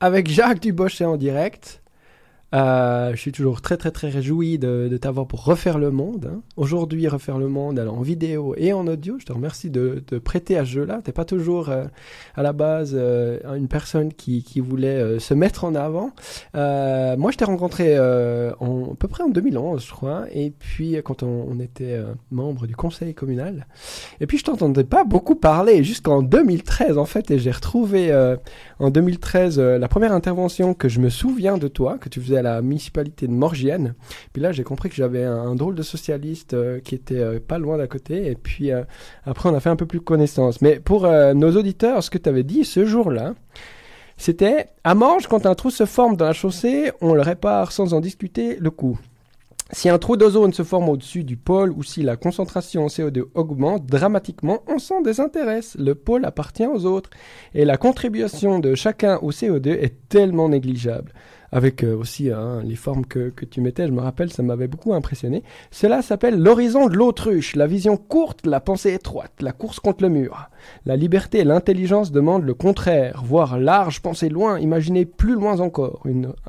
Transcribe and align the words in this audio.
avec 0.00 0.28
Jacques 0.28 0.60
Dubochet 0.60 1.04
en 1.04 1.16
direct. 1.16 1.82
Euh, 2.54 3.10
je 3.12 3.16
suis 3.16 3.32
toujours 3.32 3.60
très 3.60 3.76
très 3.76 3.90
très 3.90 4.08
réjoui 4.08 4.58
de, 4.58 4.88
de 4.90 4.96
t'avoir 4.96 5.26
pour 5.26 5.44
refaire 5.44 5.76
le 5.76 5.90
monde. 5.90 6.30
hein. 6.32 6.40
Aujourd'hui, 6.56 7.06
refaire 7.06 7.36
le 7.36 7.48
monde 7.48 7.78
en 7.78 8.00
vidéo 8.00 8.54
et 8.56 8.72
en 8.72 8.86
audio. 8.86 9.16
Je 9.18 9.26
te 9.26 9.32
remercie 9.34 9.68
de 9.68 10.02
te 10.06 10.14
prêter 10.14 10.56
à 10.56 10.64
ce 10.64 10.70
jeu-là. 10.70 11.00
T'es 11.04 11.12
pas 11.12 11.26
toujours 11.26 11.68
euh, 11.68 11.84
à 12.36 12.42
la 12.42 12.54
base 12.54 12.92
euh, 12.94 13.38
une 13.54 13.68
personne 13.68 14.12
qui, 14.14 14.42
qui 14.42 14.60
voulait 14.60 15.18
se 15.18 15.34
mettre 15.34 15.64
en 15.64 15.74
avant. 15.74 16.12
Moi, 16.54 17.30
je 17.32 17.36
t'ai 17.36 17.44
rencontré 17.44 17.98
en, 17.98 18.92
à 18.92 18.94
peu 18.98 19.08
près 19.08 19.24
en 19.24 19.28
2011, 19.28 19.84
je 19.84 19.90
crois. 19.92 20.24
Et 20.32 20.50
puis 20.50 20.96
quand 21.04 21.22
on, 21.22 21.46
on 21.50 21.60
était 21.60 22.00
membre 22.30 22.66
du 22.66 22.74
conseil 22.76 23.12
communal. 23.14 23.66
Et 24.20 24.26
puis 24.26 24.38
je 24.38 24.44
t'entendais 24.44 24.84
pas 24.84 25.04
beaucoup 25.04 25.34
parler 25.34 25.84
jusqu'en 25.84 26.22
2013 26.22 26.96
en 26.96 27.04
fait. 27.04 27.30
Et 27.30 27.38
j'ai 27.38 27.50
retrouvé 27.50 28.10
en 28.78 28.90
2013 28.90 29.58
euh, 29.58 29.78
la 29.78 29.88
première 29.88 30.12
intervention 30.12 30.74
que 30.74 30.88
je 30.88 31.00
me 31.00 31.08
souviens 31.08 31.58
de 31.58 31.68
toi, 31.68 31.98
que 31.98 32.08
tu 32.08 32.20
faisais 32.20 32.37
à 32.38 32.42
la 32.42 32.62
municipalité 32.62 33.26
de 33.26 33.32
Morgienne. 33.32 33.94
Puis 34.32 34.42
là, 34.42 34.52
j'ai 34.52 34.64
compris 34.64 34.88
que 34.88 34.94
j'avais 34.94 35.24
un, 35.24 35.54
drôle 35.54 35.74
de 35.74 35.82
socialiste 35.82 36.54
euh, 36.54 36.80
qui 36.80 36.94
était 36.94 37.18
euh, 37.18 37.40
pas 37.40 37.58
loin 37.58 37.76
d'à 37.76 37.86
côté. 37.86 38.30
Et 38.30 38.34
puis 38.34 38.72
euh, 38.72 38.82
après, 39.24 39.48
on 39.48 39.54
a 39.54 39.60
fait 39.60 39.70
un 39.70 39.76
peu 39.76 39.86
plus 39.86 40.00
connaissance. 40.00 40.62
Mais 40.62 40.80
pour 40.80 41.06
nos 41.08 41.56
auditeurs, 41.56 42.02
ce 42.02 42.10
que 42.10 42.18
tu 42.18 42.28
avais 42.28 42.42
dit 42.42 42.64
ce 42.64 42.84
jour-là, 42.84 43.34
c'était 44.16 44.66
à 44.84 44.94
Morges, 44.94 45.26
quand 45.26 45.46
un 45.46 45.54
trou 45.54 45.70
se 45.70 45.86
forme 45.86 46.16
dans 46.16 46.26
la 46.26 46.32
chaussée, 46.32 46.90
on 47.00 47.14
le 47.14 47.22
répare 47.22 47.72
sans 47.72 47.94
en 47.94 48.00
discuter 48.00 48.56
le 48.56 48.70
coût. 48.70 48.98
Si 49.70 49.90
un 49.90 49.98
trou 49.98 50.16
d'ozone 50.16 50.54
se 50.54 50.62
forme 50.62 50.88
au-dessus 50.88 51.24
du 51.24 51.36
pôle 51.36 51.72
ou 51.72 51.82
si 51.82 52.02
la 52.02 52.16
concentration 52.16 52.84
en 52.84 52.88
CO2 52.88 53.24
augmente 53.34 53.84
dramatiquement, 53.84 54.62
on 54.66 54.78
s'en 54.78 55.02
désintéresse. 55.02 55.76
Le 55.78 55.94
pôle 55.94 56.24
appartient 56.24 56.66
aux 56.66 56.86
autres. 56.86 57.10
Et 57.54 57.66
la 57.66 57.76
contribution 57.76 58.60
de 58.60 58.74
chacun 58.74 59.18
au 59.18 59.30
CO2 59.30 59.68
est 59.68 60.08
tellement 60.08 60.48
négligeable. 60.48 61.12
Avec 61.50 61.82
euh, 61.82 61.96
aussi 61.96 62.30
hein, 62.30 62.60
les 62.64 62.76
formes 62.76 63.06
que, 63.06 63.30
que 63.30 63.44
tu 63.44 63.60
mettais, 63.60 63.86
je 63.86 63.92
me 63.92 64.00
rappelle, 64.00 64.32
ça 64.32 64.42
m'avait 64.42 64.68
beaucoup 64.68 64.92
impressionné. 64.92 65.42
Cela 65.70 66.02
s'appelle 66.02 66.38
l'horizon 66.38 66.88
de 66.88 66.94
l'autruche, 66.94 67.56
la 67.56 67.66
vision 67.66 67.96
courte, 67.96 68.46
la 68.46 68.60
pensée 68.60 68.92
étroite, 68.92 69.32
la 69.40 69.52
course 69.52 69.80
contre 69.80 70.02
le 70.02 70.10
mur. 70.10 70.50
La 70.84 70.96
liberté 70.96 71.38
et 71.38 71.44
l'intelligence 71.44 72.12
demandent 72.12 72.44
le 72.44 72.54
contraire, 72.54 73.22
voir 73.24 73.58
large, 73.58 74.00
penser 74.00 74.28
loin, 74.28 74.58
imaginer 74.58 75.06
plus 75.06 75.34
loin 75.34 75.60
encore. 75.60 76.02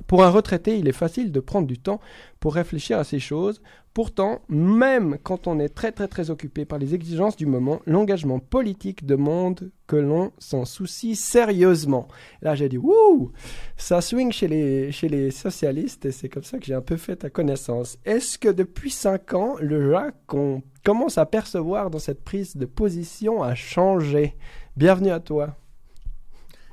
Pour 0.08 0.24
un 0.24 0.30
retraité, 0.30 0.78
il 0.78 0.88
est 0.88 0.94
facile 0.94 1.32
de 1.32 1.40
prendre 1.40 1.68
du 1.68 1.78
temps 1.78 2.02
pour 2.40 2.56
réfléchir 2.56 2.98
à 2.98 3.04
ces 3.04 3.20
choses. 3.20 3.62
Pourtant, 3.94 4.42
même 4.48 5.18
quand 5.24 5.48
on 5.48 5.60
est 5.60 5.70
très 5.70 5.92
très 5.92 6.08
très 6.08 6.30
occupé 6.30 6.64
par 6.64 6.80
les 6.80 6.96
exigences 6.96 7.36
du 7.36 7.46
moment, 7.46 7.82
l'engagement 7.86 8.40
politique 8.40 9.06
demande 9.06 9.72
que 9.88 9.96
l'on 9.96 10.32
s'en 10.38 10.64
soucie 10.64 11.16
sérieusement. 11.16 12.08
Là, 12.42 12.56
j'ai 12.56 12.70
dit, 12.70 12.78
wouh, 12.78 13.32
ça 13.76 14.02
swing 14.02 14.32
chez 14.32 14.48
les, 14.48 14.92
chez 14.92 15.10
les 15.10 15.32
socialistes 15.32 16.06
et 16.06 16.12
c'est 16.12 16.30
comme 16.30 16.44
ça 16.44 16.60
que 16.60 16.66
j'ai 16.66 16.76
un 16.76 16.82
peu 16.82 16.98
fait 16.98 17.18
ta 17.18 17.30
connaissance. 17.30 17.98
Est-ce 18.06 18.38
que 18.38 18.50
depuis 18.50 18.92
cinq 18.92 19.34
ans, 19.34 19.56
le 19.60 19.92
Jacques 19.92 20.26
qu'on 20.28 20.62
commence 20.86 21.18
à 21.18 21.26
percevoir 21.26 21.90
dans 21.90 22.00
cette 22.00 22.24
prise 22.24 22.56
de 22.56 22.66
position 22.66 23.44
a 23.44 23.56
changé? 23.56 24.38
Bienvenue 24.78 25.12
à 25.12 25.20
toi. 25.20 25.58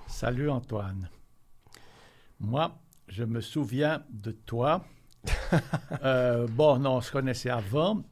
Salut 0.06 0.51
Antoine. 0.51 1.08
Moi, 2.39 2.78
je 3.08 3.25
me 3.25 3.41
souviens 3.41 4.05
de 4.11 4.30
toi. 4.30 4.84
Euh, 6.05 6.46
bon, 6.48 6.78
non, 6.78 6.96
on 6.96 7.00
se 7.00 7.10
connaissait 7.12 7.50
avant, 7.50 8.02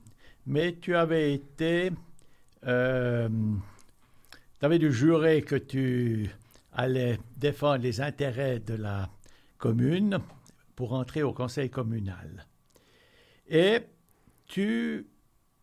mais 0.46 0.76
tu 0.80 0.94
avais 0.96 1.32
été. 1.34 1.90
euh, 2.66 3.28
tu 4.60 4.64
avais 4.66 4.78
dû 4.78 4.92
jurer 4.92 5.42
que 5.42 5.56
tu 5.56 6.30
allais 6.72 7.18
défendre 7.36 7.82
les 7.82 8.00
intérêts 8.00 8.58
de 8.60 8.74
la 8.74 9.08
commune 9.58 10.18
pour 10.76 10.92
entrer 10.94 11.22
au 11.22 11.32
conseil 11.32 11.70
communal. 11.70 12.46
Et 13.48 13.80
tu 14.46 15.06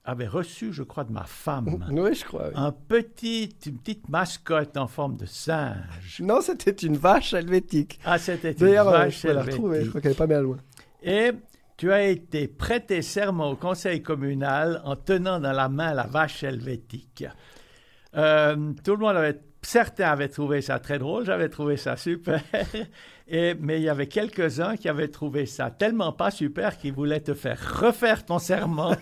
avais 0.04 0.28
reçu, 0.28 0.72
je 0.74 0.84
crois, 0.84 1.04
de 1.04 1.12
ma 1.12 1.26
femme 1.26 1.86
Oui, 1.92 2.16
je 2.16 2.26
crois. 2.26 2.48
oui. 2.48 2.54
un 2.56 2.72
petit, 2.72 3.56
une 3.66 3.78
petite 3.78 4.10
mascotte 4.10 4.76
en 4.78 4.88
forme 4.88 5.16
de 5.18 5.26
singe. 5.26 6.22
Non, 6.22 6.42
c'était 6.42 6.72
une 6.72 6.98
vache 6.98 7.34
helvétique. 7.34 8.00
Ah, 8.06 8.18
c'était 8.18 8.52
une 8.54 8.64
euh, 8.68 8.84
vache 8.84 9.22
je 9.22 9.28
peux 9.28 9.34
la 9.34 9.42
retrouver, 9.44 9.84
je 9.86 9.90
crois 9.90 10.02
qu'elle 10.02 10.12
est 10.14 10.18
pas 10.18 10.28
bien 10.28 10.42
loin. 10.42 10.58
Et 11.02 11.32
tu 11.78 11.92
as 11.92 12.04
été 12.04 12.48
prêté 12.48 13.02
serment 13.02 13.52
au 13.52 13.56
conseil 13.56 14.04
communal 14.04 14.82
en 14.86 14.96
tenant 14.96 15.40
dans 15.40 15.52
la 15.52 15.68
main 15.68 15.94
la 15.94 16.06
vache 16.06 16.44
helvétique. 16.44 17.26
Euh, 18.16 18.74
tout 18.84 18.92
le 18.92 18.98
monde 18.98 19.18
avait, 19.18 19.40
certains 19.62 20.12
avaient 20.12 20.28
trouvé 20.28 20.62
ça 20.62 20.80
très 20.80 21.00
drôle, 21.00 21.26
j'avais 21.26 21.50
trouvé 21.50 21.78
ça 21.78 21.98
super. 21.98 22.42
Mais 23.32 23.80
il 23.80 23.84
y 23.84 23.90
avait 23.90 24.08
quelques-uns 24.08 24.76
qui 24.76 24.90
avaient 24.90 25.08
trouvé 25.08 25.46
ça 25.46 25.72
tellement 25.72 26.12
pas 26.12 26.30
super 26.30 26.78
qu'ils 26.78 26.94
voulaient 26.94 27.22
te 27.22 27.34
faire 27.34 27.80
refaire 27.80 28.26
ton 28.26 28.40
serment. 28.40 28.96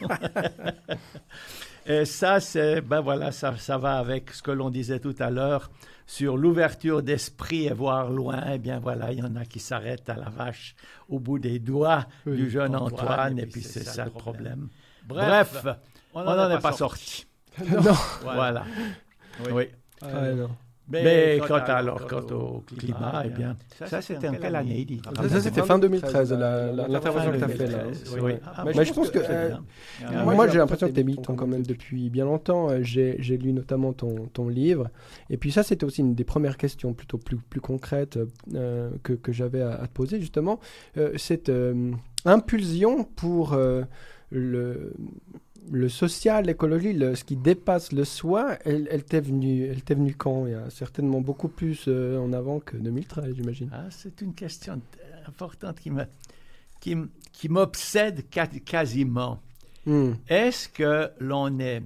Et 1.86 2.06
ça, 2.06 2.40
c'est, 2.40 2.81
ben 2.81 3.02
voilà, 3.02 3.31
ça, 3.31 3.58
ça 3.58 3.78
va 3.78 3.98
avec 3.98 4.31
ce 4.31 4.44
que 4.44 4.52
l'on 4.52 4.70
disait 4.70 5.00
tout 5.00 5.16
à 5.18 5.31
l'heure 5.31 5.72
sur 6.09 6.38
l'ouverture 6.38 7.03
d'esprit 7.03 7.68
et 7.68 7.74
voir 7.74 8.09
loin. 8.09 8.44
Eh 8.52 8.58
bien 8.58 8.80
voilà, 8.80 9.12
il 9.12 9.20
y 9.20 9.22
en 9.22 9.36
a 9.36 9.46
qui 9.46 9.59
s'arrêtent 9.59 10.09
à 10.09 10.16
la 10.16 10.30
vache 10.30 10.75
au 11.08 11.20
bout 11.20 11.38
des 11.38 11.59
doigts 11.59 12.08
Oui, 12.25 12.36
du 12.36 12.50
jeune 12.50 12.75
Antoine, 12.75 13.08
Antoine, 13.12 13.40
et 13.40 13.46
puis 13.46 13.62
c'est 13.62 13.84
ça 13.84 14.06
le 14.06 14.12
problème. 14.12 14.69
Bref, 15.06 15.68
on 16.16 16.24
n'en 16.24 16.50
est 16.50 16.59
pas 16.59 16.72
sorti. 16.72 17.28
non. 17.59 17.94
Voilà. 18.24 18.66
Oui. 19.46 19.52
Oui. 19.52 19.68
Ouais, 20.02 20.34
non. 20.34 20.50
Mais, 20.91 21.39
quant, 21.47 21.55
à, 21.55 21.73
alors, 21.73 22.07
quant 22.07 22.25
au 22.35 22.63
climat, 22.77 23.23
eh 23.25 23.29
bien, 23.29 23.55
ça, 23.85 24.01
c'était 24.01 24.27
en 24.29 24.33
quelle 24.33 24.55
année, 24.55 24.88
Ça, 25.29 25.39
c'était 25.41 25.61
fin 25.61 25.77
2013, 25.77 26.33
la- 26.33 26.72
la- 26.72 26.88
l'intervention 26.88 27.31
que 27.31 27.38
tu 27.38 27.44
as 27.44 27.47
fait 27.47 27.67
là. 27.67 27.77
2013, 27.83 28.13
Oui. 28.13 28.19
oui. 28.23 28.33
Ah, 28.45 28.63
Mais 28.66 28.85
je 28.85 28.94
pense 28.94 29.11
que, 29.11 29.19
euh, 29.19 29.55
Moi, 30.23 30.47
j'ai 30.47 30.57
l'impression 30.57 30.88
que 30.88 30.94
tu 30.94 31.00
es 31.00 31.03
militant 31.03 31.35
quand 31.35 31.47
même 31.47 31.66
depuis 31.66 32.09
bien 32.09 32.25
longtemps. 32.25 32.69
Euh, 32.69 32.79
J'ai 32.81 33.38
lu 33.38 33.53
notamment 33.53 33.94
ton, 33.94 34.47
livre. 34.50 34.89
Et 35.29 35.38
puis 35.38 35.51
ça, 35.51 35.61
c'était 35.63 35.83
aussi 35.83 36.01
une 36.01 36.16
des 36.16 36.23
premières 36.23 36.57
questions 36.57 36.94
plutôt 36.94 37.17
plus, 37.17 37.61
concrètes 37.61 38.17
euh, 38.56 38.89
que, 39.03 39.31
j'avais 39.31 39.61
à, 39.61 39.85
te 39.88 39.94
poser, 39.94 40.19
justement. 40.19 40.59
Cette 41.17 41.51
impulsion 42.25 43.03
pour 43.03 43.57
le, 44.31 44.94
le 45.72 45.90
social, 45.90 46.46
l'écologie, 46.46 46.97
ce 47.16 47.24
qui 47.24 47.35
dépasse 47.35 47.91
le 47.91 48.06
soi, 48.06 48.57
elle, 48.66 48.88
elle 48.91 49.03
t'est 49.03 49.22
venue, 49.22 49.66
elle 49.66 49.84
t'est 49.84 49.96
venue 49.96 50.16
quand? 50.16 50.46
Il 50.46 50.52
y 50.52 50.56
a 50.56 50.69
certainement 50.69 51.22
beaucoup 51.22 51.47
plus 51.47 51.85
euh, 51.88 52.18
en 52.19 52.34
avant 52.34 52.59
que 52.59 52.78
2013, 52.78 53.35
j'imagine. 53.35 53.69
Ah, 53.72 53.85
c'est 53.90 54.22
une 54.22 54.34
question 54.34 54.81
importante 55.28 55.80
qui 55.80 55.91
me, 55.91 56.03
qui, 56.80 56.96
qui 57.31 57.50
m'obsède 57.50 58.25
quasiment. 58.30 59.40
Hmm. 59.85 60.13
Est-ce 60.28 60.69
que 60.69 61.12
l'on 61.19 61.59
est 61.59 61.84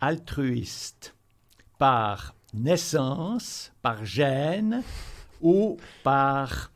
altruiste 0.00 1.14
par 1.78 2.34
naissance, 2.54 3.72
par 3.82 4.04
gène 4.04 4.82
ou 5.40 5.76
par 6.02 6.72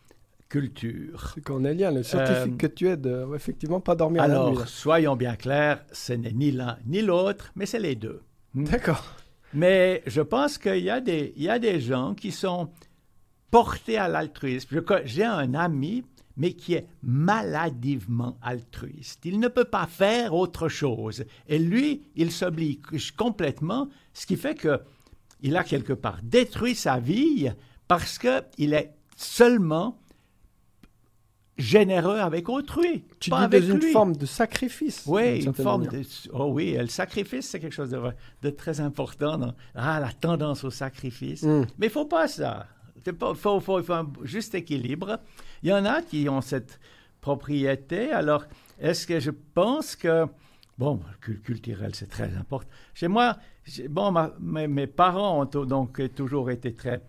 culture 0.59 1.35
cornélien, 1.45 1.91
le 1.91 2.03
scientifique 2.05 2.55
Euh, 2.55 2.57
que 2.63 2.67
tu 2.69 2.89
es 2.89 2.97
de, 2.97 3.27
effectivement, 3.35 3.81
pas 3.81 3.97
dormir 3.97 4.23
la 4.23 4.29
nuit. 4.29 4.35
Alors, 4.35 4.61
là. 4.61 4.67
soyons 4.67 5.17
bien 5.17 5.35
clairs, 5.35 5.85
ce 5.93 6.13
n'est 6.13 6.33
ni 6.33 6.51
l'un 6.53 6.77
ni 6.87 7.03
l'autre, 7.03 7.51
mais 7.57 7.67
c'est 7.67 7.81
les 7.89 7.97
deux. 7.97 8.21
D'accord. 8.55 9.05
Mais 9.53 10.03
je 10.07 10.21
pense 10.35 10.59
qu'il 10.59 10.79
y, 10.91 10.91
a 10.91 11.01
des- 11.01 11.33
il 11.37 11.43
y 11.43 11.49
a 11.49 11.59
des 11.59 11.81
gens 11.81 12.15
qui 12.15 12.31
sont 12.31 12.71
portés 13.51 13.99
à 13.99 14.07
l'altruisme. 14.09 14.81
J'ai 15.05 15.25
un 15.25 15.55
ami, 15.55 16.05
mais 16.37 16.53
qui 16.53 16.75
est 16.75 16.87
maladivement 17.03 18.37
altruiste. 18.43 19.21
Il 19.25 19.39
ne 19.41 19.49
peut 19.49 19.65
pas 19.79 19.87
faire 19.87 20.35
autre 20.35 20.69
chose. 20.69 21.25
Et 21.49 21.59
lui, 21.59 22.03
il 22.17 22.31
s'oblige 22.31 23.11
complètement, 23.17 23.89
ce 24.13 24.25
qui 24.27 24.37
fait 24.37 24.55
que 24.55 24.81
il 25.43 25.57
a 25.57 25.65
quelque 25.65 25.93
part 26.05 26.19
détruit 26.23 26.75
sa 26.75 26.99
vie 26.99 27.51
parce 27.87 28.19
qu'il 28.19 28.73
est 28.75 28.91
seulement 29.17 29.99
généreux 31.57 32.19
avec 32.19 32.49
autrui, 32.49 33.05
Tu 33.21 33.31
pas 33.31 33.47
dis 33.47 33.57
avec 33.57 33.65
une 33.71 33.79
lui. 33.79 33.93
forme 33.93 34.17
de 34.17 34.27
sacrifice. 34.27 35.05
Oui, 35.07 35.45
une 35.45 35.55
forme 35.55 35.85
manière. 35.85 36.01
de... 36.03 36.07
Oh 36.33 36.47
oui, 36.53 36.77
le 36.79 36.89
sacrifice, 36.89 37.49
c'est 37.49 37.61
quelque 37.61 37.73
chose 37.75 37.91
de, 37.91 38.01
de 38.43 38.51
très 38.51 38.81
important. 38.81 39.39
dans- 39.39 39.55
Ah, 39.75 40.01
la 40.01 40.11
tendance 40.13 40.65
au 40.65 40.71
sacrifice. 40.71 41.43
Mm. 41.45 41.67
Mais 41.79 41.87
il 41.87 41.91
faut 41.93 42.07
pas 42.07 42.27
ça. 42.29 42.67
Il 43.07 43.13
faut, 43.15 43.35
faut, 43.35 43.61
faut, 43.61 43.83
faut 43.83 43.93
un 43.93 44.11
juste 44.23 44.55
équilibre. 44.55 45.19
Il 45.63 45.69
y 45.69 45.73
en 45.73 45.85
a 45.85 46.03
qui 46.03 46.29
ont 46.29 46.41
cette 46.41 46.81
propriété. 47.21 48.11
Alors, 48.13 48.45
est-ce 48.81 49.07
que 49.07 49.21
je 49.21 49.31
pense 49.31 49.97
que... 49.97 50.27
Bon, 50.77 50.99
cul- 51.21 51.41
culturel, 51.41 51.95
c'est 51.95 52.11
très 52.11 52.35
important. 52.37 52.69
Chez 52.95 53.07
moi, 53.07 53.37
bon, 53.89 54.11
ma- 54.11 54.33
mes, 54.41 54.67
mes 54.67 54.89
parents 54.89 55.43
ont 55.43 55.65
donc 55.65 56.01
toujours 56.17 56.51
été 56.51 56.75
très 56.75 57.01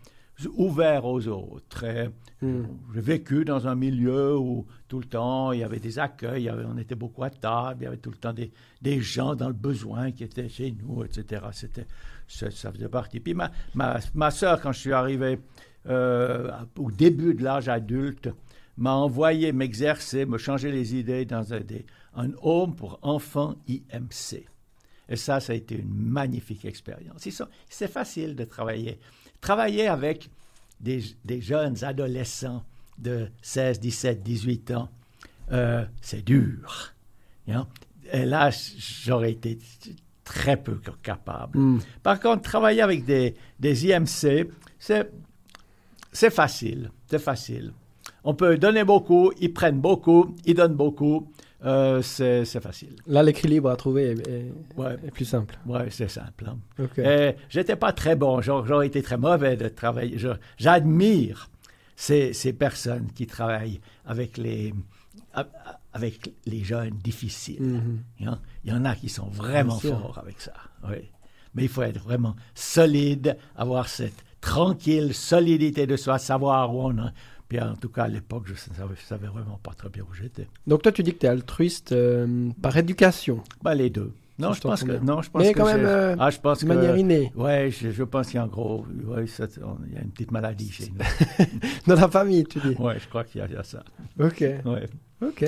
ouverts 0.55 1.05
aux 1.05 1.27
autres. 1.27 1.63
très- 1.69 2.09
Mm. 2.41 2.63
j'ai 2.93 2.99
vécu 3.01 3.45
dans 3.45 3.65
un 3.65 3.75
milieu 3.75 4.37
où 4.37 4.65
tout 4.89 4.99
le 4.99 5.05
temps 5.05 5.53
il 5.53 5.59
y 5.59 5.63
avait 5.63 5.79
des 5.79 5.97
accueils, 5.99 6.41
il 6.43 6.45
y 6.45 6.49
avait- 6.49 6.65
on 6.65 6.77
était 6.77 6.93
beaucoup 6.95 7.23
à 7.23 7.29
table, 7.29 7.77
il 7.81 7.83
y 7.85 7.87
avait 7.87 7.97
tout 7.97 8.11
le 8.11 8.17
temps 8.17 8.33
des, 8.33 8.51
des 8.81 8.99
gens 9.01 9.35
dans 9.35 9.47
le 9.47 9.53
besoin 9.53 10.11
qui 10.11 10.25
étaient 10.25 10.49
chez 10.49 10.71
nous, 10.73 11.05
etc. 11.05 11.41
C'était, 11.53 11.85
ça, 12.27 12.51
ça 12.51 12.73
faisait 12.73 12.89
partie. 12.89 13.21
Puis 13.21 13.33
ma, 13.33 13.51
ma, 13.73 13.99
ma 14.13 14.31
soeur, 14.31 14.59
quand 14.59 14.73
je 14.73 14.79
suis 14.79 14.91
arrivé 14.93 15.39
euh, 15.87 16.51
au 16.77 16.91
début 16.91 17.33
de 17.35 17.43
l'âge 17.43 17.69
adulte, 17.69 18.29
m'a 18.77 18.93
envoyé 18.93 19.53
m'exercer, 19.53 20.25
me 20.25 20.37
changer 20.37 20.71
les 20.71 20.93
idées 20.95 21.23
dans 21.23 21.53
un, 21.53 21.61
des, 21.61 21.85
un 22.15 22.31
home 22.41 22.75
pour 22.75 22.99
enfants 23.01 23.55
IMC. 23.67 24.45
Et 25.07 25.15
ça, 25.15 25.39
ça 25.39 25.53
a 25.53 25.55
été 25.55 25.77
une 25.79 25.93
magnifique 25.93 26.65
expérience. 26.65 27.25
C'est 27.69 27.87
facile 27.87 28.35
de 28.35 28.43
travailler. 28.43 28.99
Travailler 29.41 29.87
avec 29.87 30.29
des, 30.79 31.03
des 31.23 31.41
jeunes 31.41 31.83
adolescents 31.83 32.63
de 32.97 33.27
16, 33.41 33.79
17, 33.79 34.23
18 34.23 34.71
ans, 34.71 34.89
euh, 35.51 35.85
c'est 36.01 36.23
dur. 36.23 36.93
Hein. 37.47 37.67
Et 38.11 38.25
là, 38.25 38.49
j'aurais 38.77 39.31
été 39.31 39.59
très 40.23 40.57
peu 40.57 40.79
capable. 41.01 41.57
Mm. 41.59 41.79
Par 42.03 42.19
contre, 42.19 42.41
travailler 42.41 42.81
avec 42.81 43.05
des, 43.05 43.35
des 43.59 43.87
IMC, 43.87 44.49
c'est 44.79 46.29
facile. 46.29 46.91
C'est 47.07 47.19
facile. 47.19 47.73
On 48.23 48.33
peut 48.33 48.57
donner 48.57 48.83
beaucoup, 48.83 49.31
ils 49.39 49.53
prennent 49.53 49.79
beaucoup, 49.79 50.35
ils 50.45 50.55
donnent 50.55 50.75
beaucoup. 50.75 51.27
Euh, 51.65 52.01
c'est 52.01 52.45
facile. 52.61 52.95
Là, 53.07 53.23
l'équilibre 53.23 53.69
à 53.69 53.75
trouver 53.75 54.11
est, 54.11 55.11
plus 55.11 55.25
simple. 55.25 55.57
Oui, 55.65 55.79
c'est 55.89 56.09
simple. 56.09 56.45
Hein. 56.47 57.33
J'étais 57.49 57.75
pas 57.75 57.91
très 57.91 58.15
bon, 58.15 58.41
j'aurais 58.41 58.87
été 58.87 59.01
très 59.01 59.17
mauvais 59.17 59.57
de 59.57 59.67
travailler. 59.67 60.17
J'admire 60.57 61.49
ces, 61.95 62.33
ces, 62.33 62.53
personnes 62.53 63.07
qui 63.15 63.25
travaillent 63.25 63.79
avec 64.05 64.37
les, 64.37 64.73
avec 65.93 66.33
les 66.45 66.63
jeunes 66.63 66.97
difficiles. 67.03 67.79
Mm-hmm. 68.19 68.37
Il 68.65 68.71
y 68.71 68.73
en 68.73 68.85
a 68.85 68.95
qui 68.95 69.09
sont 69.09 69.27
vraiment 69.27 69.79
forts 69.79 70.19
avec 70.21 70.41
ça. 70.41 70.53
Oui. 70.87 71.09
Mais 71.55 71.63
il 71.63 71.69
faut 71.69 71.83
être 71.83 72.01
vraiment 72.01 72.35
solide, 72.53 73.37
avoir 73.55 73.87
cette 73.87 74.23
tranquille 74.41 75.13
solidité 75.13 75.87
de 75.87 75.95
soi, 75.95 76.19
savoir 76.19 76.75
où 76.75 76.81
on 76.81 76.97
est. 76.97 77.11
Puis 77.47 77.59
en 77.59 77.75
tout 77.75 77.89
cas, 77.89 78.03
à 78.03 78.07
l'époque, 78.07 78.43
je 78.47 78.53
ne 78.53 78.95
savais, 78.95 79.27
vraiment 79.27 79.59
pas 79.61 79.73
très 79.73 79.89
bien 79.89 80.03
où 80.09 80.13
j'étais. 80.13 80.47
Donc 80.65 80.81
toi, 80.81 80.91
tu 80.91 81.03
dis 81.03 81.13
que 81.13 81.19
tu 81.19 81.25
es 81.25 81.29
altruiste 81.29 81.91
euh, 81.91 82.49
par 82.61 82.75
éducation 82.75 83.43
bah, 83.61 83.75
Les 83.75 83.89
deux. 83.89 84.11
Non, 84.37 84.51
je, 84.51 84.59
pense 84.59 84.83
que 84.83 84.91
non, 84.91 85.21
je 85.21 85.29
pense 85.29 85.41
Mais 85.41 85.53
quand 85.53 85.65
même, 85.65 85.85
euh, 85.85 86.15
ah, 86.19 86.29
je 86.29 86.39
pense 86.39 86.61
de 86.61 86.67
manière 86.67 86.97
innée. 86.97 87.31
Ouais, 87.35 87.71
je, 87.71 87.91
je, 87.91 88.03
pense 88.03 88.27
qu'il 88.27 88.35
y 88.35 88.39
a 88.39 88.43
un 88.43 88.47
gros, 88.47 88.85
ouais, 89.05 89.23
il 89.23 89.93
y 89.93 89.97
a 89.97 90.01
une 90.01 90.09
petite 90.09 90.31
maladie 90.31 90.69
chez 90.69 90.91
nous. 90.91 91.45
Dans 91.87 91.95
la 91.95 92.09
famille, 92.09 92.43
tu 92.43 92.59
dis. 92.59 92.75
Ouais, 92.77 92.99
je 92.99 93.07
crois 93.07 93.23
qu'il 93.23 93.39
y, 93.39 93.55
a 93.55 93.63
ça. 93.63 93.81
Ok. 94.19 94.41
Ouais. 94.65 94.89
Ok. 95.25 95.45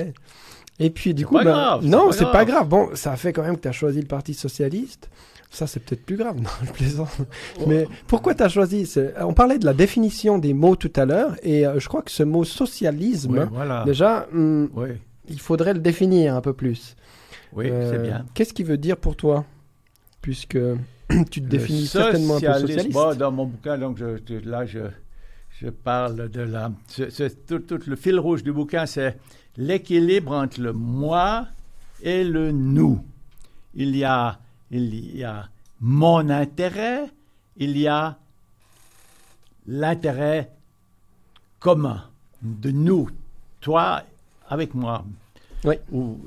Et 0.78 0.90
puis 0.90 1.12
du 1.12 1.26
coup, 1.26 1.34
pas 1.34 1.44
ben, 1.44 1.50
grave, 1.50 1.84
non, 1.84 2.12
c'est 2.12 2.30
pas 2.30 2.46
grave. 2.46 2.66
Bon, 2.66 2.88
ça 2.94 3.14
fait 3.16 3.34
quand 3.34 3.42
même 3.42 3.56
que 3.56 3.62
tu 3.62 3.68
as 3.68 3.72
choisi 3.72 4.00
le 4.00 4.06
Parti 4.06 4.32
socialiste. 4.32 5.10
Ça, 5.50 5.66
c'est 5.66 5.80
peut-être 5.80 6.04
plus 6.04 6.16
grave, 6.16 6.36
non, 6.40 6.50
je 6.64 6.72
plaisante. 6.72 7.16
Mais 7.66 7.86
pourquoi 8.06 8.34
tu 8.34 8.42
as 8.42 8.48
choisi 8.48 8.90
On 9.20 9.32
parlait 9.32 9.58
de 9.58 9.64
la 9.64 9.74
définition 9.74 10.38
des 10.38 10.52
mots 10.52 10.76
tout 10.76 10.92
à 10.96 11.06
l'heure, 11.06 11.36
et 11.42 11.66
euh, 11.66 11.78
je 11.78 11.88
crois 11.88 12.02
que 12.02 12.10
ce 12.10 12.22
mot 12.22 12.44
socialisme, 12.44 13.48
déjà, 13.84 14.26
hmm, 14.32 14.66
il 15.28 15.40
faudrait 15.40 15.74
le 15.74 15.80
définir 15.80 16.34
un 16.34 16.40
peu 16.40 16.52
plus. 16.52 16.96
Oui, 17.52 17.66
c'est 17.68 17.72
euh, 17.72 17.98
bien. 17.98 18.26
Qu'est-ce 18.34 18.52
qui 18.52 18.62
veut 18.62 18.76
dire 18.76 18.96
pour 18.96 19.16
toi 19.16 19.44
Puisque 20.20 20.58
tu 21.30 21.42
te 21.42 21.46
définis 21.46 21.86
certainement 21.86 22.36
un 22.36 22.40
peu 22.40 22.60
socialiste? 22.60 22.92
Bon, 22.92 23.16
dans 23.16 23.32
mon 23.32 23.46
bouquin, 23.46 23.78
donc 23.78 24.00
là, 24.44 24.66
je, 24.66 24.80
je 25.60 25.68
parle 25.68 26.28
de 26.28 26.42
la. 26.42 26.70
tout, 27.46 27.60
tout, 27.60 27.80
le 27.86 27.96
fil 27.96 28.18
rouge 28.18 28.42
du 28.42 28.52
bouquin, 28.52 28.86
c'est 28.86 29.18
l'équilibre 29.56 30.32
entre 30.32 30.60
le 30.60 30.72
moi 30.72 31.48
et 32.02 32.22
le 32.24 32.52
nous. 32.52 33.00
Il 33.74 33.96
y 33.96 34.04
a, 34.04 34.38
il 34.70 35.16
y 35.16 35.24
a 35.24 35.48
mon 35.80 36.28
intérêt, 36.30 37.10
il 37.56 37.76
y 37.76 37.86
a 37.88 38.16
l'intérêt 39.66 40.50
commun 41.60 42.04
de 42.42 42.70
nous, 42.70 43.08
toi 43.60 44.02
avec 44.48 44.74
moi. 44.74 45.04
Oui. 45.64 45.74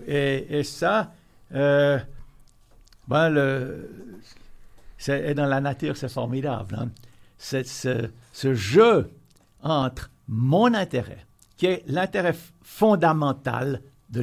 Et, 0.08 0.60
et 0.60 0.64
ça, 0.64 1.12
euh, 1.54 2.00
ben 3.08 3.30
le, 3.30 3.90
et 5.08 5.34
dans 5.34 5.46
la 5.46 5.62
nature, 5.62 5.98
c'est 5.98 6.10
formidable. 6.10 6.76
Hein. 6.80 6.90
C'est 7.38 7.66
ce, 7.66 8.10
ce 8.34 8.54
jeu 8.54 9.12
entre 9.64 10.10
mon 10.28 10.74
intérêt, 10.74 11.26
qui 11.58 11.66
est 11.68 11.84
l'intérêt 11.88 12.36
fondamental 12.62 13.82
de 14.12 14.22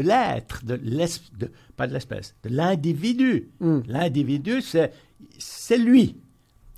l'être, 0.00 0.64
de, 0.64 0.76
de, 0.76 1.50
pas 1.76 1.86
de 1.86 1.92
l'espèce, 1.92 2.34
de 2.42 2.48
l'individu. 2.48 3.50
Hmm. 3.60 3.80
L'individu, 3.86 4.60
c'est, 4.62 4.92
c'est 5.38 5.78
lui. 5.78 6.16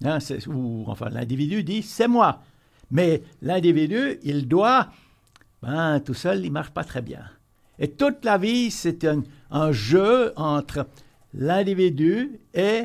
Hein, 0.04 0.18
ou, 0.48 0.84
enfin, 0.88 1.08
l'individu 1.08 1.62
dit 1.62 1.82
c'est 1.82 2.08
moi. 2.08 2.42
Mais 2.90 3.22
l'individu, 3.42 4.18
il 4.22 4.46
doit, 4.46 4.88
ben, 5.62 6.00
tout 6.00 6.14
seul, 6.14 6.44
il 6.44 6.52
marche 6.52 6.70
pas 6.70 6.84
très 6.84 7.02
bien. 7.02 7.22
Et 7.78 7.88
toute 7.88 8.24
la 8.24 8.38
vie, 8.38 8.70
c'est 8.70 9.04
un, 9.04 9.22
un 9.50 9.72
jeu 9.72 10.32
entre 10.36 10.86
l'individu 11.34 12.40
et 12.54 12.84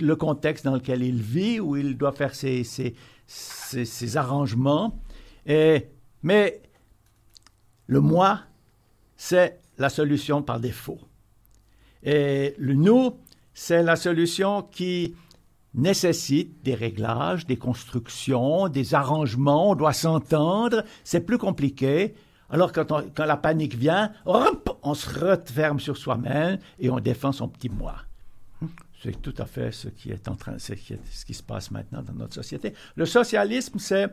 le 0.00 0.16
contexte 0.16 0.64
dans 0.64 0.74
lequel 0.74 1.02
il 1.02 1.20
vit, 1.20 1.60
où 1.60 1.76
il 1.76 1.96
doit 1.96 2.12
faire 2.12 2.34
ses, 2.34 2.62
ses, 2.64 2.94
ses, 3.26 4.16
arrangements. 4.16 5.00
Et, 5.46 5.86
mais 6.22 6.60
le 7.86 8.00
moi, 8.00 8.42
c'est 9.18 9.60
la 9.76 9.90
solution 9.90 10.42
par 10.42 10.60
défaut. 10.60 10.98
Et 12.02 12.54
le 12.56 12.72
nous, 12.72 13.16
c'est 13.52 13.82
la 13.82 13.96
solution 13.96 14.62
qui 14.62 15.14
nécessite 15.74 16.62
des 16.62 16.74
réglages, 16.74 17.44
des 17.44 17.58
constructions, 17.58 18.68
des 18.68 18.94
arrangements, 18.94 19.72
on 19.72 19.74
doit 19.74 19.92
s'entendre, 19.92 20.82
c'est 21.04 21.20
plus 21.20 21.36
compliqué. 21.36 22.14
Alors 22.48 22.72
quand, 22.72 22.86
quand 23.14 23.24
la 23.26 23.36
panique 23.36 23.74
vient, 23.74 24.12
on 24.24 24.94
se 24.94 25.08
referme 25.18 25.80
sur 25.80 25.96
soi-même 25.96 26.58
et 26.78 26.88
on 26.88 27.00
défend 27.00 27.32
son 27.32 27.48
petit 27.48 27.68
moi. 27.68 27.96
C'est 29.02 29.20
tout 29.20 29.34
à 29.38 29.44
fait 29.44 29.70
ce 29.70 29.88
qui 29.88 30.10
est 30.10 30.26
en 30.28 30.34
train, 30.34 30.58
ce 30.58 30.72
qui 30.72 31.34
se 31.34 31.42
passe 31.42 31.70
maintenant 31.70 32.02
dans 32.02 32.14
notre 32.14 32.34
société. 32.34 32.72
Le 32.96 33.06
socialisme, 33.06 33.78
c'est 33.78 34.08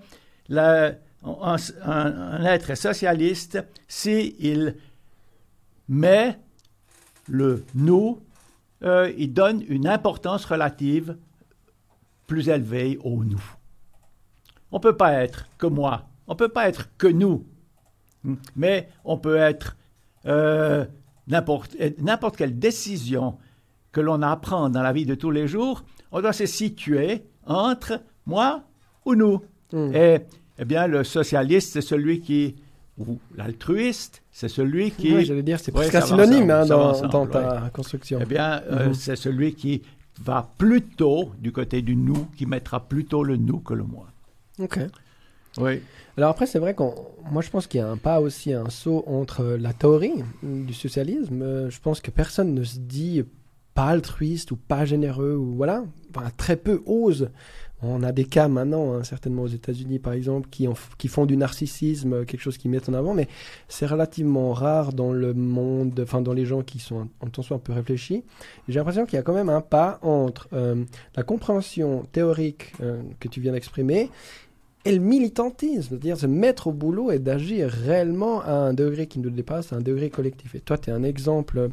un, 0.52 2.44
être 2.44 2.76
socialiste 2.76 3.64
s'il 3.88 4.76
met 5.88 6.38
le 7.28 7.64
nous, 7.74 8.22
euh, 8.84 9.12
il 9.18 9.34
donne 9.34 9.64
une 9.68 9.88
importance 9.88 10.46
relative 10.46 11.18
plus 12.28 12.50
élevée 12.50 12.98
au 13.04 13.24
nous. 13.24 13.44
On 14.72 14.78
ne 14.78 14.82
peut 14.82 14.98
pas 14.98 15.14
être 15.14 15.48
que 15.58 15.68
moi, 15.68 16.08
on 16.28 16.34
ne 16.34 16.38
peut 16.38 16.50
pas 16.50 16.68
être 16.68 16.90
que 16.98 17.08
nous, 17.08 17.46
mais 18.56 18.90
on 19.04 19.18
peut 19.18 19.38
être 19.38 19.78
euh, 20.26 20.86
n'importe 21.28 22.36
quelle 22.38 22.58
décision 22.58 23.38
que 23.92 24.02
l'on 24.02 24.22
apprend 24.22 24.70
dans 24.70 24.82
la 24.82 24.92
vie 24.92 25.06
de 25.06 25.16
tous 25.16 25.32
les 25.32 25.48
jours, 25.48 25.84
on 26.12 26.22
doit 26.22 26.34
se 26.34 26.46
situer 26.46 27.26
entre 27.46 28.02
moi 28.26 28.64
ou 29.06 29.16
nous. 29.16 29.42
Hmm. 29.72 29.96
Et 29.96 30.20
eh 30.58 30.66
bien, 30.66 30.88
le 30.88 31.04
socialiste, 31.04 31.74
c'est 31.74 31.82
celui 31.82 32.20
qui, 32.20 32.56
ou 32.98 33.20
l'altruiste, 33.36 34.24
c'est 34.32 34.48
celui 34.48 34.92
qui... 34.92 35.14
Oui, 35.14 35.26
j'allais 35.26 35.44
dire, 35.44 35.60
c'est 35.60 35.72
presque 35.72 35.96
un 35.96 36.02
synonyme 36.02 36.50
hein, 36.50 36.66
dans, 36.66 37.28
ta 37.28 37.70
construction. 37.74 38.20
Eh 38.22 38.26
bien, 38.26 38.62
euh, 38.72 38.90
hmm. 38.90 38.94
c'est 38.94 39.16
celui 39.16 39.54
qui 39.54 39.82
va 40.22 40.50
plutôt 40.58 41.32
du 41.40 41.52
côté 41.52 41.82
du 41.82 41.96
nous, 41.96 42.28
qui 42.38 42.46
mettra 42.46 42.80
plutôt 42.80 43.24
le 43.24 43.36
nous 43.36 43.60
que 43.60 43.74
le 43.74 43.84
moi. 43.84 44.08
Ok. 44.60 44.80
Oui. 45.58 45.82
Alors 46.18 46.30
après, 46.30 46.46
c'est 46.46 46.60
vrai 46.60 46.74
qu'on, 46.74 46.96
moi 47.30 47.42
je 47.42 47.50
pense 47.50 47.68
qu'il 47.68 47.80
y 47.80 47.84
a 47.84 47.90
un 47.90 47.98
pas 47.98 48.22
aussi 48.22 48.54
un 48.54 48.70
saut 48.70 49.04
entre 49.08 49.58
la 49.60 49.74
théorie 49.74 50.24
du 50.44 50.74
socialisme. 50.74 51.42
Euh, 51.42 51.70
je 51.70 51.80
pense 51.82 52.00
que 52.00 52.12
personne 52.12 52.54
ne 52.54 52.64
se 52.64 52.80
dit 52.80 53.24
pas 53.74 53.88
altruiste 53.88 54.52
ou 54.52 54.56
pas 54.56 54.86
généreux 54.86 55.36
ou 55.36 55.56
voilà, 55.56 55.84
très 56.38 56.56
peu 56.56 56.82
osent. 56.86 57.30
On 57.88 58.04
a 58.04 58.12
des 58.12 58.26
cas 58.26 58.48
maintenant, 58.48 58.94
hein, 58.94 59.04
certainement 59.04 59.44
aux 59.44 59.48
États-Unis 59.48 60.00
par 60.00 60.14
exemple, 60.14 60.50
qui, 60.50 60.68
qui 60.98 61.08
font 61.08 61.26
du 61.26 61.38
narcissisme 61.38 62.26
quelque 62.26 62.42
chose 62.42 62.58
qu'ils 62.58 62.72
mettent 62.72 62.90
en 62.90 62.94
avant, 62.94 63.14
mais 63.14 63.28
c'est 63.68 63.86
relativement 63.86 64.54
rare 64.54 64.94
dans 64.94 65.12
le 65.12 65.34
monde, 65.34 66.00
enfin 66.02 66.22
dans 66.22 66.34
les 66.34 66.46
gens 66.46 66.62
qui 66.62 66.80
sont 66.80 67.08
en 67.20 67.28
tension 67.28 67.56
un 67.56 67.60
peu 67.60 67.74
réfléchis. 67.74 68.24
J'ai 68.68 68.80
l'impression 68.80 69.06
qu'il 69.06 69.16
y 69.16 69.20
a 69.20 69.24
quand 69.24 69.34
même 69.34 69.50
un 69.50 69.62
pas 69.62 70.00
entre 70.02 70.48
euh, 70.54 70.84
la 71.16 71.24
compréhension 71.24 72.06
théorique 72.12 72.74
euh, 72.82 73.02
que 73.20 73.28
tu 73.28 73.42
viens 73.42 73.52
d'exprimer 73.52 74.10
et 74.86 74.92
le 74.92 75.00
militantisme, 75.00 75.90
c'est-à-dire 75.90 76.18
se 76.18 76.28
mettre 76.28 76.68
au 76.68 76.72
boulot 76.72 77.12
et 77.12 77.18
d'agir 77.18 77.70
réellement 77.70 78.42
à 78.42 78.52
un 78.52 78.74
degré 78.74 79.08
qui 79.08 79.18
nous 79.18 79.32
dépasse, 79.32 79.74
à 79.74 79.78
un 79.78 79.82
degré 79.82 80.12
collectif. 80.12 80.54
Et 80.54 80.60
toi, 80.60 80.78
tu 80.78 80.92
es 80.92 80.94
un 80.94 81.02
exemple, 81.02 81.70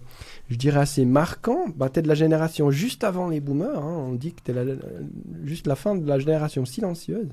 je 0.49 0.57
dirais, 0.57 0.81
assez 0.81 1.05
marquant. 1.05 1.67
Bah, 1.77 1.91
tu 1.93 1.99
es 1.99 2.03
de 2.03 2.09
la 2.09 2.15
génération 2.15 2.71
juste 2.71 3.05
avant 3.05 3.29
les 3.29 3.41
boomers. 3.41 3.85
Hein. 3.85 4.07
On 4.09 4.15
dit 4.15 4.33
que 4.33 4.41
tu 4.43 4.59
es 4.59 4.79
juste 5.45 5.67
la 5.67 5.77
fin 5.77 5.95
de 5.95 6.09
la 6.09 6.19
génération 6.19 6.65
silencieuse. 6.65 7.29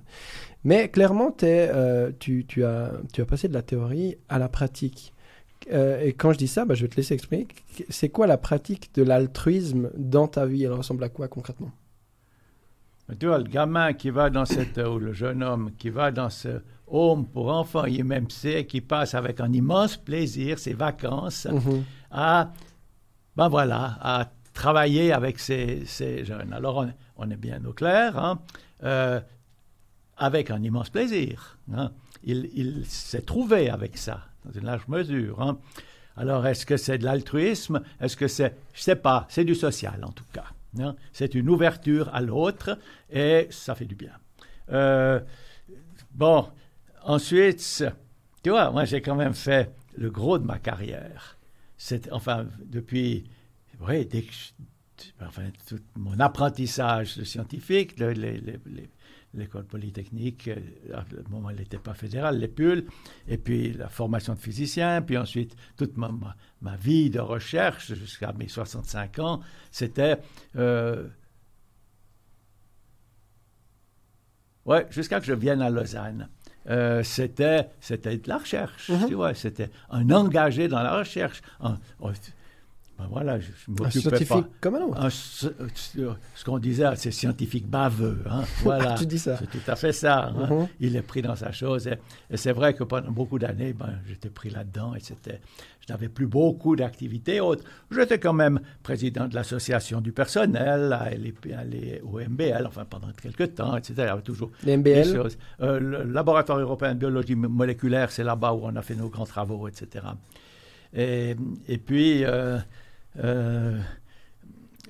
Mais 0.66 0.90
clairement, 0.90 1.34
es, 1.42 1.70
euh, 1.74 2.12
tu, 2.20 2.46
tu, 2.46 2.66
as, 2.66 2.92
tu 3.14 3.22
as 3.22 3.26
passé 3.26 3.48
de 3.48 3.54
la 3.54 3.62
théorie 3.62 4.18
à 4.28 4.38
la 4.38 4.50
pratique. 4.50 5.14
Euh, 5.72 6.02
et 6.02 6.12
quand 6.12 6.34
je 6.34 6.38
dis 6.38 6.50
ça, 6.50 6.66
bah, 6.66 6.74
je 6.74 6.82
vais 6.82 6.90
te 6.90 6.98
laisser 6.98 7.14
exprimer. 7.14 7.48
C'est 7.88 8.10
quoi 8.10 8.28
la 8.28 8.38
pratique 8.38 8.90
de 8.96 9.04
l'altruisme 9.04 9.92
dans 9.98 10.28
ta 10.28 10.46
vie? 10.46 10.66
Elle 10.66 10.74
ressemble 10.74 11.06
à 11.06 11.10
quoi 11.10 11.30
concrètement? 11.30 11.72
Tu 13.18 13.26
vois, 13.28 13.38
le 13.40 13.46
gamin 13.46 13.94
qui 13.94 14.10
va 14.10 14.30
dans 14.30 14.46
cette, 14.46 14.78
ou 14.78 15.00
le 15.00 15.14
jeune 15.14 15.42
homme 15.44 15.72
qui 15.78 15.90
va 15.90 16.12
dans 16.12 16.30
ce 16.30 16.62
home 16.88 17.26
pour 17.28 17.50
enfants 17.50 17.86
IMMC, 17.86 18.66
qui 18.68 18.82
passe 18.82 19.14
avec 19.14 19.40
un 19.40 19.52
immense 19.54 19.98
plaisir 19.98 20.60
ses 20.60 20.74
vacances 20.74 21.46
Mhm. 21.50 21.84
à, 22.12 22.52
ben 23.36 23.48
voilà, 23.48 23.98
à 24.02 24.32
travailler 24.54 25.12
avec 25.14 25.40
ces, 25.40 25.84
ces 25.86 26.26
jeunes. 26.26 26.52
Alors, 26.54 26.78
on, 26.78 26.92
on 27.18 27.30
est 27.32 27.38
bien 27.38 27.64
au 27.66 27.74
clair, 27.74 28.18
hein, 28.18 28.40
euh, 28.84 29.20
avec 30.18 30.52
un 30.52 30.62
immense 30.62 30.90
plaisir. 30.90 31.58
hein. 31.74 31.92
Il, 32.24 32.50
il 32.54 32.86
s'est 32.86 33.22
trouvé 33.22 33.70
avec 33.70 33.98
ça, 33.98 34.22
dans 34.46 34.52
une 34.52 34.66
large 34.66 34.88
mesure. 34.88 35.42
hein. 35.42 35.58
Alors, 36.18 36.46
est-ce 36.48 36.66
que 36.66 36.76
c'est 36.76 36.98
de 36.98 37.06
l'altruisme? 37.06 37.82
Est-ce 38.02 38.18
que 38.18 38.28
c'est... 38.28 38.56
Je 38.74 38.82
sais 38.82 38.98
pas, 38.98 39.26
c'est 39.30 39.46
du 39.46 39.56
social 39.56 40.04
en 40.04 40.12
tout 40.12 40.26
cas. 40.34 40.44
Hein? 40.80 40.96
C'est 41.14 41.36
une 41.36 41.50
ouverture 41.50 42.10
à 42.14 42.22
l'autre 42.22 42.78
et 43.10 43.48
ça 43.50 43.76
fait 43.76 43.86
du 43.86 43.96
bien. 43.96 44.14
Euh, 44.72 45.20
bon, 46.12 46.48
ensuite, 47.04 47.84
tu 48.44 48.50
vois, 48.50 48.72
moi 48.72 48.86
j'ai 48.86 49.02
quand 49.02 49.16
même 49.16 49.34
fait 49.34 49.72
le 49.98 50.10
gros 50.10 50.38
de 50.38 50.46
ma 50.46 50.60
carrière. 50.60 51.38
C'est, 51.78 52.12
enfin, 52.12 52.46
depuis, 52.66 53.24
oui, 53.80 54.06
dès 54.06 54.24
que 54.24 54.32
je- 54.34 55.26
enfin, 55.26 55.44
tout 55.68 55.80
mon 55.96 56.20
apprentissage 56.20 57.22
scientifique, 57.24 57.96
l'école 59.34 59.66
polytechnique, 59.66 60.48
euh, 60.50 60.58
à 60.94 61.06
le 61.12 61.24
moment 61.30 61.50
elle 61.50 61.58
n'était 61.58 61.78
pas 61.78 61.94
fédérale, 61.94 62.40
les 62.40 62.48
PUL, 62.48 62.86
et 63.28 63.38
puis 63.38 63.74
la 63.74 63.88
formation 63.88 64.34
de 64.34 64.40
physicien, 64.40 65.02
puis 65.02 65.18
ensuite 65.18 65.56
toute 65.78 65.98
ma, 65.98 66.12
ma 66.62 66.76
vie 66.76 67.10
de 67.10 67.20
recherche 67.20 67.94
jusqu'à 67.94 68.32
mes 68.34 68.48
65 68.48 69.20
ans, 69.20 69.42
c'était... 69.72 70.18
euh, 70.58 71.08
ouais, 74.66 74.88
jusqu'à 74.90 75.20
que 75.20 75.26
je 75.26 75.34
vienne 75.34 75.62
à 75.62 75.70
Lausanne. 75.70 76.28
Euh, 76.70 77.02
c'était, 77.04 77.70
c'était 77.80 78.18
de 78.18 78.28
la 78.28 78.38
recherche, 78.38 78.90
Mhm. 78.90 79.08
tu 79.08 79.14
vois, 79.16 79.34
c'était 79.34 79.72
un 79.90 80.10
engagé 80.12 80.68
dans 80.68 80.82
la 80.84 80.98
recherche. 80.98 81.42
Un- 81.62 81.80
ben 83.00 83.08
voilà, 83.10 83.40
je, 83.40 83.46
je 83.48 83.84
Un 83.84 83.90
scientifique 83.90 84.28
pas. 84.28 84.48
comme 84.60 84.76
un 84.76 84.82
autre. 84.82 85.02
Un 85.02 85.10
ce 85.10 85.48
ce 86.36 86.44
qu'on 86.46 86.60
disait, 86.60 86.86
c'est 86.98 87.12
scientifique 87.12 87.66
baveux. 87.68 88.20
Hein, 88.30 88.44
voilà. 88.64 88.96
Tu 88.96 89.06
dis 89.06 89.18
ça. 89.20 89.38
C'est 89.38 89.50
tout 89.50 89.72
à 89.72 89.76
fait 89.78 89.94
ça. 89.94 90.26
hein. 90.38 90.48
Mhm. 90.54 90.68
Il 90.82 90.96
est 90.98 91.02
pris 91.02 91.22
dans 91.22 91.36
sa 91.38 91.52
chose. 91.54 91.88
Et, 91.88 91.98
et 92.30 92.36
c'est 92.38 92.52
vrai 92.52 92.74
que 92.74 92.84
pendant 92.84 93.10
beaucoup 93.12 93.40
d'années, 93.40 93.72
ben, 93.74 94.00
j'étais 94.08 94.30
pris 94.30 94.50
là-dedans 94.50 94.94
et 94.96 95.00
c'était, 95.00 95.40
je 95.88 95.94
n'avais 95.94 96.10
plus 96.10 96.28
beaucoup 96.28 96.76
d'activités 96.76 97.40
autres. 97.40 97.64
J'étais 97.90 98.20
quand 98.20 98.34
même 98.34 98.60
président 98.84 99.28
de 99.28 99.36
l'association 99.36 100.02
du 100.02 100.12
personnel 100.12 100.92
à 100.94 101.10
l'EP 101.12 101.56
au 102.04 102.20
MBL, 102.20 102.66
enfin 102.68 102.84
pendant 102.84 103.08
quelques 103.22 103.56
temps, 103.56 103.78
etc. 103.78 103.94
Il 103.98 104.04
y 104.04 104.08
avait 104.08 104.22
toujours 104.22 104.52
Les 104.66 104.76
MBL. 104.76 105.06
choses. 105.16 105.38
Euh, 105.62 105.80
le 105.80 106.04
laboratoire 106.04 106.60
européen 106.60 106.94
de 106.96 107.00
biologie 107.00 107.36
mo- 107.36 107.48
moléculaire, 107.48 108.12
c'est 108.12 108.24
là-bas 108.26 108.52
où 108.54 108.62
on 108.64 108.76
a 108.76 108.82
fait 108.82 108.96
nos 108.96 109.08
grands 109.10 109.26
travaux, 109.26 109.68
etc. 109.70 110.06
Et, 110.94 111.36
et 111.68 111.78
puis, 111.78 112.26
euh, 112.26 112.58
euh, 113.24 113.80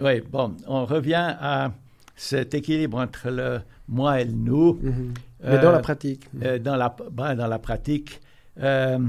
oui, 0.02 0.22
bon, 0.22 0.56
on 0.68 0.86
revient 0.86 1.36
à 1.40 1.72
cet 2.16 2.54
équilibre 2.54 2.98
entre 3.00 3.30
le 3.30 3.62
moi 3.88 4.22
et 4.22 4.26
le 4.26 4.32
nous. 4.34 4.74
Mhm. 4.82 5.14
Mais 5.44 5.58
dans 5.60 5.70
Euh, 5.70 5.72
la 5.72 5.80
pratique. 5.80 6.28
euh, 6.44 6.60
dans, 6.60 6.76
la, 6.76 6.96
ben, 7.12 7.36
dans 7.36 7.48
la 7.48 7.60
pratique. 7.60 8.20
euh, 8.60 9.00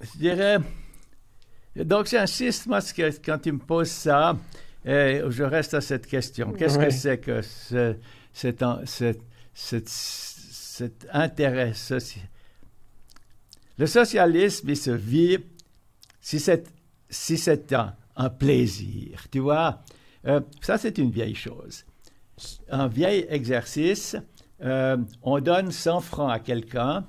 je 0.00 0.18
dirais. 0.18 0.58
Donc, 1.76 2.06
j'insiste, 2.06 2.66
moi, 2.66 2.80
quand 3.24 3.38
tu 3.38 3.52
me 3.52 3.58
poses 3.58 3.90
ça, 3.90 4.36
et 4.84 5.22
je 5.28 5.42
reste 5.42 5.74
à 5.74 5.80
cette 5.80 6.06
question. 6.06 6.52
Qu'est-ce 6.52 6.78
Ouais. 6.78 6.86
que 6.86 6.92
c'est 6.92 7.18
que 7.18 7.42
ce- 7.42 7.96
cet, 8.32 8.62
cet- 8.84 9.22
cet- 9.54 9.88
cet 9.88 11.06
intérêt 11.12 11.72
social? 11.74 12.24
Le 13.78 13.86
socialisme, 13.86 14.68
il 14.70 14.76
se 14.76 14.90
vit 14.90 15.38
si 16.20 16.38
c'est 16.38 16.72
si 17.10 17.38
un, 17.72 17.94
un 18.16 18.30
plaisir, 18.30 19.26
tu 19.30 19.40
vois. 19.40 19.82
Euh, 20.26 20.40
ça, 20.60 20.78
c'est 20.78 20.98
une 20.98 21.10
vieille 21.10 21.34
chose. 21.34 21.84
Un 22.68 22.88
vieil 22.88 23.26
exercice, 23.28 24.16
euh, 24.62 24.96
on 25.22 25.40
donne 25.40 25.70
100 25.70 26.00
francs 26.00 26.32
à 26.32 26.38
quelqu'un 26.38 27.04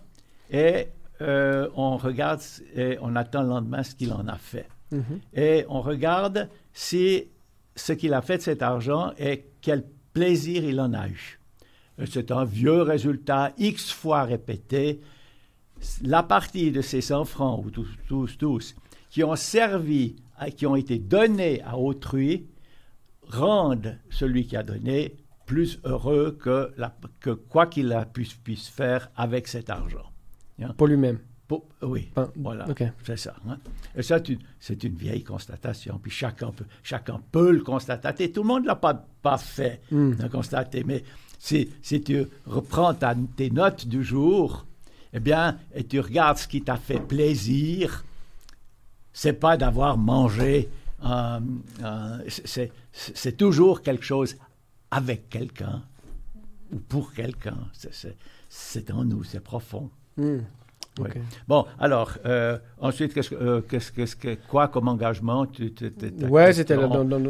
et 0.52 0.88
euh, 1.22 1.70
on 1.76 1.98
regarde 1.98 2.42
et 2.76 2.98
on 3.02 3.16
attend 3.16 3.42
le 3.42 3.50
lendemain 3.50 3.84
ce 3.84 3.96
qu'il 3.96 4.12
en 4.14 4.28
a 4.28 4.38
fait. 4.38 4.68
Mhm. 4.92 5.20
Et 5.34 5.66
on 5.70 5.82
regarde 5.82 6.50
si 6.74 7.30
ce 7.76 7.94
qu'il 7.94 8.14
a 8.14 8.22
fait 8.22 8.38
de 8.38 8.44
cet 8.44 8.62
argent 8.62 9.14
et 9.18 9.46
quel 9.62 9.84
plaisir 10.14 10.64
il 10.64 10.80
en 10.80 10.94
a 10.94 11.08
eu. 11.08 11.40
C'est 12.06 12.32
un 12.32 12.44
vieux 12.44 12.82
résultat, 12.82 13.54
X 13.58 13.92
fois 13.92 14.24
répété. 14.24 15.00
La 16.04 16.24
partie 16.24 16.72
de 16.72 16.82
ces 16.82 17.02
100 17.02 17.26
francs, 17.26 17.64
ou 17.66 17.70
tous, 17.72 17.88
tous, 18.08 18.38
tous, 18.38 18.76
qui 19.10 19.24
ont 19.24 19.36
servi, 19.36 20.16
à- 20.38 20.50
qui 20.52 20.66
ont 20.66 20.76
été 20.76 20.98
donnés 21.00 21.62
à 21.64 21.78
autrui, 21.78 22.48
rendent 23.28 23.98
celui 24.10 24.46
qui 24.46 24.56
a 24.58 24.64
donné 24.64 25.16
plus 25.46 25.80
heureux 25.84 26.38
que, 26.40 26.72
la- 26.78 26.96
que 27.20 27.32
quoi 27.32 27.68
qu'il 27.68 27.92
a 27.94 28.06
pu, 28.06 28.28
puisse 28.44 28.68
faire 28.68 29.10
avec 29.16 29.48
cet 29.48 29.70
argent. 29.70 30.12
Pour 30.78 30.88
lui-même. 30.88 31.20
Pour- 31.48 31.66
oui, 31.84 32.08
Enfin, 32.16 32.32
voilà, 32.38 32.66
c'est 33.04 33.18
ça. 33.18 33.36
hein. 33.48 33.58
Et 33.96 34.02
ça, 34.02 34.18
c'est 34.60 34.84
une 34.84 34.96
vieille 34.96 35.24
constatation. 35.24 36.00
Puis 36.02 36.10
chacun 36.12 36.50
peut, 36.50 36.66
chacun 36.82 37.22
peut 37.32 37.52
le 37.52 37.62
constater. 37.62 38.32
Tout 38.32 38.42
le 38.42 38.48
monde 38.48 38.64
ne 38.64 38.68
l'a 38.68 38.76
pas, 38.76 39.06
pas 39.22 39.38
fait, 39.38 39.82
Mm. 39.92 40.16
de 40.16 40.28
constater. 40.28 40.84
Mais 40.84 41.04
si, 41.38 41.70
si 41.84 42.02
tu 42.02 42.26
reprends 42.48 42.96
ta- 42.96 43.14
tes 43.36 43.52
notes 43.52 43.86
du 43.88 44.04
jour, 44.04 44.66
eh 45.16 45.20
bien, 45.22 45.58
et 45.74 45.86
tu 45.86 46.02
regardes 46.02 46.38
ce 46.38 46.46
qui 46.48 46.62
t'a 46.62 46.76
fait 46.76 47.00
plaisir, 47.00 48.04
c'est 49.14 49.40
pas 49.40 49.56
d'avoir 49.56 49.98
mangé. 49.98 50.70
euh, 51.06 51.40
euh, 51.84 52.18
c'est, 52.94 53.38
toujours 53.38 53.82
quelque 53.82 54.04
chose 54.04 54.36
avec 54.92 55.30
quelqu'un 55.30 55.82
ou 56.74 56.80
pour 56.80 57.14
quelqu'un. 57.14 57.58
C'est, 58.50 58.92
en 58.92 59.06
nous, 59.06 59.24
c'est 59.24 59.40
profond. 59.40 59.90
Mm. 60.18 60.40
Ok. 61.00 61.18
Bon, 61.48 61.66
alors, 61.80 62.18
euh, 62.26 62.58
ensuite, 62.80 63.14
qu'est-ce 63.14 63.30
que, 63.30 64.28
euh, 64.28 64.36
quoi 64.50 64.68
comme 64.68 64.88
engagement 64.90 65.46
tu, 65.46 65.74
tu- 65.74 65.94
tu- 65.94 66.12
ta 66.12 66.28
Ouais, 66.28 66.48
question? 66.48 66.64
c'était 66.64 66.76
dans, 66.76 67.06
dans, 67.06 67.22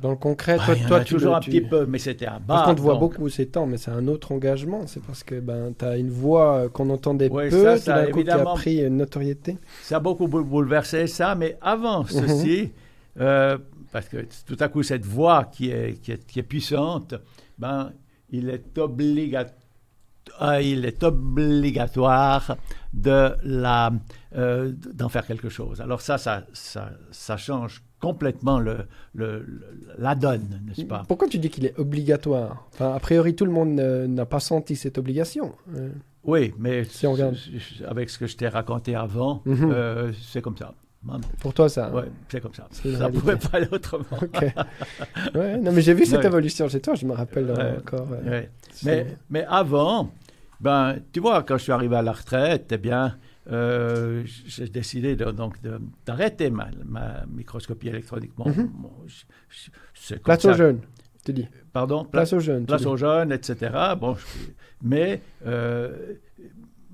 dans 0.00 0.10
le 0.10 0.16
concret. 0.16 0.56
Ah, 0.60 0.66
toi, 0.66 0.76
toi, 0.88 1.00
tu 1.04 1.14
toujours 1.14 1.30
le- 1.32 1.36
un 1.36 1.40
tu- 1.40 1.50
petit 1.50 1.60
peu, 1.60 1.86
mais 1.86 1.98
c'était 1.98 2.26
à 2.26 2.38
bas. 2.38 2.42
Parce 2.48 2.66
qu'on 2.68 2.74
te 2.74 2.80
voit 2.80 2.94
donc- 2.94 3.00
beaucoup 3.16 3.28
ces 3.28 3.46
temps, 3.46 3.66
mais 3.66 3.76
c'est 3.76 3.90
un 3.90 4.06
autre 4.08 4.32
engagement. 4.32 4.86
C'est 4.86 5.02
parce 5.02 5.22
que 5.22 5.40
ben, 5.40 5.72
tu 5.78 5.84
as 5.84 5.96
une 5.96 6.10
voix 6.10 6.56
euh, 6.56 6.68
qu'on 6.68 6.90
entendait 6.90 7.28
Ouais, 7.30 7.48
peu, 7.48 7.62
ça, 7.62 7.78
ça, 7.78 8.06
coup 8.06 8.22
qui 8.22 8.30
a 8.30 8.38
pris 8.38 8.80
une 8.82 8.96
notoriété. 8.98 9.58
Ça 9.82 9.96
a 9.96 10.00
beaucoup 10.00 10.26
bou- 10.28 10.44
bouleversé 10.44 11.06
ça, 11.06 11.34
mais 11.34 11.56
avant 11.60 12.00
Mhm. 12.02 12.08
ceci, 12.08 12.72
euh, 13.20 13.58
parce 13.92 14.08
que 14.08 14.18
tout 14.46 14.56
à 14.60 14.68
coup, 14.68 14.82
cette 14.82 15.04
voix 15.04 15.44
qui 15.44 15.70
est, 15.70 16.00
qui 16.02 16.12
est, 16.12 16.26
qui 16.26 16.38
est 16.40 16.42
puissante, 16.44 17.14
ben, 17.58 17.92
il 18.30 18.48
est 18.50 18.76
obligatoire. 18.78 19.54
il 20.62 20.84
est 20.86 21.02
obligatoire 21.04 22.56
de 22.92 23.32
la, 23.44 23.92
euh, 24.36 24.72
d'en 24.94 25.08
faire 25.08 25.26
quelque 25.26 25.48
chose. 25.48 25.80
Alors 25.80 26.00
ça, 26.00 26.18
ça, 26.18 26.44
ça, 26.52 26.90
ça 27.10 27.36
change 27.36 27.82
complètement 28.04 28.58
le, 28.60 28.86
la 29.98 30.14
donne, 30.14 30.60
n'est-ce 30.66 30.84
pas? 30.86 31.02
Pourquoi 31.08 31.28
tu 31.28 31.38
dis 31.38 31.50
qu'il 31.50 31.66
est 31.66 31.78
obligatoire? 31.78 32.66
Enfin, 32.72 32.92
A 32.94 33.00
priori, 33.00 33.34
tout 33.34 33.44
le 33.44 33.50
monde 33.52 33.74
n'a 33.74 34.26
pas 34.26 34.40
senti 34.40 34.76
cette 34.76 34.98
obligation. 34.98 35.52
Euh, 35.74 35.88
Oui, 36.24 36.54
mais 36.58 36.84
Si 36.84 37.06
on 37.06 37.12
regarde. 37.12 37.36
avec 37.86 38.08
ce 38.10 38.18
que 38.18 38.26
je 38.26 38.36
t'ai 38.36 38.48
raconté 38.48 38.94
avant, 38.94 39.42
Mhm. 39.44 39.70
euh, 39.72 40.12
c'est 40.32 40.40
comme 40.42 40.56
ça. 40.56 40.72
Hein? 41.10 41.20
pour 41.40 41.52
toi, 41.52 41.68
ça. 41.68 41.90
Ouais, 41.92 42.04
c'est 42.30 42.40
comme 42.40 42.54
ça. 42.54 42.66
Ça 42.70 42.80
réalité. 42.88 43.18
pouvait 43.18 43.36
pas 43.36 43.58
aller 43.58 43.68
autrement. 43.70 44.04
Ouais, 45.34 45.58
non, 45.58 45.70
mais 45.72 45.82
j'ai 45.82 45.92
vu 45.94 46.06
cette 46.06 46.24
évolution 46.24 46.66
chez 46.68 46.80
toi, 46.80 46.94
je 46.94 47.04
me 47.06 47.12
rappelle 47.12 47.50
euh, 47.50 47.78
encore. 47.78 48.08
euh, 48.12 48.30
Ouais. 48.30 48.50
Mais, 48.84 49.06
mais 49.30 49.44
avant, 49.48 50.10
ben, 50.60 50.96
tu 51.12 51.20
vois, 51.20 51.42
quand 51.42 51.58
je 51.58 51.64
suis 51.64 51.72
arrivé 51.72 51.96
à 51.96 52.02
la 52.02 52.12
retraite, 52.12 52.68
eh 52.72 52.78
bien, 52.78 53.16
euh, 53.50 54.22
j'ai 54.24 54.68
décidé 54.68 55.16
de- 55.16 55.30
donc 55.30 55.56
d'arrêter 56.06 56.50
ma, 56.50 56.68
ma 56.84 57.24
microscopie 57.26 57.88
électronique. 57.88 58.32
Bon, 58.36 58.48
Mhm. 58.48 58.70
bon, 58.74 58.92
je- 59.06 60.14
comme 60.14 60.22
Place 60.24 60.44
aux 60.46 60.54
jeunes, 60.54 60.80
tu 61.24 61.32
dis. 61.32 61.46
Pardon, 61.72 62.04
Place 62.04 62.32
aux 62.32 62.40
jeunes. 62.40 62.66
place 62.66 62.86
aux 62.86 62.96
jeunes, 62.96 63.32
etc. 63.32 63.70
Bon, 63.98 64.14
je- 64.14 64.24
mais, 64.82 65.20
euh, 65.46 66.14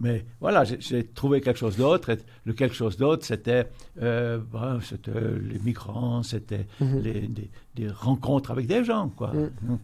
mais 0.01 0.25
voilà, 0.41 0.65
j'ai- 0.65 1.05
trouvé 1.05 1.41
quelque 1.41 1.59
chose 1.59 1.77
d'autre. 1.77 2.17
Le 2.45 2.53
quelque 2.55 2.75
chose 2.75 2.97
d'autre, 2.97 3.25
c'était 3.27 3.69
euh, 4.03 4.39
c'était 4.83 5.13
les 5.43 5.59
migrants, 5.59 6.23
c'était 6.23 6.67
Mhm. 6.81 7.03
des, 7.03 7.31
des 7.77 7.89
rencontres 7.89 8.51
avec 8.51 8.67
des 8.67 8.83
gens, 8.85 9.09
quoi. 9.11 9.33
Mm. 9.35 9.77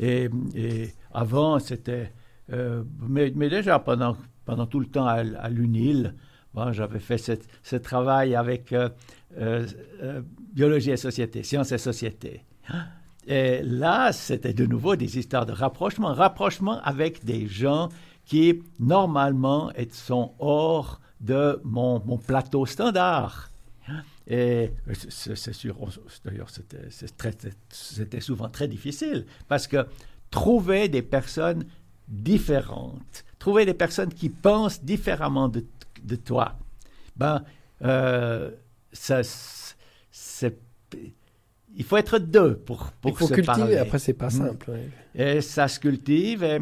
Et, 0.00 0.28
et 0.54 0.88
avant, 1.12 1.58
c'était... 1.58 2.10
euh, 2.52 2.82
mais, 3.08 3.32
mais 3.36 3.48
déjà, 3.48 3.78
pendant, 3.78 4.16
pendant 4.44 4.66
tout 4.66 4.80
le 4.80 4.86
temps 4.86 5.06
à, 5.06 5.48
l'UNIL, 5.48 6.14
bon, 6.54 6.72
j'avais 6.72 7.00
fait 7.00 7.18
ce, 7.18 7.32
ce, 7.62 7.76
travail 7.76 8.34
avec 8.34 8.72
euh, 8.72 8.88
euh, 9.38 9.66
euh, 10.02 10.22
biologie 10.52 10.90
et 10.90 10.96
société, 10.96 11.42
sciences 11.42 11.72
et 11.72 11.78
société. 11.78 12.44
Et 13.26 13.62
là, 13.62 14.12
c'était 14.12 14.54
de 14.54 14.66
nouveau 14.66 14.96
des 14.96 15.18
histoires 15.18 15.46
de 15.46 15.52
rapprochement, 15.52 16.12
rapprochement 16.12 16.80
avec 16.82 17.24
des 17.24 17.46
gens 17.46 17.88
qui, 18.24 18.62
normalement, 18.78 19.72
sont 19.92 20.32
hors 20.38 21.00
de 21.20 21.60
mon, 21.64 22.00
mon 22.04 22.16
plateau 22.16 22.66
standard. 22.66 23.50
Et 24.26 24.70
c'est 25.08 25.52
sûr, 25.52 25.76
d'ailleurs, 26.24 26.48
c'était 27.70 28.20
souvent 28.20 28.48
très 28.48 28.68
difficile 28.68 29.26
parce 29.48 29.66
que 29.66 29.86
trouver 30.30 30.88
des 30.88 31.02
personnes 31.02 31.64
différentes, 32.08 33.24
trouver 33.40 33.66
des 33.66 33.74
personnes 33.74 34.14
qui 34.14 34.28
pensent 34.28 34.84
différemment 34.84 35.48
de, 35.48 35.64
de 36.04 36.14
toi, 36.16 36.56
ben, 37.16 37.42
euh, 37.82 38.50
ça, 38.92 39.22
c'est 40.12 40.56
il 41.76 41.84
faut 41.84 41.96
être 41.96 42.18
deux 42.18 42.56
pour, 42.56 42.90
pour 43.00 43.12
il 43.12 43.16
faut 43.16 43.28
se 43.28 43.34
cultiver, 43.34 43.56
parler. 43.58 43.76
après 43.78 43.98
c'est 43.98 44.12
pas 44.12 44.26
Mm. 44.26 44.30
simple. 44.30 44.70
Et 45.14 45.40
ça 45.40 45.68
se 45.68 45.78
cultive. 45.80 46.42
Et 46.42 46.60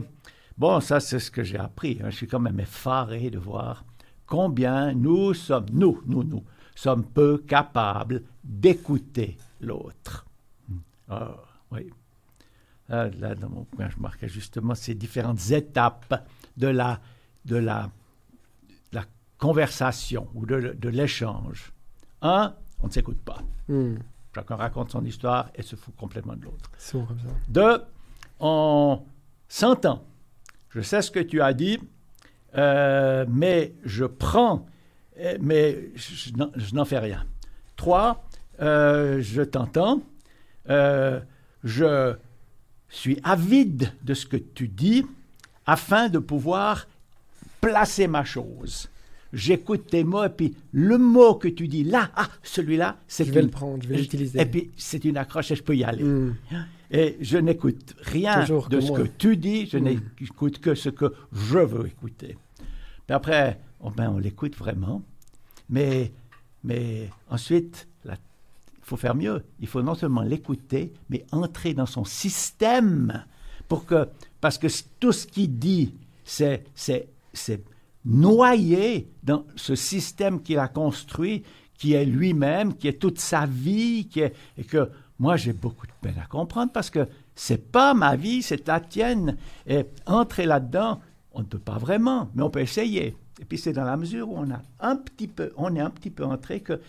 bon, 0.57 0.81
ça, 0.81 1.01
c'est 1.01 1.19
ce 1.19 1.31
que 1.31 1.43
j'ai 1.43 1.57
appris. 1.59 1.99
hein. 2.03 2.11
Je 2.11 2.17
suis 2.17 2.27
quand 2.27 2.39
même 2.41 2.61
effaré 2.61 3.31
de 3.31 3.39
voir 3.39 3.85
combien 4.27 4.93
nous 4.93 5.33
sommes, 5.35 5.65
nous, 5.73 6.03
nous, 6.07 6.25
nous, 6.25 6.45
sommes 6.75 7.05
peu 7.05 7.39
capables 7.39 8.23
d'écouter 8.45 9.39
l'autre. 9.61 10.27
Ah, 11.09 11.35
oui. 11.73 11.89
Ah, 12.91 13.09
là, 13.19 13.35
dans 13.35 13.49
mon 13.49 13.65
coin, 13.65 13.89
je 13.89 14.01
marquais 14.01 14.29
justement 14.29 14.75
ces 14.75 14.95
différentes 14.95 15.51
étapes 15.51 16.29
de 16.59 16.69
la, 16.69 17.01
de 17.45 17.57
la, 17.57 17.91
de 18.93 18.97
la 18.99 19.05
conversation 19.39 20.29
ou 20.35 20.45
de, 20.47 20.77
de 20.79 20.89
l'échange. 20.89 21.73
Un, 22.23 22.55
on 22.83 22.89
ne 22.89 22.93
s'écoute 22.93 23.21
pas. 23.25 23.39
Hmm. 23.69 23.97
Chacun 24.35 24.57
raconte 24.57 24.91
son 24.91 25.05
histoire 25.05 25.51
et 25.55 25.63
se 25.63 25.77
fout 25.77 25.95
complètement 25.97 26.35
de 26.37 26.45
l'autre. 26.45 26.71
Deux, 27.49 27.83
on 28.41 29.03
s'entend. 29.49 30.05
Je 30.71 30.81
sais 30.81 31.01
ce 31.03 31.11
que 31.11 31.21
tu 31.21 31.41
as 31.41 31.53
dit, 31.55 31.79
euh, 32.57 33.25
mais 33.29 33.73
je 33.85 34.05
prends, 34.05 34.67
euh, 35.19 35.39
mais 35.41 35.91
je, 35.97 36.33
n'en- 36.37 36.51
je 36.55 36.75
n'en 36.75 36.85
fais 36.85 36.99
rien. 36.99 37.25
Trois, 37.77 38.25
euh, 38.61 39.21
je 39.23 39.43
t'entends, 39.43 40.03
euh, 40.69 41.21
je 41.65 42.15
suis 42.89 43.19
avide 43.25 43.93
de 44.03 44.15
ce 44.15 44.27
que 44.27 44.37
tu 44.37 44.69
dis 44.69 45.05
afin 45.69 46.09
de 46.09 46.19
pouvoir 46.19 46.87
placer 47.61 48.07
ma 48.09 48.25
chose. 48.25 48.89
J'écoute 49.33 49.87
tes 49.89 50.05
mots 50.05 50.25
et 50.25 50.31
puis 50.31 50.55
le 50.73 50.97
mot 50.97 51.35
que 51.35 51.49
tu 51.49 51.69
dis 51.69 51.85
là, 51.85 52.11
ah, 52.17 52.29
celui-là, 52.43 52.97
c'est 53.07 53.27
Je 53.27 53.33
vais 53.33 53.41
une- 53.41 53.47
le 53.47 53.53
prendre, 53.53 53.83
je 53.83 53.89
vais 53.89 53.99
l'utiliser. 53.99 54.41
Et 54.41 54.47
puis 54.47 54.71
c'est 54.79 55.05
une 55.05 55.19
accroche 55.19 55.51
et 55.51 55.57
je 55.57 55.63
peux 55.63 55.77
y 55.77 55.85
aller. 55.85 56.03
Hmm. 56.03 56.35
Et 56.91 57.19
je 57.21 57.37
n'écoute 57.37 57.95
rien 58.01 58.41
Toujours 58.41 58.71
de 58.71 58.77
que 58.77 58.83
ce 58.83 58.89
moi. 58.89 58.99
que 59.01 59.07
tu 59.19 59.37
dis, 59.37 59.67
je 59.67 59.77
Mm. 59.77 59.85
n'écoute 60.21 60.59
que 60.59 60.75
ce 60.75 60.89
que 60.89 61.13
je 61.35 61.59
veux 61.59 61.87
écouter. 61.87 62.39
Puis 63.07 63.15
après, 63.15 63.61
oh 63.81 63.91
ben, 63.91 64.11
on 64.15 64.19
l'écoute 64.19 64.57
vraiment, 64.57 65.03
mais, 65.69 66.11
mais 66.65 67.11
ensuite, 67.29 67.87
il 68.07 68.17
faut 68.81 68.97
faire 68.97 69.15
mieux. 69.15 69.45
Il 69.61 69.67
faut 69.69 69.83
non 69.83 69.95
seulement 69.95 70.23
l'écouter, 70.23 70.95
mais 71.11 71.27
entrer 71.31 71.75
dans 71.75 71.85
son 71.85 72.05
système 72.07 73.23
pour 73.69 73.85
que, 73.87 74.09
parce 74.41 74.59
que 74.59 74.67
tout 74.99 75.13
ce 75.13 75.27
qu'il 75.27 75.59
dit, 75.59 75.95
c'est, 76.25 76.65
c'est, 76.75 77.09
c'est 77.33 77.63
noyé 78.05 79.09
dans 79.23 79.45
ce 79.57 79.75
système 79.75 80.43
qu'il 80.43 80.59
a 80.59 80.69
construit, 80.69 81.45
qui 81.75 81.93
est 81.93 82.05
lui-même, 82.05 82.75
qui 82.75 82.89
est 82.89 82.99
toute 82.99 83.21
sa 83.21 83.47
vie, 83.47 84.09
qui 84.11 84.21
est, 84.21 84.35
et 84.57 84.65
que 84.65 84.91
moi 85.19 85.37
j'ai 85.37 85.53
beaucoup 85.53 85.87
de 85.87 85.93
peine 86.01 86.19
à 86.23 86.27
comprendre 86.27 86.73
parce 86.73 86.91
que 86.91 87.07
c'est 87.35 87.71
pas 87.71 87.95
ma 87.95 88.17
vie, 88.17 88.43
c'est 88.43 88.67
la 88.67 88.81
tienne. 88.81 89.37
Et 89.67 89.85
entrer 90.07 90.45
là-dedans, 90.45 91.01
on 91.33 91.41
ne 91.41 91.45
peut 91.45 91.59
pas 91.59 91.79
vraiment, 91.79 92.31
mais 92.35 92.43
on 92.43 92.51
peut 92.51 92.61
essayer. 92.61 93.15
Et 93.41 93.45
puis 93.45 93.59
c'est 93.59 93.73
dans 93.73 93.85
la 93.85 93.97
mesure 93.97 94.29
où 94.29 94.37
on 94.37 94.51
a 94.51 94.61
un 94.81 94.97
petit 94.97 95.29
peu, 95.29 95.53
on 95.57 95.77
est 95.77 95.81
un 95.81 95.91
petit 95.91 96.11
peu 96.11 96.25
entré 96.25 96.61
que 96.61 96.81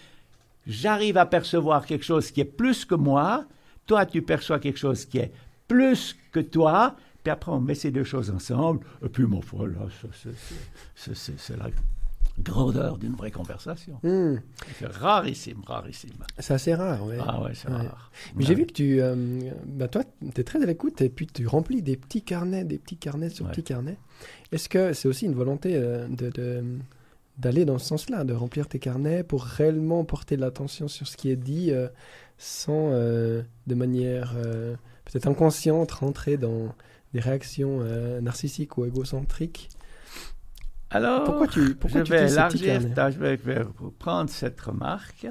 j'arrive 0.65 1.17
à 1.17 1.27
percevoir 1.27 1.85
quelque 1.85 2.05
chose 2.05 2.31
qui 2.31 2.41
est 2.41 2.45
plus 2.45 2.83
que 2.83 2.95
moi, 2.95 3.45
toi 3.85 4.05
tu 4.07 4.23
perçois 4.23 4.59
quelque 4.59 4.79
chose 4.79 5.05
qui 5.05 5.19
est 5.19 5.31
plus 5.69 6.17
que 6.33 6.41
toi, 6.41 6.97
puis 7.23 7.31
après 7.31 7.51
on 7.53 7.61
met 7.61 7.75
ces 7.75 7.91
deux 7.91 8.03
choses 8.03 8.29
ensemble, 8.29 8.85
et 9.05 9.07
puis 9.07 9.23
mon 9.23 9.41
foi, 9.41 9.67
là, 9.67 9.87
c'est- 10.95 11.57
la 11.57 11.69
grandeur 12.43 12.97
d'une 12.97 13.15
vraie 13.15 13.31
conversation. 13.31 13.99
Hmm. 14.03 14.35
C'est 14.77 14.87
rarissime, 14.87 15.61
rarissime. 15.67 16.11
C'est 16.37 16.53
assez 16.53 16.73
rare, 16.73 17.05
ouais. 17.05 17.17
Ah 17.25 17.41
ouais, 17.43 17.51
c'est 17.53 17.67
Ouais. 17.67 17.75
rare. 17.75 18.11
Mais 18.35 18.41
Ouais. 18.43 18.47
j'ai 18.47 18.55
vu 18.55 18.65
que 18.65 18.71
tu, 18.71 19.01
euh, 19.01 19.15
bah 19.65 19.89
toi, 19.89 20.03
tu 20.33 20.39
es 20.39 20.43
très 20.45 20.61
à 20.63 20.65
l'écoute 20.65 21.01
et 21.01 21.09
puis 21.09 21.27
tu 21.27 21.45
remplis 21.47 21.81
des 21.81 21.97
petits 21.97 22.21
carnets, 22.21 22.63
des 22.63 22.77
petits 22.77 22.95
carnets 22.97 23.29
sur 23.29 23.45
Ouais. 23.45 23.51
petits 23.51 23.63
carnets. 23.63 23.97
Est-ce 24.53 24.69
que 24.69 24.93
c'est 24.93 25.07
aussi 25.09 25.25
une 25.25 25.33
volonté 25.35 25.71
euh, 25.75 26.07
de, 26.07 26.63
d'aller 27.37 27.65
dans 27.65 27.77
ce 27.77 27.87
sens-là, 27.87 28.23
de 28.23 28.33
remplir 28.33 28.69
tes 28.69 28.79
carnets 28.79 29.23
pour 29.23 29.43
réellement 29.43 30.05
porter 30.05 30.37
de 30.37 30.41
l'attention 30.41 30.87
sur 30.87 31.07
ce 31.09 31.17
qui 31.17 31.29
est 31.29 31.35
dit 31.35 31.71
euh, 31.71 31.89
sans, 32.37 32.91
de 32.91 33.75
manière 33.75 34.33
peut-être 35.11 35.27
inconsciente, 35.27 35.91
rentrer 35.91 36.37
dans 36.37 36.73
des 37.13 37.19
réactions 37.19 37.79
euh, 37.81 38.21
narcissiques 38.21 38.77
ou 38.77 38.85
égocentriques 38.85 39.69
Alors, 40.91 41.23
Pourquoi 41.23 41.47
tu, 41.47 41.75
pourquoi 41.75 42.01
je 42.01 42.05
tu 42.05 42.11
vais 42.11 42.31
élargir, 42.31 42.81
je 42.81 43.19
vais, 43.19 43.37
je 43.37 43.43
vais 43.43 43.65
prendre 43.97 44.29
cette 44.29 44.59
remarque. 44.61 45.27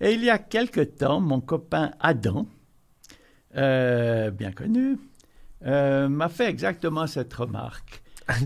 Et 0.00 0.12
il 0.12 0.24
y 0.24 0.30
a 0.30 0.38
quelque 0.38 0.80
temps, 0.80 1.20
mon 1.20 1.40
copain 1.40 1.92
Adam, 2.00 2.46
euh, 3.56 4.30
bien 4.30 4.52
connu, 4.52 4.98
euh, 5.66 6.08
m'a 6.08 6.28
fait 6.28 6.48
exactement 6.48 7.06
cette 7.06 7.34
remarque. 7.34 8.02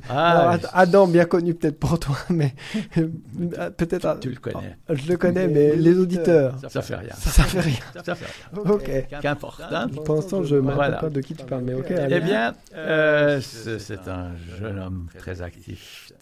Alors, 0.08 0.42
Ah, 0.48 0.50
Ad- 0.52 0.68
Adam, 0.72 1.06
bien 1.08 1.24
connu 1.24 1.54
peut-être 1.54 1.78
pour 1.78 1.98
toi, 1.98 2.16
mais 2.30 2.54
euh, 2.98 3.70
peut-être... 3.70 4.18
tu 4.20 4.30
le 4.30 4.36
connais. 4.36 4.76
Je 4.90 5.08
le 5.08 5.16
connais, 5.16 5.46
mais 5.48 5.76
les 5.76 5.98
auditeurs, 5.98 6.56
Ça 6.68 6.82
fait 6.82 6.96
rien. 6.96 7.14
ça, 7.14 7.30
ça 7.30 7.42
fait 7.44 7.60
rien. 7.60 8.02
Ça 8.04 8.14
fait 8.14 8.24
rien. 8.26 8.62
Ok. 8.72 8.90
Qu'importe. 9.20 9.62
hein. 9.70 9.88
Pour 10.04 10.14
l'instant, 10.16 10.42
je 10.42 10.56
ne 10.56 10.60
me 10.60 10.66
rappelle 10.68 10.76
Voilà. 10.76 10.96
pas 10.98 11.10
de 11.10 11.20
qui 11.20 11.34
tu 11.34 11.44
parles, 11.44 11.62
mais 11.64 11.74
ok. 11.74 11.92
Eh 12.10 12.20
bien, 12.20 12.54
euh, 12.74 13.40
c'est 13.40 14.08
un 14.08 14.32
jeune 14.58 14.78
homme 14.78 15.08
très 15.18 15.42
actif 15.42 16.12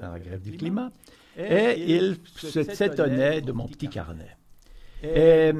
dans 0.00 0.12
la 0.12 0.18
grève 0.18 0.40
du 0.42 0.52
climat. 0.56 0.90
Et 1.36 1.74
il 1.96 2.16
s'étonnait 2.36 3.40
de 3.40 3.52
mon 3.52 3.66
petit 3.66 3.88
carnet. 3.88 4.36
Et 5.02 5.52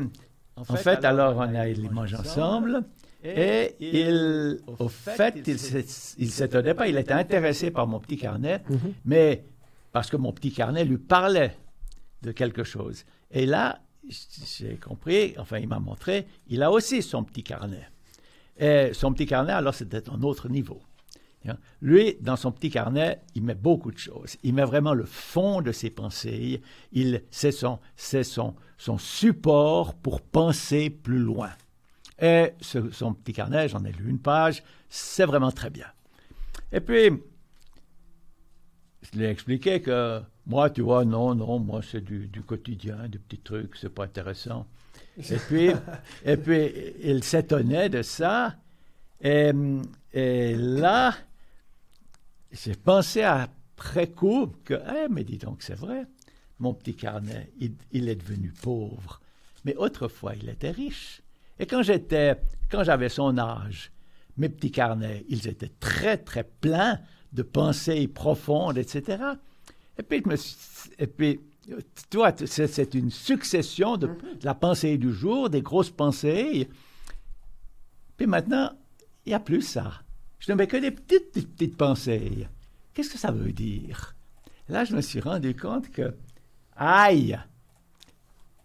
en 0.56 0.76
fait, 0.76 1.04
alors, 1.04 1.36
on 1.36 1.54
a 1.54 1.68
il 1.68 1.90
mange 1.90 2.14
ensemble. 2.14 2.82
Et 3.24 3.74
il, 3.80 4.60
au 4.78 4.88
fait, 4.88 5.34
il 5.46 5.56
il 6.18 6.30
s'étonnait 6.30 6.74
pas, 6.74 6.88
il 6.88 6.96
était 6.98 7.12
intéressé 7.12 7.70
par 7.70 7.86
mon 7.86 7.98
petit 7.98 8.18
carnet, 8.18 8.62
Mhm. 8.68 8.92
mais 9.06 9.44
parce 9.92 10.10
que 10.10 10.16
mon 10.16 10.32
petit 10.32 10.52
carnet 10.52 10.84
lui 10.84 10.98
parlait 10.98 11.56
de 12.22 12.32
quelque 12.32 12.64
chose. 12.64 13.04
Et 13.30 13.46
là, 13.46 13.80
j'ai 14.58 14.76
compris, 14.76 15.34
enfin, 15.38 15.58
il 15.58 15.68
m'a 15.68 15.78
montré, 15.78 16.26
il 16.48 16.62
a 16.62 16.70
aussi 16.70 17.00
son 17.02 17.24
petit 17.24 17.42
carnet. 17.42 17.88
Et 18.58 18.90
son 18.92 19.12
petit 19.12 19.26
carnet, 19.26 19.52
alors, 19.52 19.74
c'était 19.74 20.08
un 20.10 20.22
autre 20.22 20.48
niveau. 20.48 20.80
Hein? 21.48 21.56
Lui, 21.80 22.16
dans 22.20 22.36
son 22.36 22.52
petit 22.52 22.70
carnet, 22.70 23.20
il 23.34 23.42
met 23.42 23.54
beaucoup 23.54 23.90
de 23.90 23.98
choses. 23.98 24.36
Il 24.42 24.54
met 24.54 24.64
vraiment 24.64 24.94
le 24.94 25.04
fond 25.04 25.60
de 25.62 25.72
ses 25.72 25.90
pensées. 25.90 26.60
Il, 26.92 27.22
c'est 27.30 27.52
son, 27.52 27.78
c'est 27.96 28.22
son, 28.24 28.54
son 28.78 28.98
support 28.98 29.94
pour 29.94 30.20
penser 30.20 30.90
plus 30.90 31.18
loin. 31.18 31.50
Et 32.20 32.52
ce- 32.60 32.90
son 32.90 33.14
petit 33.14 33.32
carnet, 33.32 33.68
j'en 33.68 33.84
ai 33.84 33.92
lu 33.92 34.08
une 34.10 34.20
page, 34.20 34.62
c'est 34.88 35.24
vraiment 35.26 35.52
très 35.52 35.70
bien. 35.70 35.86
Et 36.72 36.80
puis, 36.80 37.10
je 39.02 39.18
lui 39.18 39.24
ai 39.24 39.28
expliqué 39.28 39.80
que 39.80 40.20
moi, 40.46 40.70
tu 40.70 40.82
vois, 40.82 41.04
non, 41.04 41.34
non, 41.34 41.58
moi, 41.58 41.80
c'est 41.82 42.00
du, 42.02 42.26
du 42.28 42.42
quotidien, 42.42 43.08
des 43.08 43.18
petits 43.18 43.38
trucs, 43.40 43.76
c'est 43.76 43.88
pas 43.88 44.04
intéressant. 44.04 44.66
Et 45.18 45.36
puis, 45.48 45.70
et 46.24 46.36
puis 46.36 46.70
il 47.02 47.24
s'étonnait 47.24 47.88
de 47.88 48.02
ça. 48.02 48.56
Et, 49.20 49.52
et 50.12 50.54
là, 50.54 51.14
j'ai 52.52 52.74
pensé 52.74 53.22
après 53.22 54.08
coup 54.08 54.52
que, 54.64 54.74
eh, 54.74 55.08
mais 55.10 55.24
dis 55.24 55.38
donc, 55.38 55.62
c'est 55.62 55.74
vrai, 55.74 56.06
mon 56.58 56.74
petit 56.74 56.94
carnet, 56.94 57.50
il, 57.60 57.74
il 57.92 58.08
est 58.08 58.14
devenu 58.16 58.52
pauvre. 58.62 59.20
Mais 59.64 59.74
autrefois, 59.76 60.34
il 60.36 60.48
était 60.48 60.70
riche. 60.70 61.22
Et 61.58 61.66
quand 61.66 61.82
j'étais, 61.82 62.36
quand 62.70 62.84
j'avais 62.84 63.08
son 63.08 63.38
âge, 63.38 63.92
mes 64.36 64.48
petits 64.48 64.70
carnets, 64.72 65.24
ils 65.28 65.46
étaient 65.48 65.72
très, 65.80 66.16
très 66.18 66.44
pleins 66.44 66.98
de 67.32 67.42
pensées 67.42 68.08
profondes, 68.08 68.78
etc. 68.78 69.22
Et 69.98 70.02
puis, 70.02 70.22
je 70.24 70.28
me 70.30 70.36
suis- 70.36 70.56
et 70.98 71.06
puis 71.06 71.40
toi, 72.10 72.32
tu- 72.32 72.46
c'est 72.46 72.66
c'est 72.66 72.94
une 72.94 73.10
succession 73.10 73.96
de, 73.96 74.06
de 74.08 74.44
la 74.44 74.54
pensée 74.54 74.98
du 74.98 75.12
jour, 75.12 75.48
des 75.50 75.62
grosses 75.62 75.90
pensées. 75.90 76.68
Puis 78.16 78.26
maintenant, 78.26 78.70
il 79.24 79.30
n'y 79.30 79.34
a 79.34 79.40
plus 79.40 79.62
ça. 79.62 80.02
Je 80.40 80.52
ne 80.52 80.56
mets 80.58 80.66
que 80.66 80.76
des 80.76 80.90
petites, 80.90 81.32
petites, 81.32 81.52
petites 81.56 81.76
pensées. 81.76 82.48
Qu'est-ce 82.92 83.10
que 83.10 83.18
ça 83.18 83.30
veut 83.30 83.52
dire? 83.52 84.14
Là, 84.68 84.84
je 84.84 84.94
me 84.94 85.00
suis 85.00 85.20
rendu 85.20 85.54
compte 85.56 85.90
que, 85.90 86.14
aïe, 86.76 87.38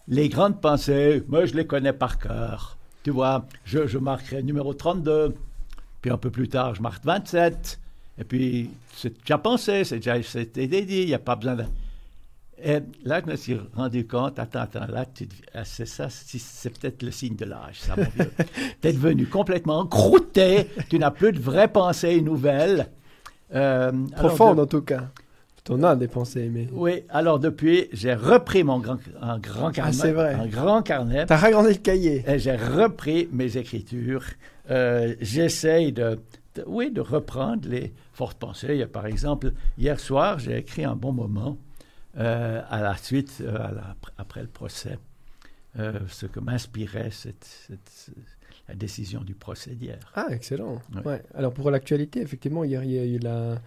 les 0.07 0.29
grandes 0.29 0.59
pensées, 0.61 1.23
moi, 1.27 1.45
je 1.45 1.53
les 1.53 1.65
connais 1.67 1.93
par 1.93 2.17
cœur. 2.19 2.77
Tu 3.09 3.13
vois, 3.13 3.43
je, 3.65 3.87
je 3.87 3.97
marquerai 3.97 4.43
numéro 4.43 4.71
32, 4.71 5.33
puis 5.99 6.11
un 6.11 6.17
peu 6.17 6.29
plus 6.29 6.47
tard, 6.47 6.75
je 6.75 6.83
marque 6.83 7.03
27, 7.03 7.79
et 8.19 8.23
puis 8.23 8.69
c'est 8.93 9.19
déjà 9.21 9.39
pensé, 9.39 9.83
c'est 9.83 9.95
déjà 9.95 10.21
c'était 10.21 10.67
dit, 10.67 11.01
il 11.01 11.07
n'y 11.07 11.15
a 11.15 11.17
pas 11.17 11.35
besoin 11.35 11.55
de... 11.55 11.63
Et 12.61 12.81
là, 13.03 13.19
je 13.25 13.31
me 13.31 13.35
suis 13.35 13.59
rendu 13.73 14.05
compte, 14.05 14.37
attends, 14.37 14.59
attends, 14.59 14.85
là, 14.85 15.05
ah, 15.55 15.65
c'est 15.65 15.87
ça, 15.87 16.07
c'est 16.11 16.79
peut-être 16.79 17.01
le 17.01 17.09
signe 17.09 17.35
de 17.35 17.45
l'âge, 17.45 17.79
ça, 17.79 17.95
mon 17.97 18.03
vieux. 18.03 18.31
tu 18.79 18.87
es 18.87 18.93
devenu 18.93 19.25
complètement 19.25 19.87
croûté, 19.87 20.67
tu 20.87 20.99
n'as 20.99 21.09
plus 21.09 21.31
de 21.31 21.39
vraies 21.39 21.67
pensées 21.67 22.21
nouvelles. 22.21 22.91
Euh, 23.55 23.91
Profonde, 24.17 24.59
en 24.59 24.67
tout 24.67 24.83
cas. 24.83 25.09
On 25.71 25.83
a 25.83 25.95
des 25.95 26.07
pensées, 26.07 26.49
mais... 26.51 26.67
Oui, 26.71 27.03
alors 27.09 27.39
depuis, 27.39 27.89
j'ai 27.93 28.15
repris 28.15 28.63
mon 28.63 28.79
grand, 28.79 28.97
un 29.21 29.37
grand 29.37 29.71
carnet. 29.71 29.95
Ah, 29.95 30.01
c'est 30.01 30.11
vrai. 30.11 30.33
Un 30.33 30.47
grand 30.47 30.81
carnet. 30.81 31.27
T'as 31.27 31.37
ragrandi 31.37 31.69
le 31.69 31.75
cahier. 31.75 32.23
Et 32.27 32.39
j'ai 32.39 32.55
repris 32.55 33.29
mes 33.31 33.55
écritures. 33.55 34.25
Euh, 34.71 35.13
j'essaye 35.21 35.93
de, 35.93 36.19
oui, 36.65 36.91
de 36.91 37.01
reprendre 37.01 37.69
les 37.69 37.93
fortes 38.13 38.39
pensées. 38.39 38.85
Par 38.87 39.05
exemple, 39.05 39.53
hier 39.77 39.99
soir, 39.99 40.39
j'ai 40.39 40.57
écrit 40.57 40.85
un 40.85 40.95
bon 40.95 41.11
moment 41.13 41.59
euh, 42.17 42.63
à 42.67 42.81
la 42.81 42.97
suite, 42.97 43.37
euh, 43.41 43.57
après 44.17 44.41
le 44.41 44.47
procès, 44.47 44.97
ce 45.75 46.25
que 46.25 46.39
m'inspirait 46.39 47.11
cette, 47.11 47.69
la 48.67 48.75
décision 48.75 49.21
du 49.21 49.35
procès 49.35 49.75
d'hier. 49.75 49.99
Ah, 50.15 50.27
excellent. 50.31 50.81
Ouais. 51.05 51.21
Alors 51.35 51.53
pour 51.53 51.69
l'actualité, 51.71 52.21
effectivement, 52.21 52.63
hier, 52.63 52.83
il 52.83 52.91
y 52.91 52.99
a 52.99 53.05
eu 53.05 53.19
la 53.19 53.59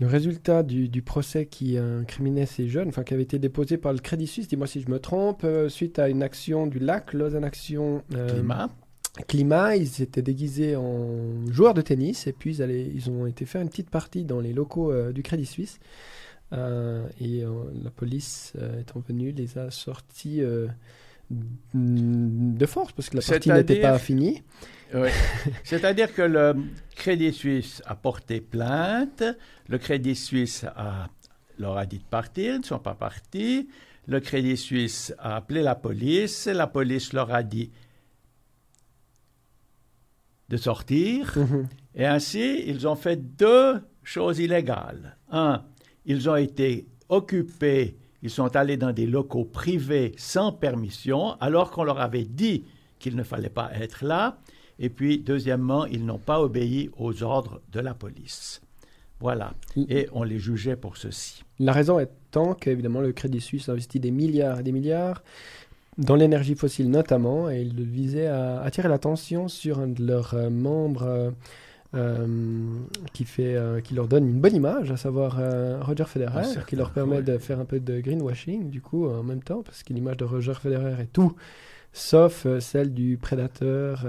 le 0.00 0.06
résultat 0.06 0.62
du, 0.62 1.02
procès 1.02 1.46
qui 1.46 1.76
incriminait 1.78 2.46
ces 2.46 2.68
jeunes, 2.68 2.88
enfin 2.88 3.04
qui 3.04 3.14
avait 3.14 3.22
été 3.22 3.38
déposé 3.38 3.76
par 3.76 3.92
le 3.92 3.98
Crédit 3.98 4.26
Suisse, 4.26 4.48
dis-moi 4.48 4.66
si 4.66 4.80
je 4.80 4.90
me 4.90 4.98
trompe, 4.98 5.44
euh, 5.44 5.68
suite 5.68 5.98
à 5.98 6.08
une 6.08 6.22
action 6.22 6.66
du 6.66 6.78
LAC, 6.78 7.12
Lausanne 7.12 7.44
Action 7.44 8.02
euh, 8.14 8.28
Climat. 8.28 8.70
Climat, 9.28 9.76
ils 9.76 10.02
étaient 10.02 10.22
déguisés 10.22 10.74
en 10.74 11.46
joueurs 11.50 11.74
de 11.74 11.82
tennis 11.82 12.26
et 12.26 12.32
puis 12.32 12.56
ils, 12.56 12.92
ils 12.94 13.10
ont 13.10 13.26
été 13.26 13.44
faire 13.44 13.60
une 13.60 13.68
petite 13.68 13.90
partie 13.90 14.24
dans 14.24 14.40
les 14.40 14.54
locaux 14.54 14.90
euh, 14.90 15.12
du 15.12 15.22
Crédit 15.22 15.46
Suisse. 15.46 15.78
et 16.52 17.44
la 17.82 17.90
police 17.90 18.54
étant 18.80 19.00
venue 19.06 19.32
les 19.32 19.58
a 19.58 19.70
sortis 19.70 20.42
de 21.74 22.66
force 22.66 22.92
parce 22.92 23.08
que 23.10 23.16
la 23.16 23.22
partie 23.22 23.50
n'était 23.50 23.80
pas 23.80 23.98
finie. 23.98 24.42
Oui. 24.94 25.08
C'est-à-dire 25.64 26.14
que 26.14 26.22
le 26.22 26.54
Crédit 26.94 27.32
Suisse 27.32 27.82
a 27.86 27.94
porté 27.94 28.40
plainte, 28.40 29.24
le 29.68 29.78
Crédit 29.78 30.16
Suisse 30.16 30.64
a, 30.76 31.08
leur 31.58 31.76
a 31.76 31.86
dit 31.86 31.98
de 31.98 32.04
partir, 32.04 32.54
ils 32.54 32.60
ne 32.60 32.64
sont 32.64 32.78
pas 32.78 32.94
partis. 32.94 33.68
Le 34.06 34.20
Crédit 34.20 34.56
Suisse 34.56 35.14
a 35.18 35.36
appelé 35.36 35.62
la 35.62 35.74
police, 35.74 36.46
la 36.46 36.66
police 36.66 37.12
leur 37.12 37.32
a 37.32 37.42
dit 37.42 37.70
de 40.48 40.56
sortir. 40.56 41.32
Mhm. 41.36 41.68
Et 41.94 42.06
ainsi, 42.06 42.62
ils 42.66 42.86
ont 42.86 42.96
fait 42.96 43.16
deux 43.16 43.80
choses 44.02 44.38
illégales. 44.38 45.16
Un, 45.30 45.64
ils 46.04 46.28
ont 46.28 46.36
été 46.36 46.86
occupés, 47.08 47.96
ils 48.22 48.30
sont 48.30 48.54
allés 48.56 48.76
dans 48.76 48.92
des 48.92 49.06
locaux 49.06 49.44
privés 49.44 50.12
sans 50.16 50.52
permission, 50.52 51.32
alors 51.40 51.70
qu'on 51.70 51.84
leur 51.84 52.00
avait 52.00 52.24
dit 52.24 52.64
qu'il 52.98 53.16
ne 53.16 53.22
fallait 53.22 53.50
pas 53.50 53.70
être 53.74 54.04
là. 54.04 54.38
Et 54.82 54.90
puis, 54.90 55.18
deuxièmement, 55.18 55.86
ils 55.86 56.04
n'ont 56.04 56.18
pas 56.18 56.40
obéi 56.40 56.90
aux 56.98 57.22
ordres 57.22 57.62
de 57.72 57.80
la 57.80 57.94
police. 57.94 58.60
Voilà. 59.20 59.54
Et 59.76 60.08
on 60.12 60.24
les 60.24 60.40
jugeait 60.40 60.76
pour 60.76 60.96
ceci. 60.96 61.44
La 61.60 61.72
raison 61.72 62.00
étant 62.00 62.54
qu'évidemment, 62.54 63.00
le 63.00 63.12
Crédit 63.12 63.40
Suisse 63.40 63.68
a 63.68 63.72
investi 63.72 64.00
des 64.00 64.10
milliards 64.10 64.58
et 64.58 64.62
des 64.64 64.72
milliards 64.72 65.22
dans 65.98 66.16
l'énergie 66.16 66.54
fossile 66.54 66.90
notamment, 66.90 67.50
et 67.50 67.60
il 67.60 67.80
visait 67.84 68.26
à 68.26 68.60
attirer 68.62 68.88
l'attention 68.88 69.48
sur 69.48 69.78
un 69.78 69.88
de 69.88 70.04
leurs 70.04 70.34
euh, 70.34 70.50
membres 70.50 71.02
euh, 71.02 71.30
euh, 71.94 72.26
qui, 73.12 73.24
fait, 73.24 73.54
qui 73.84 73.94
leur 73.94 74.08
donne 74.08 74.26
une 74.26 74.40
bonne 74.40 74.56
image, 74.56 74.90
à 74.90 74.96
savoir 74.96 75.38
Roger 75.82 76.06
Federer, 76.06 76.42
ah, 76.56 76.62
qui 76.66 76.74
leur 76.74 76.90
permet 76.90 77.20
de 77.20 77.36
faire 77.36 77.60
un 77.60 77.66
peu 77.66 77.78
de 77.80 78.00
greenwashing, 78.00 78.70
du 78.70 78.80
coup, 78.80 79.06
en 79.06 79.22
même 79.22 79.42
temps, 79.42 79.62
parce 79.62 79.82
que 79.82 79.92
l'image 79.92 80.16
de 80.16 80.24
Roger 80.24 80.54
Federer 80.54 81.02
est 81.02 81.12
tout, 81.12 81.36
sauf 81.92 82.46
celle 82.60 82.94
du 82.94 83.18
prédateur 83.18 84.06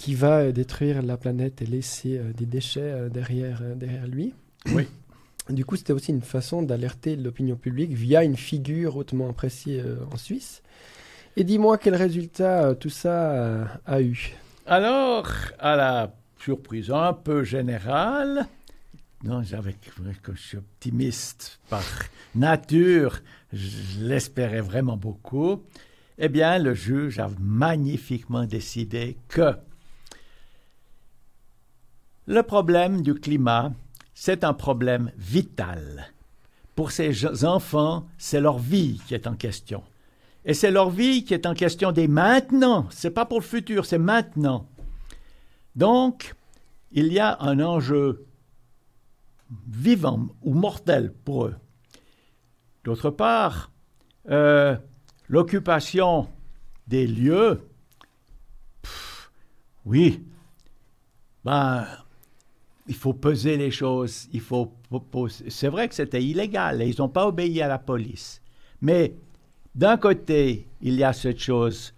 qui 0.00 0.14
va 0.14 0.38
euh, 0.38 0.52
détruire 0.52 1.02
la 1.02 1.18
planète 1.18 1.60
et 1.60 1.66
laisser 1.66 2.16
euh, 2.16 2.32
des 2.32 2.46
déchets 2.46 2.80
euh, 2.80 3.08
derrière, 3.10 3.60
derrière 3.76 4.06
lui. 4.06 4.34
Oui. 4.72 4.88
Du 5.48 5.64
coup, 5.64 5.74
c'était 5.74 5.92
aussi 5.92 6.12
une 6.12 6.22
façon 6.22 6.62
d'alerter 6.62 7.16
l'opinion 7.16 7.56
publique 7.56 7.90
via 7.90 8.22
une 8.22 8.36
figure 8.36 8.96
hautement 8.96 9.28
appréciée 9.28 9.82
en 10.12 10.16
Suisse. 10.16 10.62
Et 11.36 11.42
dis-moi 11.42 11.76
quel 11.76 11.96
résultat 11.96 12.76
tout 12.76 12.90
ça 12.90 13.66
a 13.84 14.00
eu. 14.00 14.36
Alors, 14.66 15.28
à 15.58 15.74
la 15.74 16.14
surprise 16.38 16.92
un 16.92 17.14
peu 17.14 17.42
générale, 17.42 18.46
non, 19.24 19.42
j'avais, 19.42 19.74
que 20.22 20.36
je 20.36 20.40
suis 20.40 20.58
optimiste 20.58 21.58
par 21.68 21.82
nature, 22.36 23.20
je 23.52 24.04
l'espérais 24.04 24.60
vraiment 24.60 24.96
beaucoup. 24.96 25.64
Eh 26.16 26.28
bien, 26.28 26.60
le 26.60 26.74
juge 26.74 27.18
a 27.18 27.28
magnifiquement 27.40 28.44
décidé 28.44 29.16
que 29.26 29.56
le 32.30 32.44
problème 32.44 33.02
du 33.02 33.14
climat, 33.14 33.72
c'est 34.14 34.44
un 34.44 34.54
problème 34.54 35.10
vital. 35.16 36.12
Pour 36.76 36.92
ces 36.92 37.44
enfants, 37.44 38.06
c'est 38.18 38.40
leur 38.40 38.60
vie 38.60 39.00
qui 39.08 39.14
est 39.14 39.26
en 39.26 39.34
question. 39.34 39.82
Et 40.44 40.54
c'est 40.54 40.70
leur 40.70 40.90
vie 40.90 41.24
qui 41.24 41.34
est 41.34 41.44
en 41.44 41.54
question 41.54 41.90
dès 41.90 42.06
maintenant. 42.06 42.86
C'est 42.90 43.10
pas 43.10 43.26
pour 43.26 43.40
le 43.40 43.44
futur, 43.44 43.84
c'est 43.84 43.98
maintenant. 43.98 44.68
Donc, 45.74 46.36
il 46.92 47.12
y 47.12 47.18
a 47.18 47.36
un 47.40 47.58
enjeu 47.58 48.24
vivant 49.68 50.28
ou 50.42 50.54
mortel 50.54 51.12
pour 51.24 51.46
eux. 51.46 51.56
D'autre 52.84 53.10
part, 53.10 53.72
euh, 54.30 54.76
l'occupation 55.28 56.28
des 56.86 57.08
lieux, 57.08 57.68
oui, 59.84 60.24
ben, 61.44 61.86
il 62.88 62.94
faut 62.94 63.12
peser 63.12 63.56
les 63.56 63.70
choses. 63.70 64.28
Il 64.32 64.40
faut. 64.40 64.72
C'est 65.48 65.68
vrai 65.68 65.88
que 65.88 65.94
c'était 65.94 66.22
illégal 66.22 66.82
et 66.82 66.88
ils 66.88 66.96
n'ont 66.98 67.08
pas 67.08 67.26
obéi 67.26 67.62
à 67.62 67.68
la 67.68 67.78
police. 67.78 68.42
Mais 68.80 69.14
d'un 69.74 69.96
côté, 69.96 70.66
il 70.82 70.94
y 70.94 71.04
a 71.04 71.12
cette 71.12 71.38
chose 71.38 71.94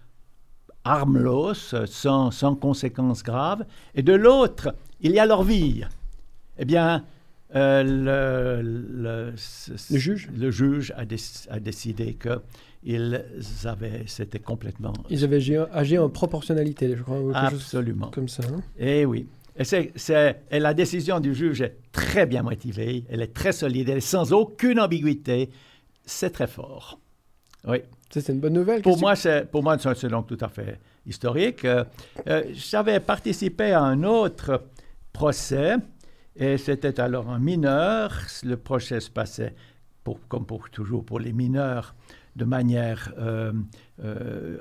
harmlose, 0.85 1.77
sans, 1.87 2.31
sans 2.31 2.57
conséquences 2.57 3.23
graves, 3.23 3.65
et 3.95 4.03
de 4.03 4.13
l'autre, 4.13 4.75
il 5.01 5.13
y 5.13 5.19
a 5.21 5.27
leur 5.27 5.45
vie. 5.45 5.85
Eh 6.59 6.65
bien, 6.65 7.05
euh, 7.55 7.83
le, 8.63 9.33
le, 9.33 9.97
juge, 9.97 10.29
le 10.37 10.51
juge 10.51 10.93
a, 10.97 11.03
a 11.55 11.61
décidé 11.61 12.15
que 12.15 12.41
ils 12.85 13.23
avaient, 13.65 14.03
c'était 14.07 14.41
complètement. 14.41 14.93
Ils 15.09 15.23
avaient 15.23 15.41
agi, 15.73 15.99
en 15.99 16.09
proportionnalité, 16.09 16.97
je 16.97 17.03
crois. 17.03 17.21
Absolument. 17.35 18.11
Comme 18.11 18.29
ça. 18.29 18.43
Hein. 18.53 18.61
Eh 18.79 19.05
oui. 19.05 19.27
Et, 19.57 19.65
c'est, 19.65 20.43
et 20.51 20.59
la 20.59 20.75
décision 20.75 21.21
du 21.21 21.35
juge 21.35 21.61
est 21.61 21.77
très 21.93 22.27
bien 22.27 22.43
motivée, 22.43 23.05
elle 23.11 23.21
est 23.21 23.35
très 23.35 23.53
solide, 23.53 23.89
elle 23.89 23.99
est 23.99 24.01
sans 24.01 24.33
aucune 24.33 24.81
ambiguïté. 24.81 25.51
C'est 26.05 26.31
très 26.31 26.47
fort. 26.47 26.99
Oui. 27.67 27.79
C'est 28.11 28.29
une 28.29 28.41
bonne 28.41 28.53
nouvelle. 28.53 28.83
Pour 28.83 28.99
moi, 28.99 29.17
c'est, 29.17 29.51
pour 29.51 29.63
moi, 29.63 29.79
c'est 29.79 30.09
donc 30.09 30.27
tout 30.27 30.39
à 30.41 30.49
fait 30.49 30.79
historique. 31.07 31.65
Euh, 31.65 31.85
euh, 32.29 32.45
j'avais 32.53 33.01
participé 33.01 33.73
à 33.73 33.83
un 33.83 34.03
autre 34.03 34.65
procès, 35.13 35.77
et 36.37 36.59
c'était 36.59 37.01
alors 37.01 37.31
un 37.31 37.39
mineur. 37.39 38.13
Le 38.43 38.57
procès 38.57 39.01
se 39.01 39.11
passait, 39.11 39.55
pour, 40.05 40.19
comme 40.29 40.45
pour 40.45 40.69
toujours 40.69 41.05
pour 41.05 41.21
les 41.21 41.33
mineurs, 41.33 41.95
de 42.37 42.45
manière 42.45 43.15
euh, 43.19 43.53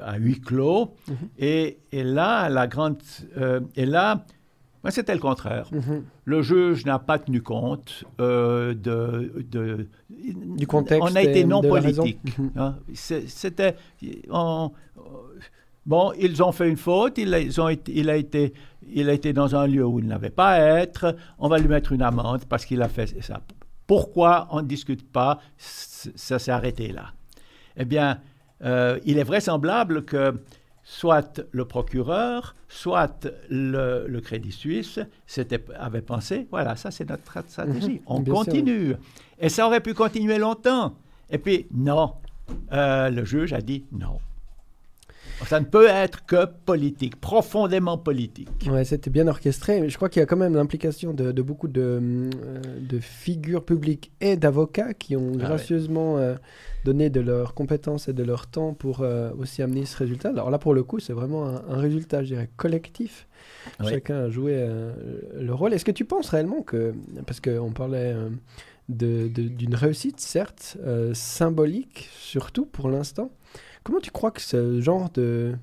à 0.02 0.18
huis 0.18 0.40
clos. 0.40 0.94
Mm-hmm. 1.10 1.16
et, 1.40 1.80
et, 1.92 2.04
là, 2.04 2.48
la 2.48 2.68
grande, 2.68 3.02
et 3.76 3.86
là, 3.86 4.26
c'était 4.90 5.14
le 5.14 5.20
contraire. 5.20 5.68
Mhm. 5.72 6.04
Le 6.26 6.42
juge 6.42 6.86
n'a 6.86 6.98
pas 6.98 7.20
tenu 7.20 7.42
compte 7.42 8.04
euh, 8.20 8.74
de, 8.74 9.88
du 10.10 10.66
contexte. 10.66 11.08
On 11.12 11.16
a 11.16 11.22
été 11.22 11.44
non 11.46 11.62
politique. 11.62 12.38
Mhm. 12.38 12.52
Hein. 12.56 12.76
C'était. 12.94 13.76
Bon, 15.86 16.14
ils 16.20 16.44
ont 16.44 16.52
fait 16.52 16.70
une 16.70 16.78
faute, 16.78 17.18
ils 17.18 17.60
ont 17.60 17.70
il, 17.88 18.10
a 18.10 18.16
été, 18.16 18.54
il 18.88 19.10
a 19.10 19.14
été 19.14 19.34
dans 19.34 19.56
un 19.56 19.66
lieu 19.66 19.84
où 19.84 20.00
il 20.00 20.06
n'avait 20.06 20.30
pas 20.30 20.50
à 20.50 20.80
être, 20.80 21.16
on 21.40 21.50
va 21.50 21.58
lui 21.58 21.68
mettre 21.68 21.92
une 21.92 22.04
amende 22.04 22.46
parce 22.46 22.66
qu'il 22.66 22.84
a 22.84 22.88
fait 22.88 23.20
ça. 23.22 23.42
Pourquoi 23.88 24.48
on 24.52 24.62
ne 24.62 24.68
discute 24.68 25.12
pas? 25.12 25.40
Ça 25.58 26.38
s'est 26.38 26.52
arrêté 26.52 26.92
là. 26.92 27.14
Eh 27.78 27.86
bien, 27.86 28.20
euh, 28.64 29.00
il 29.06 29.18
est 29.18 29.24
vraisemblable 29.24 30.06
que 30.06 30.36
soit 30.94 31.42
le 31.52 31.64
procureur, 31.64 32.54
soit 32.68 33.26
le, 33.50 34.06
le 34.08 34.20
Crédit 34.20 34.52
Suisse 34.52 35.00
avait 35.80 36.02
pensé, 36.02 36.48
voilà, 36.52 36.76
ça 36.76 36.92
c'est 36.92 37.08
notre 37.10 37.24
stratégie, 37.50 37.94
Mhm, 37.94 38.00
on 38.08 38.26
sûr. 38.26 38.34
continue. 38.34 38.96
Et 39.40 39.48
ça 39.48 39.66
aurait 39.68 39.80
pu 39.80 39.94
continuer 39.94 40.38
longtemps. 40.38 40.96
Et 41.30 41.38
puis, 41.38 41.68
non, 41.74 42.14
Euh, 42.74 43.10
le 43.10 43.24
juge 43.24 43.54
a 43.54 43.62
dit 43.62 43.86
non. 43.94 44.18
Ça 45.48 45.60
ne 45.60 45.66
peut 45.66 45.88
être 45.88 46.26
que 46.26 46.46
politique, 46.46 47.20
profondément 47.20 47.98
politique. 47.98 48.50
Ouais, 48.70 48.86
c'était 48.86 49.10
bien 49.10 49.28
orchestré. 49.28 49.82
mais 49.82 49.90
Je 49.90 49.96
crois 49.96 50.08
qu'il 50.10 50.20
y 50.20 50.24
a 50.24 50.26
quand 50.26 50.38
même 50.38 50.54
l'implication 50.56 51.14
de, 51.14 51.32
de 51.32 51.42
beaucoup 51.42 51.68
de, 51.68 51.82
euh, 51.82 52.30
de 52.80 53.00
figures 53.00 53.66
publiques 53.66 54.12
et 54.22 54.38
d'avocats 54.38 54.94
qui 54.94 55.16
ont 55.16 55.32
Ah 55.34 55.38
ouais. 55.38 55.44
gracieusement 55.44 56.18
euh, 56.18 56.36
donné 56.86 57.10
de 57.10 57.20
leurs 57.22 57.54
compétences 57.54 58.08
et 58.08 58.14
de 58.14 58.24
leur 58.24 58.48
temps 58.48 58.74
pour 58.74 59.02
euh, 59.02 59.32
aussi 59.40 59.62
amener 59.62 59.86
ce 59.86 59.98
résultat. 59.98 60.30
Alors 60.30 60.50
là, 60.52 60.58
pour 60.60 60.74
le 60.74 60.84
coup, 60.84 61.00
c'est 61.00 61.14
vraiment 61.14 61.48
un, 61.48 61.64
un 61.70 61.78
résultat, 61.78 62.22
je 62.24 62.28
dirais, 62.28 62.50
collectif. 62.58 63.28
Oui. 63.80 63.90
Chacun 63.90 64.26
a 64.26 64.30
joué 64.30 64.66
le 65.40 65.54
rôle. 65.54 65.74
Est-ce 65.74 65.86
que 65.86 65.92
tu 65.92 66.06
penses 66.06 66.30
réellement 66.30 66.62
que, 66.62 66.94
parce 67.26 67.40
qu'on 67.42 67.72
parlait 67.72 68.16
d'une 68.90 69.76
réussite, 69.76 70.20
certes, 70.20 70.78
euh, 70.84 71.14
symbolique, 71.14 72.10
surtout 72.20 72.66
pour 72.66 72.90
l'instant, 72.90 73.32
comment 73.84 74.00
tu 74.00 74.12
crois 74.12 74.32
que 74.32 74.42
ce 74.42 74.80
genre 74.82 75.10
de, 75.14 75.54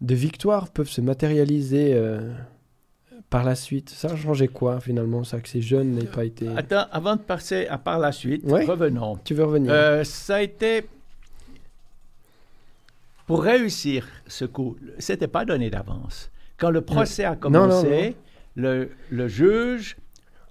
de 0.00 0.14
victoires 0.14 0.68
peuvent 0.70 0.88
se 0.88 1.00
matérialiser 1.00 1.92
euh, 1.94 2.32
par 3.30 3.44
la 3.44 3.54
suite? 3.54 3.90
Ça 3.90 4.08
a 4.12 4.16
changé 4.16 4.48
quoi 4.48 4.80
finalement, 4.80 5.24
ça, 5.24 5.40
que 5.40 5.48
ces 5.48 5.60
jeunes 5.60 5.92
n'aient 5.92 6.04
pas 6.06 6.24
été... 6.24 6.48
Attends, 6.56 6.86
avant 6.92 7.16
de 7.16 7.20
passer 7.22 7.66
à 7.68 7.78
par 7.78 7.98
la 7.98 8.12
suite, 8.12 8.44
Ouais. 8.44 8.64
revenons. 8.64 9.18
Tu 9.24 9.34
veux 9.34 9.44
revenir 9.44 9.72
Euh, 9.72 10.04
ça 10.04 10.36
a 10.36 10.42
été. 10.42 10.86
Pour 13.26 13.42
réussir 13.42 14.06
ce 14.28 14.44
coup, 14.44 14.76
c'était 14.98 15.26
pas 15.26 15.44
donné 15.44 15.68
d'avance. 15.68 16.30
Quand 16.58 16.70
le 16.70 16.80
procès 16.80 17.24
a 17.24 17.30
Non, 17.34 17.66
non, 17.66 17.68
commencé, 17.68 18.16
Le, 18.54 18.90
le 19.10 19.28
juge, 19.28 19.96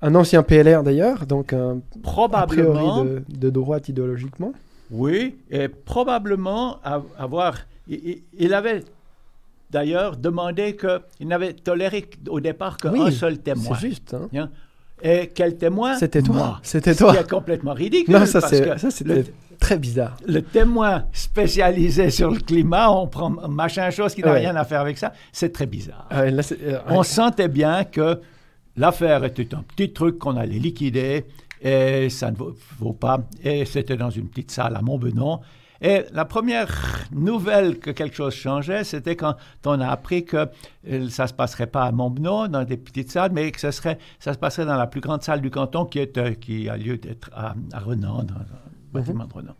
Un 0.02 0.14
ancien 0.14 0.44
PLR 0.44 0.84
d'ailleurs, 0.84 1.26
donc 1.26 1.54
un, 1.54 1.78
a 1.78 1.82
probablement, 2.04 3.02
priori 3.02 3.24
de, 3.30 3.38
de 3.38 3.50
droite 3.50 3.88
idéologiquement. 3.90 4.54
Oui, 4.91 5.36
et 5.50 5.67
probablement 5.67 6.80
avoir. 7.17 7.56
Il, 7.88 8.54
avait 8.54 8.84
d'ailleurs 9.69 10.17
demandé 10.17 10.76
qu'il 10.76 11.28
n'avait 11.28 11.54
toléré 11.54 12.10
au 12.30 12.39
départ 12.39 12.78
qu'un 12.78 12.91
Oui, 12.93 13.12
seul 13.13 13.38
témoin. 13.39 13.76
C'est 13.80 13.88
juste. 13.89 14.13
hein. 14.13 14.28
Hein? 14.36 14.50
Et 15.04 15.28
quel 15.34 15.58
témoin? 15.58 15.95
C'était 15.98 16.21
toi. 16.21 16.36
Moi. 16.36 16.60
C'était 16.63 16.95
toi. 16.95 17.13
qui 17.13 17.19
est 17.19 17.30
complètement 17.30 17.74
ridicule. 17.74 18.13
Non, 18.15 18.26
ça 18.26 18.41
c'est 18.41 18.78
c'était 18.89 19.26
très 19.60 19.78
bizarre. 19.78 20.15
le 20.26 20.41
témoin 20.41 21.06
spécialisé 21.12 22.10
sur 22.10 22.32
le 22.32 22.39
climat, 22.39 22.89
on 22.89 23.06
prend 23.08 23.30
machin 23.30 23.89
chose 23.89 24.15
qui 24.15 24.21
n'a 24.21 24.32
Ouais. 24.32 24.39
rien 24.39 24.56
à 24.56 24.63
faire 24.63 24.82
avec 24.82 24.98
ça, 24.98 25.12
c'est 25.32 25.52
très 25.52 25.65
bizarre. 25.65 26.08
Ah 26.10 26.26
là, 26.26 26.41
c'est- 26.41 26.58
euh, 26.63 26.80
On 26.88 27.00
ouais. 27.00 27.04
sentait 27.04 27.50
bien 27.50 27.84
que 27.84 28.19
l'affaire 28.78 29.24
était 29.26 29.54
un 29.54 29.63
petit 29.63 29.91
truc 29.91 30.17
qu'on 30.17 30.38
allait 30.38 30.60
liquider 30.60 31.26
et 31.62 32.10
ça 32.10 32.32
ne 32.32 32.36
vaut, 32.36 32.56
vaut 32.80 32.94
pas. 32.94 33.20
Et 33.44 33.65
c'était 33.65 33.98
dans 33.98 34.10
une 34.10 34.28
petite 34.28 34.52
salle 34.52 34.76
à 34.76 34.82
Montbenon. 34.82 35.39
Et 35.82 36.06
la 36.13 36.26
première 36.26 37.08
nouvelle 37.12 37.80
que 37.80 37.91
quelque 37.91 38.15
chose 38.15 38.34
changeait, 38.34 38.84
c'était 38.84 39.15
quand 39.15 39.36
on 39.65 39.80
a 39.82 39.88
appris 39.88 40.24
que 40.24 40.48
euh, 40.88 41.10
ça 41.10 41.24
ne 41.24 41.28
se 41.28 41.34
passerait 41.34 41.68
pas 41.68 41.84
à 41.84 41.91
Montbenon, 41.91 42.48
dans 42.48 42.63
des 42.63 42.78
petites 42.78 43.12
salles, 43.12 43.32
mais 43.34 43.52
que 43.52 43.60
ce 43.60 43.72
serait, 43.72 43.98
ça 44.20 44.34
se 44.34 44.38
passerait 44.38 44.65
dans 44.65 44.78
la 44.78 44.88
plus 44.88 45.02
grande 45.02 45.22
salle 45.22 45.41
du 45.41 45.52
canton 45.52 45.86
qui, 45.86 46.00
est, 46.00 46.18
euh, 46.18 46.34
qui 46.34 46.70
a 46.70 46.78
lieu 46.78 46.98
d'être 46.98 47.30
à, 47.34 47.56
à 47.74 47.80
Renan, 47.80 48.24
dans 48.24 48.36
le 48.36 48.46
bâtiment 48.94 49.26
de 49.26 49.34
Renan. 49.34 49.56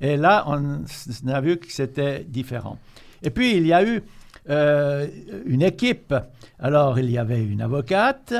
Et 0.00 0.16
là, 0.16 0.44
on, 0.46 0.84
a 1.28 1.40
vu 1.40 1.58
que 1.58 1.70
c'était 1.70 2.24
différent. 2.24 2.78
Et 3.22 3.30
puis, 3.30 3.56
il 3.56 3.66
y 3.66 3.72
a 3.72 3.84
eu 3.84 4.02
euh, 4.48 5.06
une 5.44 5.62
équipe. 5.62 6.14
Alors, 6.58 6.98
il 6.98 7.10
y 7.10 7.18
avait 7.18 7.44
une 7.44 7.60
avocate, 7.60 8.34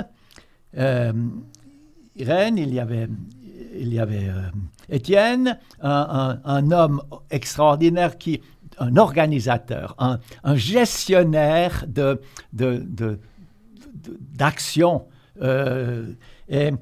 euh, 0.77 1.13
Irène, 2.17 2.59
il 2.59 2.75
y 2.75 2.81
avait, 2.81 3.09
euh, 4.29 4.43
Étienne, 4.89 5.59
un, 5.81 6.71
homme 6.73 7.03
extraordinaire 7.31 8.19
qui, 8.19 8.41
un 8.79 8.97
organisateur, 8.97 9.95
un, 9.99 10.57
gestionnaire 10.57 11.85
de, 11.87 12.21
d'action. 14.35 15.07
Euh, 15.43 16.13
et, 16.49 16.73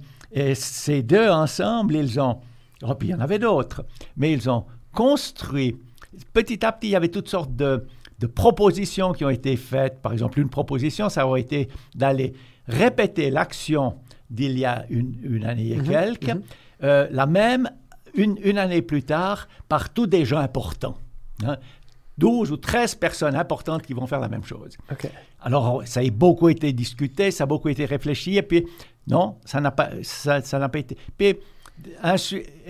ces 0.55 1.03
deux 1.03 1.29
ensemble, 1.29 1.97
ils 1.97 2.21
ont, 2.21 2.41
oh, 2.83 2.95
puis 2.95 3.09
il 3.09 3.11
y 3.12 3.14
en 3.14 3.21
avait 3.21 3.38
d'autres, 3.38 3.85
mais 4.17 4.33
ils 4.33 4.51
ont 4.51 4.67
construit, 4.93 5.77
petit 6.33 6.64
à 6.64 6.73
petit, 6.73 6.88
il 6.88 6.91
y 6.91 6.97
avait 6.97 7.09
toutes 7.09 7.29
sortes 7.29 7.55
de 7.55 7.87
propositions 8.35 9.12
qui 9.12 9.25
ont 9.25 9.31
été 9.31 9.57
faites. 9.57 10.01
Par 10.01 10.12
exemple, 10.12 10.41
une 10.41 10.51
proposition, 10.51 11.09
ça 11.09 11.27
aurait 11.27 11.41
été 11.41 11.69
d'aller 11.95 12.35
répéter 12.67 13.31
l'action 13.31 13.95
d'il 14.31 14.59
y 14.59 14.64
a 14.64 14.85
une, 14.91 15.19
une 15.23 15.45
année 15.45 15.69
et 15.73 15.77
Mhm, 15.77 15.87
quelques, 15.87 16.29
mhm. 16.29 16.43
euh, 16.85 17.09
la 17.11 17.27
même 17.27 17.71
une, 18.14 18.38
une 18.43 18.59
année 18.59 18.83
plus 18.83 19.03
tard 19.03 19.49
par 19.69 19.91
tous 19.91 20.07
des 20.07 20.25
gens 20.25 20.38
importants. 20.38 20.97
hein. 21.45 21.57
12 22.19 22.51
ou 22.51 22.57
13 22.57 22.97
personnes 22.97 23.37
importantes 23.37 23.83
qui 23.83 23.93
vont 23.93 24.07
faire 24.09 24.19
la 24.19 24.29
même 24.29 24.43
chose. 24.43 24.77
Ok. 24.91 25.09
Alors, 25.41 25.83
ça 25.87 26.01
a 26.01 26.11
beaucoup 26.11 26.49
été 26.49 26.73
discuté, 26.73 27.31
ça 27.31 27.45
a 27.45 27.47
beaucoup 27.47 27.69
été 27.69 27.85
réfléchi, 27.85 28.37
et 28.37 28.43
puis, 28.43 28.67
non, 29.07 29.37
ça 29.45 29.61
n'a 29.61 29.71
pas, 29.71 29.91
ça, 30.03 30.43
ça 30.43 30.59
n'a 30.59 30.69
pas 30.69 30.81
été. 30.81 30.97
Puis, 31.17 31.37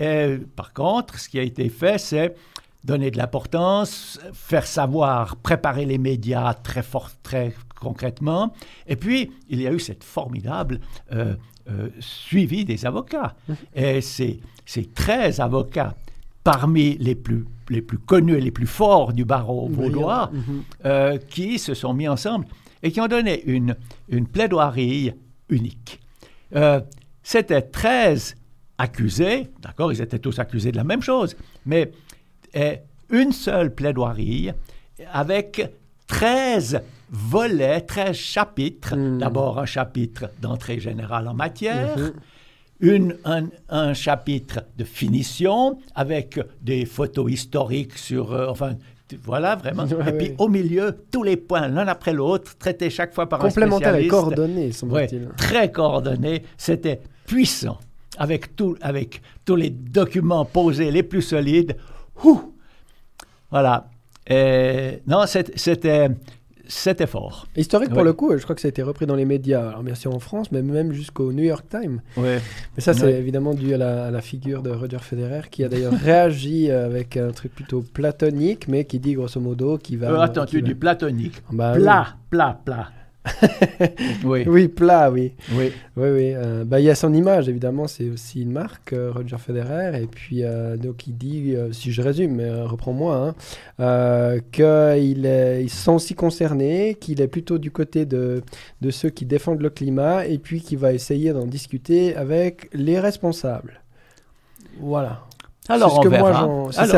euh, 0.01 0.37
par 0.55 0.71
contre, 0.73 1.19
ce 1.19 1.27
qui 1.29 1.39
a 1.39 1.41
été 1.43 1.67
fait, 1.69 1.97
c'est 1.97 2.35
donner 2.83 3.09
de 3.11 3.17
l'importance, 3.17 4.19
faire 4.33 4.65
savoir, 4.65 5.35
préparer 5.37 5.85
les 5.85 5.97
médias 5.97 6.53
très 6.53 6.83
fort, 6.83 7.09
très 7.23 7.53
concrètement. 7.79 8.53
Et 8.87 8.95
puis, 8.95 9.31
il 9.49 9.61
y 9.61 9.67
a 9.67 9.71
eu 9.73 9.79
cette 9.79 10.03
formidable 10.03 10.79
euh, 11.13 11.35
euh, 11.69 11.89
suivi 11.99 12.65
des 12.65 12.85
avocats. 12.85 13.35
Et 13.75 14.01
ces, 14.01 14.39
ces 14.65 14.85
13 14.85 15.39
avocats, 15.39 15.95
parmi 16.43 16.97
les 16.97 17.15
plus, 17.15 17.45
les 17.69 17.81
plus 17.81 17.97
connus 17.99 18.35
et 18.37 18.41
les 18.41 18.51
plus 18.51 18.67
forts 18.67 19.13
du 19.13 19.25
barreau 19.25 19.67
vaudois, 19.69 20.29
Mhm. 20.33 20.63
euh, 20.85 21.17
qui 21.17 21.59
se 21.59 21.73
sont 21.73 21.93
mis 21.93 22.07
ensemble 22.07 22.45
et 22.81 22.91
qui 22.91 23.01
ont 23.01 23.07
donné 23.07 23.43
une, 23.45 23.75
une 24.07 24.25
plaidoirie 24.27 25.11
unique. 25.49 25.99
C'était 27.23 27.61
13 27.61 28.35
accusés, 28.77 29.49
d'accord, 29.61 29.91
ils 29.91 30.01
étaient 30.01 30.19
tous 30.19 30.39
accusés 30.39 30.71
de 30.71 30.77
la 30.77 30.83
même 30.83 31.01
chose, 31.01 31.35
mais 31.65 31.91
une 33.11 33.31
seule 33.31 33.73
plaidoirie 33.75 34.51
avec 35.11 35.69
13 36.07 36.81
volets, 37.11 37.81
13 37.81 38.15
chapitres. 38.15 38.95
Mm. 38.95 39.19
D'abord 39.19 39.59
un 39.59 39.65
chapitre 39.65 40.29
d'entrée 40.41 40.79
générale 40.79 41.27
en 41.27 41.33
matière, 41.33 41.97
Mhm. 41.97 42.11
une, 42.81 43.17
un, 43.25 43.47
un 43.69 43.93
chapitre 43.93 44.61
de 44.77 44.83
finition 44.83 45.79
avec 45.95 46.39
des 46.61 46.85
photos 46.85 47.31
historiques 47.31 47.97
sur... 47.97 48.31
euh, 48.31 48.47
enfin, 48.47 48.75
voilà, 49.23 49.55
vraiment. 49.55 49.83
Ouais, 49.87 50.09
et 50.09 50.13
puis 50.13 50.27
ouais. 50.29 50.35
au 50.37 50.47
milieu, 50.47 50.95
tous 51.11 51.23
les 51.23 51.35
points, 51.35 51.67
l'un 51.67 51.87
après 51.87 52.13
l'autre, 52.13 52.55
traités 52.57 52.89
chaque 52.89 53.13
fois 53.13 53.27
par 53.27 53.39
un 53.43 53.47
Complémentaire 53.49 53.95
et 53.95 54.07
spécialiste. 54.07 54.11
coordonné, 54.11 54.65
Ouais, 54.67 54.71
semble-t-il. 54.71 55.27
très 55.35 55.71
coordonné. 55.71 56.43
C'était 56.57 57.01
puissant. 57.25 57.79
Avec, 58.17 58.55
tout, 58.57 58.75
avec 58.81 59.21
tous 59.45 59.55
les 59.55 59.69
documents 59.69 60.43
posés 60.43 60.91
les 60.91 61.03
plus 61.03 61.21
solides. 61.21 61.77
Ouh! 62.25 62.53
Voilà. 63.49 63.87
Et, 64.27 65.01
non, 65.07 65.23
c'était, 65.25 66.09
c'était 66.69 67.07
fort. 67.07 67.47
Historique 67.57 67.89
pour 67.89 67.97
Ouais. 67.97 68.03
le 68.05 68.13
coup, 68.13 68.31
je 68.37 68.43
crois 68.43 68.55
que 68.55 68.61
ça 68.61 68.67
a 68.67 68.69
été 68.69 68.81
repris 68.83 69.05
dans 69.07 69.15
les 69.15 69.25
médias, 69.25 69.67
alors 69.69 69.83
bien 69.83 69.95
sûr 69.95 70.13
en 70.15 70.19
France, 70.19 70.51
mais 70.51 70.61
même 70.61 70.93
jusqu'au 70.93 71.33
New 71.33 71.43
York 71.43 71.65
Times. 71.69 71.99
Ouais. 72.15 72.39
Mais 72.77 72.81
ça, 72.81 72.93
c'est 72.93 73.05
Ouais. 73.05 73.13
évidemment 73.15 73.53
dû 73.55 73.73
à 73.73 73.77
la, 73.77 74.05
à 74.05 74.11
la 74.11 74.21
figure 74.21 74.61
de 74.61 74.69
Roger 74.69 74.99
Federer, 74.99 75.41
qui 75.49 75.63
a 75.63 75.67
d'ailleurs 75.69 75.91
réagi 76.03 76.69
euh, 76.69 76.85
avec 76.85 77.17
un 77.17 77.31
truc 77.31 77.53
plutôt 77.55 77.81
platonique, 77.81 78.67
mais 78.67 78.85
qui 78.85 78.99
dit 78.99 79.13
grosso 79.15 79.41
modo 79.41 79.77
qu'il 79.79 79.97
va. 79.97 80.11
Euh, 80.11 80.19
attends, 80.19 80.45
qu'il 80.45 80.59
tu 80.59 80.65
va- 80.65 80.67
dis 80.69 80.75
platonique. 80.75 81.41
Bah, 81.51 81.73
oui. 81.75 81.81
Plat, 81.81 82.07
plat, 82.29 82.61
plat. 82.63 82.87
Oui. 84.23 84.43
Oui, 84.47 84.67
plat, 84.67 85.09
oui. 85.11 85.33
Oui. 85.53 85.71
Oui, 85.97 86.07
oui. 86.09 86.33
euh, 86.35 86.63
bah, 86.65 86.79
il 86.79 86.85
y 86.85 86.89
a 86.89 86.95
son 86.95 87.13
image, 87.13 87.49
évidemment, 87.49 87.87
c'est 87.87 88.09
aussi 88.09 88.41
une 88.41 88.51
marque, 88.51 88.93
euh, 88.93 89.11
Roger 89.13 89.37
Federer. 89.37 90.01
Et 90.01 90.07
puis, 90.07 90.43
euh, 90.43 90.77
donc, 90.77 91.07
il 91.07 91.17
dit, 91.17 91.53
euh, 91.55 91.71
si 91.71 91.91
je 91.91 92.01
résume, 92.01 92.35
mais 92.35 92.51
reprends-moi, 92.61 93.33
hein, 93.79 94.35
qu'il 94.51 95.25
est, 95.25 95.63
ils 95.63 95.69
sont 95.69 95.93
aussi 95.93 96.15
concernés, 96.15 96.95
qu'il 96.99 97.21
est 97.21 97.27
plutôt 97.27 97.57
du 97.57 97.71
côté 97.71 98.05
de, 98.05 98.41
de 98.81 98.91
ceux 98.91 99.09
qui 99.09 99.25
défendent 99.25 99.61
le 99.61 99.69
climat, 99.69 100.25
et 100.25 100.37
puis 100.37 100.61
qu'il 100.61 100.77
va 100.77 100.93
essayer 100.93 101.33
d'en 101.33 101.45
discuter 101.45 102.15
avec 102.15 102.69
les 102.73 102.99
responsables. 102.99 103.81
Voilà. 104.79 105.21
Alors, 105.71 105.99
on 105.99 106.09
verra. 106.09 106.49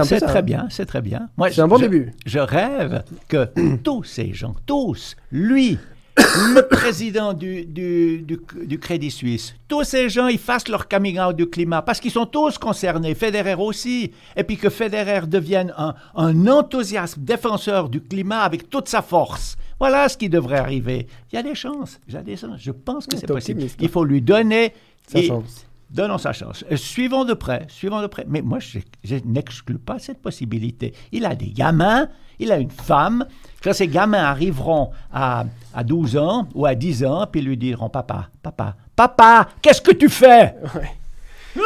c'est- 0.05 0.19
très 0.21 0.39
hein. 0.39 0.41
bien, 0.41 0.67
c'est 0.69 0.85
très 0.85 1.01
bien. 1.01 1.27
Moi, 1.35 1.49
C'est 1.51 1.59
un 1.59 1.67
bon 1.67 1.75
je- 1.75 1.81
début. 1.81 2.11
Je 2.25 2.39
rêve 2.39 3.03
que 3.27 3.49
tous 3.83 4.03
ces 4.05 4.33
gens, 4.33 4.55
tous, 4.65 5.17
lui, 5.31 5.77
le 6.17 6.61
président 6.67 7.33
du, 7.33 7.65
du, 7.65 8.21
du, 8.21 8.39
du 8.65 8.79
Crédit 8.79 9.11
Suisse. 9.11 9.55
Tous 9.67 9.83
ces 9.83 10.09
gens, 10.09 10.27
ils 10.27 10.37
fassent 10.39 10.67
leur 10.67 10.87
coming 10.87 11.19
out 11.19 11.35
du 11.35 11.47
climat 11.49 11.81
parce 11.81 11.99
qu'ils 11.99 12.11
sont 12.11 12.25
tous 12.25 12.57
concernés, 12.57 13.15
Federer 13.15 13.55
aussi. 13.55 14.11
Et 14.35 14.43
puis 14.43 14.57
que 14.57 14.69
Federer 14.69 15.21
devienne 15.27 15.73
un, 15.77 15.95
un 16.15 16.47
enthousiasme 16.47 17.21
défenseur 17.23 17.89
du 17.89 18.01
climat 18.01 18.41
avec 18.41 18.69
toute 18.69 18.87
sa 18.89 19.01
force. 19.01 19.55
Voilà 19.79 20.09
ce 20.09 20.17
qui 20.17 20.29
devrait 20.29 20.59
arriver. 20.59 21.07
Il 21.31 21.35
y 21.35 21.39
a 21.39 21.43
des 21.43 21.55
chances. 21.55 21.99
Il 22.07 22.13
y 22.13 22.17
a 22.17 22.21
des 22.21 22.37
chances. 22.37 22.59
Je 22.61 22.71
pense 22.71 23.07
que 23.07 23.17
c'est 23.17 23.25
possible. 23.27 23.59
optimiste, 23.61 23.77
Il 23.81 23.89
faut 23.89 24.03
lui 24.03 24.21
donner. 24.21 24.73
Et- 25.15 25.23
chance. 25.27 25.65
Donnons 25.89 26.17
sa 26.19 26.31
chance. 26.31 26.63
Euh, 26.71 26.77
Suivons 26.77 27.25
de 27.25 27.33
près, 27.33 27.65
suivons 27.67 28.01
de 28.01 28.07
près. 28.07 28.23
Mais 28.25 28.41
moi, 28.41 28.59
je, 28.59 28.79
je 29.03 29.15
n'exclus 29.25 29.77
pas 29.77 29.99
cette 29.99 30.21
possibilité. 30.21 30.93
Il 31.11 31.25
a 31.25 31.35
des 31.35 31.49
gamins, 31.49 32.07
il 32.39 32.49
a 32.53 32.57
une 32.59 32.69
femme. 32.71 33.25
Quand 33.63 33.73
ces 33.73 33.87
gamins 33.87 34.23
arriveront 34.23 34.91
à, 35.13 35.45
à 35.73 35.83
12 35.83 36.17
ans 36.17 36.47
ou 36.55 36.65
à 36.65 36.73
10 36.75 37.05
ans, 37.05 37.27
puis 37.31 37.41
lui 37.41 37.57
diront 37.57 37.89
Papa, 37.89 38.29
papa, 38.41 38.75
papa, 38.95 39.47
qu'est-ce 39.61 39.81
que 39.81 39.93
tu 39.93 40.09
fais? 40.09 40.55
Ouais. 40.75 41.61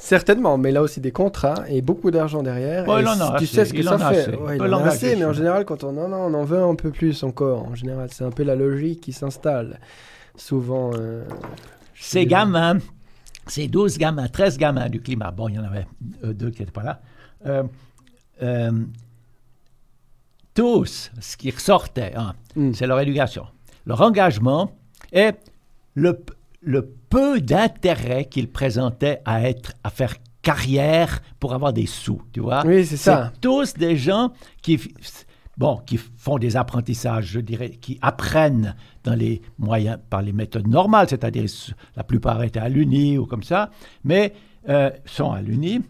Certainement, 0.00 0.56
mais 0.58 0.70
là 0.70 0.80
aussi 0.80 1.00
des 1.00 1.10
contrats 1.10 1.64
et 1.68 1.82
beaucoup 1.82 2.12
d'argent 2.12 2.42
derrière. 2.42 2.86
Ouais, 2.86 3.00
et 3.00 3.02
il 3.02 3.08
en 3.08 3.20
a 3.20 3.30
tu 3.38 3.44
assez, 3.44 3.46
sais 3.46 3.64
ce 3.64 3.74
que 3.74 3.82
ça 3.82 3.98
fait. 3.98 4.36
Ouais, 4.36 4.56
Il 4.56 4.62
en 4.74 4.78
a 4.84 4.86
assez, 4.88 5.16
mais 5.16 5.24
en 5.24 5.32
général, 5.32 5.64
quand 5.64 5.82
on 5.82 5.88
en 5.98 6.12
a, 6.12 6.16
on 6.16 6.32
en 6.34 6.44
veut 6.44 6.62
un 6.62 6.76
peu 6.76 6.90
plus 6.90 7.24
encore. 7.24 7.64
En 7.66 7.74
général, 7.74 8.08
c'est 8.12 8.24
un 8.24 8.30
peu 8.30 8.44
la 8.44 8.54
logique 8.54 9.00
qui 9.00 9.12
s'installe. 9.12 9.80
Souvent. 10.36 10.92
euh, 10.94 11.24
Ces 12.00 12.26
gamins, 12.26 12.78
ces 13.48 13.66
12 13.66 13.98
gamins, 13.98 14.28
13 14.28 14.56
gamins 14.56 14.88
du 14.88 15.00
climat, 15.00 15.32
bon, 15.32 15.48
il 15.48 15.56
y 15.56 15.58
en 15.58 15.64
avait 15.64 15.86
euh, 16.24 16.32
deux 16.32 16.50
qui 16.50 16.60
n'étaient 16.60 16.70
pas 16.70 16.84
là, 16.84 17.00
euh, 17.46 17.64
euh, 18.42 18.70
tous, 20.58 21.12
ce 21.20 21.36
qui 21.36 21.52
ressortait, 21.52 22.14
hein, 22.16 22.34
hmm. 22.56 22.72
c'est 22.72 22.88
leur 22.88 22.98
éducation, 22.98 23.46
leur 23.86 24.00
engagement 24.00 24.72
et 25.12 25.30
le, 25.94 26.20
le 26.62 26.92
peu 27.08 27.40
d'intérêt 27.40 28.24
qu'ils 28.24 28.50
présentaient 28.50 29.20
à 29.24 29.48
être, 29.48 29.74
à 29.84 29.90
faire 29.90 30.16
carrière 30.42 31.20
pour 31.38 31.54
avoir 31.54 31.72
des 31.72 31.86
sous, 31.86 32.20
tu 32.32 32.40
vois. 32.40 32.66
Oui, 32.66 32.84
c'est 32.84 32.96
ça. 32.96 33.32
tous 33.40 33.74
des 33.74 33.96
gens 33.96 34.32
qui, 34.60 34.80
bon, 35.56 35.76
qui 35.86 35.96
font 35.96 36.38
des 36.38 36.56
apprentissages, 36.56 37.26
je 37.26 37.38
dirais, 37.38 37.70
qui 37.70 37.96
apprennent 38.02 38.74
dans 39.04 39.14
les 39.14 39.42
moyens, 39.60 40.00
par 40.10 40.22
les 40.22 40.32
méthodes 40.32 40.66
normales, 40.66 41.06
c'est-à-dire 41.08 41.44
la 41.94 42.02
plupart 42.02 42.42
étaient 42.42 42.58
à 42.58 42.68
l'UNI 42.68 43.16
ou 43.16 43.26
comme 43.26 43.44
ça, 43.44 43.70
mais 44.02 44.32
euh, 44.68 44.90
sont 45.04 45.30
à 45.30 45.40
l'UNI. 45.40 45.82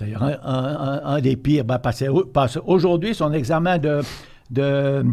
D'ailleurs, 0.00 0.22
un, 0.22 0.38
un- 0.42 1.00
un- 1.04 1.20
des 1.20 1.36
pires 1.36 1.64
au- 2.10 2.24
passe 2.24 2.58
aujourd'hui 2.64 3.14
son 3.14 3.32
examen 3.32 3.78
de, 3.78 4.00
de 4.50 5.04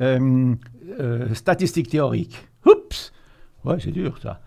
euh, 0.00 0.54
euh, 1.00 1.34
statistique 1.34 1.88
théorique. 1.88 2.36
Oups! 2.66 3.12
Ouais, 3.64 3.76
c'est 3.80 3.92
dur 3.92 4.18
ça. 4.22 4.40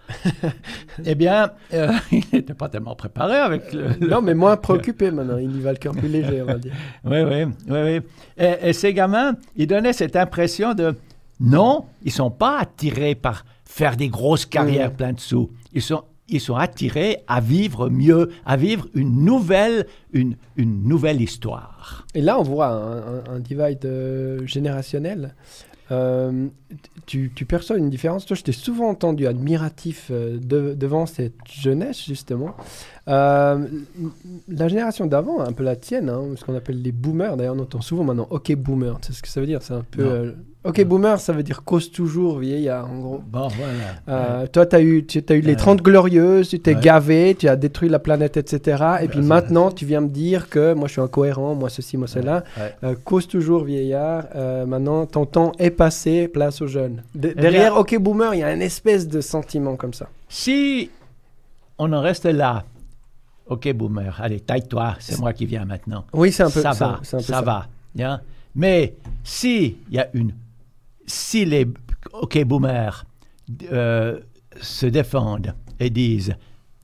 eh 1.06 1.15
bien, 1.15 1.52
euh, 1.73 1.91
il 2.12 2.21
n'était 2.32 2.54
pas 2.54 2.69
tellement 2.69 2.95
préparé 2.95 3.36
avec 3.38 3.73
le, 3.73 3.88
le- 4.00 4.08
Non, 4.08 4.21
mais 4.21 4.36
moins 4.36 4.58
préoccupé 4.58 5.10
maintenant. 5.12 5.38
Il 5.38 5.56
y 5.56 5.60
va 5.62 5.71
le 5.71 5.78
cœur 5.80 5.93
plus 5.93 6.08
léger, 6.08 6.41
on 6.43 6.45
va 6.45 6.58
dire. 6.60 6.73
oui, 7.04 7.21
oui, 7.23 7.43
oui, 7.67 7.80
oui. 7.84 8.00
Et, 8.38 8.69
et 8.69 8.73
ces 8.73 8.93
gamins, 8.93 9.34
ils 9.56 9.65
donnaient 9.67 9.93
cette 9.93 10.15
impression 10.15 10.73
de 10.76 10.95
non, 11.39 11.86
ils 12.04 12.12
sont 12.12 12.30
pas 12.32 12.60
attirés 12.60 13.15
par 13.15 13.45
faire 13.65 13.95
des 13.95 14.10
grosses 14.10 14.45
carrières 14.45 14.91
plein 14.91 15.13
de 15.13 15.19
sous. 15.19 15.52
Ils 15.73 15.82
sont, 15.82 16.04
ils 16.30 16.42
sont 16.42 16.56
attirés 16.56 17.20
à 17.28 17.40
vivre 17.42 17.90
mieux, 17.90 18.30
à 18.46 18.58
vivre 18.58 18.88
une 18.94 19.24
nouvelle, 19.24 19.86
une, 20.13 20.36
une 20.58 20.84
nouvelle 20.84 21.22
histoire. 21.22 22.06
Et 22.13 22.22
là, 22.22 22.40
on 22.40 22.44
voit 22.44 22.68
un, 22.68 22.98
un- 22.98 23.24
un 23.36 23.40
divide 23.40 23.86
euh, 23.86 24.46
générationnel. 24.46 25.36
Euh, 25.90 26.48
tu, 27.06 27.32
tu 27.34 27.46
perçois 27.46 27.78
une 27.78 27.90
différence 27.90 28.26
Toi, 28.26 28.36
je 28.36 28.44
t'ai 28.44 28.52
souvent 28.52 28.90
entendu 28.90 29.26
admiratif 29.26 30.10
euh, 30.12 30.38
de- 30.38 30.74
devant 30.74 31.06
cette 31.06 31.36
jeunesse, 31.50 32.04
justement. 32.06 32.56
Euh, 33.08 33.66
la 34.50 34.68
génération 34.68 35.06
d'avant, 35.06 35.40
un 35.40 35.54
peu 35.54 35.63
la 35.63 35.78
tienne, 35.78 36.10
hein, 36.10 36.24
ce 36.36 36.44
qu'on 36.44 36.56
appelle 36.56 36.82
les 36.82 36.92
boomers, 36.92 37.38
d'ailleurs, 37.38 37.56
on 37.56 37.60
entend 37.60 37.80
souvent 37.80 38.04
maintenant 38.04 38.28
OK 38.32 38.54
boomer. 38.56 39.00
Tu 39.00 39.08
sais 39.08 39.13
ce 39.13 39.22
que 39.22 39.30
ça 39.30 39.40
veut 39.40 39.48
dire? 39.48 39.62
C'est 39.62 39.76
un 39.76 39.86
peu. 39.90 40.36
Euh, 40.68 40.70
OK 40.70 40.84
boomer, 40.86 41.20
ça 41.20 41.34
veut 41.34 41.44
dire 41.44 41.64
cause 41.64 41.92
toujours 41.92 42.40
vieillard, 42.40 42.90
en 42.92 43.00
gros. 43.00 43.22
Bon, 43.26 43.48
voilà. 43.48 43.74
Euh, 44.10 44.48
Toi, 44.48 44.66
tu 44.66 44.76
as 44.76 44.82
eu, 44.82 45.06
tu 45.06 45.24
as 45.30 45.34
eu 45.34 45.42
les 45.42 45.52
Ouais. 45.52 45.56
30 45.56 45.82
glorieuses, 45.82 46.50
tu 46.50 46.60
t'es 46.60 46.76
Ouais. 46.76 46.82
gavé, 46.82 47.36
tu 47.40 47.48
as 47.48 47.56
détruit 47.56 47.90
la 47.90 48.00
planète, 48.00 48.38
etc. 48.38 48.84
Et 49.02 49.08
puis 49.08 49.20
ça, 49.22 49.26
maintenant, 49.26 49.72
tu 49.72 49.86
viens 49.86 50.02
me 50.02 50.10
dire 50.10 50.50
que 50.50 50.74
moi, 50.74 50.88
je 50.88 50.94
suis 50.94 51.02
incohérent, 51.02 51.56
moi, 51.56 51.70
ceci, 51.70 51.98
moi, 51.98 52.08
cela. 52.08 52.44
Euh, 52.84 52.96
cause 53.04 53.28
toujours 53.28 53.64
vieillard. 53.64 54.26
Euh, 54.36 54.66
maintenant, 54.66 55.06
ton 55.06 55.26
temps 55.26 55.52
est 55.60 55.72
passé, 55.72 56.28
place 56.28 56.62
aux 56.62 56.68
jeunes. 56.68 57.04
De- 57.16 57.34
Eh 57.36 57.42
derrière 57.42 57.72
bien- 57.74 57.80
OK 57.82 57.98
Boomer, 58.00 58.34
il 58.36 58.40
y 58.40 58.44
a 58.44 58.54
une 58.54 58.62
espèce 58.62 59.08
de 59.08 59.22
sentiment 59.22 59.76
comme 59.76 59.94
ça. 59.94 60.08
Si 60.30 60.90
on 61.80 61.94
en 61.94 62.02
reste 62.02 62.26
là, 62.26 62.64
ok, 63.48 63.72
boomer, 63.74 64.20
allez, 64.22 64.40
taille-toi, 64.42 64.96
c'est 65.00 65.18
moi 65.20 65.32
qui 65.32 65.46
viens 65.46 65.64
maintenant. 65.64 66.04
Oui, 66.14 66.32
c'est 66.32 66.44
un 66.44 66.50
peu 66.50 66.62
ça 66.62 66.74
ça. 66.74 66.86
va, 66.88 66.94
un 66.96 67.18
peu 67.18 67.20
ça, 67.24 67.42
va. 67.42 67.68
hein. 68.00 68.20
Mais 68.56 68.96
si 69.24 69.78
il 69.90 69.96
y 69.96 70.00
a 70.00 70.08
une, 70.14 70.34
si 71.08 71.46
les 71.46 71.65
OK 72.13 72.43
boomers 72.43 73.06
euh, 73.72 74.20
se 74.62 74.86
défendent 74.86 75.56
et 75.80 75.89
disent 75.89 76.36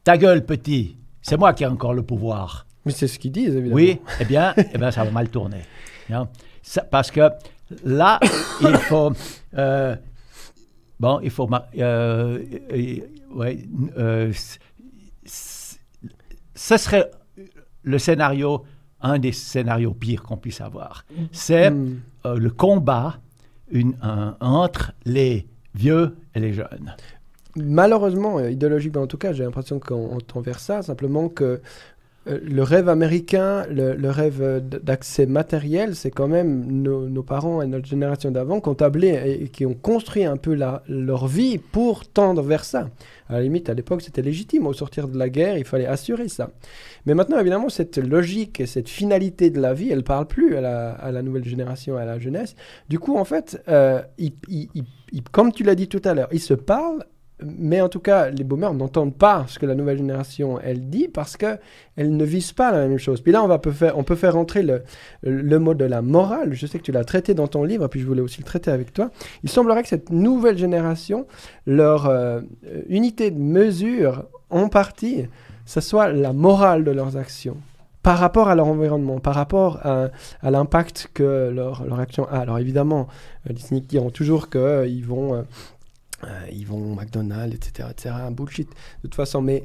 ta 0.03 0.17
gueule 0.17 0.45
petit, 0.45 0.97
c'est 1.21 1.37
moi 1.37 1.53
qui 1.53 1.63
ai 1.63 1.67
encore 1.67 1.93
le 1.93 2.03
pouvoir. 2.03 2.65
Mais 2.85 2.91
c'est 2.91 3.07
ce 3.07 3.17
qu'ils 3.19 3.31
disent, 3.31 3.55
évidemment. 3.55 3.75
Oui, 3.75 3.99
eh 4.19 4.25
bien, 4.25 4.53
eh 4.73 4.77
bien, 4.77 4.91
ça 4.91 5.03
va 5.03 5.11
mal 5.11 5.29
tourner. 5.29 5.61
hein. 6.09 6.27
Ça- 6.61 6.83
parce 6.83 7.11
que 7.11 7.29
là, 7.83 8.19
il 8.61 8.75
faut, 8.77 9.11
euh, 9.57 9.95
bon, 10.99 11.19
il 11.21 11.29
faut, 11.29 11.49
euh, 11.77 12.39
euh, 12.73 12.97
ouais, 13.35 13.57
ce 16.55 16.77
serait 16.77 17.09
le 17.83 17.97
scénario, 17.97 18.63
un 19.01 19.19
des 19.19 19.31
scénarios 19.31 19.93
pires 19.93 20.23
qu'on 20.23 20.37
puisse 20.37 20.61
avoir. 20.61 21.05
C'est 21.31 21.69
Hmm. 21.71 21.99
le 22.25 22.49
combat 22.49 23.17
une- 23.73 23.95
un- 24.01 24.35
entre 24.39 24.93
les 25.05 25.45
vieux 25.75 26.15
et 26.35 26.39
les 26.39 26.53
jeunes. 26.53 26.95
Malheureusement, 27.55 28.39
euh, 28.39 28.49
idéologiquement 28.49 29.01
en 29.03 29.07
tout 29.07 29.17
cas, 29.17 29.31
j'ai 29.33 29.43
l'impression 29.43 29.79
qu'on 29.79 30.15
on 30.15 30.19
tend 30.19 30.41
vers 30.41 30.59
ça, 30.59 30.81
simplement 30.81 31.29
que 31.29 31.61
euh, 32.27 32.39
le 32.41 32.63
rêve 32.63 32.89
américain, 32.89 33.65
le, 33.69 34.09
rêve 34.09 34.61
d'accès 34.61 35.25
matériel, 35.25 35.95
c'est 35.95 36.11
quand 36.11 36.27
même 36.27 36.65
nos, 36.81 37.23
parents 37.23 37.61
et 37.61 37.67
notre 37.67 37.85
génération 37.87 38.31
d'avant 38.31 38.61
qui 38.61 38.69
ont 38.69 38.75
tablé 38.75 39.39
et, 39.41 39.49
qui 39.49 39.65
ont 39.65 39.73
construit 39.73 40.23
un 40.23 40.37
peu 40.37 40.57
leur 40.87 41.27
vie 41.27 41.57
pour 41.57 42.07
tendre 42.07 42.41
vers 42.41 42.63
ça. 42.63 42.89
À 43.29 43.33
la 43.33 43.41
limite, 43.41 43.69
à 43.69 43.73
l'époque, 43.73 44.01
c'était 44.01 44.21
légitime. 44.21 44.67
Au 44.67 44.73
sortir 44.73 45.07
de 45.07 45.17
la 45.17 45.29
guerre, 45.29 45.57
il 45.57 45.65
fallait 45.65 45.85
assurer 45.85 46.27
ça. 46.27 46.51
Mais 47.05 47.13
maintenant, 47.13 47.39
évidemment, 47.39 47.69
cette 47.69 47.97
logique 47.97 48.59
et 48.59 48.65
cette 48.65 48.89
finalité 48.89 49.49
de 49.49 49.59
la 49.59 49.73
vie, 49.73 49.89
elle 49.91 50.03
parle 50.03 50.27
plus 50.27 50.55
à 50.55 50.61
la, 51.11 51.21
nouvelle 51.21 51.45
génération, 51.45 51.97
à 51.97 52.05
la 52.05 52.19
jeunesse. 52.19 52.55
Du 52.89 52.99
coup, 52.99 53.17
en 53.17 53.25
fait, 53.25 53.61
euh, 53.67 54.01
comme 55.31 55.51
tu 55.51 55.63
l'as 55.63 55.75
dit 55.75 55.87
tout 55.87 56.01
à 56.03 56.13
l'heure, 56.13 56.29
ils 56.31 56.41
se 56.41 56.53
parlent, 56.53 57.05
mais 57.57 57.81
en 57.81 57.89
tout 57.89 57.99
cas, 57.99 58.29
les 58.29 58.43
boomers 58.43 58.73
n'entendent 58.73 59.15
pas 59.15 59.45
ce 59.47 59.59
que 59.59 59.65
la 59.65 59.75
nouvelle 59.75 59.97
génération, 59.97 60.59
elle 60.59 60.89
dit, 60.89 61.07
parce 61.07 61.37
que 61.37 61.57
elle 61.95 62.15
ne 62.15 62.25
vise 62.25 62.51
pas 62.51 62.71
la 62.71 62.87
même 62.87 62.97
chose. 62.97 63.21
Puis 63.21 63.31
là, 63.31 63.43
on, 63.43 63.47
va 63.47 63.59
peut 63.59 63.71
faire, 63.71 63.97
on 63.97 64.03
peut 64.03 64.15
faire 64.15 64.33
rentrer 64.33 64.63
le, 64.63 64.83
le 65.21 65.59
mot 65.59 65.73
de 65.73 65.85
la 65.85 66.01
morale. 66.01 66.53
Je 66.53 66.65
sais 66.65 66.79
que 66.79 66.83
tu 66.83 66.91
l'as 66.91 67.03
traité 67.03 67.33
dans 67.33 67.47
ton 67.47 67.63
livre, 67.63 67.87
puis 67.87 67.99
je 67.99 68.05
voulais 68.05 68.21
aussi 68.21 68.39
le 68.39 68.45
traiter 68.45 68.71
avec 68.71 68.93
toi. 68.93 69.11
Il 69.43 69.49
semblerait 69.49 69.83
que 69.83 69.89
cette 69.89 70.09
nouvelle 70.09 70.57
génération, 70.57 71.27
leur 71.65 72.07
euh, 72.07 72.41
unité 72.89 73.31
de 73.31 73.39
mesure, 73.39 74.25
en 74.49 74.69
partie, 74.69 75.25
ce 75.65 75.81
soit 75.81 76.09
la 76.09 76.33
morale 76.33 76.83
de 76.83 76.91
leurs 76.91 77.17
actions 77.17 77.57
par 78.03 78.17
rapport 78.17 78.49
à 78.49 78.55
leur 78.55 78.67
environnement, 78.67 79.19
par 79.19 79.33
rapport 79.33 79.79
à, 79.83 80.09
l'impact 80.43 81.09
que 81.13 81.49
leur, 81.49 81.85
leur 81.85 82.01
action 82.01 82.27
a. 82.27 82.39
Alors 82.39 82.59
évidemment, 82.59 83.07
euh, 83.49 83.53
les 83.53 83.59
cyniques 83.61 83.87
diront 83.87 84.09
toujours 84.09 84.49
qu'ils 84.49 85.05
vont, 85.05 85.45
euh, 86.23 86.47
ils 86.51 86.65
vont 86.65 86.95
McDonald's, 86.95 87.55
etc., 87.55 87.89
etc., 87.91 88.15
bullshit 88.31 88.69
de 88.69 88.73
toute 89.03 89.15
façon, 89.15 89.41
mais 89.41 89.63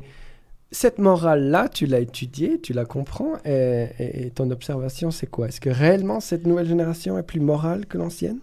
cette 0.71 0.99
morale-là, 0.99 1.68
tu 1.68 1.87
l'as 1.87 2.01
étudiée, 2.01 2.61
tu 2.61 2.73
la 2.75 2.85
comprends, 2.85 3.38
et, 3.44 4.31
ton 4.35 4.51
observation, 4.51 5.11
c'est 5.11 5.27
quoi? 5.27 5.49
Est-ce 5.49 5.62
que 5.62 5.71
réellement 5.71 6.21
cette 6.21 6.47
nouvelle 6.47 6.68
génération 6.68 7.16
est 7.18 7.23
plus 7.23 7.40
morale 7.40 7.87
que 7.87 7.97
l'ancienne? 7.97 8.40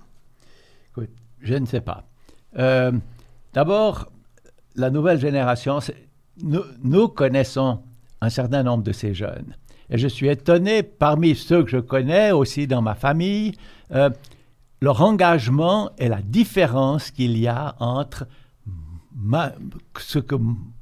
Je 1.41 1.54
ne 1.54 1.67
sais 1.67 1.82
pas. 1.82 2.04
Euh, 2.58 2.91
D'abord, 3.56 4.12
la 4.75 4.89
nouvelle 4.89 5.17
génération, 5.17 5.80
nous 6.43 7.08
connaissons 7.08 7.80
un 8.19 8.30
certain 8.30 8.63
nombre 8.63 8.84
de 8.84 8.91
ces 8.91 9.13
jeunes. 9.13 9.56
Et 9.89 9.97
je 9.97 10.10
suis 10.10 10.28
étonné, 10.28 10.83
parmi 10.83 11.35
ceux 11.35 11.63
que 11.63 11.69
je 11.69 11.77
connais 11.77 12.33
aussi 12.33 12.67
dans 12.67 12.81
ma 12.81 12.96
famille, 12.96 13.54
euh, 13.94 14.10
leur 14.82 15.02
engagement 15.02 15.92
et 15.98 16.08
la 16.10 16.21
différence 16.21 17.12
qu'il 17.12 17.38
y 17.38 17.48
a 17.48 17.76
entre 17.80 18.28
ma- 19.15 19.54
ce 20.00 20.19
que 20.19 20.36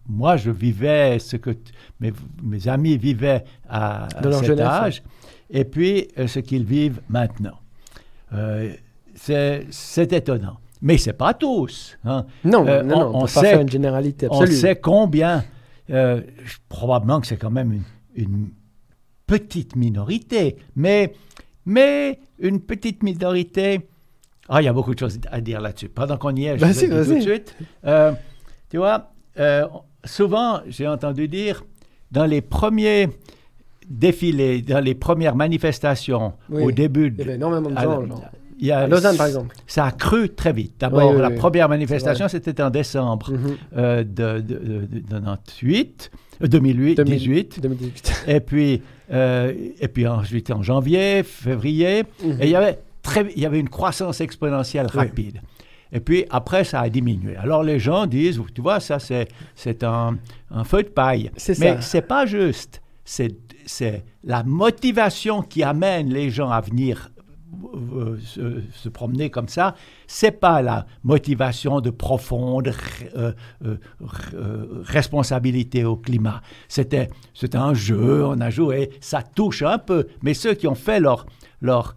moi 0.08 0.36
je 0.38 0.52
vivais, 0.52 1.20
ce 1.20 1.38
que 1.38 1.52
mes, 2.00 2.12
mes 2.42 2.68
amis 2.68 2.98
vivaient 2.98 3.44
à, 3.70 4.06
à 4.06 4.10
cet 4.34 4.46
jeunesse, 4.46 4.66
âge, 4.66 5.04
et 5.50 5.64
puis 5.66 6.08
euh, 6.18 6.28
ce 6.28 6.40
qu'ils 6.40 6.66
vivent 6.66 7.02
maintenant. 7.10 7.60
Euh, 8.34 8.74
c'est 9.16 10.12
étonnant. 10.12 10.58
mais 10.82 10.98
c'est 10.98 11.14
pas 11.14 11.34
tous. 11.36 11.98
hein. 12.04 12.26
Non, 12.44 12.68
Euh, 12.68 12.82
non, 12.84 13.00
non, 13.00 13.02
on- 13.02 13.02
on, 13.02 13.18
on 13.24 13.26
peut 13.26 13.34
pas 13.34 13.42
sait- 13.42 13.50
faire 13.52 13.62
une 13.62 13.70
généralité 13.70 14.28
On 14.32 14.46
sait 14.48 14.76
combien, 14.76 15.46
probablement 16.68 17.22
que 17.22 17.28
c'est 17.28 17.38
quand 17.38 17.52
même 17.52 17.72
une, 17.72 17.84
une 18.16 18.50
petite 19.28 19.76
minorité, 19.76 20.58
mais, 20.76 21.14
mais 21.66 22.20
une 22.44 22.60
petite 22.60 23.02
minorité. 23.02 23.88
Ah, 24.50 24.62
il 24.62 24.66
y 24.66 24.68
a 24.68 24.74
beaucoup 24.74 24.94
de 24.94 25.00
choses 25.00 25.20
à 25.32 25.42
dire 25.42 25.60
là-dessus. 25.62 25.90
Pendant 25.90 26.18
qu'on 26.18 26.36
y 26.36 26.46
est, 26.46 26.58
je 26.60 26.66
vais 26.66 26.74
dire 26.88 27.04
tout 27.06 27.14
de 27.16 27.20
suite. 27.22 27.56
Euh, 27.86 28.12
tu 28.70 28.78
vois, 28.78 29.12
euh, 29.40 29.66
souvent, 30.06 30.60
j'ai 30.68 30.88
entendu 30.88 31.28
dire, 31.28 31.64
dans 32.12 32.26
les 32.26 32.42
premiers 32.42 33.08
défilés, 33.90 34.62
dans 34.62 34.80
les 34.84 34.96
premières 34.96 35.36
manifestations, 35.36 36.34
Oui, 36.50 36.64
au 36.64 36.72
début, 36.72 37.08
Il 37.08 37.14
y 37.14 37.18
de- 37.18 37.22
avait 37.24 37.36
énormément 37.36 37.70
de 37.70 37.76
gens. 37.76 38.22
il 38.60 38.68
y 38.68 38.72
a- 38.72 38.80
À 38.80 38.88
Lausanne, 38.88 39.18
par 39.18 39.28
exemple. 39.28 39.56
ça 39.68 39.86
a 39.86 39.92
cru 39.92 40.30
très 40.30 40.54
vite. 40.54 40.74
D'abord, 40.80 41.10
Oui, 41.10 41.16
oui, 41.16 41.22
la 41.22 41.32
première 41.32 41.70
manifestation, 41.70 42.28
c'était 42.28 42.62
en 42.62 42.70
décembre 42.70 43.32
Mhm. 43.32 43.58
euh, 43.78 44.04
de, 44.04 44.40
de, 44.42 44.58
de- 44.86 44.86
de 44.86 45.00
98, 45.10 46.12
euh, 46.44 46.48
2008, 46.48 46.96
2000. 46.96 47.14
18, 47.18 47.60
2018. 47.62 48.24
et 48.28 48.40
puis, 48.40 48.82
euh, 49.14 49.54
et 49.80 49.88
puis 49.88 50.08
ensuite 50.08 50.50
en 50.52 50.62
janvier, 50.64 51.24
février, 51.24 52.04
Mhm. 52.24 52.42
et 52.42 52.46
il 52.46 52.50
y 52.50 52.56
avait, 52.56 52.80
très, 53.02 53.32
il 53.36 53.42
y 53.42 53.46
avait 53.46 53.60
une 53.60 53.70
croissance 53.70 54.20
exponentielle 54.22 54.88
Oui. 54.94 55.00
rapide. 55.00 55.42
Et 55.92 56.00
puis 56.00 56.26
après, 56.32 56.64
ça 56.64 56.82
a 56.82 56.90
diminué. 56.90 57.36
Alors 57.36 57.64
les 57.64 57.78
gens 57.80 58.08
disent, 58.08 58.42
tu 58.56 58.62
vois, 58.62 58.80
ça 58.80 58.98
c'est, 59.00 59.28
c'est 59.56 59.84
un, 59.84 60.18
un 60.50 60.64
feu 60.64 60.82
de 60.84 60.88
paille. 60.90 61.30
C'est 61.38 61.58
Mais 61.60 61.76
ça. 61.76 61.82
c'est 61.82 62.02
pas 62.08 62.26
juste. 62.26 62.82
C'est, 63.06 63.36
c'est 63.66 64.04
la 64.24 64.44
motivation 64.44 65.42
qui 65.44 65.62
amène 65.62 66.10
les 66.12 66.30
gens 66.32 66.50
à 66.50 66.62
venir 66.62 67.12
euh, 67.98 68.20
se, 68.74 68.90
promener 68.90 69.30
comme 69.30 69.48
ça. 69.48 69.76
C'est 70.08 70.40
pas 70.40 70.62
la 70.62 70.86
motivation 71.04 71.82
de 71.82 71.90
profonde 71.90 72.74
euh, 73.16 73.34
euh, 73.64 74.84
responsabilité 74.84 75.86
au 75.86 75.96
climat. 75.96 76.42
C'était, 76.68 77.10
un 77.54 77.74
jeu, 77.74 78.26
on 78.26 78.40
a 78.42 78.50
joué, 78.50 78.92
ça 79.00 79.22
touche 79.22 79.62
un 79.62 79.78
peu. 79.78 80.08
Mais 80.22 80.34
ceux 80.34 80.54
qui 80.54 80.68
ont 80.68 80.76
fait 80.76 81.00
leur, 81.00 81.26
leur 81.62 81.96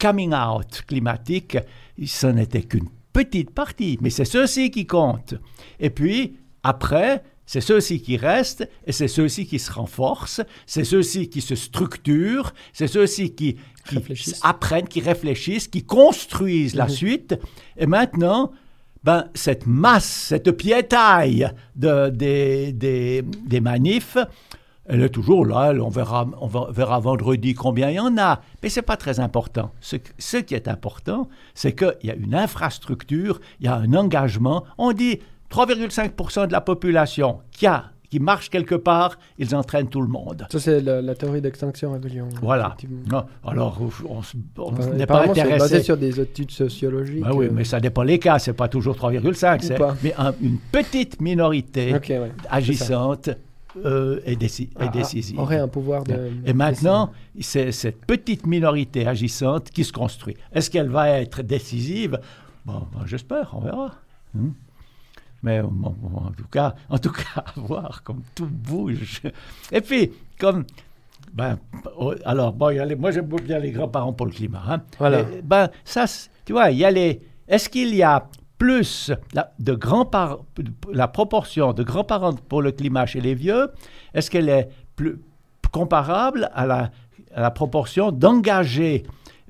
coming 0.00 0.34
out 0.34 0.82
climatique, 0.86 1.58
ce 2.04 2.26
n'était 2.26 2.62
qu'une 2.62 2.88
petite 3.12 3.50
partie, 3.50 3.98
mais 4.00 4.10
c'est 4.10 4.24
ceux-ci 4.24 4.70
qui 4.70 4.86
comptent. 4.86 5.34
Et 5.80 5.90
puis, 5.90 6.36
après, 6.62 7.22
c'est 7.46 7.60
ceux-ci 7.60 8.00
qui 8.00 8.16
restent, 8.16 8.68
et 8.86 8.92
c'est 8.92 9.08
ceux-ci 9.08 9.46
qui 9.46 9.58
se 9.58 9.70
renforcent, 9.72 10.40
c'est 10.66 10.84
ceux-ci 10.84 11.28
qui 11.28 11.40
se 11.40 11.54
structurent, 11.54 12.52
c'est 12.72 12.86
ceux-ci 12.86 13.34
qui, 13.34 13.56
apprennent, 14.42 14.88
qui 14.88 15.00
réfléchissent, 15.00 15.68
qui 15.68 15.82
construisent 15.84 16.74
la 16.74 16.84
Mhm. 16.84 16.90
suite. 16.90 17.34
Et 17.76 17.86
maintenant, 17.86 18.52
ben, 19.04 19.26
cette 19.34 19.66
masse, 19.66 20.04
cette 20.28 20.52
piétaille 20.52 21.50
de, 21.74 22.08
des, 22.10 22.72
des, 22.72 23.22
des 23.22 23.60
manifs, 23.60 24.16
elle 24.86 25.02
est 25.02 25.08
toujours 25.10 25.44
là. 25.46 25.72
On 25.80 25.88
verra, 25.88 26.28
on 26.40 26.46
verra 26.46 26.98
vendredi 27.00 27.54
combien 27.54 27.90
il 27.90 27.96
y 27.96 28.00
en 28.00 28.16
a. 28.18 28.40
Mais 28.62 28.68
ce 28.68 28.78
n'est 28.80 28.84
pas 28.86 28.96
très 28.96 29.20
important. 29.20 29.72
Ce, 29.80 29.96
ce 30.18 30.36
qui 30.38 30.54
est 30.54 30.68
important, 30.68 31.28
c'est 31.54 31.72
qu'il 31.74 31.96
y 32.04 32.10
a 32.10 32.14
une 32.14 32.34
infrastructure, 32.34 33.40
il 33.60 33.66
y 33.66 33.68
a 33.68 33.74
un 33.76 33.92
engagement. 33.94 34.64
On 34.78 34.92
dit 34.92 35.20
3,5% 35.52 36.46
de 36.46 36.52
la 36.52 36.60
population 36.60 37.40
qui, 37.50 37.66
a, 37.66 37.90
qui 38.10 38.18
marche 38.20 38.48
quelque 38.50 38.74
part, 38.74 39.18
ils 39.38 39.54
entraînent 39.54 39.88
tout 39.88 40.00
le 40.00 40.08
monde. 40.08 40.46
Ça, 40.50 40.58
c'est 40.58 40.80
la, 40.80 41.02
la 41.02 41.14
théorie 41.14 41.40
d'extinction 41.40 41.92
rébellion. 41.92 42.28
Voilà. 42.42 42.74
alors, 43.44 43.78
on 44.58 44.72
n'est 44.94 45.06
pas 45.06 45.22
c'est 45.22 45.28
basé 45.28 45.40
intéressé. 45.42 45.82
sur 45.82 45.96
des 45.96 46.20
études 46.20 46.50
sociologiques. 46.50 47.22
Ben 47.22 47.32
oui, 47.34 47.46
euh, 47.46 47.50
mais 47.52 47.64
ça 47.64 47.80
dépend 47.80 48.02
les 48.02 48.18
cas. 48.18 48.38
C'est 48.38 48.52
pas 48.54 48.68
toujours 48.68 48.96
3,5. 48.96 49.58
Ou 49.60 49.62
c'est- 49.66 49.74
pas. 49.74 49.94
Mais 50.02 50.14
un- 50.16 50.34
une 50.40 50.58
petite 50.58 51.20
minorité 51.20 51.92
ouais. 51.94 52.32
agissante 52.50 53.30
euh, 53.84 54.20
est, 54.26 54.36
déci- 54.36 54.68
Ah, 54.76 54.84
ah, 54.86 54.88
décisive. 54.88 55.38
aurait 55.38 55.58
un 55.58 55.68
pouvoir 55.68 56.04
de. 56.04 56.14
Et 56.44 56.52
maintenant, 56.52 57.10
c'est 57.40 57.72
cette 57.72 58.04
petite 58.04 58.46
minorité 58.46 59.06
agissante 59.06 59.70
qui 59.70 59.84
se 59.84 59.92
construit. 59.92 60.36
Est-ce 60.52 60.70
qu'elle 60.70 60.90
va 60.90 61.08
être 61.20 61.40
décisive? 61.42 62.18
Bon, 62.66 62.86
ben, 62.92 63.06
j'espère, 63.06 63.50
on 63.54 63.60
verra. 63.60 63.92
Hein. 64.36 64.50
Mais 65.42 65.60
bon, 65.62 65.94
en 66.14 66.30
tout 66.30 66.46
cas, 66.50 66.74
en 66.88 66.98
tout 66.98 67.10
cas, 67.12 67.42
à 67.44 67.52
voir 67.56 68.02
comme 68.04 68.22
tout 68.34 68.46
bouge. 68.46 69.22
Et 69.72 69.80
puis, 69.80 70.12
comme 70.38 70.64
ben, 71.32 71.58
oh, 71.96 72.14
alors 72.24 72.52
bon, 72.52 72.70
y 72.70 72.78
a 72.78 72.84
les- 72.84 72.94
moi 72.96 73.10
j'aime 73.10 73.26
bien 73.26 73.58
les 73.58 73.70
grands-parents 73.72 74.12
pour 74.12 74.26
le 74.26 74.32
climat. 74.32 74.62
hein. 74.68 74.82
Voilà. 74.98 75.20
Et, 75.20 75.42
ben 75.42 75.68
ça, 75.84 76.04
tu 76.44 76.52
vois, 76.52 76.70
il 76.70 76.78
y 76.78 76.84
a 76.84 76.90
les. 76.90 77.20
Est-ce 77.48 77.68
qu'il 77.68 77.94
y 77.94 78.02
a 78.02 78.28
plus 78.58 79.10
la, 79.34 79.52
de 79.58 79.74
grands-parents, 79.74 80.44
la 80.92 81.08
proportion 81.08 81.72
de 81.72 81.82
grands-parents 81.82 82.34
pour 82.48 82.62
le 82.62 82.70
climat 82.70 83.06
chez 83.06 83.20
les 83.20 83.34
vieux, 83.34 83.68
est-ce 84.14 84.30
qu'elle 84.30 84.48
est 84.48 84.68
plus 84.94 85.18
comparable 85.72 86.50
à 86.54 86.66
la, 86.66 86.90
à 87.34 87.40
la 87.40 87.50
proportion 87.50 88.12
d'engagés 88.12 89.02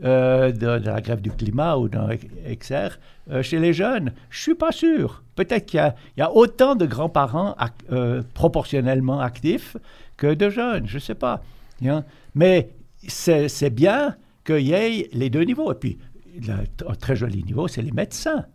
euh, 0.05 0.51
de, 0.51 0.67
la 0.67 1.01
grève 1.01 1.21
du 1.21 1.31
climat 1.31 1.77
ou 1.77 1.89
dans 1.89 2.09
XR 2.09 2.99
euh, 3.31 3.41
chez 3.43 3.61
les 3.61 3.73
jeunes 3.73 4.13
Je 4.31 4.43
suis 4.43 4.55
pas 4.57 4.73
sûr. 4.73 5.23
Peut-être 5.37 5.67
qu'il 5.67 5.95
y 6.17 6.21
a, 6.21 6.33
autant 6.33 6.75
de 6.75 6.87
grands-parents 6.87 7.55
euh, 7.93 8.23
proportionnellement 8.35 9.21
actifs 9.21 9.77
que 10.17 10.35
de 10.35 10.51
jeunes, 10.51 10.89
je 10.89 10.99
sais 10.99 11.15
pas. 11.15 11.43
Hein. 11.87 12.05
Mais 12.35 12.71
c'est 13.07 13.71
bien 13.71 14.17
qu'il 14.45 14.67
y 14.67 14.73
ait 14.73 15.09
les 15.13 15.31
deux 15.31 15.43
niveaux. 15.43 15.73
Et 15.73 15.77
puis, 15.77 15.99
un 16.49 16.95
très 16.95 17.15
joli 17.15 17.45
niveau, 17.45 17.69
c'est 17.69 17.83
les 17.83 17.93
médecins. 17.93 18.47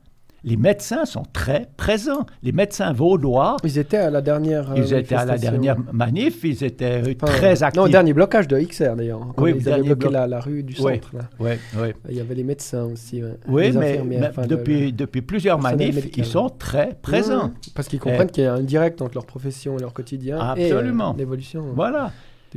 Les 0.43 0.55
médecins 0.55 1.03
sont 1.05 1.23
très 1.33 1.67
présents. 1.77 2.25
Les 2.43 2.51
médecins 2.51 2.93
vaudois, 2.93 3.57
Ils 3.63 3.77
étaient 3.79 3.97
à 3.97 4.09
la 4.09 4.21
dernière. 4.21 4.71
euh, 4.71 4.75
ils 4.77 4.93
étaient 4.93 5.15
à 5.15 5.25
la 5.25 5.38
dernière 5.38 5.75
manif, 5.91 6.43
ils 6.43 6.63
étaient 6.63 7.01
euh, 7.05 7.13
Enfin, 7.21 7.33
très 7.33 7.63
actifs. 7.63 7.77
Non, 7.77 7.85
au 7.88 7.89
dernier 7.89 8.13
blocage 8.13 8.47
de 8.47 8.57
XR 8.59 8.95
d'ailleurs. 8.95 9.19
Quand 9.35 9.43
Oui, 9.43 9.51
ils 9.51 9.67
avaient 9.67 9.81
dernier 9.81 9.95
bloqué 9.95 10.13
la, 10.13 10.27
la 10.27 10.39
rue 10.39 10.63
du 10.63 10.73
Oui. 10.79 10.93
centre. 10.95 11.09
Là. 11.15 11.21
Ouais, 11.39 11.59
ouais. 11.79 11.95
Il 12.07 12.15
y 12.15 12.21
avait 12.21 12.35
les 12.35 12.43
médecins 12.43 12.83
aussi. 12.85 13.21
Oui, 13.47 13.71
les 13.71 13.77
mais, 14.03 14.27
enfin, 14.29 14.45
depuis, 14.45 14.85
le- 14.85 14.91
depuis 14.91 15.21
plusieurs 15.21 15.59
manifs, 15.59 15.95
médical. 15.95 16.25
ils 16.25 16.29
sont 16.29 16.49
très 16.49 16.95
présents. 17.01 17.51
Parce 17.75 17.88
qu'ils 17.88 17.99
comprennent 17.99 18.29
qu'il 18.29 18.43
y 18.43 18.47
a 18.47 18.53
un 18.53 18.61
direct 18.61 19.01
entre 19.01 19.15
leur 19.15 19.25
profession 19.25 19.77
et 19.77 19.81
leur 19.81 19.93
quotidien. 19.93 20.39
Absolument. 20.39 21.11
Et 21.11 21.15
euh, 21.15 21.17
l'évolution. 21.17 21.65
Voilà. 21.75 22.11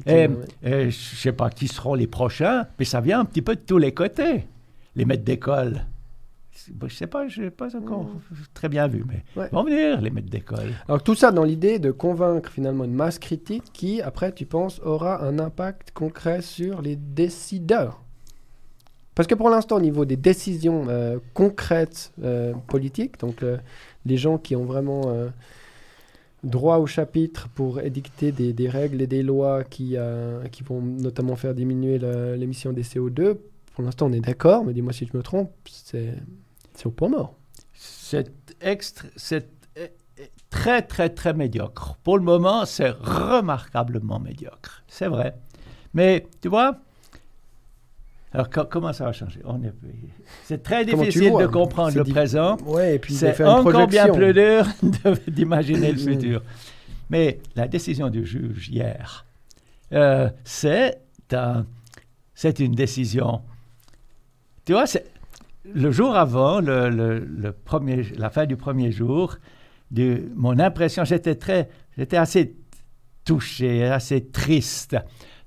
Et, 0.06 0.28
et 0.62 0.82
je 0.82 0.86
ne 0.86 0.90
sais 0.90 1.32
pas 1.32 1.50
qui 1.50 1.66
seront 1.66 1.94
les 1.94 2.06
prochains, 2.06 2.66
mais 2.78 2.84
ça 2.84 3.00
vient 3.00 3.20
un 3.20 3.24
petit 3.24 3.42
peu 3.42 3.56
de 3.56 3.60
tous 3.60 3.78
les 3.78 3.92
côtés. 3.92 4.44
Les 4.94 5.04
maîtres 5.04 5.24
d'école. 5.24 5.84
Je 6.66 6.84
ne 6.84 6.90
sais 6.90 7.06
pas, 7.06 7.26
je 7.28 7.42
n'ai 7.42 7.50
pas 7.50 7.74
encore 7.76 8.06
très 8.54 8.68
bien 8.68 8.86
vu, 8.88 9.04
mais 9.08 9.22
Ouais. 9.40 9.48
ils 9.50 9.54
vont 9.54 9.64
venir, 9.64 10.00
les 10.00 10.10
maîtres 10.10 10.30
d'école. 10.30 10.70
Alors 10.88 11.02
tout 11.02 11.14
ça 11.14 11.30
dans 11.32 11.44
l'idée 11.44 11.78
de 11.78 11.90
convaincre 11.90 12.50
finalement 12.50 12.84
une 12.84 12.94
masse 12.94 13.18
critique 13.18 13.64
qui, 13.72 14.02
après, 14.02 14.32
tu 14.32 14.46
penses, 14.46 14.80
aura 14.84 15.24
un 15.24 15.38
impact 15.38 15.92
concret 15.92 16.42
sur 16.42 16.82
les 16.82 16.96
décideurs. 16.96 18.02
Parce 19.14 19.26
que 19.26 19.34
pour 19.34 19.50
l'instant, 19.50 19.76
au 19.76 19.80
niveau 19.80 20.04
des 20.04 20.16
décisions 20.16 20.86
euh, 20.88 21.18
concrètes 21.34 22.12
euh, 22.22 22.54
politiques, 22.68 23.18
donc 23.18 23.42
euh, 23.42 23.58
les 24.06 24.16
gens 24.16 24.38
qui 24.38 24.56
ont 24.56 24.64
vraiment 24.64 25.02
euh, 25.08 25.28
droit 26.44 26.78
au 26.78 26.86
chapitre 26.86 27.48
pour 27.54 27.80
édicter 27.80 28.32
des, 28.32 28.52
des 28.52 28.68
règles 28.68 29.02
et 29.02 29.06
des 29.06 29.22
lois 29.22 29.62
qui, 29.64 29.96
qui 30.52 30.62
vont 30.62 30.80
notamment 30.80 31.36
faire 31.36 31.54
diminuer 31.54 31.98
l'émission 32.38 32.72
des 32.72 32.82
CO2, 32.82 33.36
pour 33.74 33.84
l'instant 33.84 34.06
on 34.06 34.12
est 34.12 34.20
d'accord, 34.20 34.64
mais 34.64 34.72
dis-moi 34.72 34.92
si 34.94 35.04
je 35.06 35.14
me 35.16 35.22
trompe, 35.22 35.50
c'est 35.66 36.14
c'est 36.80 36.86
au 36.86 36.90
point 36.92 37.10
mort. 37.10 37.34
C'est 37.74 38.32
extra- 38.62 39.06
euh, 39.32 39.40
euh, 39.76 39.86
très, 40.48 40.80
très, 40.80 41.10
très 41.10 41.34
médiocre. 41.34 41.96
Pour 42.02 42.16
le 42.16 42.24
moment, 42.24 42.64
c'est 42.64 42.88
remarquablement 42.88 44.18
médiocre. 44.18 44.82
C'est 44.88 45.06
vrai. 45.08 45.34
Mais 45.92 46.26
tu 46.40 46.48
vois, 46.48 46.78
alors 48.32 48.48
co- 48.48 48.64
comment 48.64 48.92
ça 48.94 49.04
va 49.04 49.12
changer? 49.12 49.42
C'est 50.44 50.62
très 50.62 50.86
difficile 50.86 51.30
vois? 51.30 51.42
de 51.42 51.46
comprendre 51.48 51.98
le 51.98 52.04
présent. 52.04 52.56
Ouais, 52.64 52.94
et 52.94 52.98
puis 52.98 53.12
C'est 53.14 53.44
encore 53.44 53.86
bien 53.88 54.08
plus 54.08 54.32
dur 54.32 54.64
d'imaginer 55.28 55.92
le 55.92 56.00
Mm. 56.02 56.14
futur. 56.14 56.42
Mais 57.10 57.40
la 57.56 57.68
décision 57.68 58.08
du 58.08 58.24
juge 58.24 58.68
hier, 58.70 59.26
euh, 59.92 60.30
c'est 60.44 60.98
un- 61.32 61.66
c'est 62.34 62.58
une 62.60 62.72
décision. 62.74 63.42
Tu 64.64 64.72
vois, 64.72 64.86
c'est 64.86 65.04
le 65.64 65.90
jour 65.90 66.16
avant, 66.16 66.60
le, 66.60 67.52
premier, 67.64 68.02
la 68.16 68.30
fin 68.30 68.46
du 68.46 68.56
premier 68.56 68.92
jour, 68.92 69.36
mon 70.36 70.58
impression, 70.58 71.04
j'étais 71.04 71.34
très, 71.34 71.68
j'étais 71.96 72.16
assez 72.16 72.56
touché, 73.24 73.84
assez 73.84 74.26
triste 74.26 74.96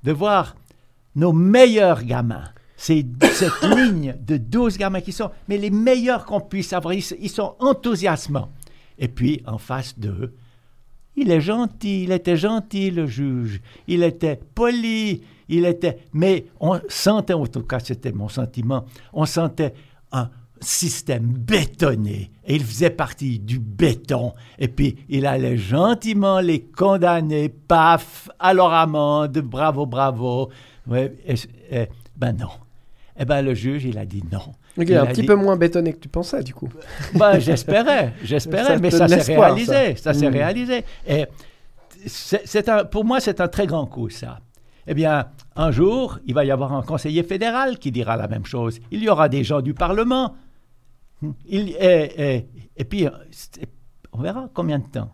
de 0.03 0.11
voir 0.11 0.55
nos 1.15 1.33
meilleurs 1.33 2.03
gamins. 2.03 2.49
Ces- 2.75 3.05
cette 3.33 3.63
ligne 3.63 4.15
de 4.19 4.37
12 4.37 4.77
gamins 4.77 5.01
qui 5.01 5.11
sont, 5.11 5.31
mais 5.47 5.57
les 5.57 5.69
meilleurs 5.69 6.25
qu'on 6.25 6.41
puisse 6.41 6.73
avoir, 6.73 6.93
ils, 6.93 7.03
ils 7.19 7.29
sont 7.29 7.55
enthousiasmants. 7.59 8.49
Et 8.99 9.07
puis, 9.07 9.41
en 9.45 9.57
face 9.57 9.97
d'eux, 9.97 10.35
il 11.15 11.31
est 11.31 11.41
gentil, 11.41 12.03
il 12.03 12.11
était 12.11 12.37
gentil, 12.37 12.91
le 12.91 13.05
juge. 13.05 13.61
Il 13.87 14.03
était 14.03 14.39
poli, 14.55 15.21
il 15.47 15.65
était. 15.65 15.99
Mais 16.11 16.45
on 16.59 16.79
sentait, 16.89 17.33
en 17.33 17.45
tout 17.45 17.61
cas, 17.61 17.79
c'était 17.79 18.11
mon 18.11 18.29
sentiment, 18.29 18.85
on 19.13 19.25
sentait 19.25 19.73
un 20.13 20.29
système 20.61 21.25
bétonné 21.25 22.31
et 22.45 22.55
il 22.55 22.63
faisait 22.63 22.89
partie 22.89 23.39
du 23.39 23.59
béton. 23.59 24.33
Et 24.57 24.67
puis 24.67 24.97
il 25.09 25.25
allait 25.25 25.57
gentiment 25.57 26.39
les 26.39 26.61
condamner, 26.61 27.49
paf, 27.49 28.29
à 28.39 28.53
leur 28.53 28.71
amende, 28.73 29.37
bravo, 29.39 29.85
bravo. 29.85 30.49
Ouais, 30.87 31.13
ben 32.15 32.33
non. 32.33 32.49
Eh 33.19 33.25
ben 33.25 33.41
le 33.41 33.53
juge, 33.53 33.85
il 33.85 33.97
a 33.97 34.05
dit 34.05 34.23
non. 34.31 34.53
il 34.77 34.91
est 34.91 34.95
un 34.95 35.05
petit 35.05 35.23
peu 35.23 35.35
moins 35.35 35.55
bétonné 35.55 35.93
que 35.93 35.99
tu 35.99 36.09
pensais, 36.09 36.41
du 36.43 36.53
coup. 36.53 36.69
Ben, 37.13 37.39
j'espérais, 37.39 38.13
j'espérais, 38.23 38.79
mais 38.79 38.89
ça 38.89 39.07
s'est 39.07 39.35
réalisé, 39.35 39.95
ça, 39.95 40.13
s'est 40.13 40.29
hmm. 40.29 40.33
réalisé. 40.33 40.83
Et 41.07 41.25
c'est 42.07 42.69
un, 42.69 42.85
pour 42.85 43.05
moi, 43.05 43.19
c'est 43.19 43.39
un 43.39 43.47
très 43.47 43.67
grand 43.67 43.85
coup, 43.85 44.09
ça. 44.09 44.39
Eh 44.87 44.93
bien, 44.93 45.27
un 45.55 45.71
jour, 45.71 46.19
il 46.25 46.33
va 46.33 46.45
y 46.45 46.51
avoir 46.51 46.73
un 46.73 46.81
conseiller 46.81 47.23
fédéral 47.23 47.79
qui 47.79 47.91
dira 47.91 48.17
la 48.17 48.27
même 48.27 48.45
chose. 48.45 48.79
Il 48.91 49.03
y 49.03 49.09
aura 49.09 49.29
des 49.29 49.43
gens 49.43 49.61
du 49.61 49.73
Parlement. 49.73 50.35
Il, 51.45 51.69
et, 51.79 52.45
et, 52.75 52.83
puis, 52.83 53.07
on 54.11 54.21
verra 54.21 54.49
combien 54.53 54.79
de 54.79 54.87
temps. 54.87 55.11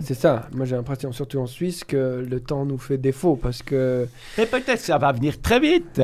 C'est 0.00 0.14
ça. 0.14 0.48
Moi, 0.52 0.66
j'ai 0.66 0.74
l'impression, 0.74 1.12
surtout 1.12 1.38
en 1.38 1.46
Suisse, 1.46 1.84
que 1.84 2.26
le 2.28 2.40
temps 2.40 2.64
nous 2.64 2.78
fait 2.78 2.98
défaut 2.98 3.36
parce 3.36 3.62
que. 3.62 4.08
Et 4.36 4.46
peut-être 4.46 4.66
que 4.66 4.76
ça 4.78 4.98
va 4.98 5.12
venir 5.12 5.40
très 5.40 5.60
vite. 5.60 6.02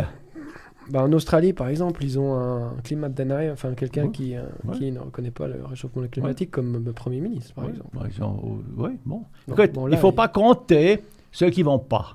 Bah, 0.91 1.03
en 1.03 1.13
Australie, 1.13 1.53
par 1.53 1.69
exemple, 1.69 2.03
ils 2.05 2.19
ont 2.19 2.35
un 2.35 2.75
climat 2.83 3.09
de 3.09 3.53
enfin 3.53 3.73
quelqu'un 3.75 4.09
qui, 4.09 4.37
euh, 4.37 4.43
qui 4.75 4.91
ne 4.91 4.99
reconnaît 4.99 5.31
pas 5.31 5.47
le 5.47 5.65
réchauffement 5.65 6.07
climatique 6.09 6.51
comme 6.51 6.85
le 6.85 6.93
Premier 6.93 7.21
ministre, 7.21 7.55
par 7.55 7.69
exemple. 7.69 7.89
Bah, 7.93 8.07
oui, 8.77 8.99
bon. 9.05 9.25
il 9.47 9.93
ne 9.93 9.97
faut 9.97 10.13
pas 10.13 10.29
compter 10.29 11.03
ceux 11.31 11.51
qui 11.51 11.61
ne 11.61 11.67
vont 11.67 11.79
pas. 11.79 12.15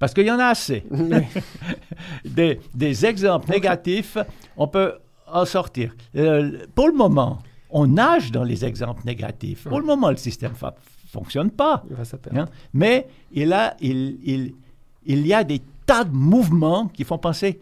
Parce 0.00 0.12
qu'il 0.14 0.26
y 0.26 0.30
en 0.32 0.40
a 0.40 0.46
assez. 0.46 0.84
des, 2.24 2.58
des, 2.74 3.06
exemples 3.06 3.48
négatifs, 3.50 4.18
on 4.56 4.66
peut 4.66 4.94
en 5.28 5.44
sortir. 5.44 5.94
Euh, 6.16 6.66
pour 6.74 6.88
le 6.88 6.94
moment, 6.94 7.38
on 7.70 7.86
nage 7.86 8.32
dans 8.32 8.42
les 8.42 8.64
exemples 8.64 9.02
négatifs. 9.04 9.68
Pour 9.68 9.78
le 9.78 9.86
moment, 9.86 10.10
le 10.10 10.16
système 10.16 10.52
ne 10.60 10.68
fonctionne 11.06 11.52
pas. 11.52 11.84
Hein. 12.34 12.46
Mais 12.72 13.06
il, 13.30 13.52
a, 13.52 13.76
il, 13.80 14.18
il, 14.24 14.54
il 15.04 15.24
y 15.24 15.32
a 15.32 15.44
des 15.44 15.60
tas 15.86 16.02
de 16.02 16.12
mouvements 16.12 16.88
qui 16.88 17.04
font 17.04 17.18
penser 17.18 17.60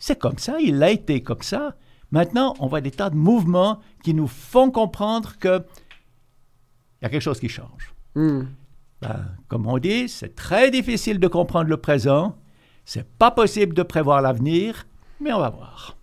c'est 0.00 0.18
comme 0.18 0.38
ça, 0.38 0.58
il 0.58 0.82
a 0.82 0.90
été 0.90 1.22
comme 1.22 1.42
ça. 1.42 1.76
Maintenant, 2.10 2.54
on 2.58 2.66
voit 2.66 2.80
des 2.80 2.90
tas 2.90 3.10
de 3.10 3.16
mouvements 3.16 3.80
qui 4.02 4.14
nous 4.14 4.26
font 4.26 4.70
comprendre 4.70 5.36
qu'il 5.38 5.62
y 7.02 7.04
a 7.04 7.08
quelque 7.10 7.20
chose 7.20 7.38
qui 7.38 7.50
change. 7.50 7.92
Hmm. 8.14 8.44
Ben, 9.02 9.26
comme 9.48 9.66
on 9.66 9.78
dit, 9.78 10.08
c'est 10.08 10.34
très 10.34 10.70
difficile 10.70 11.18
de 11.18 11.28
comprendre 11.28 11.70
le 11.70 11.78
présent, 11.78 12.36
c'est 12.84 13.06
pas 13.06 13.30
possible 13.30 13.74
de 13.74 13.82
prévoir 13.82 14.20
l'avenir, 14.20 14.86
mais 15.20 15.32
on 15.32 15.38
va 15.38 15.50
voir. 15.50 15.96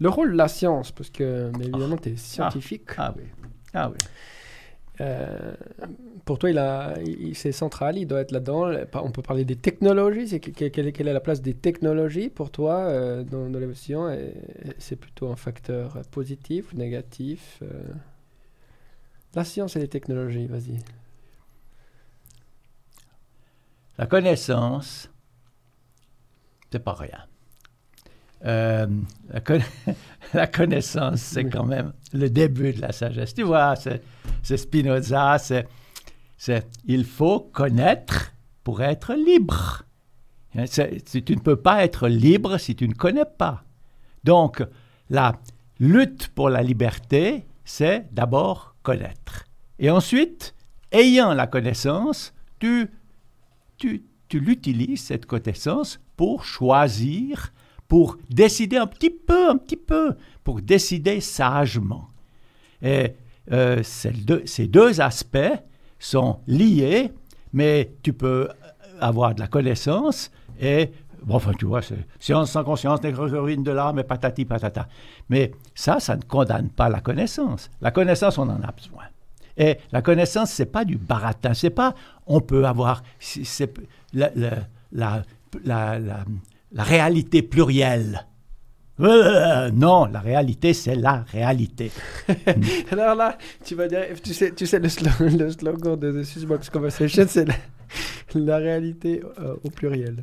Le 0.00 0.08
rôle 0.08 0.32
de 0.32 0.36
la 0.36 0.48
science, 0.48 0.92
parce 0.92 1.10
que 1.10 1.50
évidemment, 1.60 1.96
tu 1.96 2.10
es 2.10 2.16
scientifique. 2.16 2.82
Ah, 2.96 3.14
oui. 3.16 3.24
Ah 3.72 3.90
oui. 3.90 3.98
Euh, 5.00 5.54
pour 6.24 6.38
toi, 6.38 6.50
il, 6.50 6.58
a, 6.58 6.94
c'est 7.34 7.52
central, 7.52 7.98
il 7.98 8.06
doit 8.06 8.20
être 8.20 8.30
là-dedans. 8.30 8.72
On 8.94 9.10
peut 9.10 9.22
parler 9.22 9.44
des 9.44 9.56
technologies. 9.56 10.28
C'est, 10.28 10.40
quelle, 10.40 10.86
est 10.86 11.02
la 11.02 11.20
place 11.20 11.42
des 11.42 11.54
technologies 11.54 12.28
pour 12.28 12.50
toi 12.50 12.76
euh, 12.76 13.24
dans, 13.24 13.48
dans 13.50 13.58
l'évolution? 13.58 14.16
C'est 14.78 14.96
plutôt 14.96 15.28
un 15.28 15.36
facteur 15.36 16.00
positif 16.10 16.72
ou 16.72 16.76
négatif 16.76 17.60
euh? 17.62 17.66
La 19.34 19.44
science 19.44 19.74
et 19.74 19.80
les 19.80 19.88
technologies, 19.88 20.46
vas-y. 20.46 20.78
La 23.98 24.06
connaissance, 24.06 25.10
c'est 26.70 26.78
pas 26.80 26.94
rien. 26.94 27.24
Euh, 28.44 28.86
la, 30.34 30.46
connaissance, 30.46 31.20
c'est 31.20 31.44
quand 31.44 31.64
même 31.64 31.92
le 32.12 32.28
début 32.28 32.72
de 32.72 32.80
la 32.80 32.92
sagesse. 32.92 33.34
Tu 33.34 33.42
vois, 33.42 33.74
c'est 33.76 34.56
Spinoza, 34.56 35.38
c'est 35.38 35.66
il 36.84 37.04
faut 37.04 37.40
connaître 37.40 38.32
pour 38.64 38.82
être 38.82 39.14
libre. 39.14 39.82
Hein, 40.56 40.64
tu 40.66 41.36
ne 41.36 41.40
peux 41.40 41.56
pas 41.56 41.84
être 41.84 42.08
libre 42.08 42.58
si 42.58 42.76
tu 42.76 42.88
ne 42.88 42.94
connais 42.94 43.24
pas. 43.24 43.64
Donc, 44.24 44.62
la 45.10 45.36
lutte 45.78 46.28
pour 46.28 46.50
la 46.50 46.62
liberté, 46.62 47.46
c'est 47.64 48.12
d'abord 48.12 48.74
connaître. 48.82 49.44
Et 49.78 49.90
ensuite, 49.90 50.54
ayant 50.92 51.34
la 51.34 51.46
connaissance, 51.46 52.32
tu, 52.58 52.90
tu, 53.78 54.04
l'utilises, 54.32 55.04
cette 55.04 55.26
connaissance, 55.26 56.00
pour 56.16 56.44
choisir 56.44 57.52
pour 57.88 58.16
décider 58.30 58.76
un 58.76 58.86
petit 58.86 59.10
peu, 59.10 59.50
un 59.50 59.56
petit 59.56 59.76
peu, 59.76 60.16
pour 60.42 60.60
décider 60.60 61.20
sagement. 61.20 62.08
Et 62.82 63.12
euh, 63.52 63.82
ces, 63.82 64.10
deux, 64.66 65.00
aspects 65.00 65.38
sont 65.98 66.40
liés, 66.46 67.12
mais 67.52 67.92
tu 68.02 68.12
peux 68.12 68.48
avoir 69.00 69.34
de 69.34 69.40
la 69.40 69.46
connaissance 69.46 70.30
et, 70.60 70.90
bon, 71.22 71.36
enfin, 71.36 71.52
tu 71.58 71.66
vois, 71.66 71.80
science 72.18 72.50
sans 72.50 72.64
conscience, 72.64 73.02
nécrosérine 73.02 73.62
de 73.62 73.70
l'âme 73.70 73.98
et 73.98 74.04
patati 74.04 74.44
patata. 74.44 74.88
Mais 75.28 75.52
ça, 75.74 76.00
ça 76.00 76.16
ne 76.16 76.22
condamne 76.22 76.70
pas 76.70 76.88
la 76.88 77.00
connaissance. 77.00 77.70
La 77.80 77.90
connaissance, 77.90 78.38
on 78.38 78.48
en 78.48 78.62
a. 78.62 78.74
Et 79.56 79.78
la 79.92 80.02
connaissance, 80.02 80.50
c'est 80.50 80.66
pas 80.66 80.84
du 80.84 80.96
baratin, 80.96 81.54
c'est 81.54 81.70
pas, 81.70 81.94
on 82.26 82.40
peut 82.40 82.64
avoir, 82.66 83.02
c'est 83.20 83.72
la, 84.12 84.30
la, 84.92 85.22
la 85.64 86.24
la 86.74 86.82
réalité 86.82 87.42
plurielle. 87.42 88.26
Euh, 89.00 89.70
non, 89.72 90.04
la 90.06 90.20
réalité, 90.20 90.72
c'est 90.72 90.94
la 90.94 91.24
réalité. 91.32 91.90
Alors 92.92 93.14
là, 93.14 93.38
tu 93.64 93.74
vas 93.74 93.88
dire, 93.88 94.04
tu 94.22 94.34
sais, 94.34 94.52
tu 94.52 94.66
sais 94.66 94.78
le, 94.78 94.88
slogan, 94.88 95.38
le 95.38 95.50
slogan 95.50 95.98
de 95.98 96.20
The 96.20 96.24
Swissbox 96.24 96.70
Conversation, 96.70 97.24
c'est 97.28 97.46
la, 98.34 98.56
réalité 98.58 99.22
euh, 99.40 99.56
au 99.64 99.70
pluriel. 99.70 100.22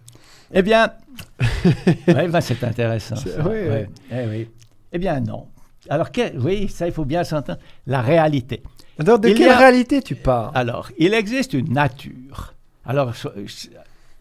Eh 0.53 0.61
bien, 0.61 0.91
ouais, 2.07 2.27
ben, 2.27 2.41
c'est 2.41 2.63
intéressant. 2.63 3.15
Oui, 3.45 3.85
Eh, 4.11 4.25
oui. 4.29 4.49
eh 4.91 4.99
bien, 4.99 5.19
non. 5.19 5.47
Alors, 5.89 6.09
oui, 6.39 6.69
ça, 6.69 6.87
il 6.87 6.93
faut 6.93 7.05
bien 7.05 7.23
s'entendre. 7.23 7.59
La 7.87 8.01
réalité. 8.01 8.61
Alors, 9.01 9.17
de 9.17 9.29
quelle 9.29 9.57
réalité 9.57 10.03
tu 10.03 10.15
parles? 10.15 10.51
Alors, 10.53 10.91
il 10.99 11.15
existe 11.15 11.53
une 11.53 11.73
nature. 11.73 12.53
Alors, 12.85 13.13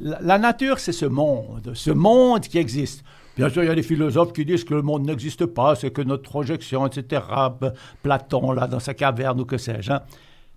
la, 0.00 0.38
nature, 0.38 0.78
c'est 0.78 0.92
ce 0.92 1.04
monde, 1.04 1.72
ce 1.74 1.90
monde 1.90 2.40
qui 2.40 2.56
existe. 2.56 3.04
Bien 3.36 3.50
sûr, 3.50 3.62
il 3.62 3.66
y 3.66 3.70
a 3.70 3.74
des 3.74 3.82
philosophes 3.82 4.32
qui 4.32 4.46
disent 4.46 4.64
que 4.64 4.72
le 4.72 4.80
monde 4.80 5.04
n'existe 5.04 5.44
pas, 5.44 5.74
c'est 5.74 5.90
que 5.90 6.00
notre 6.00 6.22
projection, 6.22 6.86
etc. 6.86 7.22
Platon, 8.02 8.52
là, 8.52 8.66
dans 8.66 8.80
sa 8.80 8.94
caverne 8.94 9.38
ou 9.42 9.44
que 9.44 9.58
sais-je. 9.58 9.92
Hein. 9.92 10.00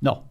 Non. 0.02 0.22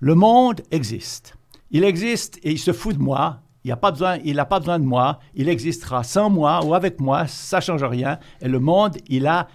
Le 0.00 0.14
monde 0.14 0.60
existe. 0.70 1.34
Il 1.70 1.84
existe 1.84 2.38
et 2.42 2.52
il 2.52 2.58
se 2.58 2.74
fout 2.74 2.94
de 2.94 3.02
moi. 3.02 3.40
Il 3.64 3.68
n'a 3.68 3.76
pas, 3.76 3.90
besoin, 3.90 4.18
il 4.22 4.36
pas 4.48 4.58
besoin 4.58 4.78
de 4.78 4.84
moi. 4.84 5.18
Il 5.34 5.48
existera 5.48 6.02
sans 6.04 6.28
moi 6.28 6.62
ou 6.62 6.74
avec 6.74 7.00
moi. 7.00 7.26
Ça 7.26 7.58
ne 7.58 7.62
change 7.62 7.84
rien. 7.84 8.18
Et 8.42 8.48
le 8.48 8.58
monde, 8.58 8.98
il 9.08 9.26
a, 9.26 9.48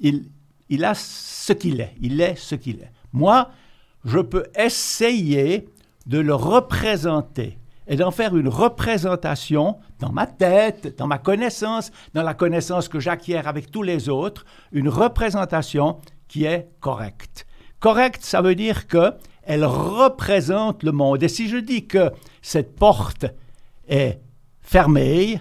il, 0.00 0.24
il 0.68 0.84
a 0.84 0.94
ce 0.94 1.54
qu'il 1.54 1.80
est. 1.80 1.94
Il 2.00 2.20
est 2.20 2.36
ce 2.36 2.56
qu'il 2.56 2.76
est. 2.76 2.91
Moi, 3.12 3.50
je 4.04 4.18
peux 4.18 4.44
essayer 4.56 5.68
de 6.06 6.18
le 6.18 6.34
représenter 6.34 7.58
et 7.86 7.96
d'en 7.96 8.10
faire 8.10 8.36
une 8.36 8.48
représentation 8.48 9.78
dans 9.98 10.12
ma 10.12 10.26
tête, 10.26 10.96
dans 10.98 11.06
ma 11.06 11.18
connaissance, 11.18 11.90
dans 12.14 12.22
la 12.22 12.34
connaissance 12.34 12.88
que 12.88 13.00
j'acquiers 13.00 13.38
avec 13.38 13.70
tous 13.70 13.82
les 13.82 14.08
autres, 14.08 14.44
une 14.72 14.88
représentation 14.88 15.98
qui 16.28 16.44
est 16.44 16.70
correcte. 16.80 17.46
Correcte, 17.80 18.22
ça 18.22 18.40
veut 18.40 18.54
dire 18.54 18.86
que 18.86 19.14
elle 19.42 19.64
représente 19.64 20.82
le 20.84 20.92
monde. 20.92 21.22
Et 21.22 21.28
si 21.28 21.48
je 21.48 21.56
dis 21.56 21.86
que 21.86 22.12
cette 22.40 22.76
porte 22.76 23.26
est 23.88 24.20
fermée, 24.60 25.40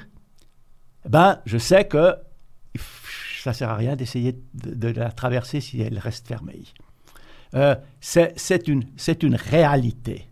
ben, 1.08 1.40
je 1.46 1.58
sais 1.58 1.86
que 1.86 2.16
ça 3.42 3.52
ne 3.52 3.56
sert 3.56 3.70
à 3.70 3.76
rien 3.76 3.96
d'essayer 3.96 4.40
de, 4.54 4.88
la 4.90 5.12
traverser 5.12 5.62
si 5.62 5.82
elle 5.82 5.98
reste 5.98 6.28
fermée. 6.28 6.64
Euh, 7.56 7.76
c'est 8.00 8.68
une, 8.68 8.84
une 9.22 9.36
réalité. 9.36 10.28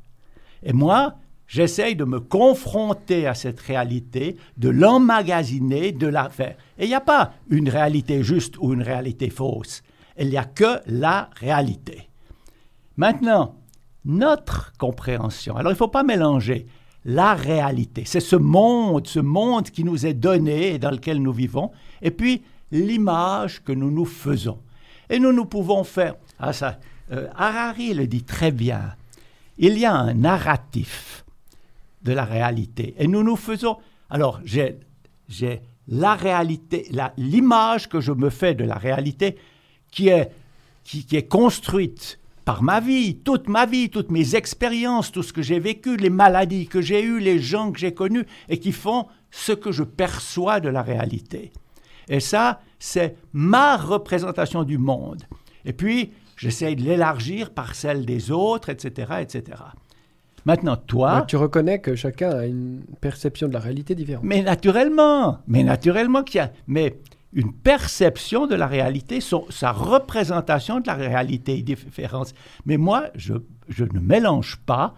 Et 0.63 0.73
moi, 0.73 1.15
J'essaye 1.49 1.95
de 1.95 2.03
me 2.03 2.19
confronter 2.19 3.25
à 3.25 3.33
cette 3.33 3.59
réalité, 3.59 4.37
de 4.57 4.69
l'emmagasiner, 4.69 5.91
de 5.91 6.05
la 6.05 6.29
faire. 6.29 6.55
Et 6.77 6.85
il 6.85 6.89
n'y 6.89 6.95
a 6.95 7.01
pas 7.01 7.33
une 7.49 7.69
réalité 7.69 8.21
juste 8.21 8.55
ou 8.59 8.71
une 8.71 8.83
réalité 8.83 9.31
fausse. 9.31 9.81
Il 10.19 10.29
n'y 10.29 10.37
a 10.37 10.45
que 10.45 10.79
la 10.85 11.31
réalité. 11.33 12.07
Maintenant, 12.97 13.55
notre 14.05 14.73
compréhension. 14.77 15.57
Alors, 15.57 15.71
il 15.71 15.73
ne 15.73 15.79
faut 15.79 15.87
pas 15.87 16.03
mélanger 16.03 16.67
la 17.03 17.33
réalité. 17.33 18.03
C'est 18.05 18.19
ce 18.19 18.35
monde, 18.35 19.07
ce 19.07 19.19
monde 19.19 19.71
qui 19.71 19.83
nous 19.83 20.05
est 20.05 20.13
donné 20.13 20.75
et 20.75 20.79
dans 20.79 20.91
lequel 20.91 21.19
nous 21.19 21.33
vivons, 21.33 21.71
et 22.03 22.11
puis 22.11 22.43
l'image 22.71 23.63
que 23.63 23.71
nous 23.71 23.89
nous 23.89 24.05
faisons. 24.05 24.59
Et 25.09 25.17
nous, 25.17 25.33
nous 25.33 25.45
pouvons 25.45 25.83
faire. 25.83 26.13
Ah, 26.37 26.53
ça, 26.53 26.77
euh, 27.11 27.27
Harari 27.35 27.93
le 27.93 28.07
dit 28.07 28.23
très 28.23 28.51
bien. 28.51 28.95
Il 29.57 29.77
y 29.77 29.85
a 29.85 29.93
un 29.93 30.13
narratif 30.13 31.25
de 32.01 32.13
la 32.13 32.25
réalité. 32.25 32.95
Et 32.97 33.07
nous 33.07 33.23
nous 33.23 33.35
faisons... 33.35 33.77
Alors, 34.09 34.39
j'ai 34.45 35.61
la 35.87 36.15
réalité, 36.15 36.89
l'image 37.17 37.89
que 37.89 37.99
je 37.99 38.11
me 38.11 38.29
fais 38.29 38.53
de 38.53 38.63
la 38.63 38.75
réalité 38.75 39.37
qui 39.91 40.07
est, 40.07 40.31
qui, 40.83 41.05
qui 41.05 41.15
est 41.15 41.27
construite 41.27 42.19
par 42.45 42.63
ma 42.63 42.79
vie, 42.79 43.17
toute 43.17 43.47
ma 43.47 43.65
vie, 43.65 43.89
toutes 43.89 44.09
mes 44.09 44.35
expériences, 44.35 45.11
tout 45.11 45.21
ce 45.21 45.33
que 45.33 45.41
j'ai 45.41 45.59
vécu, 45.59 45.97
les 45.97 46.09
maladies 46.09 46.67
que 46.67 46.81
j'ai 46.81 47.03
eues, 47.03 47.19
les 47.19 47.39
gens 47.39 47.71
que 47.71 47.79
j'ai 47.79 47.93
connus, 47.93 48.25
et 48.47 48.59
qui 48.59 48.71
font 48.71 49.07
ce 49.29 49.51
que 49.51 49.71
je 49.71 49.83
perçois 49.83 50.59
de 50.59 50.69
la 50.69 50.81
réalité. 50.81 51.51
Et 52.07 52.19
ça, 52.19 52.61
c'est 52.79 53.17
ma 53.33 53.77
représentation 53.77 54.63
du 54.63 54.79
monde. 54.79 55.21
Et 55.65 55.73
puis, 55.73 56.11
j'essaye 56.39 56.75
de 56.75 56.83
l'élargir 56.83 57.51
par 57.51 57.75
celle 57.75 58.05
des 58.05 58.31
autres, 58.31 58.69
etc., 58.69 59.13
etc. 59.19 59.57
Maintenant, 60.45 60.77
toi... 60.77 61.25
tu 61.27 61.35
reconnais 61.35 61.79
que 61.79 61.95
chacun 61.95 62.31
a 62.31 62.45
une 62.45 62.81
perception 63.01 63.47
de 63.49 63.53
la 63.53 63.59
réalité 63.59 63.93
différente. 63.93 64.23
Mais 64.23 64.41
naturellement, 64.41 65.39
mais 65.47 65.63
naturellement 65.63 66.23
qu'il 66.23 66.37
y 66.37 66.41
a... 66.41 66.51
Mais 66.67 66.97
une 67.33 67.53
perception 67.53 68.47
de 68.47 68.55
la 68.55 68.65
réalité, 68.65 69.19
sa 69.21 69.71
représentation 69.71 70.79
de 70.79 70.87
la 70.87 70.95
réalité 70.95 71.59
est 71.59 71.61
différente. 71.61 72.33
Mais 72.65 72.77
moi, 72.77 73.07
je, 73.15 73.33
je 73.67 73.83
ne 73.83 73.99
mélange 73.99 74.57
pas 74.65 74.95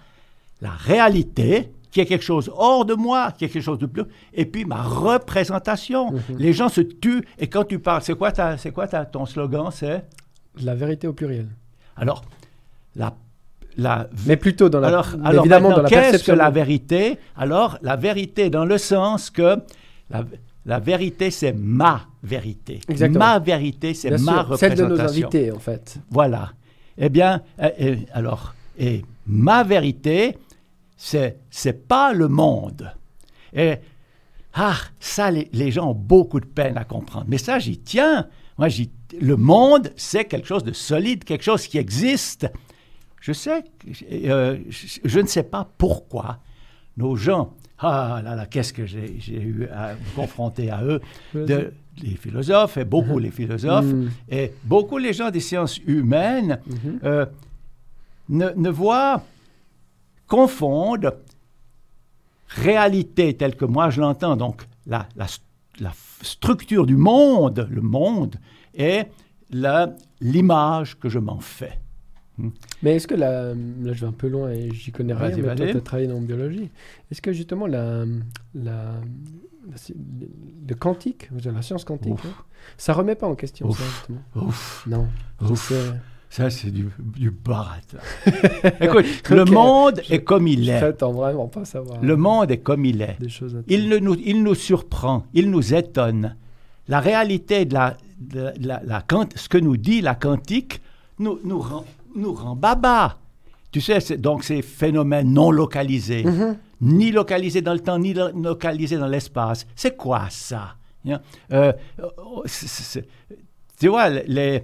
la 0.62 0.70
réalité 0.70 1.72
qui 1.92 2.00
est 2.00 2.06
quelque 2.06 2.24
chose 2.24 2.50
hors 2.56 2.86
de 2.86 2.94
moi, 2.94 3.34
qui 3.38 3.46
est 3.46 3.50
quelque 3.50 3.64
chose 3.64 3.80
de 3.80 3.86
plus, 3.86 4.04
et 4.34 4.46
puis 4.46 4.64
ma 4.64 4.82
représentation. 4.82 6.12
Mhm. 6.12 6.38
Les 6.38 6.54
gens 6.54 6.70
se 6.70 6.82
tuent, 6.82 7.26
et 7.38 7.48
quand 7.48 7.66
tu 7.66 7.80
parles, 7.80 8.02
c'est 8.02 8.16
quoi, 8.16 8.32
ta, 8.32 8.58
c'est 8.58 8.72
quoi 8.72 8.88
ta, 8.88 9.04
ton 9.06 9.26
slogan 9.26 9.70
C'est? 9.72 10.06
La 10.62 10.76
vérité 10.76 11.08
au 11.08 11.14
pluriel. 11.14 11.48
Alors, 11.96 12.24
la 12.96 13.14
la, 13.78 14.10
mais 14.28 14.36
plutôt 14.36 14.68
dans 14.68 14.82
la, 14.82 14.90
alors, 14.90 15.16
alors 15.24 15.46
évidemment 15.46 15.70
dans 15.70 15.82
la 15.82 15.90
perception. 15.90 16.34
Que 16.34 16.38
la 16.38 16.50
vérité? 16.50 17.18
Alors, 17.38 17.78
la 17.82 17.96
vérité 17.96 18.50
dans 18.50 18.66
le 18.66 18.78
sens 18.78 19.30
que 19.30 19.58
la, 20.10 20.26
la 20.66 20.80
vérité, 20.80 21.32
c'est 21.32 21.54
ma 21.54 22.02
vérité. 22.22 22.82
Exactement. 22.90 23.26
Ma 23.26 23.40
vérité, 23.40 23.94
c'est 23.94 24.10
ma 24.20 24.44
représentation. 24.44 24.58
Celle 24.58 24.78
de 24.78 24.84
nos 24.86 25.00
invités, 25.00 25.52
en 25.52 25.60
fait. 25.60 26.00
Voilà. 26.10 26.52
Eh 26.98 27.10
bien, 27.10 27.42
euh, 27.62 27.96
alors, 28.14 28.54
et 28.78 29.04
ma 29.26 29.64
vérité, 29.64 30.38
c'est 30.98 31.38
c'est 31.50 31.88
pas 31.88 32.14
le 32.14 32.28
monde. 32.28 32.92
Et 33.54 33.76
ah, 34.54 34.76
ça, 35.00 35.32
les, 35.32 35.50
les, 35.54 35.72
gens 35.72 35.92
ont 35.92 35.96
beaucoup 35.96 36.40
de 36.40 36.46
peine 36.46 36.78
à 36.78 36.84
comprendre. 36.84 37.26
Mais 37.28 37.38
ça, 37.38 37.58
j'y 37.58 37.78
tiens. 37.78 38.28
Moi, 38.58 38.68
j'y, 38.68 38.90
le 39.20 39.36
monde, 39.36 39.92
c'est 39.96 40.26
quelque 40.26 40.48
chose 40.48 40.64
de 40.64 40.74
solide, 40.74 41.24
quelque 41.24 41.44
chose 41.44 41.68
qui 41.68 41.78
existe. 41.78 42.48
Je 43.20 43.34
sais, 43.34 43.64
euh, 44.12 44.58
je, 44.70 45.20
ne 45.20 45.28
sais 45.28 45.44
pas 45.44 45.70
pourquoi 45.78 46.40
nos 46.98 47.16
gens, 47.16 47.54
ah 47.80 48.22
là 48.24 48.36
là, 48.36 48.46
qu'est-ce 48.46 48.74
que 48.74 48.86
j'ai, 48.86 49.20
eu 49.30 49.68
à 49.72 49.94
me 49.94 50.16
confronter 50.16 50.72
à 50.72 50.84
eux, 50.84 51.02
de, 51.34 51.74
les 52.02 52.16
philosophes, 52.16 52.78
et 52.78 52.86
beaucoup 52.86 53.20
les 53.26 53.32
philosophes, 53.32 53.86
mm. 53.86 54.10
et 54.30 54.54
beaucoup 54.64 54.98
les 54.98 55.14
gens 55.14 55.30
des 55.30 55.40
sciences 55.40 55.78
humaines, 55.86 56.60
mm-hmm. 56.68 57.00
euh, 57.04 57.26
ne, 58.30 58.50
ne 58.56 58.70
voient, 58.70 59.24
confondent 60.28 61.14
réalité 62.48 63.36
telle 63.36 63.56
que 63.56 63.66
moi 63.66 63.90
je 63.90 64.02
l'entends, 64.02 64.36
donc 64.36 64.64
la, 64.88 65.08
la, 65.16 65.28
la, 65.80 65.92
structure 66.22 66.86
du 66.86 66.96
monde, 66.96 67.68
le 67.70 67.82
monde, 67.82 68.36
et 68.74 69.04
l'image 70.22 70.98
que 71.00 71.10
je 71.10 71.20
m'en 71.20 71.40
fais. 71.40 71.80
Hmm. 72.38 72.50
Mais 72.82 72.96
est-ce 72.96 73.08
que 73.08 73.16
la, 73.16 73.54
là 73.54 73.94
je 73.94 74.02
vais 74.02 74.08
un 74.08 74.14
peu 74.14 74.28
loin 74.28 74.52
et 74.52 74.72
j'y 74.74 74.92
connais 74.92 75.14
rien, 75.14 75.36
mais 75.36 75.56
toi 75.56 75.68
tu 75.68 75.78
as 75.78 75.82
travaillé 75.82 76.08
dans 76.08 76.22
biologie. 76.22 76.70
Est-ce 77.12 77.22
que 77.22 77.34
justement 77.34 77.68
la, 77.68 78.06
la, 78.56 78.94
le 80.68 80.76
quantique, 80.76 81.30
la 81.44 81.62
science 81.62 81.84
quantique, 81.84 82.14
hein, 82.14 82.44
ça 82.78 82.94
remet 82.94 83.16
pas 83.16 83.28
en 83.28 83.36
question 83.36 83.72
ça 83.72 83.84
justement 83.84 84.48
Ouf. 84.48 84.86
Non. 84.88 85.08
Ça, 86.30 86.50
c'est 86.50 86.72
du, 86.72 86.88
du 86.98 87.30
barat. 87.30 87.80
Écoute, 88.80 89.06
le 89.30 89.44
monde 89.44 90.02
est 90.10 90.24
comme 90.24 90.48
il 90.48 90.70
est. 90.70 90.80
vraiment 91.02 91.50
pas 91.50 91.66
savoir. 91.66 92.02
Le 92.02 92.16
monde 92.16 92.50
est 92.52 92.60
comme 92.60 92.86
il 92.86 93.02
est. 93.02 93.18
il, 93.68 93.90
nous, 93.98 94.16
il 94.16 94.42
nous 94.42 94.56
surprend, 94.56 95.26
il 95.34 95.52
nous 95.52 95.74
étonne. 95.74 96.38
La 96.88 97.02
réalité 97.02 97.66
de 97.66 97.74
la, 97.74 97.98
la, 98.34 98.82
la, 98.84 99.04
ce 99.36 99.50
que 99.50 99.58
nous 99.58 99.78
dit 99.78 100.02
la 100.02 100.16
quantique 100.16 100.82
nous, 101.20 101.40
nous 101.44 101.60
rend 101.60 101.86
nous 102.16 102.34
rend 102.34 102.56
baba. 102.56 103.18
Tu 103.72 103.80
sais, 103.80 104.18
donc 104.18 104.44
ces 104.44 104.62
phénomènes 104.62 105.32
non 105.32 105.50
localisés, 105.50 106.24
mm-hmm. 106.24 106.56
ni 106.82 107.12
localisés 107.12 107.62
dans 107.62 107.74
le 107.74 107.80
temps, 107.80 107.98
ni 107.98 108.14
localisés 108.14 108.98
dans 108.98 109.08
l'espace. 109.08 109.66
C'est 109.76 109.96
quoi 109.96 110.28
ça 110.30 110.76
euh, 111.54 111.72
Tu 113.80 113.88
vois, 113.88 114.10
les, 114.10 114.64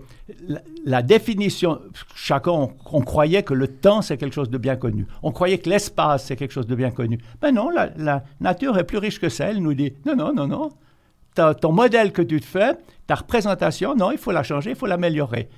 la, 0.85 1.01
définition, 1.01 1.79
chacun, 2.15 2.69
on, 2.91 3.01
croyait 3.01 3.43
que 3.43 3.53
le 3.53 3.69
temps, 3.69 4.01
c'est 4.01 4.17
quelque 4.17 4.33
chose 4.35 4.49
de 4.49 4.57
bien 4.57 4.75
connu. 4.75 5.07
On 5.23 5.31
croyait 5.31 5.57
que 5.57 5.69
l'espace, 5.69 6.25
c'est 6.25 6.35
quelque 6.35 6.53
chose 6.53 6.67
de 6.67 6.75
bien 6.75 6.91
connu. 6.91 7.17
Mais 7.41 7.53
non, 7.53 7.69
la, 7.69 7.89
la, 7.95 8.25
nature 8.41 8.77
est 8.77 8.83
plus 8.83 8.97
riche 8.97 9.21
que 9.21 9.29
ça. 9.29 9.45
Elle 9.45 9.59
nous 9.59 9.73
dit, 9.73 9.93
non, 10.05 10.17
non, 10.17 10.33
non, 10.33 10.47
non. 10.47 11.53
ton 11.53 11.71
modèle 11.71 12.11
que 12.11 12.21
tu 12.21 12.41
te 12.41 12.45
fais, 12.45 12.73
ta 13.07 13.15
représentation, 13.15 13.95
non, 13.95 14.11
il 14.11 14.17
faut 14.17 14.31
la 14.31 14.43
changer, 14.43 14.71
il 14.71 14.75
faut 14.75 14.85
l'améliorer. 14.85 15.49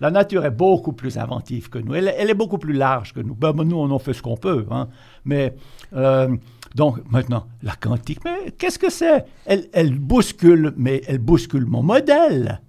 La 0.00 0.10
nature 0.10 0.44
est 0.44 0.52
beaucoup 0.52 0.92
plus 0.92 1.18
inventive 1.18 1.70
que 1.70 1.78
nous. 1.78 1.94
Elle, 1.94 2.06
est 2.06 2.34
beaucoup 2.34 2.58
plus 2.58 2.74
large 2.74 3.12
que 3.12 3.20
nous. 3.20 3.34
Ben, 3.34 3.52
nous, 3.52 3.76
on 3.76 3.90
en 3.90 3.98
fait 3.98 4.12
ce 4.12 4.22
qu'on 4.22 4.36
peut. 4.36 4.64
Hein. 4.70 4.88
Mais 5.24 5.54
euh, 5.94 6.36
donc 6.76 6.98
maintenant, 7.10 7.46
la 7.62 7.74
quantique, 7.74 8.24
mais 8.24 8.52
qu'est-ce 8.52 8.78
que 8.78 8.90
c'est? 8.90 9.24
Elle, 9.46 9.98
bouscule, 9.98 10.72
mais 10.76 11.02
elle 11.08 11.18
bouscule 11.18 11.66
mon 11.66 11.82
modèle. 11.82 12.60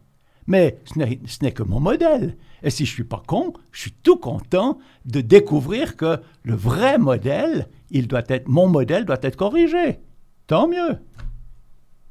Mais 0.48 0.80
ce 0.86 1.44
n'est 1.44 1.52
que 1.52 1.62
mon 1.62 1.80
modèle. 1.80 2.36
Et 2.64 2.72
si 2.72 2.86
je 2.86 2.92
suis 2.92 3.04
pas 3.04 3.22
con, 3.26 3.54
je 3.72 3.82
suis 3.82 3.92
tout 3.92 4.18
content 4.18 4.80
de 5.06 5.22
découvrir 5.22 5.96
que 5.96 6.18
le 6.44 6.56
vrai 6.56 6.98
modèle, 6.98 7.68
il 7.92 8.08
doit 8.08 8.24
être, 8.28 8.48
mon 8.48 8.68
modèle 8.68 9.06
doit 9.06 9.20
être 9.22 9.36
corrigé. 9.36 10.00
Tant 10.48 10.68
mieux. 10.68 10.98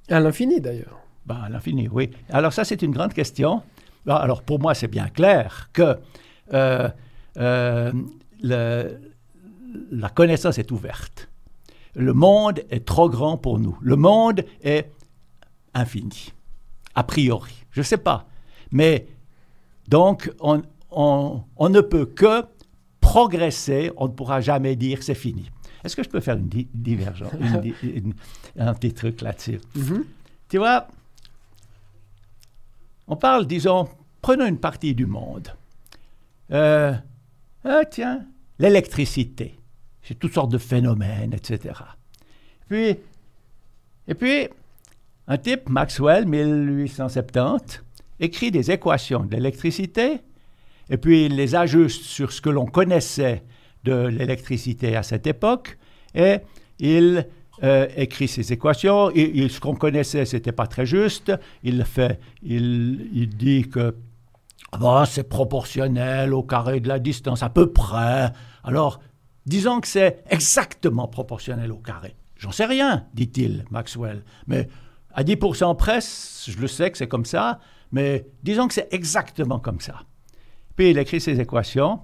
À 0.09 0.21
l'infini 0.21 0.61
d'ailleurs. 0.61 0.99
Ben, 1.29 1.43
à 1.45 1.49
l'infini, 1.51 1.89
oui. 1.89 2.11
Alors 2.31 2.55
ça, 2.55 2.65
c'est 2.65 2.81
une 2.81 2.91
grande 2.91 3.13
question. 3.13 3.63
Ah, 4.09 4.17
alors 4.17 4.43
pour 4.43 4.59
moi, 4.59 4.75
c'est 4.75 4.89
bien 4.89 5.09
clair 5.09 5.69
que 5.75 5.99
euh, 6.55 6.89
euh, 7.37 7.93
la 8.41 10.09
connaissance 10.09 10.57
est 10.57 10.71
ouverte. 10.71 11.29
Le 11.95 12.15
monde 12.15 12.61
est 12.71 12.87
trop 12.87 13.11
grand 13.11 13.37
pour 13.37 13.59
nous. 13.59 13.77
Le 13.83 13.97
monde 13.97 14.43
est 14.63 14.91
infini, 15.75 16.33
a 16.95 17.03
priori. 17.03 17.53
Je 17.73 17.81
ne 17.81 17.85
sais 17.85 17.99
pas. 17.99 18.27
Mais 18.71 19.07
donc, 19.87 20.33
on, 20.41 20.63
ne 21.61 21.81
peut 21.83 22.07
que 22.07 22.45
progresser. 23.01 23.93
On 23.99 24.07
ne 24.07 24.13
pourra 24.13 24.41
jamais 24.41 24.77
dire 24.77 25.03
c'est 25.03 25.15
fini. 25.15 25.51
Est-ce 25.85 25.95
que 25.95 26.03
je 26.03 26.09
peux 26.09 26.21
faire 26.21 26.39
une 26.39 26.49
divergence, 26.73 27.33
un 28.59 28.75
petit 28.75 28.95
truc 28.95 29.21
là-dessus? 29.21 29.61
Mm-hmm. 29.77 30.03
Tu 30.49 30.57
vois, 30.57 30.89
on 33.09 33.17
parle, 33.17 33.47
disons, 33.47 33.89
prenons 34.23 34.47
une 34.47 34.59
partie 34.59 34.95
du 34.95 35.07
monde. 35.07 35.55
Euh, 36.53 36.93
ah, 37.65 37.85
tiens, 37.91 38.27
l'électricité. 38.59 39.59
C'est 40.03 40.19
toutes 40.19 40.35
sortes 40.35 40.53
de 40.53 40.59
phénomènes, 40.59 41.35
etc. 41.35 41.75
Puis, 42.69 42.97
et 44.07 44.15
puis, 44.15 44.49
un 45.27 45.39
type, 45.39 45.69
Maxwell, 45.69 46.27
1870, 46.27 47.83
écrit 48.21 48.51
des 48.51 48.71
équations 48.71 49.25
de 49.25 49.35
l'électricité, 49.35 50.21
et 50.91 50.97
puis 50.97 51.27
il 51.27 51.37
les 51.37 51.55
ajuste 51.55 52.05
sur 52.05 52.33
ce 52.33 52.41
que 52.41 52.49
l'on 52.49 52.67
connaissait 52.67 53.43
de 53.85 54.07
l'électricité 54.07 54.97
à 54.97 55.03
cette 55.03 55.27
époque, 55.27 55.79
et 56.15 56.39
il 56.79 57.27
euh, 57.65 57.89
écrit 57.97 58.29
ces 58.29 58.53
équations. 58.53 59.11
Et, 59.15 59.49
ce 59.49 59.61
qu'on 59.61 59.75
connaissait, 59.75 60.25
c'était 60.25 60.53
pas 60.53 60.67
très 60.67 60.87
juste. 60.87 61.33
Il 61.63 61.85
fait, 61.85 62.21
il, 62.43 63.29
dit 63.29 63.69
que 63.69 63.97
c'est 65.07 65.29
proportionnel 65.29 66.35
au 66.35 66.43
carré 66.43 66.81
de 66.81 66.89
la 66.89 66.99
distance, 66.99 67.43
à 67.43 67.49
peu 67.49 67.73
près. 67.73 68.33
Alors, 68.65 69.01
disons 69.47 69.81
que 69.81 69.89
c'est 69.89 70.23
exactement 70.29 71.09
proportionnel 71.09 71.73
au 71.73 71.79
carré. 71.79 72.17
J'en 72.37 72.53
sais 72.53 72.67
rien, 72.67 73.07
dit-il, 73.15 73.65
Maxwell. 73.71 74.23
Mais 74.47 74.69
à 75.13 75.25
10% 75.25 75.77
près, 75.77 76.01
je 76.01 76.59
le 76.59 76.69
sais 76.69 76.91
que 76.91 76.99
c'est 76.99 77.09
comme 77.09 77.25
ça, 77.25 77.59
mais 77.91 78.27
disons 78.43 78.69
que 78.69 78.75
c'est 78.75 78.93
exactement 78.93 79.59
comme 79.59 79.81
ça. 79.81 80.03
Puis 80.77 80.91
il 80.91 80.99
écrit 80.99 81.21
ses 81.21 81.41
équations. 81.41 82.01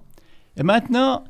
Et 0.56 0.62
maintenant, 0.62 1.24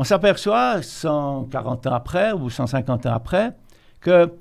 on 0.00 0.04
s'aperçoit, 0.04 0.80
140 0.80 1.86
ans 1.86 1.92
après 1.92 2.32
ou 2.32 2.48
150 2.48 3.04
ans 3.04 3.12
après, 3.12 3.54
que 4.00 4.32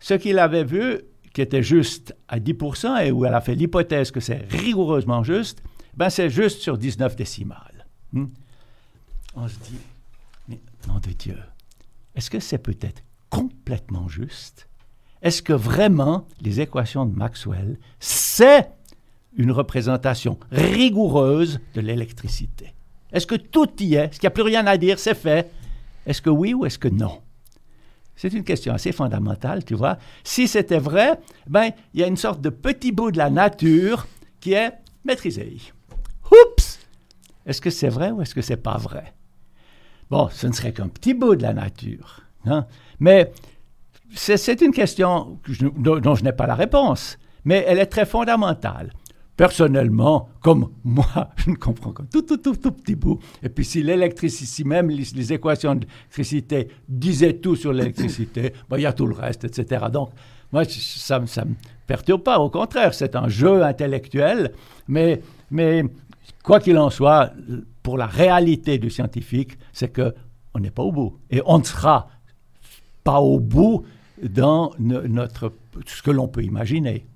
ce 0.00 0.14
qu'il 0.14 0.40
avait 0.40 0.64
vu, 0.64 1.02
qui 1.32 1.40
était 1.40 1.62
juste 1.62 2.16
à 2.26 2.40
10%, 2.40 3.06
et 3.06 3.12
où 3.12 3.24
elle 3.24 3.34
a 3.34 3.40
fait 3.40 3.54
l'hypothèse 3.54 4.10
que 4.10 4.18
c'est 4.18 4.44
rigoureusement 4.50 5.22
juste, 5.22 5.62
ben 5.96 6.10
c'est 6.10 6.30
juste 6.30 6.62
sur 6.62 6.78
19 6.78 7.14
décimales. 7.14 7.86
Hmm? 8.12 8.26
On 9.36 9.46
se 9.46 9.54
dit, 9.60 9.78
mais 10.48 10.60
nom 10.88 10.98
de 10.98 11.12
Dieu, 11.12 11.38
est-ce 12.16 12.28
que 12.28 12.40
c'est 12.40 12.58
peut-être 12.58 13.04
complètement 13.30 14.08
juste? 14.08 14.66
Est-ce 15.22 15.42
que 15.42 15.52
vraiment 15.52 16.26
les 16.40 16.60
équations 16.60 17.06
de 17.06 17.16
Maxwell, 17.16 17.78
c'est 18.00 18.68
une 19.36 19.52
représentation 19.52 20.40
rigoureuse 20.50 21.60
de 21.76 21.80
l'électricité? 21.80 22.74
Est-ce 23.12 23.26
que 23.26 23.34
tout 23.34 23.68
y 23.80 23.94
est? 23.94 24.04
Est-ce 24.04 24.20
qu'il 24.20 24.26
n'y 24.26 24.28
a 24.28 24.30
plus 24.30 24.42
rien 24.42 24.66
à 24.66 24.76
dire? 24.76 24.98
C'est 24.98 25.14
fait 25.14 25.50
Est-ce 26.06 26.22
que 26.22 26.30
oui 26.30 26.54
ou 26.54 26.64
est-ce 26.64 26.78
que 26.78 26.88
non? 26.88 27.20
C'est 28.16 28.32
une 28.32 28.44
question 28.44 28.72
assez 28.72 28.92
fondamentale, 28.92 29.64
tu 29.64 29.74
vois. 29.74 29.98
Si 30.22 30.46
c'était 30.46 30.78
vrai, 30.78 31.18
ben, 31.46 31.70
il 31.94 32.00
y 32.00 32.04
a 32.04 32.06
une 32.06 32.16
sorte 32.16 32.40
de 32.40 32.50
petit 32.50 32.92
bout 32.92 33.10
de 33.10 33.18
la 33.18 33.30
nature 33.30 34.06
qui 34.40 34.52
est 34.52 34.72
maîtrisé. 35.04 35.56
Oups! 36.30 36.78
Est-ce 37.46 37.60
que 37.60 37.70
c'est 37.70 37.88
vrai 37.88 38.10
ou 38.10 38.22
est-ce 38.22 38.34
que 38.34 38.42
c'est 38.42 38.56
pas 38.56 38.76
vrai? 38.76 39.12
Bon, 40.10 40.28
ce 40.30 40.46
ne 40.46 40.52
serait 40.52 40.72
qu'un 40.72 40.88
petit 40.88 41.14
bout 41.14 41.36
de 41.36 41.42
la 41.42 41.54
nature. 41.54 42.20
Hein? 42.44 42.66
Mais 43.00 43.32
c'est 44.14 44.60
une 44.60 44.72
question 44.72 45.38
dont 45.76 46.14
je 46.14 46.22
n'ai 46.22 46.32
pas 46.32 46.46
la 46.46 46.54
réponse, 46.54 47.18
mais 47.44 47.64
elle 47.66 47.78
est 47.78 47.86
très 47.86 48.06
fondamentale. 48.06 48.92
Personnellement, 49.42 50.28
comme 50.40 50.68
moi, 50.84 51.30
je 51.36 51.50
ne 51.50 51.56
comprends 51.56 51.90
que 51.90 52.02
tout, 52.02 52.22
tout, 52.22 52.36
tout, 52.36 52.54
tout 52.54 52.70
petit 52.70 52.94
bout. 52.94 53.18
Et 53.42 53.48
puis 53.48 53.64
si 53.64 53.82
l'électricité, 53.82 54.62
même 54.62 54.88
les, 54.88 55.32
équations 55.32 55.74
d'électricité 55.74 56.68
disaient 56.88 57.32
tout 57.32 57.56
sur 57.56 57.72
l'électricité, 57.72 58.52
ben, 58.70 58.78
il 58.78 58.82
y 58.82 58.86
a 58.86 58.92
tout 58.92 59.04
le 59.04 59.16
reste, 59.16 59.42
etc. 59.42 59.86
Donc, 59.92 60.10
moi, 60.52 60.62
ça 60.64 61.18
ne 61.18 61.24
me 61.24 61.54
perturbe 61.88 62.22
pas. 62.22 62.38
Au 62.38 62.50
contraire, 62.50 62.94
c'est 62.94 63.16
un 63.16 63.26
jeu 63.26 63.64
intellectuel. 63.64 64.52
Mais, 64.86 65.20
mais 65.50 65.86
quoi 66.44 66.60
qu'il 66.60 66.78
en 66.78 66.90
soit, 66.90 67.32
pour 67.82 67.98
la 67.98 68.06
réalité 68.06 68.78
du 68.78 68.90
scientifique, 68.90 69.58
c'est 69.72 69.92
qu'on 69.92 70.60
n'est 70.60 70.70
pas 70.70 70.84
au 70.84 70.92
bout. 70.92 71.18
Et 71.30 71.42
on 71.46 71.58
ne 71.58 71.64
sera 71.64 72.06
pas 73.02 73.18
au 73.18 73.40
bout 73.40 73.82
dans 74.22 74.70
notre, 74.78 75.52
ce 75.84 76.00
que 76.00 76.12
l'on 76.12 76.28
peut 76.28 76.44
imaginer 76.44 77.06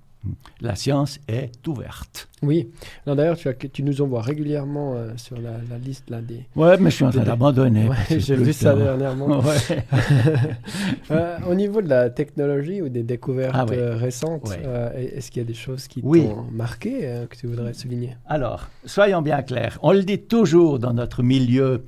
la 0.60 0.74
science 0.74 1.18
est 1.28 1.66
ouverte. 1.66 2.28
Oui. 2.42 2.68
D'ailleurs, 3.06 3.36
tu, 3.36 3.48
tu, 3.70 3.82
nous 3.82 4.02
envoies 4.02 4.20
régulièrement 4.20 4.94
euh, 4.94 5.12
sur 5.16 5.36
la, 5.40 5.78
liste 5.78 6.10
là, 6.10 6.20
des. 6.20 6.46
Oui, 6.54 6.68
mais 6.80 6.90
je 6.90 6.96
suis 6.96 7.04
en 7.04 7.10
train 7.10 7.22
d'abandonner. 7.22 7.88
J'ai 8.10 8.36
vu 8.36 8.52
ça 8.52 8.74
dernièrement. 8.74 9.42
euh, 11.10 11.38
au 11.48 11.54
niveau 11.54 11.80
de 11.82 11.88
la 11.88 12.10
technologie 12.10 12.82
ou 12.82 12.88
des 12.88 13.02
découvertes 13.02 13.54
ah 13.54 13.66
euh, 13.70 13.96
récentes, 13.96 14.50
euh, 14.50 14.92
est-ce 14.94 15.30
qu'il 15.30 15.42
y 15.42 15.44
a 15.44 15.48
des 15.48 15.54
choses 15.54 15.88
qui 15.88 16.02
t'ont 16.02 16.46
marqué 16.52 17.24
que 17.28 17.36
tu 17.36 17.46
voudrais 17.46 17.74
souligner? 17.74 18.16
Alors, 18.26 18.68
soyons 18.84 19.22
bien 19.22 19.42
clairs. 19.42 19.78
On 19.82 19.92
le 19.92 20.02
dit 20.02 20.20
toujours 20.20 20.78
dans 20.78 20.92
notre 20.92 21.22
milieu 21.22 21.84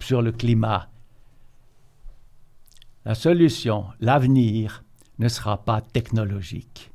sur 0.00 0.22
le 0.22 0.32
climat. 0.32 0.88
La 3.04 3.14
solution, 3.14 3.84
l'avenir, 4.00 4.82
ne 5.18 5.28
sera 5.28 5.64
pas 5.64 5.80
technologique 5.80 6.90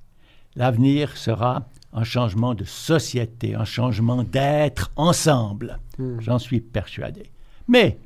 L'avenir 0.55 1.17
sera 1.17 1.67
un 1.93 2.03
changement 2.03 2.53
de 2.53 2.63
société, 2.63 3.55
un 3.55 3.65
changement 3.65 4.23
d'être 4.23 4.91
ensemble. 4.95 5.79
Hmm. 5.97 6.19
J'en 6.19 6.39
suis 6.39 6.61
persuadé. 6.61 7.23
Mais 7.67 7.97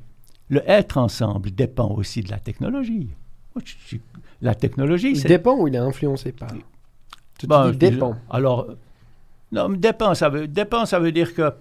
le 0.48 0.62
être 0.68 0.98
ensemble 0.98 1.50
dépend 1.50 1.88
aussi 1.90 2.22
de 2.22 2.30
la 2.30 2.38
technologie. 2.38 3.08
La 4.42 4.54
technologie, 4.54 5.12
il 5.12 5.22
dépend 5.22 5.56
ou 5.56 5.68
il 5.68 5.74
est 5.74 5.78
influencé 5.78 6.32
par? 6.32 6.50
Tu 7.38 7.46
ben, 7.46 7.70
dis 7.70 7.78
dépend. 7.78 8.16
Alors, 8.30 8.66
non, 9.52 9.68
dépend, 9.70 10.14
ça 10.14 10.28
veut, 10.28 10.46
dépend, 10.46 10.86
ça 10.86 10.98
veut 10.98 11.12
dire 11.12 11.34
que 11.34 11.52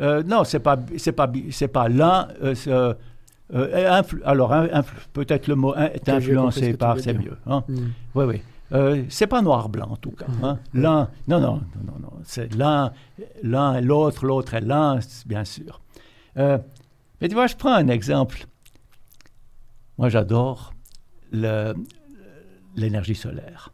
euh, 0.00 0.22
non, 0.24 0.44
c'est 0.44 0.58
pas, 0.60 0.78
c'est 0.96 1.12
pas, 1.12 1.30
c'est 1.50 1.68
pas 1.68 1.88
l'un. 1.88 2.28
Euh, 2.42 2.94
euh, 3.54 4.02
alors, 4.24 4.52
peut-être 5.12 5.46
le 5.46 5.54
mot 5.54 5.74
est 5.74 6.08
influencé 6.08 6.74
par, 6.74 6.98
c'est 6.98 7.14
mieux. 7.14 7.36
Hein? 7.46 7.62
Hmm. 7.68 7.88
Oui, 8.14 8.24
oui. 8.24 8.42
Euh, 8.74 9.04
c'est 9.08 9.26
pas 9.28 9.40
noir-blanc 9.40 9.88
en 9.90 9.96
tout 9.96 10.10
cas. 10.10 10.26
Hein. 10.42 10.58
Mhm. 10.72 10.82
L'un, 10.82 11.10
non, 11.28 11.40
non, 11.40 11.54
non, 11.54 11.62
non, 11.84 11.98
non. 12.00 12.12
c'est 12.24 12.52
l'un, 12.54 12.92
l'un 13.42 13.76
et 13.76 13.82
l'autre, 13.82 14.26
l'autre 14.26 14.54
est 14.54 14.60
l'un, 14.60 14.98
bien 15.26 15.44
sûr. 15.44 15.80
Euh, 16.36 16.58
mais 17.20 17.28
tu 17.28 17.34
vois, 17.34 17.46
je 17.46 17.54
prends 17.54 17.72
un 17.72 17.88
exemple. 17.88 18.46
Moi, 19.98 20.08
j'adore 20.08 20.72
l'énergie 22.76 23.14
solaire. 23.14 23.72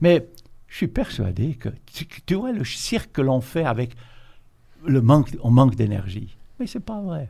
Mais 0.00 0.28
je 0.68 0.76
suis 0.76 0.88
persuadé 0.88 1.54
que, 1.54 1.68
tu, 2.26 2.34
vois, 2.34 2.52
le 2.52 2.64
cirque 2.64 3.12
que 3.12 3.22
l'on 3.22 3.40
fait 3.40 3.64
avec 3.64 3.94
le 4.84 5.00
manque, 5.00 5.36
on 5.42 5.50
manque 5.50 5.74
d'énergie. 5.76 6.36
Mais 6.58 6.66
c'est 6.66 6.80
pas 6.80 7.00
vrai. 7.00 7.28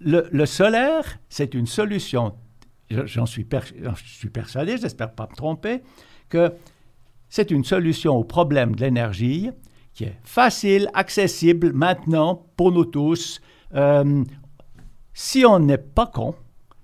Le, 0.00 0.28
le 0.30 0.46
solaire, 0.46 1.18
c'est 1.28 1.54
une 1.54 1.66
solution 1.66 2.34
j'en 2.90 3.26
suis, 3.26 3.46
suis 3.96 4.30
persuadé, 4.30 4.76
j'espère 4.78 5.12
pas 5.12 5.28
me 5.30 5.36
tromper, 5.36 5.82
que 6.28 6.52
c'est 7.28 7.50
une 7.50 7.64
solution 7.64 8.16
au 8.16 8.24
problème 8.24 8.74
de 8.74 8.80
l'énergie 8.80 9.50
qui 9.92 10.04
est 10.04 10.18
facile, 10.22 10.88
accessible 10.94 11.72
maintenant 11.72 12.46
pour 12.56 12.72
nous 12.72 12.84
tous. 12.84 13.40
Euh, 13.74 14.24
si 15.12 15.44
on 15.44 15.58
n'est 15.58 15.78
pas 15.78 16.06
con, 16.06 16.34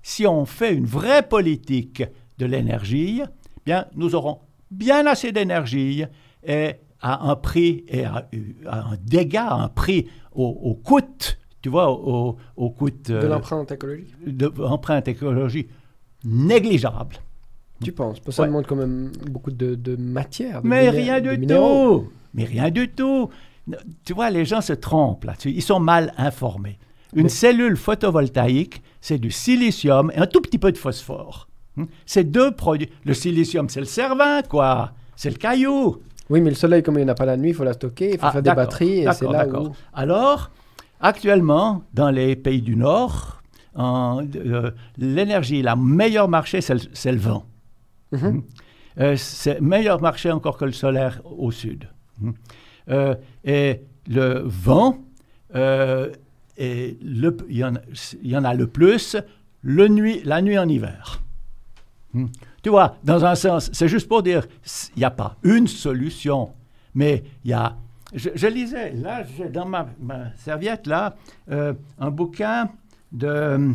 si 0.01 0.27
on 0.27 0.45
fait 0.45 0.73
une 0.73 0.85
vraie 0.85 1.27
politique 1.27 2.03
de 2.37 2.45
l'énergie, 2.45 3.23
bien, 3.65 3.85
nous 3.95 4.15
aurons 4.15 4.39
bien 4.69 5.05
assez 5.05 5.31
d'énergie 5.31 6.03
et 6.43 6.73
à 7.01 7.29
un 7.29 7.35
prix 7.35 7.85
et 7.87 8.03
à, 8.03 8.27
un 8.67 8.97
dégât, 9.01 9.47
à 9.47 9.55
un 9.55 9.69
prix 9.69 10.07
au, 10.33 10.75
coût, 10.75 10.99
tu 11.61 11.69
vois, 11.69 11.89
au, 11.89 12.69
coût 12.71 12.89
de 12.89 13.27
l'empreinte 13.27 13.71
écologique. 13.71 14.13
De 14.27 14.51
l'empreinte 14.57 15.07
écologique 15.07 15.69
négligeable. 16.25 17.17
Tu 17.83 17.91
penses 17.91 18.19
Parce 18.19 18.37
que 18.37 18.43
ça 18.43 18.47
demande 18.47 18.65
quand 18.65 18.75
même 18.75 19.11
beaucoup 19.29 19.51
de, 19.51 19.95
matière. 19.97 20.61
Mais 20.63 20.89
rien 20.89 21.21
du 21.21 21.45
tout 21.45 22.09
Mais 22.33 22.45
rien 22.45 22.71
du 22.71 22.89
tout 22.89 23.29
Tu 24.05 24.13
vois, 24.13 24.29
les 24.29 24.45
gens 24.45 24.61
se 24.61 24.73
trompent 24.73 25.25
là-dessus. 25.25 25.51
Ils 25.51 25.61
sont 25.61 25.79
mal 25.79 26.13
informés. 26.17 26.77
Une 27.13 27.29
cellule 27.29 27.77
photovoltaïque, 27.77 28.81
c'est 28.99 29.17
du 29.17 29.31
silicium 29.31 30.11
et 30.13 30.17
un 30.17 30.27
tout 30.27 30.41
petit 30.41 30.57
peu 30.57 30.71
de 30.71 30.77
phosphore. 30.77 31.47
Hmm? 31.77 31.85
C'est 32.05 32.25
deux 32.25 32.51
produits. 32.51 32.89
Le 33.05 33.13
silicium, 33.13 33.69
c'est 33.69 33.79
le 33.79 33.85
cervin, 33.85 34.41
quoi. 34.41 34.91
C'est 35.15 35.29
le 35.29 35.37
caillou. 35.37 35.97
Oui, 36.29 36.41
mais 36.41 36.49
le 36.49 36.55
soleil, 36.55 36.83
comme 36.83 36.95
il 36.95 37.03
n'y 37.03 37.05
en 37.05 37.09
a 37.09 37.15
pas 37.15 37.25
la 37.25 37.37
nuit, 37.37 37.49
il 37.49 37.55
faut 37.55 37.63
la 37.63 37.73
stocker, 37.73 38.13
il 38.13 38.19
faut 38.19 38.25
ah, 38.25 38.31
faire 38.31 38.41
des 38.41 38.53
batteries, 38.53 38.99
et 39.01 39.13
c'est 39.13 39.29
là 39.29 39.47
où... 39.47 39.71
Alors, 39.93 40.49
actuellement, 40.99 41.83
dans 41.93 42.09
les 42.09 42.35
pays 42.35 42.61
du 42.61 42.75
Nord, 42.75 43.43
l'énergie, 44.97 45.61
la 45.61 45.75
meilleure 45.75 46.29
marché, 46.29 46.61
c'est 46.61 47.11
le, 47.11 47.17
vent. 47.17 47.45
Mhm. 48.11 48.19
Hmm. 48.19 48.41
Euh, 48.99 49.17
c'est 49.17 49.59
meilleur 49.59 50.01
marché 50.01 50.31
encore 50.31 50.57
que 50.57 50.65
le 50.65 50.71
solaire 50.71 51.21
au 51.25 51.51
sud. 51.51 51.87
Hmm. 52.21 52.31
Euh, 52.89 53.15
et 53.43 53.81
le 54.07 54.43
vent, 54.45 54.99
et 55.53 56.97
le, 57.01 57.37
il, 57.49 57.57
y 57.57 57.63
en, 57.63 57.73
il, 58.21 58.29
y 58.29 58.37
en, 58.37 58.43
a 58.43 58.53
le 58.53 58.67
plus 58.67 59.17
le 59.61 59.87
nuit, 59.87 60.21
la 60.23 60.41
nuit 60.41 60.57
en 60.57 60.67
hiver. 60.69 61.21
Hmm. 62.13 62.27
Tu 62.61 62.69
vois, 62.69 62.97
dans 63.03 63.25
un 63.25 63.35
sens, 63.35 63.69
c'est 63.73 63.87
juste 63.87 64.07
pour 64.07 64.23
dire, 64.23 64.45
il 64.95 64.99
n'y 64.99 65.05
a 65.05 65.11
pas 65.11 65.35
une 65.43 65.67
solution, 65.67 66.53
mais 66.93 67.23
il 67.43 67.51
y 67.51 67.53
a... 67.53 67.75
Je, 68.13 68.47
lisais, 68.47 68.93
là, 68.93 69.23
j'ai 69.35 69.49
dans 69.49 69.65
ma, 69.65 69.87
ma, 69.99 70.33
serviette, 70.35 70.87
là, 70.87 71.15
un 71.49 72.11
bouquin 72.11 72.69
de... 73.15 73.73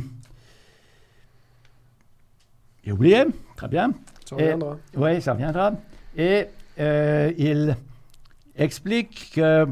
J'ai 2.84 2.93
oublié, 2.93 3.24
très 3.57 3.68
bien. 3.68 3.93
Ça 4.28 4.36
reviendra. 4.36 4.76
oui, 4.97 5.20
ça 5.20 5.32
reviendra. 5.32 5.72
Et 6.16 6.47
euh, 6.78 7.32
il 7.36 7.76
explique 8.57 9.32
que 9.34 9.66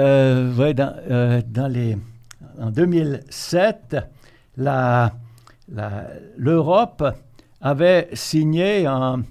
euh, 0.00 0.72
dans, 0.72 0.96
euh, 1.10 1.42
dans, 1.46 1.68
les, 1.68 1.96
en 2.60 2.70
2007, 2.70 3.96
l'Europe 6.36 7.04
avait 7.60 8.08
signé 8.12 8.86
un, 8.86 9.22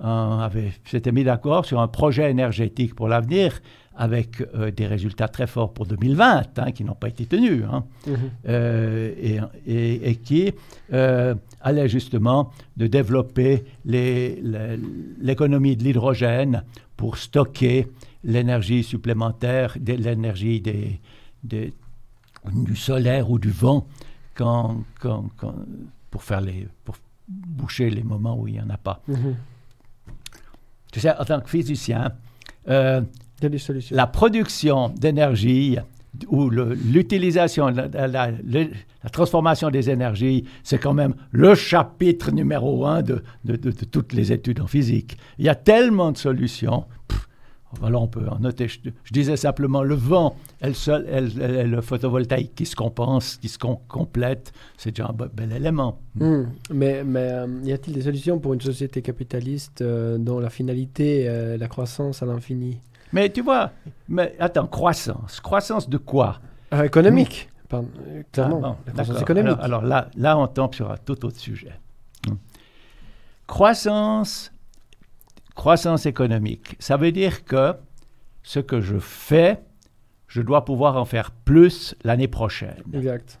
avait, 0.00 0.72
s'était 0.84 1.12
mis 1.12 1.24
d'accord 1.24 1.64
sur 1.64 1.80
un 1.80 1.88
projet 1.88 2.30
énergétique 2.30 2.94
pour 2.94 3.08
l'avenir 3.08 3.60
avec 3.96 4.42
euh, 4.54 4.70
des 4.70 4.86
résultats 4.86 5.28
très 5.28 5.46
forts 5.46 5.72
pour 5.72 5.86
2020, 5.86 6.58
hein, 6.58 6.72
qui 6.72 6.84
n'ont 6.84 6.94
pas 6.94 7.08
été 7.08 7.24
tenus, 7.26 7.64
hein, 7.70 7.84
mhm. 8.06 8.16
euh, 8.48 9.40
et, 9.66 10.10
et, 10.10 10.16
qui 10.16 10.52
euh, 10.92 11.34
allait 11.62 11.88
justement 11.88 12.52
de 12.76 12.86
développer 12.86 13.64
l'économie 13.84 15.76
de 15.76 15.84
l'hydrogène 15.84 16.62
pour 16.96 17.16
stocker 17.16 17.88
l'énergie 18.22 18.84
supplémentaire, 18.84 19.76
l'énergie 19.84 20.60
des, 20.60 21.00
des, 21.42 21.72
du 22.52 22.76
solaire 22.76 23.30
ou 23.30 23.38
du 23.38 23.50
vent, 23.50 23.86
quand, 24.34 24.84
quand, 25.00 25.30
pour, 26.10 26.22
faire 26.22 26.42
les, 26.42 26.68
pour 26.84 26.96
boucher 27.28 27.88
les 27.88 28.02
moments 28.02 28.38
où 28.38 28.46
il 28.46 28.54
n'y 28.54 28.60
en 28.60 28.68
a 28.68 28.76
pas. 28.76 29.00
Mhm. 29.08 29.36
Tu 30.92 31.00
sais, 31.00 31.16
en 31.16 31.24
tant 31.24 31.40
que 31.40 31.48
physicien, 31.48 32.12
La 33.90 34.06
production 34.06 34.88
d'énergie 34.88 35.78
où 36.28 36.48
l'utilisation, 36.48 37.68
la, 37.68 37.88
la, 38.08 38.30
transformation 39.12 39.70
des 39.70 39.90
énergies, 39.90 40.44
c'est 40.62 40.78
quand 40.78 40.94
même 40.94 41.14
le 41.30 41.54
chapitre 41.54 42.30
numéro 42.30 42.86
un 42.86 43.02
de, 43.02 43.22
de, 43.44 43.56
de, 43.56 43.70
toutes 43.70 44.12
les 44.12 44.32
études 44.32 44.60
en 44.60 44.66
physique. 44.66 45.16
Il 45.38 45.44
y 45.44 45.48
a 45.48 45.54
tellement 45.54 46.12
de 46.12 46.16
solutions. 46.16 46.84
alors 47.82 48.02
on 48.02 48.08
peut 48.08 48.26
en 48.28 48.38
noter, 48.38 48.68
je, 48.68 48.78
disais 49.12 49.36
simplement 49.36 49.82
le 49.82 49.94
vent, 49.94 50.36
elle 50.60 50.74
seul, 50.74 51.06
elle, 51.10 51.70
le 51.70 51.80
photovoltaïque 51.80 52.54
qui 52.54 52.66
se 52.66 52.74
compense, 52.74 53.36
qui 53.36 53.48
se 53.48 53.58
complète, 53.58 54.52
c'est 54.76 54.92
déjà 54.92 55.08
un 55.08 55.12
bel 55.12 55.52
élément. 55.52 55.98
Hmm. 56.14 56.44
Mais, 56.72 57.04
mais 57.04 57.28
euh, 57.30 57.46
y 57.64 57.72
a-t-il 57.72 57.94
des 57.94 58.02
solutions 58.02 58.38
pour 58.38 58.54
une 58.54 58.60
société 58.60 59.02
capitaliste 59.02 59.82
euh, 59.82 60.16
dont 60.18 60.40
la 60.40 60.50
finalité 60.50 61.22
est 61.22 61.58
la 61.58 61.68
croissance 61.68 62.22
à 62.22 62.26
l'infini? 62.26 62.78
Mais 63.12 63.30
tu 63.30 63.42
vois, 63.42 63.72
mais 64.08 64.34
attends, 64.38 64.66
croissance. 64.66 65.40
Croissance 65.40 65.88
de 65.88 65.98
quoi? 65.98 66.40
Euh, 66.72 66.84
Économique. 66.84 67.48
Pardon, 67.68 67.88
euh, 68.06 68.22
clairement, 68.32 68.78
ah, 68.86 68.90
croissance 68.92 69.22
économique. 69.22 69.58
Alors, 69.60 69.82
là, 69.82 70.08
là, 70.16 70.38
on 70.38 70.46
tombe 70.46 70.74
sur 70.74 70.90
un 70.90 70.96
tout 70.96 71.24
autre 71.24 71.38
sujet. 71.38 71.78
Hmm. 72.26 72.34
Croissance, 73.46 74.52
croissance 75.54 76.06
économique, 76.06 76.76
ça 76.78 76.96
veut 76.96 77.12
dire 77.12 77.44
que 77.44 77.74
ce 78.42 78.60
que 78.60 78.80
je 78.80 78.98
fais, 78.98 79.60
je 80.28 80.42
dois 80.42 80.64
pouvoir 80.64 80.96
en 80.96 81.04
faire 81.04 81.30
plus 81.30 81.94
l'année 82.04 82.28
prochaine. 82.28 82.82
Exact. 82.92 83.38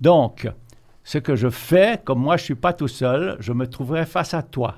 Donc, 0.00 0.48
ce 1.04 1.18
que 1.18 1.36
je 1.36 1.48
fais, 1.48 2.00
comme 2.04 2.20
moi 2.20 2.36
je 2.36 2.42
ne 2.42 2.46
suis 2.46 2.54
pas 2.54 2.72
tout 2.72 2.88
seul, 2.88 3.36
je 3.40 3.52
me 3.52 3.66
trouverai 3.66 4.06
face 4.06 4.34
à 4.34 4.42
toi. 4.42 4.76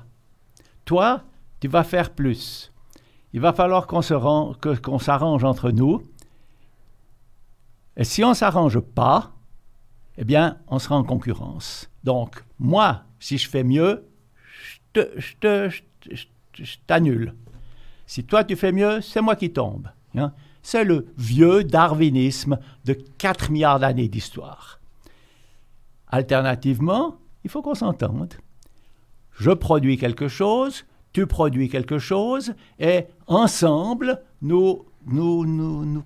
Toi, 0.85 1.23
tu 1.59 1.67
vas 1.67 1.83
faire 1.83 2.11
plus 2.11 2.70
il 3.33 3.39
va 3.39 3.53
falloir 3.53 3.87
qu'on 3.87 4.01
s'arrange 4.01 5.43
entre 5.43 5.71
nous. 5.71 6.03
Et 7.97 8.03
si 8.03 8.23
on 8.23 8.33
s'arrange 8.33 8.79
pas, 8.79 9.33
eh 10.17 10.23
bien, 10.23 10.57
on 10.67 10.79
sera 10.79 10.95
en 10.97 11.03
concurrence. 11.03 11.89
Donc, 12.03 12.43
moi, 12.59 13.03
si 13.19 13.37
je 13.37 13.49
fais 13.49 13.63
mieux, 13.63 14.07
je 14.95 16.75
t'annule. 16.87 17.35
Si 18.05 18.23
toi, 18.25 18.43
tu 18.43 18.55
fais 18.55 18.71
mieux, 18.71 19.01
c'est 19.01 19.21
moi 19.21 19.35
qui 19.35 19.53
tombe. 19.53 19.87
Hein. 20.15 20.33
C'est 20.63 20.83
le 20.83 21.07
vieux 21.17 21.63
darwinisme 21.63 22.59
de 22.85 22.93
4 22.93 23.51
milliards 23.51 23.79
d'années 23.79 24.09
d'histoire. 24.09 24.79
Alternativement, 26.07 27.17
il 27.43 27.49
faut 27.49 27.61
qu'on 27.61 27.75
s'entende. 27.75 28.33
Je 29.31 29.51
produis 29.51 29.97
quelque 29.97 30.27
chose, 30.27 30.85
tu 31.13 31.27
produis 31.27 31.69
quelque 31.69 31.99
chose 31.99 32.53
et 32.79 33.05
ensemble, 33.27 34.21
nous, 34.41 34.85
nous, 35.05 35.45
nous, 35.45 35.85
nous, 35.85 36.03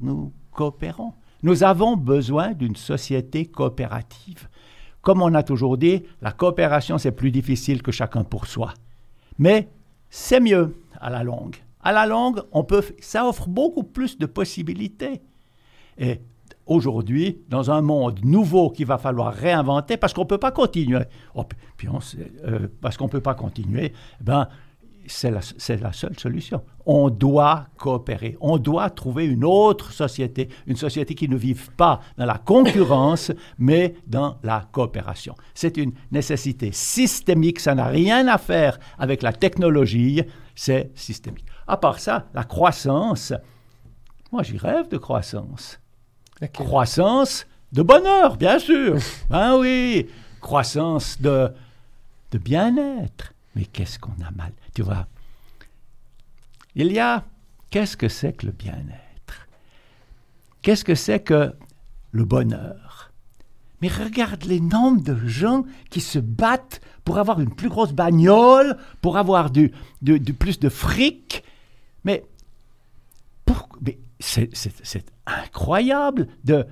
nous 0.00 0.32
coopérons. 0.52 1.12
Nous 1.42 1.62
avons 1.62 1.96
besoin 1.96 2.52
d'une 2.52 2.76
société 2.76 3.46
coopérative. 3.46 4.48
Comme 5.02 5.22
on 5.22 5.34
a 5.34 5.42
toujours 5.42 5.78
dit, 5.78 6.02
la 6.20 6.32
coopération, 6.32 6.98
c'est 6.98 7.12
plus 7.12 7.30
difficile 7.30 7.82
que 7.82 7.92
chacun 7.92 8.24
pour 8.24 8.46
soi. 8.46 8.74
Mais 9.38 9.68
c'est 10.10 10.40
mieux 10.40 10.76
à 11.00 11.10
la 11.10 11.22
longue. 11.22 11.56
À 11.80 11.92
la 11.92 12.06
longue, 12.06 12.42
on 12.52 12.64
peut, 12.64 12.82
ça 13.00 13.26
offre 13.26 13.48
beaucoup 13.48 13.84
plus 13.84 14.18
de 14.18 14.26
possibilités. 14.26 15.22
Et 15.96 16.20
aujourd'hui, 16.68 17.42
dans 17.48 17.70
un 17.70 17.82
monde 17.82 18.20
nouveau 18.24 18.70
qu'il 18.70 18.86
va 18.86 18.98
falloir 18.98 19.32
réinventer, 19.32 19.96
parce 19.96 20.12
qu'on 20.12 20.22
ne 20.22 20.26
peut 20.26 20.38
pas 20.38 20.52
continuer. 20.52 21.04
Oh, 21.34 21.44
euh, 22.46 22.68
parce 22.80 22.96
qu'on 22.96 23.08
peut 23.08 23.20
pas 23.20 23.34
continuer, 23.34 23.92
ben, 24.20 24.48
c'est 25.08 25.30
la, 25.30 25.92
seule 25.92 26.18
solution. 26.18 26.62
On 26.86 27.10
doit 27.10 27.66
coopérer. 27.76 28.36
On 28.40 28.58
doit 28.58 28.90
trouver 28.90 29.26
une 29.26 29.44
autre 29.44 29.92
société, 29.92 30.48
une 30.66 30.76
société 30.76 31.14
qui 31.14 31.28
ne 31.28 31.36
vive 31.36 31.70
pas 31.72 32.00
dans 32.16 32.26
la 32.26 32.38
concurrence, 32.38 33.32
mais 33.58 33.94
dans 34.06 34.38
la 34.42 34.68
coopération. 34.70 35.34
C'est 35.54 35.76
une 35.76 35.92
nécessité 36.12 36.70
systémique. 36.72 37.60
Ça 37.60 37.74
n'a 37.74 37.86
rien 37.86 38.28
à 38.28 38.38
faire 38.38 38.78
avec 38.98 39.22
la 39.22 39.32
technologie. 39.32 40.22
C'est 40.54 40.92
systémique. 40.94 41.46
À 41.66 41.76
part 41.76 41.98
ça, 41.98 42.26
la 42.34 42.44
croissance. 42.44 43.32
Moi, 44.32 44.42
j'y 44.42 44.58
rêve 44.58 44.88
de 44.88 44.98
croissance. 44.98 45.80
Croissance 46.46 47.46
de 47.72 47.82
bonheur, 47.82 48.36
bien 48.36 48.58
sûr. 48.58 48.98
ben 49.30 49.58
oui, 49.58 50.08
croissance 50.40 51.20
de, 51.20 51.52
de 52.30 52.38
bien-être. 52.38 53.32
Mais 53.54 53.64
qu'est-ce 53.64 53.98
qu'on 53.98 54.12
a 54.24 54.30
mal? 54.30 54.52
Tu 54.74 54.82
vois, 54.82 55.06
il 56.74 56.92
y 56.92 57.00
a, 57.00 57.24
qu'est-ce 57.70 57.96
que 57.96 58.08
c'est 58.08 58.32
que 58.32 58.46
le 58.46 58.52
bien-être? 58.52 59.48
Qu'est-ce 60.62 60.84
que 60.84 60.94
c'est 60.94 61.20
que 61.20 61.52
le 62.12 62.24
bonheur? 62.24 63.12
Mais 63.80 63.88
regarde 63.88 64.44
les 64.44 64.60
nombres 64.60 65.02
de 65.02 65.16
gens 65.26 65.64
qui 65.90 66.00
se 66.00 66.18
battent 66.18 66.80
pour 67.04 67.18
avoir 67.18 67.40
une 67.40 67.54
plus 67.54 67.68
grosse 67.68 67.92
bagnole, 67.92 68.76
pour 69.00 69.16
avoir 69.16 69.50
du, 69.50 69.72
du, 70.02 70.34
plus 70.34 70.58
de 70.58 70.68
fric. 70.68 71.44
Mais, 72.04 72.24
pour, 73.44 73.68
mais 73.80 73.98
c'est 74.20 75.12
incroyable 75.26 76.28
de, 76.44 76.66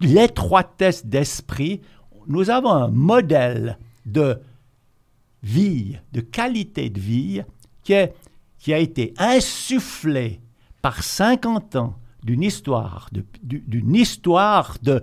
l'étroitesse 0.00 1.04
d'esprit. 1.04 1.80
Nous 2.26 2.50
avons 2.50 2.70
un 2.70 2.88
modèle 2.88 3.78
de 4.06 4.40
vie, 5.42 5.98
de 6.12 6.20
qualité 6.20 6.90
de 6.90 7.00
vie 7.00 7.42
qui, 7.82 7.94
qui 8.58 8.72
a 8.72 8.78
été 8.78 9.14
insufflé 9.18 10.40
par 10.82 11.02
50 11.02 11.76
ans 11.76 11.96
d'une 12.22 12.42
histoire, 12.42 13.08
d'une 13.42 13.94
histoire 13.94 14.76
de, 14.82 15.02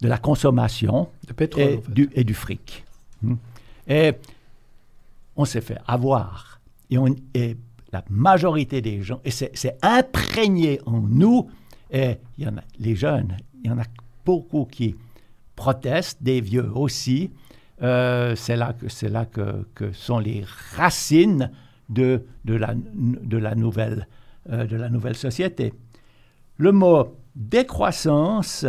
de 0.00 0.08
la 0.08 0.18
consommation 0.18 1.08
de 1.26 1.32
pétrole, 1.32 1.62
et, 1.62 1.82
du, 1.88 2.10
et 2.14 2.24
du 2.24 2.34
fric. 2.34 2.84
Hmm. 3.22 3.34
Et 3.86 4.12
on 5.36 5.44
s'est 5.44 5.60
fait 5.60 5.78
avoir. 5.86 6.60
Et, 6.90 6.98
on, 6.98 7.14
et 7.34 7.56
la 7.92 8.04
majorité 8.08 8.80
des 8.80 9.02
gens, 9.02 9.20
et 9.24 9.30
c'est 9.30 9.76
imprégné 9.82 10.80
en 10.86 11.00
nous, 11.00 11.50
et 11.90 12.16
il 12.38 12.44
y 12.44 12.48
en 12.48 12.56
a, 12.56 12.62
les 12.78 12.96
jeunes, 12.96 13.36
il 13.62 13.70
y 13.70 13.72
en 13.72 13.78
a 13.78 13.84
beaucoup 14.24 14.64
qui 14.64 14.96
protestent, 15.56 16.22
des 16.22 16.40
vieux 16.40 16.70
aussi. 16.74 17.30
Euh, 17.82 18.34
c'est 18.36 18.56
là, 18.56 18.72
que, 18.72 19.06
là 19.06 19.26
que, 19.26 19.92
sont 19.92 20.18
les 20.18 20.44
racines 20.74 21.50
de, 21.88 22.24
de, 22.44 22.54
la, 22.54 22.74
de, 22.74 23.36
la, 23.36 23.54
nouvelle, 23.54 24.08
euh, 24.50 24.64
de 24.64 24.76
la 24.76 24.88
nouvelle 24.88 25.16
société. 25.16 25.74
Le 26.56 26.72
mot 26.72 27.16
décroissance, 27.34 28.66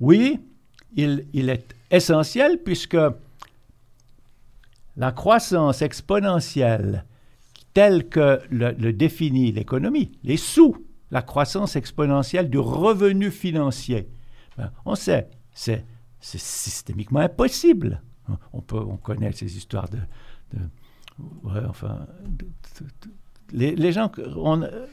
oui, 0.00 0.40
il, 0.96 1.26
il 1.32 1.50
est 1.50 1.74
essentiel 1.90 2.58
puisque 2.64 2.96
la 4.96 5.12
croissance 5.12 5.82
exponentielle 5.82 7.04
tel 7.74 8.08
que 8.08 8.40
le, 8.50 8.92
définit 8.92 9.52
l'économie, 9.52 10.12
les 10.24 10.36
sous, 10.36 10.76
la 11.10 11.22
croissance 11.22 11.76
exponentielle 11.76 12.50
du 12.50 12.58
revenu 12.58 13.30
financier. 13.30 14.08
Ben, 14.56 14.70
on 14.84 14.94
sait, 14.94 15.28
c'est, 15.52 15.84
systémiquement 16.20 17.20
impossible. 17.20 18.02
On, 18.52 18.60
peut, 18.60 18.76
on 18.76 18.96
connaît 18.96 19.32
ces 19.32 19.56
histoires 19.56 19.88
de... 19.88 20.58
enfin, 21.66 22.06
les, 23.52 23.92
gens, 23.92 24.10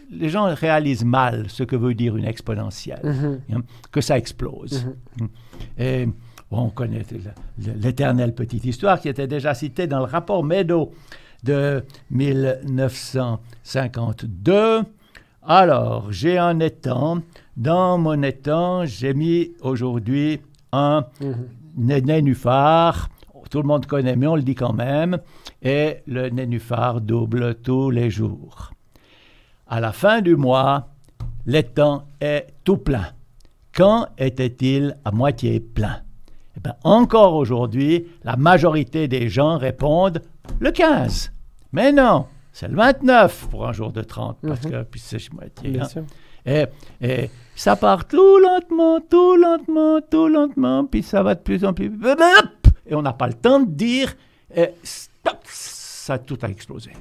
les 0.09 0.29
gens 0.29 0.53
réalisent 0.53 1.03
mal 1.03 1.49
ce 1.49 1.63
que 1.63 1.75
veut 1.75 1.93
dire 1.93 2.15
une 2.15 2.25
exponentielle, 2.25 3.01
mm-hmm. 3.03 3.55
hein, 3.55 3.63
que 3.91 3.99
ça 3.99 4.17
explose. 4.17 4.85
Mm-hmm. 5.17 5.27
Et 5.79 6.07
on 6.51 6.69
connaît 6.69 7.03
l'éternelle 7.57 8.33
petite 8.33 8.65
histoire 8.65 8.99
qui 8.99 9.09
était 9.09 9.27
déjà 9.27 9.53
citée 9.53 9.87
dans 9.87 9.99
le 9.99 10.05
rapport 10.05 10.43
Meadow 10.43 10.93
de 11.45 11.85
1952. 12.09 14.81
Alors, 15.43 16.11
j'ai 16.11 16.39
un 16.39 16.59
étang. 16.59 17.21
Dans 17.55 17.99
mon 17.99 18.21
étang, 18.23 18.85
j'ai 18.85 19.13
mis 19.13 19.51
aujourd'hui 19.61 20.41
un 20.71 21.05
mhm. 21.21 21.47
nénuphar. 21.77 23.09
Tout 23.51 23.61
le 23.61 23.67
monde 23.67 23.85
connaît, 23.85 24.15
mais 24.15 24.25
on 24.27 24.35
le 24.35 24.41
dit 24.41 24.55
quand 24.55 24.73
même. 24.73 25.19
Et 25.61 25.97
le 26.07 26.29
nénuphar 26.29 26.99
double 26.99 27.53
tous 27.55 27.91
les 27.91 28.09
jours. 28.09 28.71
À 29.67 29.79
la 29.79 29.91
fin 29.91 30.21
du 30.21 30.35
mois, 30.35 30.87
l'étang 31.45 32.07
est 32.19 32.47
tout 32.63 32.77
plein. 32.77 33.09
Quand 33.73 34.07
était-il 34.17 34.97
à 35.05 35.11
moitié 35.11 35.59
plein? 35.59 35.97
Eh 36.57 36.59
bien, 36.59 36.73
Encore 36.83 37.35
aujourd'hui, 37.35 38.07
la 38.23 38.35
majorité 38.35 39.07
des 39.07 39.29
gens 39.29 39.59
répondent 39.59 40.23
le 40.59 40.71
15. 40.71 41.34
Mais 41.75 41.91
non, 41.91 42.27
c'est 42.53 42.69
le 42.69 42.75
29 42.77 43.49
pour 43.49 43.67
un 43.67 43.73
jour 43.73 43.91
de 43.91 44.01
30, 44.01 44.37
parce 44.41 44.63
mhm. 44.63 44.71
que 44.71 44.83
puis 44.83 45.01
c'est 45.01 45.33
moitié. 45.33 45.81
Hein. 45.81 46.05
Et, 46.45 46.65
et, 47.01 47.29
ça 47.53 47.75
part 47.75 48.07
tout 48.07 48.39
lentement, 48.39 49.01
tout 49.01 49.35
lentement, 49.35 49.99
tout 50.09 50.29
lentement, 50.29 50.85
puis 50.85 51.03
ça 51.03 51.21
va 51.21 51.35
de 51.35 51.41
plus 51.41 51.65
en 51.65 51.73
plus. 51.73 51.91
Et 52.85 52.95
on 52.95 53.01
n'a 53.01 53.11
pas 53.11 53.27
le 53.27 53.33
temps 53.33 53.59
de 53.59 53.69
dire 53.69 54.15
et 54.55 54.69
stop, 54.83 55.39
ça 55.43 56.17
tout 56.17 56.37
a 56.43 56.47
explosé. 56.47 56.91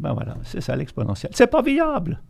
Ben 0.00 0.14
voilà, 0.14 0.36
c'est 0.44 0.62
ça 0.62 0.74
l'exponentiel. 0.74 1.32
C'est 1.34 1.48
pas 1.48 1.60
viable. 1.60 2.22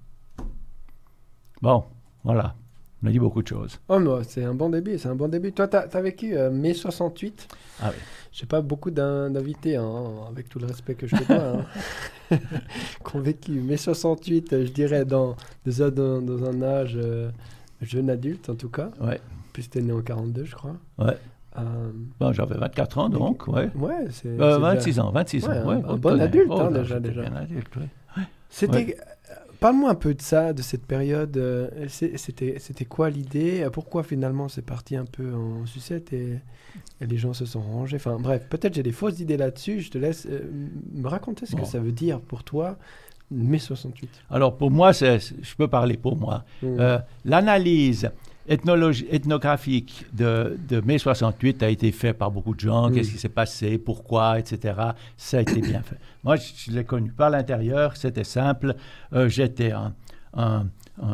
Bon, 1.63 1.85
voilà. 2.25 2.57
On 3.03 3.07
a 3.07 3.11
dit 3.11 3.19
beaucoup 3.19 3.43
de 3.43 3.49
choses. 3.49 3.79
Oh, 3.89 4.21
c'est 4.27 4.45
un 4.45 4.55
bon 4.55 4.71
début, 4.71 4.99
c'est 4.99 5.09
un 5.09 5.15
bon 5.15 5.29
début. 5.29 5.53
Toi, 5.53 5.69
tu 5.69 5.77
as, 5.77 6.03
vécu 6.03 6.37
euh, 6.37 6.51
mai 6.51 6.75
68. 6.75 7.49
Ah 7.81 7.91
oui. 7.91 7.97
J'ai 8.33 8.47
pas 8.47 8.61
beaucoup 8.61 8.91
d'invités, 8.91 9.77
hein, 9.77 10.05
avec 10.29 10.49
tout 10.49 10.59
le 10.59 10.67
respect 10.67 10.95
que 10.95 11.07
je 11.07 11.17
te 11.17 11.25
dois, 11.25 11.65
hein, 12.31 12.37
qui 13.05 13.17
ont 13.17 13.21
vécu 13.21 13.53
mai 13.53 13.77
68, 13.77 14.65
je 14.65 14.73
dirais, 14.73 15.05
dans, 15.05 15.37
déjà 15.65 15.91
dans, 15.91 16.21
dans 16.21 16.45
un 16.45 16.61
âge 16.63 16.97
euh, 16.97 17.31
jeune 17.81 18.11
adulte, 18.11 18.51
en 18.51 18.55
tout 18.55 18.69
cas. 18.69 18.91
Ouais. 19.01 19.21
Puis 19.53 19.69
tu 19.69 19.79
es 19.79 19.83
né 19.83 19.93
en 19.93 20.03
42, 20.03 20.45
je 20.45 20.55
crois. 20.55 20.77
Ouais. 20.99 21.17
Euh, 21.59 21.63
bon, 22.21 22.33
j'avais 22.33 22.57
24 22.57 22.99
ans, 22.99 23.09
donc, 23.09 23.47
ouais. 23.49 23.71
Ouais, 23.75 24.07
c'est... 24.11 24.37
26 24.37 25.01
ans, 25.01 25.11
26 25.11 25.47
ans, 25.47 25.51
ouais. 25.67 25.83
Un, 25.87 25.97
bon 25.97 26.21
adulte, 26.21 26.51
hein, 26.51 26.71
déjà. 26.71 27.01
déjà. 27.01 27.23
Ouais. 27.23 28.23
C'était 28.51 28.97
Parle-moi 29.61 29.91
un 29.91 29.95
peu 29.95 30.15
de 30.15 30.23
ça, 30.23 30.53
de 30.53 30.63
cette 30.63 30.87
période. 30.87 31.37
Euh, 31.37 31.69
c'était 31.89 32.85
quoi 32.85 33.11
l'idée 33.11 33.67
Pourquoi 33.73 34.03
finalement 34.05 34.49
c'est 34.49 34.63
parti 34.65 34.95
un 34.95 35.05
peu 35.05 35.35
en 35.35 35.67
sucette 35.67 36.13
et, 36.13 36.39
les 37.01 37.17
gens 37.17 37.33
se 37.33 37.45
sont 37.45 37.61
rangés? 37.61 37.97
Enfin 37.97 38.19
bref, 38.21 38.47
peut-être 38.49 38.75
j'ai 38.75 38.83
des 38.83 38.93
fausses 38.93 39.19
idées 39.21 39.37
là-dessus. 39.37 39.81
Je 39.81 39.91
te 39.91 39.99
laisse 39.99 40.27
euh, 40.31 40.41
me 40.93 41.09
raconter 41.09 41.47
ce 41.47 41.57
que 41.57 41.65
ça 41.65 41.81
veut 41.81 41.93
dire 41.93 42.21
pour 42.21 42.45
toi, 42.45 42.77
mai 43.31 43.59
68. 43.59 44.09
Alors 44.31 44.57
pour 44.57 44.71
moi, 44.71 44.93
je 44.93 45.55
peux 45.57 45.69
parler 45.69 45.97
pour 45.97 46.17
moi. 46.17 46.45
Mmh. 46.63 46.67
Euh, 46.79 46.99
l'analyse 47.25 48.11
ethnographique 48.49 50.07
de, 50.13 50.59
de, 50.69 50.81
mai 50.81 50.99
68 50.99 51.63
a 51.63 51.69
été 51.69 51.93
fait 51.93 52.13
par 52.13 52.31
beaucoup 52.31 52.55
de 52.55 52.61
gens. 52.61 52.91
Qu'est-ce 52.91 53.11
qui 53.11 53.19
s'est 53.19 53.29
passé, 53.29 53.79
pourquoi, 53.79 54.39
etc. 54.39 54.75
Ça 55.17 55.39
a 55.39 55.41
été 55.43 55.61
bien 55.61 55.83
fait. 55.83 55.97
Moi, 56.25 56.37
je, 56.37 56.73
l'ai 56.73 56.85
connu 56.85 57.11
par 57.11 57.31
l'intérieur, 57.31 57.97
c'était 57.97 58.25
simple. 58.25 58.75
Euh, 59.13 59.29
j'étais 59.29 59.73
un, 59.73 59.95
un, 60.35 60.67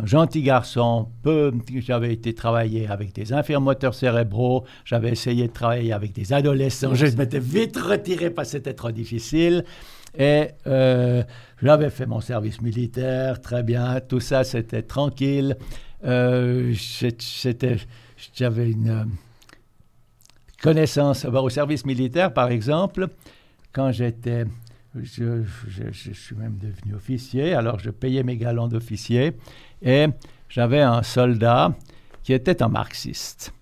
gentil 0.05 0.43
garçon, 0.43 1.09
peu, 1.23 1.53
j'avais 1.81 2.13
été 2.13 2.35
travailler 2.35 2.89
avec 2.89 3.13
des 3.13 3.33
infirmes 3.33 3.65
moteurs 3.65 3.95
cérébraux, 3.95 4.65
j'avais 4.85 5.11
essayé 5.11 5.49
de 5.49 5.53
travailler 5.53 5.93
avec 5.93 6.13
des 6.13 6.33
adolescents, 6.33 6.95
je 6.95 7.07
m'étais 7.17 7.39
vite 7.39 7.77
retiré 7.77 8.31
parce 8.31 8.49
que 8.49 8.53
c'était 8.53 8.73
trop 8.73 8.91
difficile. 8.91 9.65
Et 10.17 10.47
euh, 10.67 11.23
j'avais 11.61 11.91
fait 11.91 12.07
mon 12.07 12.21
service 12.21 12.61
militaire, 12.61 13.41
très 13.41 13.63
bien, 13.63 14.01
tout 14.01 14.21
ça 14.21 14.45
c'était 14.45 14.83
tranquille. 14.83 15.57
Euh, 16.05 16.75
j'avais 18.35 18.71
une 18.71 18.91
euh, 18.91 19.05
connaissance 20.63 21.25
au 21.25 21.49
service 21.49 21.85
militaire, 21.87 22.33
par 22.33 22.51
exemple, 22.51 23.09
quand 23.73 23.91
j'étais, 23.93 24.45
je, 24.95 25.43
suis 26.13 26.37
même 26.37 26.59
devenu 26.59 26.95
officier, 26.95 27.55
alors 27.55 27.79
je 27.79 27.91
payais 27.91 28.23
mes 28.23 28.37
galons 28.37 28.69
d'officier, 28.69 29.33
et 29.83 30.07
j'avais 30.49 30.81
un 30.81 31.03
soldat 31.03 31.75
qui 32.23 32.33
était 32.33 32.63
un 32.63 32.69
marxiste. 32.69 33.53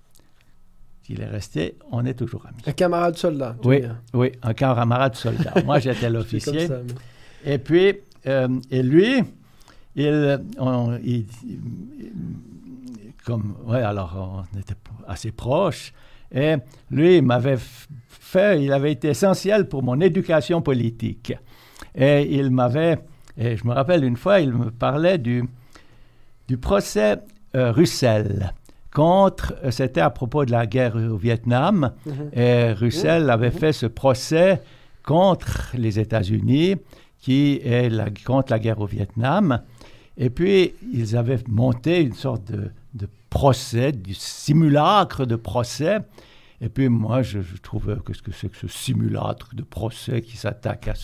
Il 1.09 1.21
est 1.21 1.27
resté, 1.27 1.77
on 1.91 2.07
est 2.07 2.15
toujours 2.15 2.47
amis. 2.47 2.63
Un 2.67 2.73
camarade 2.73 3.17
soldat. 3.17 3.57
Oui, 3.65 3.83
oui, 4.15 4.33
un 4.43 4.55
camarade 4.55 5.15
soldat. 5.15 5.53
Moi, 5.65 5.79
j'étais 5.79 6.09
l'officier. 6.17 6.69
Et 7.45 7.59
puis, 7.59 7.99
euh, 8.27 8.49
et 8.71 8.83
lui, 8.83 9.23
il, 9.97 11.27
comme, 13.25 13.55
ouais, 13.67 13.83
alors 13.83 14.45
on 14.55 14.59
était 14.59 14.75
assez 15.07 15.33
proches. 15.33 15.93
Et 16.35 16.57
lui, 16.91 17.19
il 17.19 17.23
m'avait 17.23 17.59
fait, 17.59 18.65
il 18.65 18.73
avait 18.73 18.93
été 18.93 19.09
essentiel 19.09 19.69
pour 19.69 19.83
mon 19.83 20.01
éducation 20.01 20.63
politique. 20.63 21.35
Et 21.95 22.37
il 22.37 22.51
m'avait, 22.51 22.99
et 23.37 23.57
je 23.57 23.67
me 23.67 23.73
rappelle 23.73 24.05
une 24.05 24.17
fois, 24.17 24.41
il 24.41 24.53
me 24.53 24.71
parlait 24.71 25.19
du, 25.19 25.45
du 26.49 26.57
procès 26.57 27.19
euh, 27.55 27.71
Russell 27.71 28.53
contre, 28.93 29.55
euh, 29.65 29.71
c'était 29.71 30.01
à 30.01 30.11
propos 30.11 30.45
de 30.45 30.51
la 30.51 30.67
guerre 30.67 30.97
au 30.97 31.17
Vietnam, 31.17 31.93
mhm. 32.07 32.31
et 32.33 32.73
Russell 32.73 33.29
avait 33.31 33.51
mhm. 33.51 33.59
fait 33.59 33.73
ce 33.73 33.87
procès 33.87 34.63
contre 35.03 35.71
les 35.75 35.99
États-Unis, 35.99 36.77
qui 37.19 37.61
est 37.63 37.89
la, 37.89 38.07
contre 38.25 38.53
la 38.53 38.59
guerre 38.59 38.81
au 38.81 38.87
Vietnam. 38.87 39.63
Et 40.17 40.31
puis, 40.31 40.75
ils 40.93 41.17
avaient 41.17 41.41
monté 41.49 42.01
une 42.01 42.15
sorte 42.15 42.51
de, 42.51 42.71
procès, 43.31 43.93
du 43.93 44.15
simulacre 44.15 45.25
de 45.25 45.37
procès. 45.37 45.99
Et 46.61 46.69
puis 46.69 46.89
moi, 46.89 47.23
je, 47.23 47.41
trouvais 47.63 47.95
qu'est-ce 48.07 48.23
que 48.23 48.31
c'est 48.31 48.49
que 48.49 48.57
ce 48.57 48.69
simulacre 48.69 49.55
de 49.55 49.63
procès 49.63 50.21
qui 50.21 50.37
s'attaque 50.37 50.87
à 50.87 50.95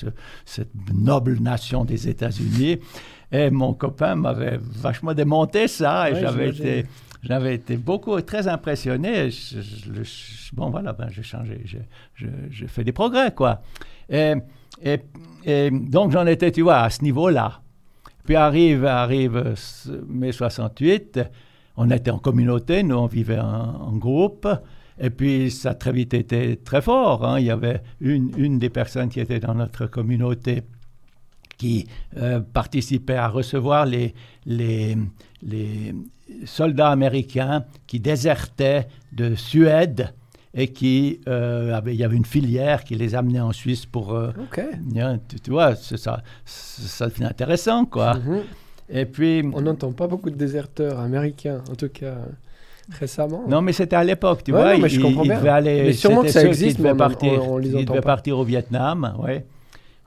cette 0.44 0.70
noble 0.94 1.40
nation 1.40 1.84
des 1.84 2.08
États-Unis. 2.08 2.78
Et 3.32 3.50
mon 3.50 3.74
copain 3.74 4.14
m'avait 4.14 4.60
vachement 4.62 5.14
démonté 5.14 5.66
ça, 5.66 6.10
et 6.10 6.20
j'avais 6.20 6.50
été, 6.50 6.86
j'avais 7.22 7.54
été 7.54 7.76
beaucoup, 7.76 8.20
très 8.20 8.46
impressionné. 8.46 9.30
bon, 10.52 10.70
voilà, 10.70 10.92
ben, 10.92 11.08
j'ai 11.10 11.22
changé, 11.24 11.64
j'ai 12.50 12.68
fait 12.68 12.84
des 12.84 12.92
progrès, 12.92 13.32
quoi. 13.34 13.62
Et, 14.08 14.34
et, 14.82 15.00
et 15.44 15.70
donc, 15.70 16.12
j'en 16.12 16.26
étais, 16.26 16.52
tu 16.52 16.62
vois, 16.62 16.82
à 16.82 16.90
ce 16.90 17.02
niveau-là. 17.02 17.62
Puis 18.28 18.36
arrive, 18.36 18.84
arrive 18.84 19.54
mai 20.06 20.32
68, 20.32 21.20
on 21.78 21.90
était 21.90 22.10
en 22.10 22.18
communauté, 22.18 22.82
nous 22.82 22.96
on 22.96 23.06
vivait 23.06 23.38
en, 23.38 23.96
groupe, 23.96 24.46
et 25.00 25.08
puis 25.08 25.50
ça 25.50 25.72
très 25.72 25.92
vite 25.92 26.12
été 26.12 26.58
très 26.58 26.82
fort. 26.82 27.24
Hein. 27.24 27.40
Il 27.40 27.46
y 27.46 27.50
avait 27.50 27.80
une, 28.02 28.30
une 28.36 28.58
des 28.58 28.68
personnes 28.68 29.08
qui 29.08 29.20
était 29.20 29.40
dans 29.40 29.54
notre 29.54 29.86
communauté 29.86 30.62
qui 31.56 31.88
euh, 32.18 32.40
participait 32.40 33.16
à 33.16 33.28
recevoir 33.28 33.86
les, 33.86 34.12
les, 34.44 34.98
les 35.40 35.94
soldats 36.44 36.90
américains 36.90 37.64
qui 37.86 37.98
désertaient 37.98 38.88
de 39.12 39.36
Suède 39.36 40.12
et 40.54 40.68
qui 40.68 41.20
euh, 41.28 41.74
avait, 41.74 41.94
il 41.94 41.98
y 41.98 42.04
avait 42.04 42.16
une 42.16 42.24
filière 42.24 42.84
qui 42.84 42.94
les 42.94 43.14
amenait 43.14 43.40
en 43.40 43.52
Suisse 43.52 43.86
pour. 43.86 44.14
Euh, 44.14 44.30
tu, 45.42 45.50
vois, 45.50 45.74
ça, 45.74 46.22
ça 46.44 47.06
devient 47.08 47.24
intéressant, 47.24 47.84
quoi. 47.84 48.14
Mhm. 48.14 48.42
Et 48.90 49.04
puis. 49.04 49.44
On 49.52 49.60
n'entend 49.60 49.92
pas 49.92 50.06
beaucoup 50.06 50.30
de 50.30 50.36
déserteurs 50.36 50.98
américains, 51.00 51.62
en 51.70 51.74
tout 51.74 51.88
cas 51.88 52.16
récemment. 52.90 53.44
Non, 53.46 53.60
mais 53.60 53.72
c'était 53.72 53.96
à 53.96 54.04
l'époque, 54.04 54.44
tu 54.44 54.52
vois. 54.52 54.78
mais 54.78 54.88
je 54.88 55.00
comprends 55.00 55.22
bien. 55.22 55.44
aller. 55.44 55.82
Mais 55.84 55.92
sûrement 55.92 56.22
que 56.22 56.28
ça 56.28 56.44
existe, 56.44 56.78
mais 56.78 56.94
partir, 56.94 57.50
on, 57.50 57.58
les 57.58 57.76
entend 57.76 58.00
partir 58.00 58.38
au 58.38 58.44
Vietnam, 58.44 59.14
ouais. 59.18 59.44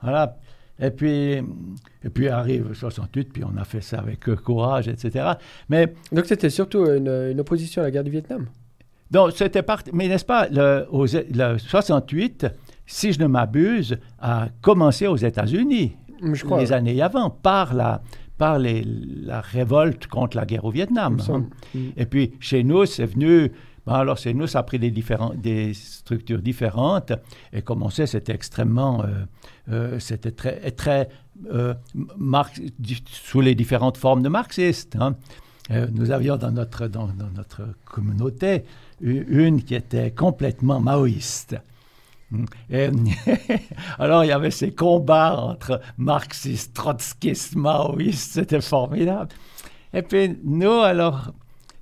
Voilà. 0.02 0.36
Et 0.80 0.90
puis, 0.90 1.34
et 1.34 2.08
puis 2.12 2.28
arrive 2.28 2.74
68, 2.74 3.32
puis 3.32 3.44
on 3.44 3.56
a 3.56 3.64
fait 3.64 3.82
ça 3.82 3.98
avec 3.98 4.24
courage, 4.42 4.88
etc. 4.88 5.34
Mais 5.68 5.94
donc 6.10 6.26
c'était 6.26 6.50
surtout 6.50 6.84
une, 6.86 7.06
une, 7.06 7.38
opposition 7.38 7.82
à 7.82 7.84
la 7.84 7.90
guerre 7.92 8.02
du 8.02 8.10
Vietnam. 8.10 8.48
Donc, 9.12 9.32
c'était 9.36 9.62
parti. 9.62 9.90
Mais 9.92 10.08
n'est-ce 10.08 10.24
pas, 10.24 10.48
le, 10.50 10.86
68, 11.58 12.46
si 12.86 13.12
je 13.12 13.20
ne 13.20 13.26
m'abuse, 13.26 13.98
a 14.18 14.48
commencé 14.62 15.06
aux 15.06 15.16
États-Unis, 15.16 15.94
les 16.58 16.72
années 16.72 17.02
avant, 17.02 17.28
par 17.28 17.74
la, 17.74 18.00
par 18.38 18.58
les, 18.58 18.82
la 18.84 19.42
révolte 19.42 20.06
contre 20.06 20.38
la 20.38 20.46
guerre 20.46 20.64
au 20.64 20.70
Vietnam. 20.70 21.18
Hein. 21.28 21.44
Mm. 21.74 21.78
Et 21.98 22.06
puis, 22.06 22.32
chez 22.40 22.64
nous, 22.64 22.86
c'est 22.86 23.04
venu. 23.04 23.52
alors, 23.86 24.16
chez 24.16 24.32
nous, 24.32 24.46
ça 24.46 24.60
a 24.60 24.62
pris 24.62 24.78
des, 24.78 24.90
différents, 24.90 25.34
des 25.34 25.74
structures 25.74 26.40
différentes. 26.40 27.12
Et 27.52 27.60
comme 27.60 27.82
on 27.82 27.90
sait, 27.90 28.06
c'était 28.06 28.34
extrêmement. 28.34 29.02
Euh, 29.02 29.08
euh, 29.70 29.98
c'était 29.98 30.32
très. 30.32 30.70
très 30.70 31.10
euh, 31.52 31.74
sous 33.06 33.42
les 33.42 33.54
différentes 33.54 33.98
formes 33.98 34.22
de 34.22 34.30
marxistes. 34.30 34.96
Hein. 34.98 35.16
nous 35.92 36.10
avions 36.12 36.36
dans 36.36 36.52
notre, 36.52 36.86
dans, 36.86 37.08
dans 37.08 37.30
notre 37.34 37.62
communauté 37.84 38.64
une 39.02 39.62
qui 39.62 39.74
était 39.74 40.12
complètement 40.12 40.80
maoïste. 40.80 41.56
Et, 42.70 42.88
alors, 43.98 44.24
il 44.24 44.28
y 44.28 44.32
avait 44.32 44.50
ces 44.50 44.72
combats 44.72 45.36
entre 45.36 45.80
marxistes, 45.98 46.74
trotskistes, 46.74 47.56
maoïstes, 47.56 48.32
c'était 48.32 48.60
formidable. 48.60 49.28
Et 49.92 50.02
puis, 50.02 50.38
nous, 50.42 50.70
alors, 50.70 51.32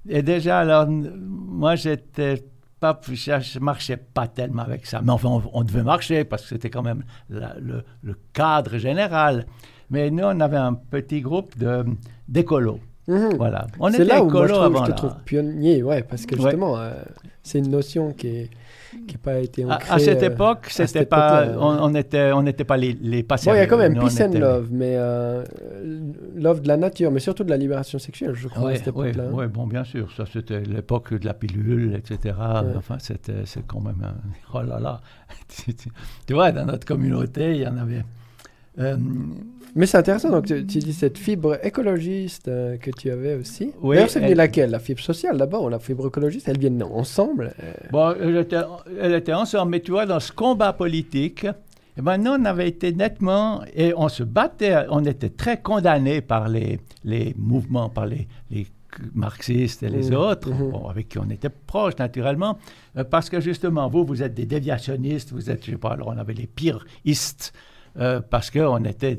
et 0.08 0.22
déjà, 0.22 0.60
alors, 0.60 0.88
moi, 0.88 1.76
j'étais 1.76 2.42
pas, 2.80 2.98
je 3.06 3.58
marchais 3.58 3.98
pas 3.98 4.26
tellement 4.26 4.62
avec 4.62 4.86
ça. 4.86 5.02
Mais 5.02 5.12
enfin, 5.12 5.42
on, 5.52 5.62
devait 5.62 5.82
marcher 5.82 6.24
parce 6.24 6.42
que 6.42 6.48
c'était 6.48 6.70
quand 6.70 6.82
même 6.82 7.04
le, 7.28 7.84
le, 8.02 8.16
cadre 8.32 8.78
général. 8.78 9.46
Mais 9.90 10.10
nous, 10.10 10.24
on 10.24 10.40
avait 10.40 10.56
un 10.56 10.74
petit 10.74 11.20
groupe 11.20 11.54
d'écolos. 12.26 12.80
Mhm. 13.10 13.36
Voilà. 13.36 13.66
On 13.80 13.90
c'est 13.90 14.04
là 14.04 14.22
où 14.22 14.30
moi, 14.30 14.46
je, 14.46 14.52
trouve, 14.52 14.84
je 14.86 14.90
te 14.92 14.96
trouve 14.96 15.14
pionnier, 15.24 15.82
ouais, 15.82 16.02
parce 16.02 16.26
que 16.26 16.36
justement, 16.36 16.78
euh, 16.78 16.92
c'est 17.42 17.58
une 17.58 17.70
notion 17.70 18.12
qui 18.12 18.28
est 18.28 18.50
qui 19.06 19.14
n'a 19.14 19.20
pas 19.22 19.38
été 19.38 19.64
ancrée. 19.64 19.88
À, 19.88 19.94
à 19.94 19.98
cette 20.00 20.22
euh, 20.22 20.30
époque, 20.30 20.66
c'était 20.68 21.04
pas, 21.04 21.46
on 21.58 21.90
n'était 21.90 22.32
on 22.32 22.42
n'était 22.42 22.64
pas 22.64 22.76
les, 22.76 22.92
les 23.00 23.22
Bon, 23.22 23.36
il 23.46 23.46
y 23.46 23.50
a 23.50 23.66
quand 23.66 23.78
même 23.78 23.98
peace 23.98 24.20
and 24.20 24.32
love, 24.32 24.68
mais 24.70 24.94
euh, 24.96 25.44
love 26.34 26.60
de 26.60 26.68
la 26.68 26.76
nature, 26.76 27.10
mais 27.12 27.20
surtout 27.20 27.44
de 27.44 27.50
la 27.50 27.56
libération 27.56 27.98
sexuelle, 27.98 28.34
je 28.34 28.48
crois, 28.48 28.70
à 28.70 28.76
cette 28.76 28.88
époque-là. 28.88 29.24
Oui, 29.32 29.46
bon, 29.46 29.66
bien 29.66 29.84
sûr, 29.84 30.10
ça 30.16 30.24
c'était 30.30 30.60
l'époque 30.60 31.14
de 31.14 31.24
la 31.24 31.34
pilule, 31.34 31.94
etc. 31.94 32.34
Enfin, 32.76 32.96
c'était, 32.98 33.44
c'est 33.44 33.66
quand 33.66 33.80
même, 33.80 34.02
oh 34.54 34.62
là 34.62 34.80
là, 34.80 35.00
tu 36.26 36.34
vois, 36.34 36.52
dans 36.52 36.64
notre 36.64 36.86
communauté, 36.86 37.52
il 37.56 37.62
y 37.62 37.66
en 37.66 37.76
avait 37.76 38.04
euh, 38.78 38.96
Mais 39.76 39.86
c'est 39.86 39.98
intéressant, 39.98 40.30
donc 40.30 40.46
tu, 40.46 40.66
tu 40.66 40.78
dis 40.80 40.92
cette 40.92 41.16
fibre 41.18 41.58
écologiste 41.64 42.48
euh, 42.48 42.76
que 42.76 42.90
tu 42.90 43.10
avais 43.10 43.34
aussi. 43.34 43.72
Oui, 43.80 43.96
D'ailleurs, 43.96 44.10
c'est 44.10 44.22
elle- 44.22 44.36
laquelle 44.36 44.70
La 44.70 44.78
fibre 44.80 45.00
sociale 45.00 45.36
d'abord, 45.38 45.70
la 45.70 45.78
fibre 45.78 46.08
écologiste, 46.08 46.48
elles 46.48 46.58
viennent 46.58 46.82
ensemble. 46.82 47.52
euh, 47.62 47.72
Bon, 47.92 48.14
elle 48.20 48.36
était, 48.36 48.60
elle 49.00 49.14
était 49.14 49.32
ensemble, 49.32 49.70
mais 49.72 49.80
tu 49.80 49.92
vois, 49.92 50.06
dans 50.06 50.20
ce 50.20 50.32
combat 50.32 50.72
politique, 50.72 51.46
eh 51.96 52.02
ben, 52.02 52.18
nous, 52.18 52.30
on 52.32 52.44
avait 52.44 52.68
été 52.68 52.92
nettement, 52.92 53.62
et 53.74 53.92
on 53.96 54.08
se 54.08 54.22
battait, 54.22 54.86
on 54.90 55.04
était 55.04 55.28
très 55.30 55.60
condamnés 55.60 56.20
par 56.20 56.48
les, 56.48 56.80
les 57.04 57.34
mouvements, 57.38 57.88
par 57.88 58.06
les, 58.06 58.26
les 58.50 58.66
marxistes 59.14 59.82
et 59.84 59.88
les 59.88 60.10
Mhm, 60.10 60.16
autres, 60.16 60.50
mhm. 60.50 60.70
bon, 60.70 60.88
avec 60.88 61.08
qui 61.08 61.18
on 61.18 61.30
était 61.30 61.48
proches, 61.48 61.96
naturellement, 61.98 62.58
euh, 62.96 63.04
parce 63.04 63.30
que 63.30 63.40
justement, 63.40 63.88
vous, 63.88 64.04
vous 64.04 64.22
êtes 64.22 64.34
des 64.34 64.46
déviationnistes, 64.46 65.32
vous 65.32 65.50
êtes, 65.50 65.64
je 65.64 65.72
sais 65.72 65.76
pas, 65.78 65.90
alors 65.90 66.08
on 66.08 66.18
avait 66.18 66.34
les 66.34 66.46
pires 66.48 66.84
istes, 67.04 67.52
euh, 67.98 68.20
parce 68.20 68.50
qu'on 68.50 68.84
était, 68.84 69.18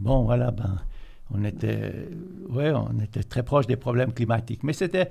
bon, 0.00 0.24
voilà, 0.24 0.50
ben, 0.50 0.78
on 1.32 1.44
était, 1.44 2.08
ouais, 2.48 2.72
on 2.72 2.98
était 3.00 3.22
très 3.22 3.42
proche 3.44 3.66
des 3.68 3.76
problèmes 3.76 4.12
climatiques. 4.12 4.64
Mais 4.64 4.72
c'était, 4.72 5.08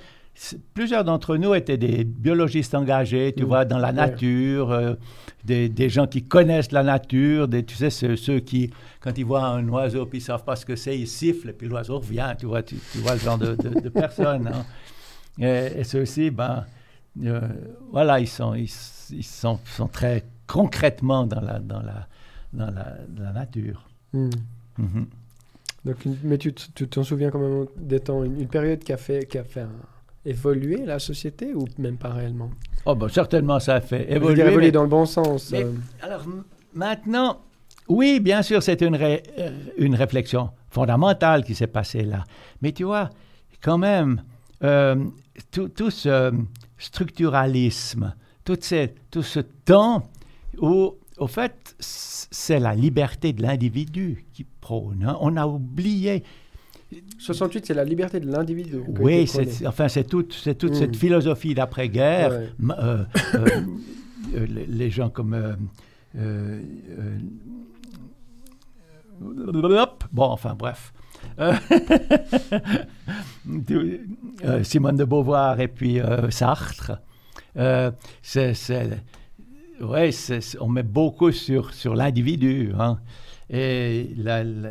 plusieurs 0.73 1.03
d'entre 1.05 1.37
nous 1.37 1.53
étaient 1.53 1.77
des 1.77 2.03
biologistes 2.03 2.75
engagés, 2.75 3.33
tu 3.37 3.43
Mm. 3.43 3.47
vois, 3.47 3.63
dans 3.65 3.77
la 3.77 3.91
nature, 3.93 4.71
euh, 4.71 4.95
des, 5.45 5.69
des 5.69 5.89
gens 5.89 6.07
qui 6.07 6.23
connaissent 6.23 6.71
la 6.73 6.83
nature, 6.83 7.47
des, 7.47 7.63
tu 7.63 7.75
sais, 7.75 7.89
ceux, 7.89 8.17
ceux 8.17 8.39
qui, 8.41 8.69
quand 8.99 9.17
ils 9.17 9.23
voient 9.25 9.45
un 9.45 9.65
oiseau 9.69 10.05
puis 10.05 10.17
ils 10.19 10.21
savent 10.21 10.43
pas 10.43 10.57
ce 10.57 10.65
que 10.65 10.75
c'est, 10.75 10.97
ils 10.99 11.07
sifflent 11.07 11.49
et 11.49 11.53
puis 11.53 11.67
l'oiseau 11.69 11.99
revient, 11.99 12.33
tu 12.37 12.47
vois, 12.47 12.63
tu, 12.63 12.75
tu 12.91 12.97
vois 12.97 13.13
le 13.13 13.19
genre 13.19 13.37
de, 13.37 13.55
de- 13.55 13.79
de 13.79 13.89
personnes. 13.89 14.47
hein. 14.47 14.65
Et, 15.39 15.79
et 15.79 15.83
ceux-ci, 15.85 16.31
ben, 16.31 16.65
euh, 17.23 17.39
voilà, 17.91 18.19
ils 18.19 18.27
sont, 18.27 18.55
ils, 18.55 18.69
ils 19.11 19.23
sont, 19.23 19.57
sont 19.63 19.87
très 19.87 20.25
concrètement 20.47 21.25
dans 21.25 21.39
la, 21.41 21.59
dans 21.59 21.81
la, 21.81 22.07
dans 22.51 22.65
la, 22.71 22.97
dans 23.07 23.23
la 23.23 23.31
nature. 23.31 23.87
hmm. 24.13 24.29
Mhm. 24.79 25.05
Donc, 25.85 26.05
une- 26.05 26.17
mais 26.23 26.37
tu 26.37 26.51
t'en 26.53 27.03
souviens 27.03 27.29
quand 27.31 27.39
même 27.39 27.65
des 27.77 27.99
temps, 27.99 28.23
une, 28.23 28.39
une 28.41 28.47
période 28.47 28.79
qui 28.79 28.91
a 28.93 28.97
fait, 28.97 29.25
qui 29.29 29.37
a 29.37 29.43
fait 29.43 29.61
un- 29.61 29.69
évoluer 30.25 30.85
la 30.85 30.99
société 30.99 31.53
ou 31.53 31.65
même 31.77 31.97
pas 31.97 32.09
réellement? 32.09 32.49
Oh, 32.85 32.95
ben, 32.95 33.07
certainement, 33.09 33.59
ça 33.59 33.75
a 33.75 33.81
fait 33.81 34.05
dire, 34.05 34.15
évoluer. 34.17 34.41
évoluer 34.41 34.65
mais- 34.67 34.71
dans 34.71 34.83
le 34.83 34.89
bon 34.89 35.05
sens. 35.05 35.51
mais- 35.51 35.63
euh, 35.63 35.71
Alors 36.01 36.23
maintenant, 36.73 37.39
oui, 37.87 38.19
bien 38.19 38.41
sûr, 38.41 38.61
c'est 38.61 38.81
une, 38.81 38.95
ré- 38.95 39.23
euh, 39.37 39.51
une 39.77 39.95
réflexion 39.95 40.49
fondamentale 40.69 41.43
qui 41.43 41.55
s'est 41.55 41.67
passée 41.67 42.03
là. 42.03 42.23
Mais 42.61 42.71
tu 42.73 42.83
vois, 42.83 43.09
quand 43.61 43.77
même, 43.77 44.21
euh, 44.63 44.95
tout, 45.51 45.69
tout 45.69 45.89
ce 45.91 46.31
structuralisme, 46.77 48.13
tout, 48.43 48.57
ces- 48.61 48.93
tout 49.11 49.23
ce 49.23 49.39
temps 49.39 50.03
où, 50.61 50.95
au 51.19 51.27
fait, 51.27 51.75
c'est 51.79 52.59
la 52.59 52.73
liberté 52.75 53.33
de 53.33 53.41
l'individu 53.41 54.25
qui 54.33 54.45
prône. 54.61 55.03
hein. 55.07 55.17
On 55.21 55.35
a 55.37 55.45
oublié 55.47 56.23
68, 57.19 57.65
c'est 57.67 57.73
la 57.75 57.83
liberté 57.83 58.19
de 58.19 58.31
l'individu. 58.31 58.81
oui, 58.99 59.27
c'est, 59.27 59.67
enfin, 59.67 59.87
c'est 59.89 60.05
toute, 60.05 60.33
c'est 60.33 60.55
toute 60.55 60.71
Mm. 60.71 60.75
cette 60.75 60.95
philosophie 60.95 61.53
d'après-guerre. 61.53 62.31
Ouais. 62.31 62.75
Euh, 62.79 63.03
euh, 63.35 63.47
euh, 64.35 64.45
les, 64.47 64.65
les 64.65 64.89
gens 64.89 65.09
comme. 65.09 65.35
euh, 66.15 66.61
bon, 70.11 70.23
enfin, 70.23 70.55
bref. 70.57 70.93
Simone 74.63 74.95
de 74.97 75.03
Beauvoir 75.05 75.59
et 75.59 75.67
puis 75.67 75.99
Sartre. 76.29 76.93
C'est, 78.21 78.53
c'est- 80.11 80.57
on 80.59 80.67
met 80.67 80.83
beaucoup 80.83 81.31
sur, 81.31 81.73
sur 81.73 81.95
l'individu. 81.95 82.71
hein. 82.79 82.97
Et 83.49 84.11
la- 84.17 84.43
la- 84.43 84.69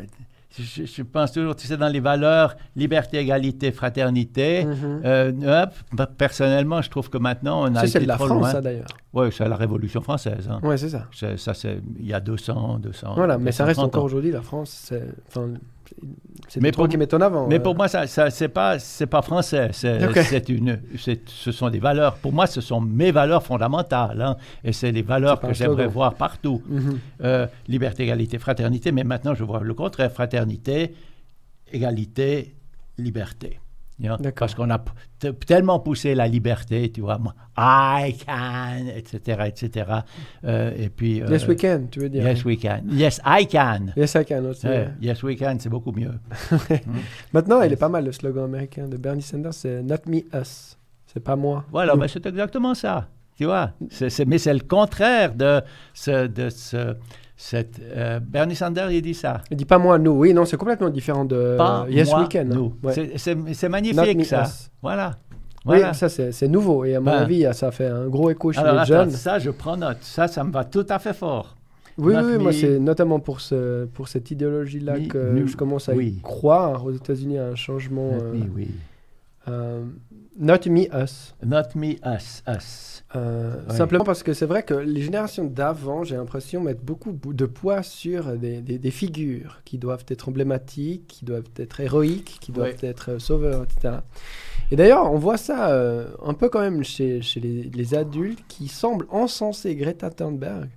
je, 0.59 0.85
je 0.87 1.03
pense 1.03 1.31
toujours, 1.33 1.55
tu 1.55 1.67
sais, 1.69 1.77
dans 1.77 1.89
les 1.89 2.01
valeurs 2.01 2.57
liberté, 2.75 3.19
égalité, 3.19 3.71
fraternité. 3.71 4.65
Mhm. 4.65 5.03
euh, 5.05 5.63
hop, 5.65 5.71
bah, 5.93 6.07
personnellement, 6.07 6.83
je 6.83 6.91
trouve 6.91 7.09
que 7.11 7.19
maintenant, 7.19 7.63
on 7.71 7.75
a 7.77 7.87
C'est 7.87 8.01
de 8.01 8.07
la 8.07 8.17
France, 8.17 8.29
loin. 8.31 8.51
ça 8.51 8.61
d'ailleurs. 8.61 8.89
Oui, 9.13 9.29
c'est 9.31 9.49
la 9.49 9.57
Révolution 9.57 10.01
française. 10.01 10.49
hein. 10.51 10.59
Ouais, 10.63 10.77
c'est 10.77 10.89
ça. 10.89 11.07
Ça, 11.37 11.55
c'est 11.55 11.81
il 11.99 12.07
y 12.07 12.13
a 12.13 12.21
200, 12.21 12.79
200. 12.81 13.15
Voilà, 13.15 13.39
mais 13.39 13.53
ça 13.53 13.65
reste 13.65 13.77
230 13.79 13.95
encore 13.95 14.05
aujourd'hui 14.05 14.31
la 14.33 14.43
France. 14.43 14.93
Enfin, 15.29 15.49
Mais 16.61 16.73
pour- 16.73 16.89
qui 16.89 16.97
mettent 16.97 17.15
en 17.15 17.21
avant. 17.21 17.47
Mais 17.47 17.57
euh. 17.57 17.63
pour 17.63 17.75
moi, 17.77 17.89
ça, 17.89 18.07
ça 18.07 18.31
c'est 18.31 18.49
pas, 18.49 18.79
c'est 18.79 19.07
pas 19.07 19.23
français. 19.23 19.69
C'est, 19.73 20.07
Ok. 20.09 20.19
c'est 20.25 20.49
une, 20.49 20.81
ce 20.97 21.53
sont 21.53 21.69
des 21.69 21.79
valeurs. 21.79 22.15
Pour 22.17 22.33
moi, 22.33 22.47
ce 22.47 22.61
sont 22.61 22.81
mes 22.81 23.11
valeurs 23.11 23.43
fondamentales, 23.43 24.21
hein, 24.23 24.37
et 24.65 24.73
c'est 24.73 24.91
les 24.93 25.03
valeurs 25.03 25.41
que 25.41 25.53
j'aimerais 25.53 25.87
voir 25.87 26.15
partout. 26.15 26.63
Mhm. 26.69 26.99
Euh, 27.23 27.47
liberté, 27.69 28.05
égalité, 28.05 28.39
fraternité. 28.39 28.93
Mais 28.93 29.05
maintenant, 29.05 29.35
je 29.35 29.45
vois 29.45 29.61
le 29.61 29.75
contraire 29.75 30.11
fraternité, 30.13 30.95
égalité, 31.73 32.55
liberté. 32.97 33.61
You 34.01 34.07
know, 34.07 34.17
D'accord. 34.17 34.47
Parce 34.47 34.55
qu'on 34.55 34.71
a 34.71 34.81
tellement 35.47 35.81
poussé 35.81 36.15
la 36.15 36.29
liberté, 36.29 36.91
tu 36.93 37.01
vois, 37.01 37.19
I 37.59 38.15
can, 38.25 38.87
etc., 38.95 39.43
etc. 39.47 39.87
Euh, 40.45 40.71
et 40.77 40.89
puis. 40.89 41.21
euh, 41.21 41.27
Yes, 41.29 41.49
we 41.49 41.57
can, 41.61 41.83
tu 41.91 41.99
veux 42.01 42.09
dire. 42.09 42.23
Yes, 42.23 42.45
we 42.45 42.57
can. 42.61 42.83
Yes, 42.91 43.21
I 43.27 43.45
can. 43.47 43.87
Yes, 43.97 44.15
I 44.15 44.25
can 44.25 44.45
aussi. 44.45 44.69
Yes, 45.01 45.23
we 45.25 45.37
can, 45.37 45.57
c'est 45.59 45.69
beaucoup 45.69 45.91
mieux. 45.91 46.13
Maintenant, 47.33 47.61
il 47.63 47.73
est 47.73 47.77
pas 47.77 47.89
mal 47.89 48.05
le 48.05 48.13
slogan 48.13 48.45
américain 48.45 48.87
de 48.89 48.97
Bernie 48.97 49.23
Sanders, 49.23 49.55
c'est 49.55 49.83
Not 49.83 49.97
me, 50.07 50.19
us. 50.41 50.77
C'est 51.07 51.21
pas 51.21 51.37
moi. 51.37 51.65
Voilà, 51.71 51.95
Nous. 51.95 52.01
ben, 52.01 52.09
c'est 52.09 52.25
exactement 52.27 52.75
ça. 52.75 53.09
Tu 53.37 53.45
vois, 53.45 53.73
c'est- 53.91 54.25
mais 54.27 54.39
c'est 54.39 54.53
le 54.53 54.61
contraire 54.61 55.35
de 55.35 55.61
ce, 55.95 56.27
de 56.27 56.51
ce, 56.51 56.97
cette, 57.41 57.81
euh, 57.81 58.19
Bernie 58.21 58.57
Sanders, 58.57 58.91
il 58.91 59.01
dit 59.01 59.15
ça. 59.15 59.43
Il 59.49 59.57
dit 59.57 59.65
pas 59.65 59.79
moi, 59.79 59.97
nous. 59.97 60.11
Oui, 60.11 60.35
non, 60.35 60.45
c'est 60.45 60.57
complètement 60.57 60.91
différent 60.91 61.25
de 61.25 61.55
Pas 61.57 61.87
Yes, 61.89 62.09
moi, 62.11 62.21
we 62.23 62.29
can. 62.29 62.41
hein. 62.41 62.45
nous. 62.53 62.75
Ouais. 62.83 62.93
C'est- 62.93 63.17
magnifique 63.69 64.27
ça. 64.27 64.43
us. 64.43 64.71
Voilà. 64.83 65.17
Oui, 65.65 65.79
ça 65.93 66.09
c'est 66.09 66.49
nouveau 66.49 66.85
et 66.85 66.95
à 66.97 67.01
mon 67.01 67.07
Ben. 67.13 67.19
avis, 67.19 67.47
ça 67.53 67.71
fait 67.71 67.87
un 67.87 68.07
gros 68.09 68.29
écho 68.31 68.53
chez 68.53 68.59
Alors 68.59 68.75
les 68.75 68.81
attends, 68.81 68.87
jeunes. 69.05 69.11
ça, 69.11 69.39
je 69.39 69.51
prends 69.51 69.77
note. 69.77 69.99
Ça, 70.01 70.27
ça 70.27 70.43
me 70.43 70.51
va 70.51 70.65
tout 70.65 70.87
à 70.89 70.99
fait 70.99 71.13
fort. 71.13 71.57
Oui, 71.99 72.15
Not 72.15 72.23
oui, 72.23 72.39
moi 72.39 72.53
c'est 72.53 72.79
notamment 72.79 73.19
pour, 73.21 73.41
ce, 73.41 73.85
pour 73.87 74.09
cette 74.09 74.31
idéologie-là 74.31 75.01
que 75.01 75.45
je 75.47 75.57
commence 75.57 75.89
à 75.89 75.95
Oui. 75.95 76.15
y 76.19 76.21
croire. 76.23 76.85
Aux 76.85 76.93
États-Unis, 76.93 77.39
a 77.39 77.47
un 77.47 77.55
changement. 77.57 78.11
euh, 78.15 78.31
Oui, 78.33 78.45
oui. 78.55 78.69
euh, 79.49 79.83
not 80.39 80.61
me, 80.67 80.87
us. 80.95 81.35
Not 81.45 81.75
me, 81.75 81.97
us, 82.07 82.43
us. 82.49 83.05
Euh. 83.17 83.55
Simplement 83.71 84.05
parce 84.05 84.23
que 84.23 84.35
c'est 84.35 84.45
vrai 84.47 84.63
que 84.63 84.75
les 84.75 85.01
générations 85.03 85.45
d'avant, 85.45 86.05
j'ai 86.05 86.17
l'impression, 86.17 86.61
mettent 86.61 86.85
beaucoup 86.85 87.13
de 87.13 87.47
poids 87.47 87.83
sur 87.83 88.37
des, 88.37 88.61
des- 88.61 88.79
des 88.79 88.91
figures 88.91 89.61
qui 89.65 89.79
doivent 89.79 90.05
être 90.09 90.29
emblématiques, 90.29 91.07
qui 91.09 91.25
doivent 91.25 91.45
être 91.57 91.81
héroïques, 91.81 92.39
qui 92.41 92.53
doivent 92.53 92.77
être 92.83 93.13
euh, 93.13 93.19
sauveurs, 93.19 93.65
etc. 93.65 93.97
Et 94.71 94.77
d'ailleurs, 94.77 95.11
on 95.11 95.19
voit 95.19 95.39
ça 95.39 95.71
euh, 95.71 96.09
un 96.23 96.35
peu 96.35 96.49
quand 96.51 96.61
même 96.61 96.85
chez, 96.85 97.23
chez 97.23 97.41
les, 97.41 97.63
les 97.65 97.95
adultes 97.95 98.45
qui 98.49 98.69
semblent 98.69 99.07
encenser 99.11 99.75
Greta 99.75 100.11
Thunberg 100.11 100.69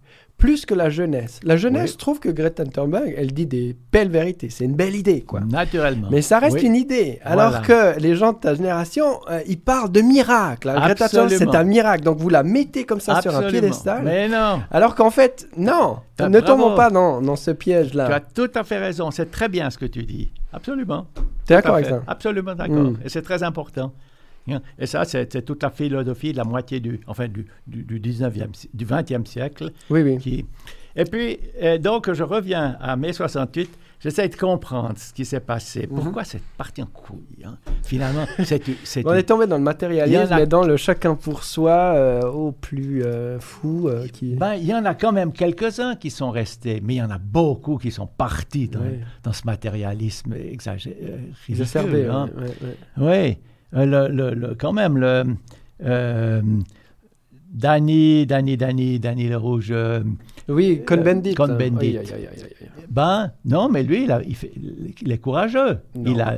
plus 0.42 0.66
que 0.66 0.74
la 0.74 0.90
jeunesse. 0.90 1.40
La 1.44 1.56
jeunesse 1.56 1.92
Oui. 1.92 1.98
trouve 1.98 2.20
que 2.20 2.28
Greta 2.30 2.66
Thunberg, 2.66 3.14
elle 3.16 3.32
dit 3.32 3.46
des 3.46 3.78
belles 3.92 4.10
vérités. 4.10 4.50
C'est 4.50 4.66
une 4.66 4.76
belle 4.76 4.96
idée, 4.96 5.22
quoi. 5.22 5.40
Naturellement. 5.42 6.08
Mais 6.12 6.22
ça 6.22 6.40
reste 6.40 6.58
Oui. 6.58 6.64
une 6.66 6.76
idée. 6.76 7.20
Alors 7.24 7.52
Voilà. 7.62 7.94
que 7.96 8.00
les 8.00 8.16
gens 8.16 8.34
de 8.34 8.40
ta 8.40 8.56
génération, 8.56 9.06
euh, 9.30 9.40
ils 9.48 9.60
parlent 9.60 9.92
de 9.92 10.02
miracle. 10.02 10.68
hein. 10.70 10.76
Greta 10.80 11.08
Thunberg, 11.08 11.38
c'est 11.38 11.56
un 11.56 11.64
miracle. 11.64 12.04
Donc 12.04 12.18
vous 12.18 12.30
la 12.30 12.44
mettez 12.44 12.84
comme 12.86 13.00
ça 13.00 13.22
sur 13.22 13.34
un 13.36 13.44
piédestal. 13.44 14.02
Mais 14.04 14.28
non. 14.28 14.62
Alors 14.72 14.96
qu'en 14.96 15.12
fait, 15.12 15.48
non. 15.56 15.98
T'as- 16.18 16.28
ne 16.28 16.40
bravo. 16.42 16.62
tombons 16.62 16.76
pas 16.76 16.90
dans, 16.90 17.22
dans 17.22 17.36
ce 17.36 17.52
Tu 17.52 17.58
piège-là. 17.58 18.14
as 18.14 18.20
tout 18.20 18.50
à 18.56 18.64
fait 18.64 18.78
raison. 18.80 19.12
C'est 19.12 19.32
très 19.32 19.48
bien 19.48 19.70
ce 19.70 19.78
que 19.78 19.86
tu 19.86 20.04
dis. 20.04 20.32
Absolument. 20.54 21.06
T'es 21.46 21.54
d'accord 21.54 21.72
Tout 21.72 21.76
à 21.76 21.78
avec 21.78 21.86
ça 21.90 22.04
Absolument 22.08 22.56
d'accord. 22.56 22.76
Mm. 22.92 22.98
Et 23.06 23.10
c'est 23.10 23.22
très 23.22 23.44
important. 23.44 23.94
Hein? 24.50 24.62
Et 24.80 24.86
ça, 24.88 25.06
c'est 25.06 25.44
toute 25.46 25.62
la 25.64 25.70
philosophie 25.70 26.32
de 26.32 26.38
la 26.38 26.44
moitié 26.44 26.80
du, 26.80 27.00
enfin, 27.08 27.28
du, 27.28 27.46
du, 27.68 27.84
du 27.84 28.00
19e, 28.00 28.54
si- 28.54 28.70
du 28.74 28.86
20e 28.86 29.26
siècle. 29.26 29.72
Oui, 29.90 30.02
oui. 30.02 30.18
Qui... 30.18 30.46
Et 30.96 31.04
puis, 31.06 31.40
euh, 31.62 31.78
donc, 31.78 32.12
je 32.12 32.24
reviens 32.24 32.76
à 32.82 32.96
mai 32.96 33.14
68. 33.14 33.70
J'essaie 34.02 34.28
de 34.30 34.36
comprendre 34.36 34.98
ce 34.98 35.14
qui 35.14 35.26
s'est 35.26 35.40
passé. 35.40 35.88
Mhm. 35.90 35.96
Pourquoi 36.02 36.24
c'est 36.24 36.42
parti 36.58 36.82
en 36.82 36.88
couille 36.88 37.46
hein? 37.46 37.56
Finalement, 37.84 38.26
c'est 38.44 38.62
On 39.06 39.14
est 39.14 39.22
tombé 39.24 39.46
dans 39.46 39.58
le 39.60 39.64
matérialisme, 39.64 40.34
a- 40.34 40.38
mais 40.38 40.48
dans 40.48 40.64
le 40.64 40.76
chacun 40.76 41.14
pour 41.14 41.44
soi 41.44 41.72
euh, 41.72 42.22
au 42.24 42.52
plus 42.52 43.04
euh, 43.06 43.40
fou 43.40 43.88
euh, 43.88 44.08
qui. 44.08 44.34
Ben, 44.34 44.56
il 44.56 44.66
y 44.66 44.74
en 44.74 44.86
a 44.86 44.96
quand 44.96 45.12
même 45.12 45.32
quelques-uns 45.32 45.96
qui 45.96 46.10
sont 46.10 46.32
restés, 46.32 46.82
mais 46.84 46.96
il 46.96 46.98
y 46.98 47.02
en 47.04 47.12
a 47.12 47.20
beaucoup 47.20 47.78
qui 47.78 47.92
sont 47.92 48.08
partis 48.08 48.68
dans, 48.70 49.34
ce 49.34 49.44
matérialisme 49.46 50.34
exagéré. 50.34 50.98
exacerbé, 51.48 52.08
hein? 52.08 52.28
ouais. 52.36 52.50
Oui, 52.98 53.32
euh, 53.32 53.34
le, 53.74 54.08
le- 54.08 54.34
le- 54.34 54.56
quand 54.56 54.74
même, 54.74 54.98
le, 54.98 55.24
euh, 55.86 56.42
Danny, 57.54 58.26
Danny, 58.26 58.56
Danny, 58.58 59.00
Danny 59.00 59.28
le 59.28 59.38
Rouge, 59.38 59.70
euh, 59.72 60.02
Oui, 60.48 60.84
Cohn-Bendit. 60.86 61.34
Cohn-Bendit. 61.36 61.98
Aïe, 61.98 62.06
aïe. 62.14 62.28
ben, 62.90 63.32
non, 63.46 63.68
mais 63.70 63.84
lui, 63.84 64.04
il, 64.06 64.12
a- 64.12 64.22
il, 64.26 64.36
fait- 64.36 64.52
il 65.02 65.12
est 65.12 65.18
courageux. 65.18 65.80
Non. 65.96 66.04
Il 66.12 66.22
a, 66.22 66.36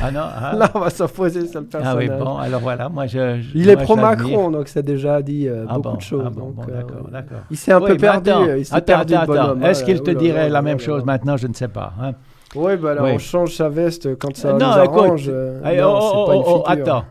Ah 0.00 0.12
non 0.12 0.20
ah. 0.36 0.54
Là, 0.56 0.70
on 0.74 0.78
va 0.78 0.90
s'opposer 0.90 1.48
sur 1.48 1.60
le 1.60 1.66
Ah 1.72 1.78
personnage. 1.78 1.96
oui, 2.10 2.16
bon, 2.24 2.36
alors 2.36 2.60
voilà, 2.60 2.88
moi 2.88 3.06
je. 3.08 3.40
je- 3.40 3.58
Il 3.58 3.68
est 3.68 3.74
moi, 3.74 3.82
pro-Macron, 3.84 4.50
donc 4.52 4.68
a 4.76 4.82
déjà 4.82 5.20
dit 5.22 5.48
euh, 5.48 5.64
Ah 5.68 5.74
beaucoup 5.74 5.88
bon, 5.90 5.96
de 5.96 6.02
choses. 6.02 6.22
ah 6.24 6.30
bon, 6.30 6.40
donc, 6.50 6.54
bon, 6.54 6.62
euh, 6.68 6.76
d'accord, 6.76 7.08
d'accord. 7.10 7.38
Il 7.50 7.56
s'est 7.56 7.72
un 7.72 7.80
Oui, 7.80 7.88
peu 7.90 7.96
perdu. 7.96 8.30
attends, 8.30 8.46
il 8.54 8.64
s'est 8.64 8.80
perdu, 8.82 9.14
attends, 9.14 9.26
bonhomme. 9.26 9.64
Est-ce 9.64 9.82
hein, 9.82 9.86
qu'il 9.86 10.02
te 10.02 10.10
dirait 10.12 10.48
la 10.48 10.62
même 10.62 10.78
chose 10.78 11.04
maintenant? 11.04 11.36
Je 11.36 11.48
ne 11.48 11.54
sais 11.54 11.66
pas. 11.68 11.94
hein. 12.00 12.12
Oui, 12.54 12.76
bah 12.76 12.92
alors 12.92 13.06
on 13.06 13.18
change 13.18 13.54
sa 13.54 13.68
veste 13.68 14.16
quand 14.16 14.36
ça 14.36 14.52
nous 14.52 14.58
non, 14.58 14.82
écoute, 14.84 14.98
arrange. 14.98 15.26
euh, 15.28 15.60
Allez, 15.64 15.80
non, 15.80 15.98
oh, 16.00 16.24
oh, 16.28 16.32
une 16.32 16.42
oh, 16.44 16.44
oh, 16.58 16.62
attends. 16.66 17.04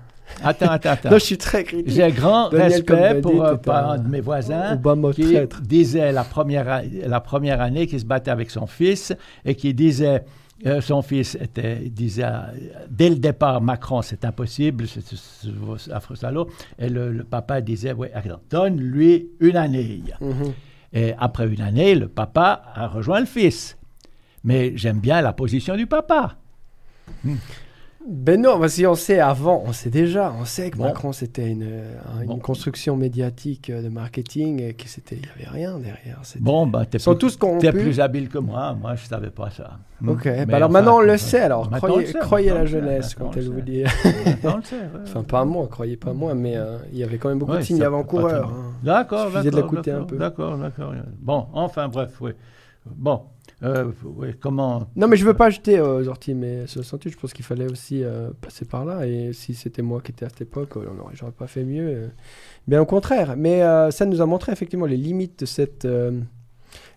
Attends, 0.44 0.68
attends, 0.70 0.90
attends. 0.92 1.10
Non, 1.12 1.18
je 1.18 1.24
suis 1.24 1.38
très 1.38 1.64
critique. 1.64 1.90
J'ai 1.92 2.10
grand 2.12 2.50
Daniel 2.50 2.72
respect 2.72 3.22
pour 3.22 3.44
euh, 3.44 3.56
un- 3.68 3.72
un 3.90 3.98
de 3.98 4.08
mes 4.08 4.22
voisins 4.22 4.78
qui 5.14 5.34
traître. 5.34 5.62
disait 5.62 6.12
la 6.14 6.24
première, 6.24 6.70
a- 6.70 6.82
la 7.06 7.20
première 7.20 7.60
année 7.60 7.86
qu'il 7.88 8.00
se 8.00 8.06
battait 8.06 8.32
avec 8.32 8.50
son 8.50 8.66
fils 8.66 9.14
et 9.44 9.56
qui 9.56 9.74
disait, 9.74 10.24
euh, 10.66 10.80
son 10.80 11.02
fils 11.02 11.36
était, 11.42 11.76
disait 11.90 12.24
dès 12.90 13.10
le 13.10 13.16
départ, 13.16 13.60
Macron, 13.62 14.02
c'est 14.04 14.24
impossible, 14.24 14.86
c'est 14.88 15.92
affreux 15.92 16.16
salaud. 16.16 16.48
Et 16.80 16.88
le, 16.88 17.12
le 17.12 17.24
papa 17.26 17.60
disait, 17.62 17.92
oui, 17.94 18.08
attends, 18.14 18.40
donne-lui 18.50 19.32
une 19.42 19.58
année. 19.58 20.02
Mhm. 20.22 20.54
Et 20.94 21.14
après 21.20 21.48
une 21.48 21.62
année, 21.62 21.94
le 21.96 22.08
papa 22.08 22.62
a 22.74 22.88
rejoint 22.88 23.20
le 23.20 23.26
fils. 23.26 23.78
Mais 24.44 24.74
j'aime 24.76 25.00
bien 25.00 25.22
la 25.22 25.34
position 25.34 25.76
du 25.76 25.88
papa. 25.88 26.38
Ben 28.10 28.42
non, 28.42 28.60
parce 28.60 28.82
qu'on 28.82 28.96
sait 28.96 29.20
avant, 29.20 29.62
on 29.68 29.74
sait 29.74 29.92
déjà, 29.92 30.34
on 30.40 30.44
sait 30.44 30.72
que 30.72 30.78
Bon. 30.78 30.86
Macron 30.86 31.12
c'était 31.12 31.48
une, 31.48 31.62
euh, 31.62 31.94
une 32.22 32.30
Bon. 32.30 32.40
construction 32.40 32.98
médiatique 32.98 33.70
euh, 33.70 33.84
de 33.84 33.90
marketing 33.90 34.60
et 34.60 34.74
que 34.74 34.88
c'était, 34.88 35.18
il 35.18 35.22
n'y 35.22 35.28
avait 35.28 35.56
rien 35.56 35.78
derrière. 35.78 36.20
Bon, 36.40 36.66
ben, 36.66 36.84
t'es 36.86 36.98
plus, 36.98 37.38
plus 37.72 38.00
habile 38.00 38.28
que 38.28 38.40
moi. 38.40 38.74
Moi, 38.74 38.96
je 38.96 39.06
savais 39.06 39.30
pas 39.30 39.52
ça. 39.52 39.78
Ok, 40.08 40.26
alors 40.26 40.48
enfin, 40.48 40.68
maintenant 40.70 40.98
on 40.98 41.02
le 41.02 41.16
sait, 41.18 41.42
alors 41.42 41.70
on 41.72 41.76
croyez, 41.78 42.08
sait, 42.08 42.18
croyez 42.18 42.50
la 42.50 42.62
on 42.62 42.66
jeunesse 42.66 43.14
quand 43.14 43.28
on 43.28 43.32
elle 43.34 43.46
le 43.46 43.52
vous 43.52 43.62
dit. 43.62 43.84
Maintenant, 44.26 44.54
on 44.54 44.58
le 44.58 44.64
sait, 44.64 44.76
ouais, 44.78 44.88
Enfin, 45.04 45.22
pas 45.24 45.46
moi, 45.46 45.68
croyez 45.70 45.96
pas 45.98 46.14
moi, 46.14 46.34
mais 46.34 46.58
euh, 46.58 46.80
il 46.92 46.98
y 46.98 47.04
avait 47.04 47.20
quand 47.20 47.30
même 47.30 47.38
beaucoup 47.38 47.52
Ouais, 47.52 47.60
de 47.60 47.64
signes 47.64 47.84
avant-coureurs. 47.84 48.50
hein. 48.50 48.74
D'accord, 48.82 49.30
d'accord, 49.30 49.52
l'écouter 49.62 49.92
un 49.92 50.00
d'accord, 50.00 50.08
peu. 50.08 50.18
D'accord, 50.18 50.58
d'accord. 50.58 50.94
Bon, 51.20 51.46
enfin, 51.54 51.88
bref, 51.88 52.14
oui. 52.20 52.32
Bon, 52.88 53.22
euh, 53.64 53.92
oui, 54.04 54.30
comment... 54.40 54.88
Non, 54.96 55.08
mais 55.08 55.18
je 55.18 55.26
veux 55.26 55.34
pas 55.36 55.50
jeter 55.50 55.78
euh, 55.78 56.02
aux 56.02 56.08
orties, 56.08 56.34
mais 56.34 56.66
68, 56.68 57.12
je 57.12 57.18
pense 57.18 57.34
qu'il 57.34 57.46
fallait 57.46 57.72
aussi 57.72 58.04
euh, 58.04 58.32
passer 58.42 58.66
par 58.66 58.86
là. 58.86 59.06
Et 59.06 59.34
si 59.34 59.54
c'était 59.54 59.82
moi 59.82 60.02
qui 60.02 60.12
étais 60.12 60.26
à 60.26 60.30
cette 60.30 60.42
époque, 60.42 60.78
euh, 60.78 60.86
j'aurais 61.14 61.32
pas 61.32 61.48
fait 61.48 61.64
mieux. 61.64 61.88
euh. 61.88 62.08
Bien 62.68 62.82
au 62.82 62.86
contraire. 62.86 63.36
Mais 63.38 63.62
ça 63.92 64.06
nous 64.06 64.22
a 64.22 64.26
montré 64.26 64.52
effectivement 64.52 64.86
les 64.86 64.98
limites 64.98 65.40
de 65.40 65.46
cette 65.46 65.88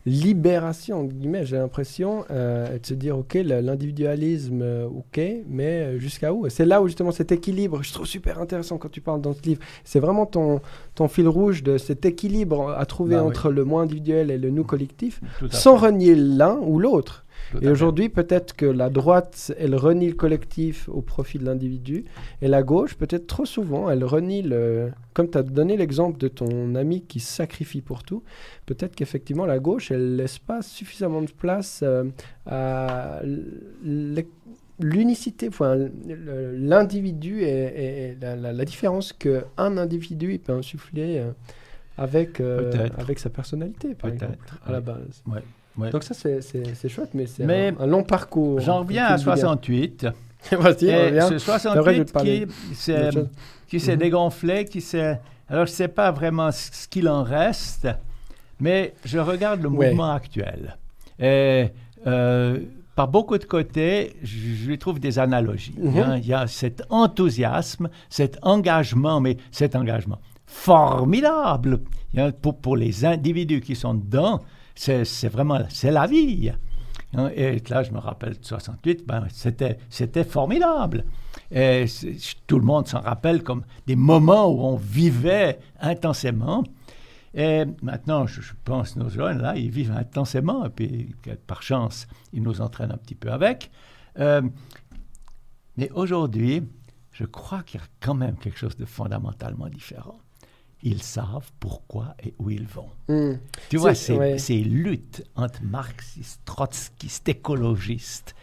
libération, 0.06 1.00
entre 1.00 1.14
guillemets, 1.14 1.46
j'ai 1.46 1.56
l'impression, 1.56 2.24
euh, 2.30 2.78
de 2.78 2.84
se 2.86 2.94
dire, 2.94 3.18
ok, 3.18 3.34
l'individualisme, 3.34 4.60
euh, 4.62 4.86
ok, 4.86 5.20
mais 5.48 5.64
euh, 5.82 5.98
jusqu'à 5.98 6.32
où? 6.32 6.46
Et 6.46 6.50
C'est 6.50 6.66
là 6.66 6.82
où 6.82 6.86
justement 6.86 7.10
cet 7.10 7.32
équilibre, 7.32 7.82
je 7.82 7.92
trouve 7.92 8.06
super 8.06 8.40
intéressant 8.40 8.76
quand 8.78 8.90
tu 8.90 9.00
parles 9.00 9.20
dans 9.20 9.32
ce 9.32 9.42
livre. 9.42 9.60
C'est 9.84 10.00
vraiment 10.00 10.26
ton, 10.26 10.60
ton 10.94 11.08
fil 11.08 11.28
rouge 11.28 11.62
de 11.62 11.78
cet 11.78 12.04
équilibre 12.04 12.70
à 12.76 12.84
trouver 12.86 13.16
Bah 13.16 13.22
oui. 13.22 13.28
entre 13.28 13.50
le 13.50 13.64
moi 13.64 13.82
individuel 13.82 14.30
et 14.30 14.38
le 14.38 14.50
nous 14.50 14.64
collectif, 14.64 15.20
sans 15.50 15.78
fait, 15.78 15.86
renier 15.86 16.14
l'un 16.14 16.58
ou 16.62 16.78
l'autre. 16.78 17.23
Et 17.62 17.68
aujourd'hui, 17.68 18.08
peut-être 18.08 18.54
que 18.56 18.66
la 18.66 18.90
droite, 18.90 19.52
elle 19.58 19.74
renie 19.74 20.08
le 20.08 20.14
collectif 20.14 20.88
au 20.88 21.02
profit 21.02 21.38
de 21.38 21.44
l'individu, 21.44 22.04
et 22.42 22.48
la 22.48 22.62
gauche, 22.62 22.94
peut-être 22.96 23.26
trop 23.26 23.44
souvent, 23.46 23.90
elle 23.90 24.04
renie 24.04 24.42
le... 24.42 24.90
Comme 25.12 25.30
tu 25.30 25.38
as 25.38 25.42
donné 25.44 25.76
l'exemple 25.76 26.18
de 26.18 26.26
ton 26.28 26.74
ami 26.74 27.02
qui 27.02 27.20
sacrifie 27.20 27.80
pour 27.82 28.02
tout, 28.02 28.22
peut-être 28.66 28.96
qu'effectivement, 28.96 29.46
la 29.46 29.60
gauche, 29.60 29.92
elle 29.92 30.16
laisse 30.16 30.38
pas 30.40 30.62
suffisamment 30.62 31.22
de 31.22 31.30
place 31.30 31.80
euh, 31.84 32.04
à 32.46 33.20
l'unicité, 34.80 35.48
enfin, 35.48 35.76
l'individu 36.06 37.42
et, 37.42 38.16
la, 38.20 38.34
la- 38.36 38.52
la 38.52 38.64
différence 38.64 39.12
qu'un 39.12 39.76
individu 39.76 40.38
peut 40.42 40.52
insuffler 40.52 41.18
euh, 41.18 41.30
avec, 41.96 42.40
euh, 42.40 42.88
avec 42.98 43.18
sa 43.18 43.30
personnalité, 43.30 43.94
par 43.94 44.10
Peut-être, 44.10 44.22
exemple, 44.24 44.44
à 44.66 44.72
la 44.72 44.80
base. 44.80 45.22
ouais. 45.26 45.90
Donc 45.90 46.04
ça, 46.04 46.14
c'est- 46.14 46.40
c'est 46.40 46.74
c'est 46.76 46.88
chouette, 46.88 47.10
mais 47.14 47.26
c'est 47.26 47.44
Mais 47.44 47.74
un, 47.78 47.82
un 47.82 47.86
long 47.86 48.04
parcours. 48.04 48.60
J'en 48.60 48.80
reviens 48.80 49.06
à 49.06 49.18
68. 49.18 50.02
68. 50.02 50.06
Vas-y, 50.60 50.90
Et 50.90 51.06
reviens. 51.06 51.28
ce 51.28 51.38
C'est 51.38 51.50
vrai, 51.50 51.58
je 51.58 51.68
vais 51.68 52.04
68 52.04 52.04
te 52.04 52.12
parler 52.12 52.46
qui 52.68 52.74
s'est 52.74 53.10
qui 53.66 53.80
s'est 53.80 53.92
Mhm. 53.94 53.98
dégonflé, 53.98 54.64
qui 54.66 54.80
s'est... 54.80 55.18
Alors, 55.48 55.66
je 55.66 55.72
ne 55.72 55.76
sais 55.76 55.88
pas 55.88 56.10
vraiment 56.12 56.52
ce 56.52 56.86
qu'il 56.86 57.08
en 57.08 57.22
reste, 57.24 57.88
mais 58.60 58.94
je 59.04 59.18
regarde 59.18 59.62
le 59.62 59.68
Ouais. 59.68 59.88
mouvement 59.88 60.12
actuel. 60.12 60.76
Et 61.18 61.68
euh, 62.06 62.60
par 62.94 63.08
beaucoup 63.08 63.36
de 63.38 63.44
côtés, 63.44 64.14
je, 64.22 64.36
je 64.54 64.68
lui 64.68 64.78
trouve 64.78 65.00
des 65.00 65.18
analogies. 65.18 65.74
Mhm. 65.78 65.98
hein. 65.98 66.16
Il 66.18 66.26
y 66.26 66.34
a 66.34 66.46
cet 66.46 66.82
enthousiasme, 66.90 67.88
cet 68.10 68.38
engagement, 68.42 69.20
mais 69.20 69.38
cet 69.50 69.74
engagement 69.74 70.18
formidable 70.46 71.80
pour, 72.42 72.58
pour 72.58 72.76
les 72.76 73.04
individus 73.04 73.60
qui 73.60 73.76
sont 73.76 73.94
dedans. 73.94 74.42
C'est 74.74 75.28
vraiment 75.28 75.60
c'est 75.68 75.90
la 75.90 76.06
vie. 76.06 76.52
Hein, 77.16 77.30
Et 77.34 77.62
là, 77.68 77.82
je 77.82 77.92
me 77.92 77.98
rappelle 77.98 78.38
de 78.38 78.44
68, 78.44 79.06
ben, 79.06 79.26
c'était, 79.30 80.24
formidable. 80.24 81.04
Et 81.50 81.84
tout 82.46 82.58
le 82.58 82.64
monde 82.64 82.88
s'en 82.88 83.00
rappelle 83.00 83.42
comme 83.42 83.62
des 83.86 83.96
moments 83.96 84.48
où 84.48 84.62
on 84.62 84.76
vivait 84.76 85.58
intensément. 85.80 86.64
Et 87.34 87.64
maintenant, 87.82 88.26
je, 88.26 88.40
pense 88.64 88.96
nos 88.96 89.08
jeunes, 89.08 89.42
là, 89.42 89.56
ils 89.56 89.70
vivent 89.70 89.92
intensément, 89.92 90.64
et 90.66 90.70
puis 90.70 91.14
par 91.46 91.62
chance, 91.62 92.06
ils 92.32 92.42
nous 92.42 92.60
entraînent 92.60 92.92
un 92.92 92.96
petit 92.96 93.16
peu 93.16 93.30
avec. 93.30 93.70
Euh, 94.20 94.42
mais 95.76 95.90
aujourd'hui, 95.90 96.62
je 97.10 97.24
crois 97.24 97.62
qu'il 97.64 97.80
y 97.80 97.82
a 97.82 97.86
quand 98.00 98.14
même 98.14 98.36
quelque 98.36 98.58
chose 98.58 98.76
de 98.76 98.84
fondamentalement 98.84 99.68
différent. 99.68 100.18
Ils 100.86 101.02
savent 101.02 101.50
pourquoi 101.60 102.14
et 102.22 102.34
où 102.38 102.50
ils 102.50 102.66
vont. 102.66 102.90
Hmm. 103.08 103.38
Tu 103.70 103.78
vois, 103.78 103.94
C'est- 103.94 104.12
ces, 104.12 104.18
ouais. 104.18 104.38
ces 104.38 104.58
luttes 104.60 105.24
entre 105.34 105.62
marxistes, 105.64 106.40
trotskistes, 106.44 107.28
écologistes, 107.28 108.34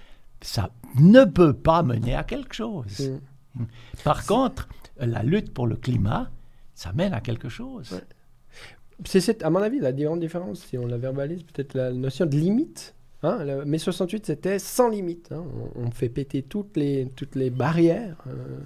ça 0.41 0.71
ne 0.99 1.23
peut 1.23 1.53
pas 1.53 1.83
mener 1.83 2.15
à 2.15 2.23
quelque 2.23 2.55
chose. 2.55 3.11
Hmm. 3.55 3.65
Par 4.03 4.25
contre, 4.25 4.67
la 4.99 5.21
lutte 5.23 5.53
pour 5.53 5.67
le 5.67 5.75
climat, 5.75 6.29
ça 6.73 6.91
mène 6.93 7.13
à 7.13 7.21
quelque 7.21 7.47
chose. 7.49 7.91
Ouais. 7.91 8.01
C'est, 9.05 9.41
à 9.43 9.49
mon 9.49 9.61
avis, 9.61 9.79
la 9.79 9.93
grande 9.93 10.19
différence, 10.19 10.59
si 10.65 10.77
on 10.77 10.85
la 10.85 10.97
verbalise, 10.97 11.43
peut-être 11.43 11.73
la 11.75 11.91
notion 11.91 12.25
de 12.25 12.35
limite. 12.35 12.93
Hein, 13.23 13.43
le- 13.43 13.65
mai 13.65 13.77
68, 13.77 14.25
c'était 14.25 14.57
sans 14.59 14.89
limite. 14.89 15.31
hein. 15.31 15.43
On, 15.75 15.83
on 15.87 15.91
fait 15.91 16.09
péter 16.09 16.41
toutes 16.43 16.75
les, 16.77 17.07
toutes 17.15 17.35
les 17.35 17.49
barrières 17.51 18.17
euh, 18.27 18.59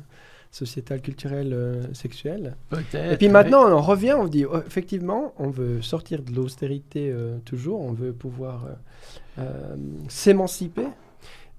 sociétales, 0.55 1.01
culturelles, 1.01 1.51
euh, 1.53 1.93
sexuelles. 1.93 2.55
Peut-être. 2.69 3.11
Et 3.13 3.17
puis 3.17 3.27
maintenant, 3.27 3.63
on 3.67 3.73
en 3.73 3.81
revient, 3.81 4.13
on 4.13 4.27
dit, 4.27 4.45
oh, 4.45 4.57
effectivement, 4.65 5.33
on 5.37 5.49
veut 5.49 5.81
sortir 5.81 6.21
de 6.23 6.31
l'austérité 6.33 7.11
euh, 7.11 7.37
toujours, 7.43 7.81
on 7.81 7.91
veut 7.91 8.13
pouvoir 8.13 8.65
euh, 8.65 8.71
euh, 9.39 9.75
s'émanciper, 10.07 10.87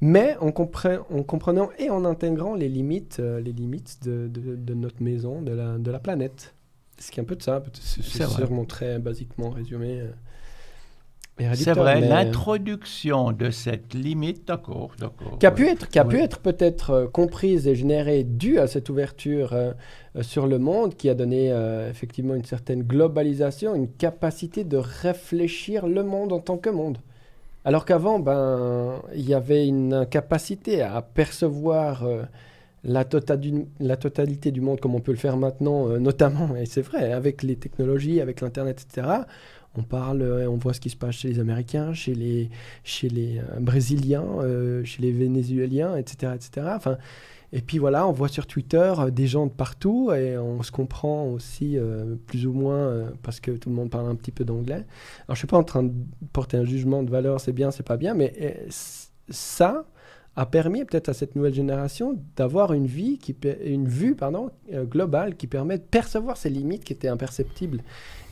mais 0.00 0.36
en, 0.40 0.50
comprenant 0.50 1.68
et 1.78 1.90
en 1.90 2.04
intégrant 2.06 2.54
les 2.54 2.68
limites, 2.70 3.18
les 3.18 3.52
limites 3.52 3.98
de, 4.04 4.28
de- 4.28 4.56
de 4.56 4.74
notre 4.74 5.02
maison, 5.02 5.42
de 5.42 5.52
la, 5.52 5.76
de 5.78 5.90
la 5.90 5.98
planète. 5.98 6.54
Ce 6.98 7.10
qui 7.10 7.20
est 7.20 7.22
un 7.22 7.26
peu 7.26 7.36
de 7.36 7.42
ça, 7.42 7.60
peut-être 7.60 7.76
c'est 7.82 8.02
sûrement 8.02 8.64
très 8.64 8.98
basiquement 8.98 9.50
résumé. 9.50 10.02
C'est 11.54 11.72
vrai, 11.72 12.00
mais- 12.00 12.08
l'introduction 12.08 13.30
de 13.32 13.50
cette 13.50 13.92
limite, 13.92 14.46
d'accord, 14.48 14.92
d'accord. 14.98 15.38
qui 15.38 15.46
a 15.46 15.50
pu 15.50 15.66
être, 15.68 15.88
qui 15.88 15.98
a 15.98 16.04
pu 16.04 16.18
être 16.18 16.38
peut-être 16.38 16.90
euh, 16.90 17.06
comprise 17.06 17.68
et 17.68 17.74
générée 17.74 18.24
due 18.24 18.58
à 18.58 18.66
cette 18.66 18.88
ouverture 18.88 19.52
euh, 19.52 19.72
euh, 20.16 20.22
sur 20.22 20.46
le 20.46 20.58
monde, 20.58 20.94
qui 20.94 21.10
a 21.10 21.14
donné 21.14 21.54
effectivement 21.90 22.34
une 22.34 22.44
certaine 22.44 22.82
globalisation, 22.82 23.74
une 23.74 23.88
capacité 23.88 24.64
de 24.64 24.78
réfléchir 24.78 25.86
le 25.86 26.02
monde 26.02 26.32
en 26.32 26.40
tant 26.40 26.56
que 26.56 26.70
monde. 26.70 26.98
Alors 27.66 27.84
qu'avant, 27.84 28.18
ben, 28.18 29.02
il 29.14 29.28
y 29.28 29.34
avait 29.34 29.66
une 29.66 29.92
incapacité 29.92 30.80
à 30.82 31.02
percevoir 31.02 32.04
la, 32.84 33.04
tota- 33.04 33.36
la 33.80 33.96
totalité 33.96 34.52
du 34.52 34.60
monde 34.60 34.78
comme 34.80 34.94
on 34.94 35.00
peut 35.00 35.12
le 35.12 35.18
faire 35.18 35.36
maintenant, 35.36 35.88
notamment, 35.98 36.54
et 36.56 36.64
c'est 36.64 36.80
vrai, 36.82 37.12
avec 37.12 37.42
les 37.42 37.56
technologies, 37.56 38.20
avec 38.20 38.40
l'Internet, 38.40 38.86
etc. 38.88 39.08
On 39.76 39.82
parle, 39.82 40.22
euh, 40.22 40.50
on 40.50 40.56
voit 40.56 40.72
ce 40.74 40.80
qui 40.80 40.90
se 40.90 40.96
passe 40.96 41.16
chez 41.16 41.28
les 41.28 41.38
Américains, 41.38 41.92
chez 41.92 42.14
les, 42.14 42.50
chez 42.84 43.08
les 43.08 43.38
euh, 43.38 43.60
Brésiliens, 43.60 44.24
euh, 44.40 44.84
chez 44.84 45.02
les 45.02 45.12
Vénézuéliens, 45.12 45.96
etc., 45.96 46.32
etc. 46.34 46.66
Enfin, 46.74 46.98
et 47.52 47.60
puis 47.60 47.78
voilà, 47.78 48.06
on 48.08 48.12
voit 48.12 48.28
sur 48.28 48.46
Twitter 48.46 48.92
des 49.12 49.26
gens 49.26 49.46
de 49.46 49.52
partout 49.52 50.10
et 50.12 50.36
on 50.36 50.62
se 50.62 50.72
comprend 50.72 51.26
aussi 51.26 51.78
plus 52.26 52.44
ou 52.44 52.52
moins 52.52 53.12
parce 53.22 53.38
que 53.38 53.52
tout 53.52 53.68
le 53.68 53.76
monde 53.76 53.88
parle 53.88 54.08
un 54.08 54.16
petit 54.16 54.32
peu 54.32 54.44
d'anglais. 54.44 54.84
Alors 55.26 55.36
je 55.36 55.36
suis 55.36 55.46
pas 55.46 55.56
en 55.56 55.62
train 55.62 55.84
de 55.84 55.92
porter 56.32 56.56
un 56.56 56.64
jugement 56.64 57.04
de 57.04 57.10
valeur, 57.10 57.40
c'est 57.40 57.52
bien, 57.52 57.70
c'est 57.70 57.84
pas 57.84 57.96
bien, 57.96 58.14
mais 58.14 58.66
ça 59.30 59.86
a 60.38 60.44
permis 60.46 60.84
peut-être 60.84 61.08
à 61.08 61.14
cette 61.14 61.34
nouvelle 61.34 61.54
génération 61.54 62.18
d'avoir 62.36 62.72
une 62.74 62.86
vie 62.86 63.18
qui 63.18 63.34
une 63.64 63.88
vue 63.88 64.14
pardon 64.14 64.50
euh, 64.72 64.84
globale 64.84 65.34
qui 65.36 65.46
permet 65.46 65.78
de 65.78 65.82
percevoir 65.82 66.36
ces 66.36 66.50
limites 66.50 66.84
qui 66.84 66.92
étaient 66.92 67.08
imperceptibles 67.08 67.82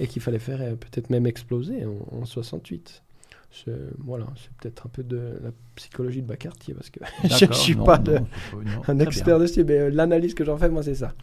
et 0.01 0.07
qu'il 0.07 0.21
fallait 0.21 0.39
faire 0.39 0.61
euh, 0.61 0.75
peut-être 0.75 1.09
même 1.11 1.27
exploser 1.27 1.85
en, 1.87 2.19
en 2.21 2.25
68 2.27 3.03
Je- 3.51 3.71
voilà, 3.99 4.27
c'est 4.37 4.51
peut-être 4.61 4.87
un 4.87 4.91
peu 4.91 5.03
de 5.03 5.39
la 5.43 5.51
psychologie 5.77 6.21
de 6.23 6.27
Bacartier 6.27 6.75
parce 6.75 6.91
que 6.91 7.01
je 7.25 7.47
ne 7.47 7.53
suis 7.53 7.77
non, 7.77 7.85
pas 7.85 7.99
non, 7.99 8.05
de- 8.05 8.19
faut- 8.51 8.63
non, 8.63 8.83
un 8.89 8.99
expert 8.99 9.39
dessus, 9.39 9.65
mais 9.65 9.79
euh, 9.79 9.91
l'analyse 9.91 10.35
que 10.35 10.45
j'en 10.45 10.57
fais, 10.59 10.69
moi, 10.69 10.83
c'est 10.83 10.97
ça. 10.97 11.15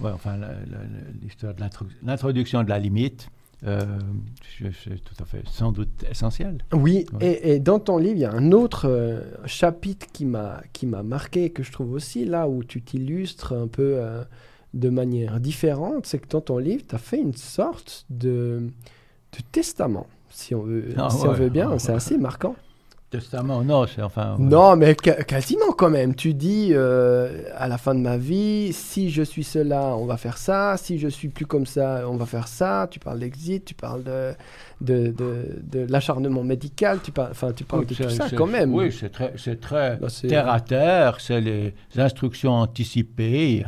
Ouais, 0.00 0.10
enfin, 0.10 0.36
la- 0.36 0.48
la- 0.48 0.54
la- 0.78 1.10
l'histoire 1.22 1.54
de 1.54 1.60
l'intro- 1.60 1.86
l'introduction 2.02 2.62
de 2.64 2.68
la 2.68 2.78
limite, 2.78 3.28
euh, 3.64 3.98
c'est 4.84 5.02
tout 5.02 5.14
à 5.22 5.24
fait, 5.24 5.42
sans 5.48 5.72
doute 5.72 6.04
essentiel. 6.10 6.58
Oui, 6.72 7.06
Ouais. 7.14 7.26
et, 7.26 7.52
et 7.54 7.58
dans 7.60 7.78
ton 7.80 7.96
livre, 7.98 8.16
il 8.16 8.20
y 8.20 8.24
a 8.24 8.32
un 8.32 8.52
autre 8.52 8.86
euh, 8.88 9.20
chapitre 9.46 10.06
qui 10.12 10.24
m'a 10.26 10.60
qui 10.72 10.86
m'a 10.86 11.02
marqué, 11.02 11.50
que 11.50 11.62
je 11.62 11.72
trouve 11.72 11.92
aussi 11.92 12.24
là 12.24 12.48
où 12.48 12.62
tu 12.64 12.82
t'illustres 12.82 13.52
un 13.54 13.66
peu 13.68 13.94
euh, 13.96 14.22
de 14.74 14.90
manière 14.90 15.40
différente, 15.40 16.06
c'est 16.06 16.18
que 16.18 16.28
dans 16.28 16.42
ton 16.42 16.58
livre, 16.58 16.84
tu 16.86 16.94
as 16.94 16.98
fait 16.98 17.18
une 17.20 17.32
sorte 17.34 18.04
de, 18.10 18.60
de 19.32 19.38
testament, 19.52 20.06
si 20.28 20.54
on 20.54 20.62
veut, 20.62 20.88
Ah 20.98 21.08
si 21.10 21.26
on 21.26 21.32
veut 21.32 21.48
bien. 21.48 21.70
ouais, 21.70 21.78
c'est 21.78 21.92
assez 21.94 22.18
marquant. 22.18 22.56
Testament, 23.20 23.62
non, 23.62 23.86
c'est 23.86 24.02
enfin. 24.02 24.36
Non, 24.38 24.76
mais 24.76 24.94
quasiment 24.94 25.72
quand 25.76 25.88
même. 25.90 26.14
Tu 26.14 26.34
dis 26.34 26.70
euh, 26.72 27.42
à 27.56 27.66
la 27.68 27.78
fin 27.78 27.94
de 27.94 28.00
ma 28.00 28.16
vie, 28.16 28.72
si 28.72 29.10
je 29.10 29.22
suis 29.22 29.44
cela, 29.44 29.96
on 29.96 30.04
va 30.06 30.16
faire 30.16 30.36
ça. 30.38 30.76
Si 30.76 30.98
je 30.98 31.08
suis 31.08 31.28
plus 31.28 31.46
comme 31.46 31.66
ça, 31.66 32.02
on 32.08 32.16
va 32.16 32.26
faire 32.26 32.46
ça. 32.48 32.88
Tu 32.90 32.98
parles 32.98 33.18
d'exit, 33.20 33.64
tu 33.64 33.74
parles 33.74 34.02
de, 34.04 34.32
de, 34.80 35.12
de, 35.12 35.58
de 35.62 35.86
l'acharnement 35.90 36.42
médical. 36.44 37.00
Tu 37.02 37.10
parles, 37.12 37.30
enfin, 37.30 37.52
tu 37.52 37.64
parles 37.64 37.80
Oui, 37.82 37.86
de 37.86 37.94
tout 38.04 38.10
ça 38.10 38.28
quand 38.36 38.46
même. 38.46 38.74
Oui, 38.74 38.92
c'est 38.92 39.10
très, 39.10 39.32
c'est 39.36 39.60
très 39.60 39.98
Là, 39.98 40.08
c'est- 40.08 40.28
terre 40.28 40.50
à 40.50 40.60
terre, 40.60 41.18
c'est 41.20 41.40
les 41.40 41.72
instructions 41.96 42.52
anticipées. 42.52 43.64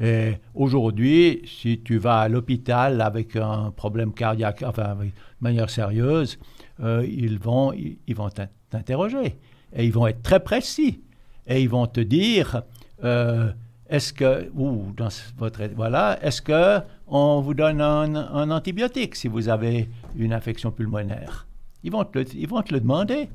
Et 0.00 0.34
aujourd'hui, 0.54 1.42
si 1.46 1.80
tu 1.84 1.98
vas 1.98 2.20
à 2.20 2.28
l'hôpital 2.28 3.00
avec 3.00 3.34
un 3.36 3.72
problème 3.74 4.12
cardiaque, 4.12 4.62
enfin, 4.64 4.94
de 5.00 5.10
manière 5.40 5.68
sérieuse, 5.70 6.38
euh, 6.80 7.06
ils 7.06 7.38
vont, 7.38 7.72
ils, 7.72 8.14
vont 8.14 8.28
t'in- 8.30 8.48
t'interroger 8.70 9.36
et 9.74 9.84
ils 9.84 9.92
vont 9.92 10.06
être 10.06 10.22
très 10.22 10.40
précis 10.40 11.00
et 11.46 11.62
ils 11.62 11.68
vont 11.68 11.86
te 11.86 12.00
dire 12.00 12.62
euh, 13.04 13.50
est-ce 13.88 14.12
que, 14.12 14.50
ou 14.54 14.92
dans 14.96 15.08
votre, 15.38 15.62
voilà, 15.74 16.18
est-ce 16.22 16.42
que 16.42 16.80
on 17.06 17.40
vous 17.40 17.54
donne 17.54 17.80
un, 17.80 18.14
un 18.14 18.50
antibiotique 18.50 19.14
si 19.16 19.28
vous 19.28 19.48
avez 19.48 19.88
une 20.16 20.32
infection 20.32 20.70
pulmonaire? 20.70 21.46
Ils 21.82 21.92
vont 21.92 22.04
te 22.04 22.18
le, 22.18 22.24
ils 22.34 22.48
vont 22.48 22.60
te 22.62 22.74
le 22.74 22.80
demander. 22.80 23.28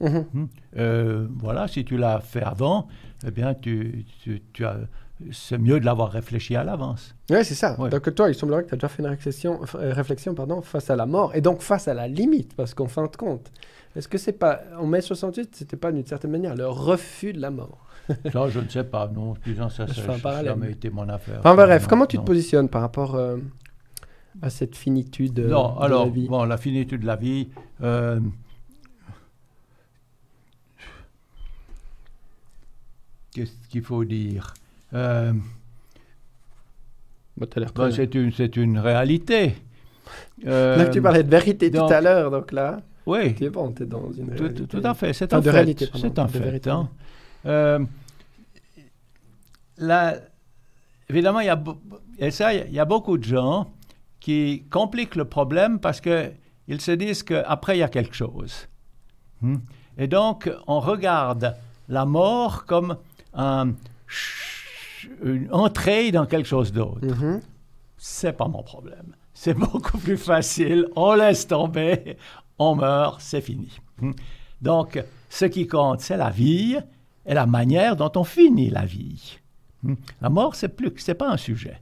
Mhm. 0.00 0.24
Hmm. 0.32 0.46
Euh, 0.78 1.26
voilà, 1.36 1.68
si 1.68 1.84
tu 1.84 1.98
l'as 1.98 2.20
fait 2.20 2.42
avant, 2.42 2.88
eh 3.26 3.30
bien, 3.30 3.52
tu, 3.52 4.06
tu- 4.22 4.40
tu 4.54 4.64
as, 4.64 4.78
c'est 5.32 5.58
mieux 5.58 5.80
de 5.80 5.84
l'avoir 5.84 6.10
réfléchi 6.10 6.56
à 6.56 6.64
l'avance. 6.64 7.14
Ouais, 7.30 7.44
c'est 7.44 7.54
ça. 7.54 7.78
Ouais. 7.80 7.90
Donc 7.90 8.14
toi, 8.14 8.28
il 8.28 8.34
semblerait 8.34 8.62
que 8.64 8.68
tu 8.68 8.74
as 8.74 8.78
déjà 8.78 8.88
fait 8.88 9.02
une 9.02 9.08
réflexion, 9.08 9.60
euh, 9.74 9.92
réflexion 9.92 10.34
pardon, 10.34 10.62
face 10.62 10.88
à 10.90 10.96
la 10.96 11.06
mort 11.06 11.34
et 11.34 11.40
donc 11.40 11.60
face 11.62 11.88
à 11.88 11.94
la 11.94 12.08
limite, 12.08 12.54
parce 12.56 12.74
qu'en 12.74 12.86
fin 12.88 13.04
de 13.06 13.16
compte, 13.16 13.50
est-ce 13.96 14.08
que 14.08 14.18
c'est 14.18 14.32
pas, 14.32 14.60
en 14.78 14.86
mai 14.86 15.00
68, 15.00 15.54
c'était 15.54 15.76
pas 15.76 15.92
d'une 15.92 16.06
certaine 16.06 16.30
manière 16.30 16.54
le 16.54 16.66
refus 16.68 17.32
de 17.32 17.40
la 17.40 17.50
mort? 17.50 17.86
Ça, 18.32 18.48
je 18.48 18.60
ne 18.60 18.68
sais 18.68 18.84
pas, 18.84 19.08
non. 19.08 19.34
Disons, 19.44 19.68
ça, 19.68 19.86
ça 19.86 20.16
n'a 20.16 20.42
jamais 20.44 20.72
été 20.72 20.90
mon 20.90 21.08
affaire. 21.08 21.38
Enfin 21.40 21.54
bref, 21.54 21.82
Non, 21.82 21.88
comment 21.88 22.06
tu 22.06 22.16
te 22.16 22.22
non. 22.22 22.24
positionnes 22.26 22.68
par 22.68 22.80
rapport 22.80 23.14
euh, 23.14 23.36
à 24.42 24.50
cette 24.50 24.74
finitude 24.74 25.38
euh, 25.38 25.48
Non, 25.48 25.76
de 25.76 25.82
alors, 25.84 26.04
la 26.06 26.10
vie? 26.10 26.26
bon, 26.28 26.44
la 26.44 26.56
finitude 26.56 27.02
de 27.02 27.06
la 27.06 27.16
vie. 27.16 27.48
Qu'est-ce 33.32 33.52
qu'il 33.68 33.82
faut 33.82 34.04
dire? 34.04 34.54
Euh, 34.94 35.32
Bah, 37.36 37.46
très- 37.46 37.64
C'est 37.92 38.14
une, 38.14 38.32
c'est 38.32 38.56
une 38.56 38.78
réalité. 38.78 39.54
Euh, 40.46 40.76
Là, 40.76 40.88
tu 40.88 41.00
parlais 41.00 41.22
de 41.22 41.30
vérité 41.30 41.70
donc- 41.70 41.88
tout 41.88 41.94
à 41.94 42.00
l'heure, 42.02 42.30
donc 42.30 42.52
là, 42.52 42.80
Oui, 43.06 43.34
tu 43.34 43.44
es 43.44 43.50
bon, 43.50 43.72
tu 43.72 43.84
es 43.84 43.86
dans 43.86 44.12
une 44.12 44.26
tout, 44.34 44.42
réalité. 44.42 44.66
tout 44.66 44.80
à 44.84 44.92
fait. 44.94 45.12
C'est 45.14 45.32
Ah, 45.32 45.36
un 45.36 45.40
de 45.40 45.50
fait. 45.50 45.88
C'est 45.94 46.18
un 46.18 46.26
de 46.26 46.30
fait. 46.30 46.38
vérité. 46.38 46.68
hein. 46.70 46.88
Euh, 47.46 47.78
là, 49.78 50.16
évidemment, 51.08 51.40
il 51.40 51.46
y 51.46 51.50
a, 51.50 51.56
beau- 51.56 51.80
et 52.18 52.30
ça, 52.30 52.52
il 52.52 52.72
y 52.72 52.78
a 52.78 52.84
beaucoup 52.84 53.16
de 53.16 53.24
gens 53.24 53.72
qui 54.18 54.64
compliquent 54.70 55.16
le 55.16 55.24
problème 55.24 55.78
parce 55.80 56.00
que 56.00 56.30
ils 56.68 56.80
se 56.80 56.90
disent 56.92 57.22
qu'après, 57.22 57.76
il 57.76 57.80
y 57.80 57.82
a 57.82 57.88
quelque 57.88 58.14
chose. 58.14 58.68
Hmm? 59.40 59.56
Et 59.96 60.08
donc, 60.08 60.50
on 60.66 60.80
regarde 60.80 61.56
la 61.88 62.04
mort 62.04 62.66
comme 62.66 62.96
un- 63.32 63.72
une 65.22 65.48
entrée 65.52 66.10
dans 66.12 66.26
quelque 66.26 66.46
chose 66.48 66.72
d'autre. 66.72 67.04
Mhm. 67.06 67.40
C'est 67.96 68.32
pas 68.32 68.48
mon 68.48 68.62
problème. 68.62 69.14
C'est 69.34 69.54
beaucoup 69.54 69.98
plus 69.98 70.16
facile. 70.16 70.86
On 70.96 71.14
laisse 71.14 71.46
tomber, 71.46 72.16
on 72.58 72.74
meurt, 72.74 73.20
c'est 73.20 73.40
fini. 73.40 73.70
Hmm. 74.00 74.12
Donc, 74.60 75.02
ce 75.28 75.44
qui 75.46 75.66
compte, 75.66 76.00
c'est 76.00 76.16
la 76.16 76.30
vie 76.30 76.78
et 77.26 77.34
la 77.34 77.46
manière 77.46 77.96
dont 77.96 78.10
on 78.16 78.24
finit 78.24 78.70
la 78.70 78.84
vie. 78.84 79.38
Hmm. 79.82 79.94
La 80.20 80.28
mort, 80.28 80.54
c'est 80.54 80.68
plus, 80.68 80.92
c'est 80.98 81.14
pas 81.14 81.30
un 81.30 81.36
sujet. 81.36 81.80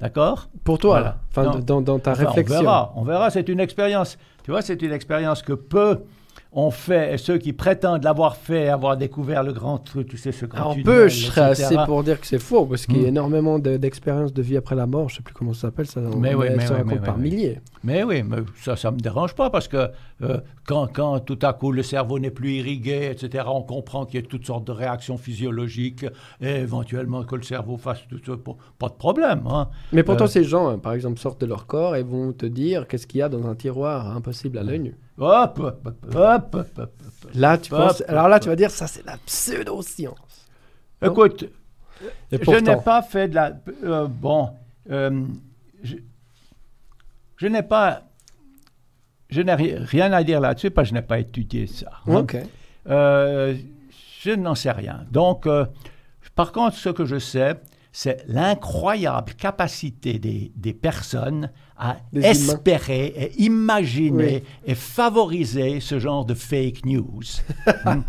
D'accord? 0.00 0.48
Pour 0.64 0.78
toi, 0.78 0.90
Voilà. 1.00 1.06
là, 1.06 1.18
enfin, 1.52 1.60
dans, 1.60 1.80
dans 1.82 1.98
ta 1.98 2.12
Enfin, 2.12 2.24
réflexion. 2.26 2.56
On 2.58 2.62
verra, 2.62 2.92
on 2.96 3.02
verra. 3.04 3.30
C'est 3.30 3.48
une 3.48 3.60
expérience. 3.60 4.16
Tu 4.44 4.50
vois, 4.50 4.62
c'est 4.62 4.80
une 4.82 4.92
expérience 4.92 5.42
que 5.42 5.52
peu 5.52 6.04
ont 6.52 6.72
fait 6.72 7.16
ceux 7.16 7.38
qui 7.38 7.52
prétendent 7.52 8.02
l'avoir 8.02 8.36
fait, 8.36 8.68
avoir 8.68 8.96
découvert 8.96 9.44
le 9.44 9.52
grand 9.52 9.78
truc, 9.78 10.08
tu 10.08 10.16
sais, 10.16 10.32
ce 10.32 10.46
grand 10.46 10.58
Alors, 10.58 10.72
tunnel, 10.72 10.84
peu, 10.84 11.08
je 11.08 11.26
serais 11.26 11.42
assez 11.42 11.76
pour 11.86 12.02
dire 12.02 12.20
que 12.20 12.26
c'est 12.26 12.40
faux, 12.40 12.66
parce 12.66 12.86
qu'il 12.86 12.96
y 12.96 13.00
a 13.00 13.04
Hmm. 13.04 13.08
énormément 13.08 13.58
de- 13.60 13.76
d'expériences 13.76 14.32
de 14.34 14.42
vie 14.42 14.56
après 14.56 14.74
la 14.74 14.86
mort, 14.86 15.08
je 15.08 15.16
sais 15.16 15.22
plus 15.22 15.32
comment 15.32 15.52
ça 15.52 15.60
s'appelle, 15.68 15.86
ça, 15.86 16.00
Mais 16.18 16.34
oui, 16.34 16.46
elles 16.50 16.56
mais 16.56 16.66
se 16.66 16.72
oui, 16.74 16.80
mais 16.84 16.96
par 16.96 17.16
oui, 17.16 17.22
oui. 17.22 17.30
milliers. 17.30 17.60
Mais 17.84 18.02
oui, 18.02 18.22
mais 18.24 18.38
ça, 18.60 18.74
ça 18.74 18.90
me 18.90 18.98
dérange 18.98 19.34
pas 19.36 19.48
parce 19.48 19.68
que 19.68 19.90
euh, 20.22 20.38
quand, 20.66 20.88
quand 20.92 21.20
tout 21.20 21.38
à 21.42 21.52
coup 21.52 21.70
le 21.72 21.82
cerveau 21.84 22.18
n'est 22.18 22.30
plus 22.32 22.54
irrigué, 22.54 23.10
etc., 23.12 23.44
on 23.46 23.62
comprend 23.62 24.04
qu'il 24.04 24.20
y 24.20 24.24
a 24.24 24.26
toutes 24.26 24.44
sortes 24.44 24.66
de 24.66 24.72
réactions 24.72 25.16
physiologiques 25.16 26.04
et 26.40 26.48
éventuellement 26.56 27.22
que 27.24 27.36
le 27.36 27.42
cerveau 27.42 27.76
fasse 27.76 28.00
tout 28.08 28.18
ça, 28.26 28.32
pas- 28.36 28.56
pas 28.78 28.88
de 28.88 28.94
problème. 28.94 29.42
hein. 29.48 29.68
Mais 29.92 30.02
pourtant, 30.02 30.24
Euh. 30.24 30.28
ces 30.28 30.44
gens, 30.44 30.68
hein, 30.68 30.78
par 30.78 30.92
exemple, 30.94 31.18
sortent 31.20 31.40
de 31.40 31.46
leur 31.46 31.66
corps 31.66 31.94
et 31.96 32.02
vont 32.02 32.32
te 32.32 32.44
dire 32.46 32.86
qu'est-ce 32.88 33.06
qu'il 33.06 33.20
y 33.20 33.22
a 33.22 33.28
dans 33.28 33.46
un 33.46 33.54
tiroir 33.54 34.14
impossible 34.16 34.58
à 34.58 34.62
l'œil 34.62 34.80
nu. 34.80 34.96
Hop, 35.18 35.58
hop, 35.58 35.86
hop, 35.86 36.14
hop, 36.14 36.54
hop, 36.54 36.78
hop. 36.78 36.92
Là, 37.34 37.58
tu 37.58 37.72
Hop, 37.74 37.80
penses. 37.80 38.02
Alors 38.08 38.28
là, 38.28 38.40
tu 38.40 38.48
vas 38.48 38.56
dire 38.56 38.70
ça, 38.70 38.86
c'est 38.86 39.04
la 39.04 39.16
pseudo-science. 39.26 40.48
Écoute, 41.02 41.44
je 42.32 42.54
n'ai 42.60 42.76
pas 42.76 43.02
fait 43.02 43.28
de 43.28 43.34
la... 43.34 43.52
euh, 43.84 44.06
bon, 44.06 44.50
euh, 44.90 45.24
je, 45.82 45.96
je 47.36 47.46
n'ai 47.46 47.62
pas... 47.62 48.02
Je 49.28 49.42
n'ai 49.42 49.54
ri- 49.54 49.76
rien 49.76 50.12
à 50.12 50.24
dire 50.24 50.40
là-dessus 50.40 50.70
parce 50.70 50.88
que 50.88 50.94
je 50.96 51.00
n'ai 51.00 51.06
pas 51.06 51.18
étudié 51.20 51.66
ça. 51.66 51.90
hein. 52.06 52.14
Ok. 52.16 52.36
Euh, 52.88 53.54
je 54.22 54.30
n'en 54.32 54.54
sais 54.54 54.72
rien. 54.72 55.04
Donc, 55.10 55.46
par 56.34 56.50
contre, 56.52 56.76
ce 56.76 56.88
que 56.88 57.04
je 57.04 57.18
sais, 57.18 57.60
c'est 57.92 58.24
l'incroyable 58.26 59.34
capacité 59.34 60.18
des, 60.18 60.50
des 60.56 60.72
personnes 60.74 61.50
à 61.80 61.96
Des 62.12 62.20
humains. 62.20 62.28
espérer 62.30 63.06
et 63.06 63.42
imaginer 63.42 64.34
Oui. 64.36 64.42
et 64.66 64.74
favoriser 64.74 65.80
ce 65.80 65.98
genre 65.98 66.24
de 66.24 66.34
fake 66.34 66.84
news. 66.84 67.20
Hmm. 67.84 68.02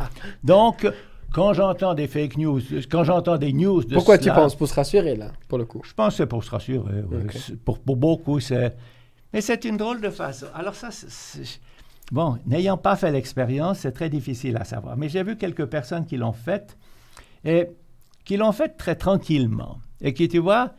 Donc, 0.44 0.86
quand 1.34 1.54
j'entends 1.54 1.94
des 1.94 2.08
fake 2.08 2.38
news, 2.38 2.60
quand 2.92 3.04
j'entends 3.06 3.38
des 3.38 3.54
news 3.54 3.84
de 3.84 3.94
Pourquoi 3.94 4.18
tu 4.18 4.30
penses? 4.30 4.56
Pour 4.56 4.68
se 4.68 4.74
rassurer, 4.76 5.16
là, 5.16 5.32
pour 5.48 5.58
le 5.58 5.66
coup. 5.66 5.82
je 5.86 5.94
pense 5.94 6.14
que 6.14 6.18
c'est 6.18 6.26
pour 6.28 6.44
se 6.44 6.50
rassurer. 6.52 7.04
C'est- 7.32 7.56
Pour, 7.64 7.80
pour 7.80 7.96
beaucoup, 7.96 8.40
c'est. 8.42 8.76
Mais 9.34 9.40
c'est 9.40 9.64
une 9.64 9.78
drôle 9.78 10.02
de 10.02 10.10
façon. 10.10 10.48
Alors, 10.54 10.76
ça, 10.76 10.90
c'est- 10.92 11.60
Bon, 12.12 12.38
n'ayant 12.46 12.76
pas 12.78 12.98
fait 12.98 13.10
l'expérience, 13.14 13.80
c'est 13.80 13.94
très 13.94 14.10
difficile 14.10 14.58
à 14.58 14.66
savoir. 14.66 14.98
Mais 14.98 15.08
j'ai 15.08 15.24
vu 15.24 15.38
quelques 15.38 15.66
personnes 15.68 16.06
qui 16.06 16.18
l'ont 16.18 16.34
faite 16.34 16.78
et 17.46 17.68
qui 18.26 18.36
l'ont 18.36 18.52
faite 18.52 18.76
très 18.78 18.96
tranquillement. 18.96 19.78
Et 20.02 20.14
qui, 20.14 20.28
tu 20.28 20.40
vois, 20.40 20.74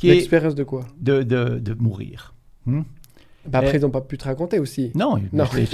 L'expérience 0.00 0.54
de 0.54 0.62
quoi? 0.62 0.84
de, 1.00 1.24
de, 1.24 1.58
de 1.58 1.74
mourir. 1.74 2.34
Hmm? 2.66 2.82
bah, 3.46 3.60
Après, 3.60 3.76
ils 3.78 3.80
n'ont 3.82 3.90
pas 3.90 4.00
pu 4.00 4.18
te 4.18 4.24
raconter 4.24 4.58
aussi. 4.58 4.90
Non, 4.94 5.18
Non. 5.32 5.44
mais 5.54 5.66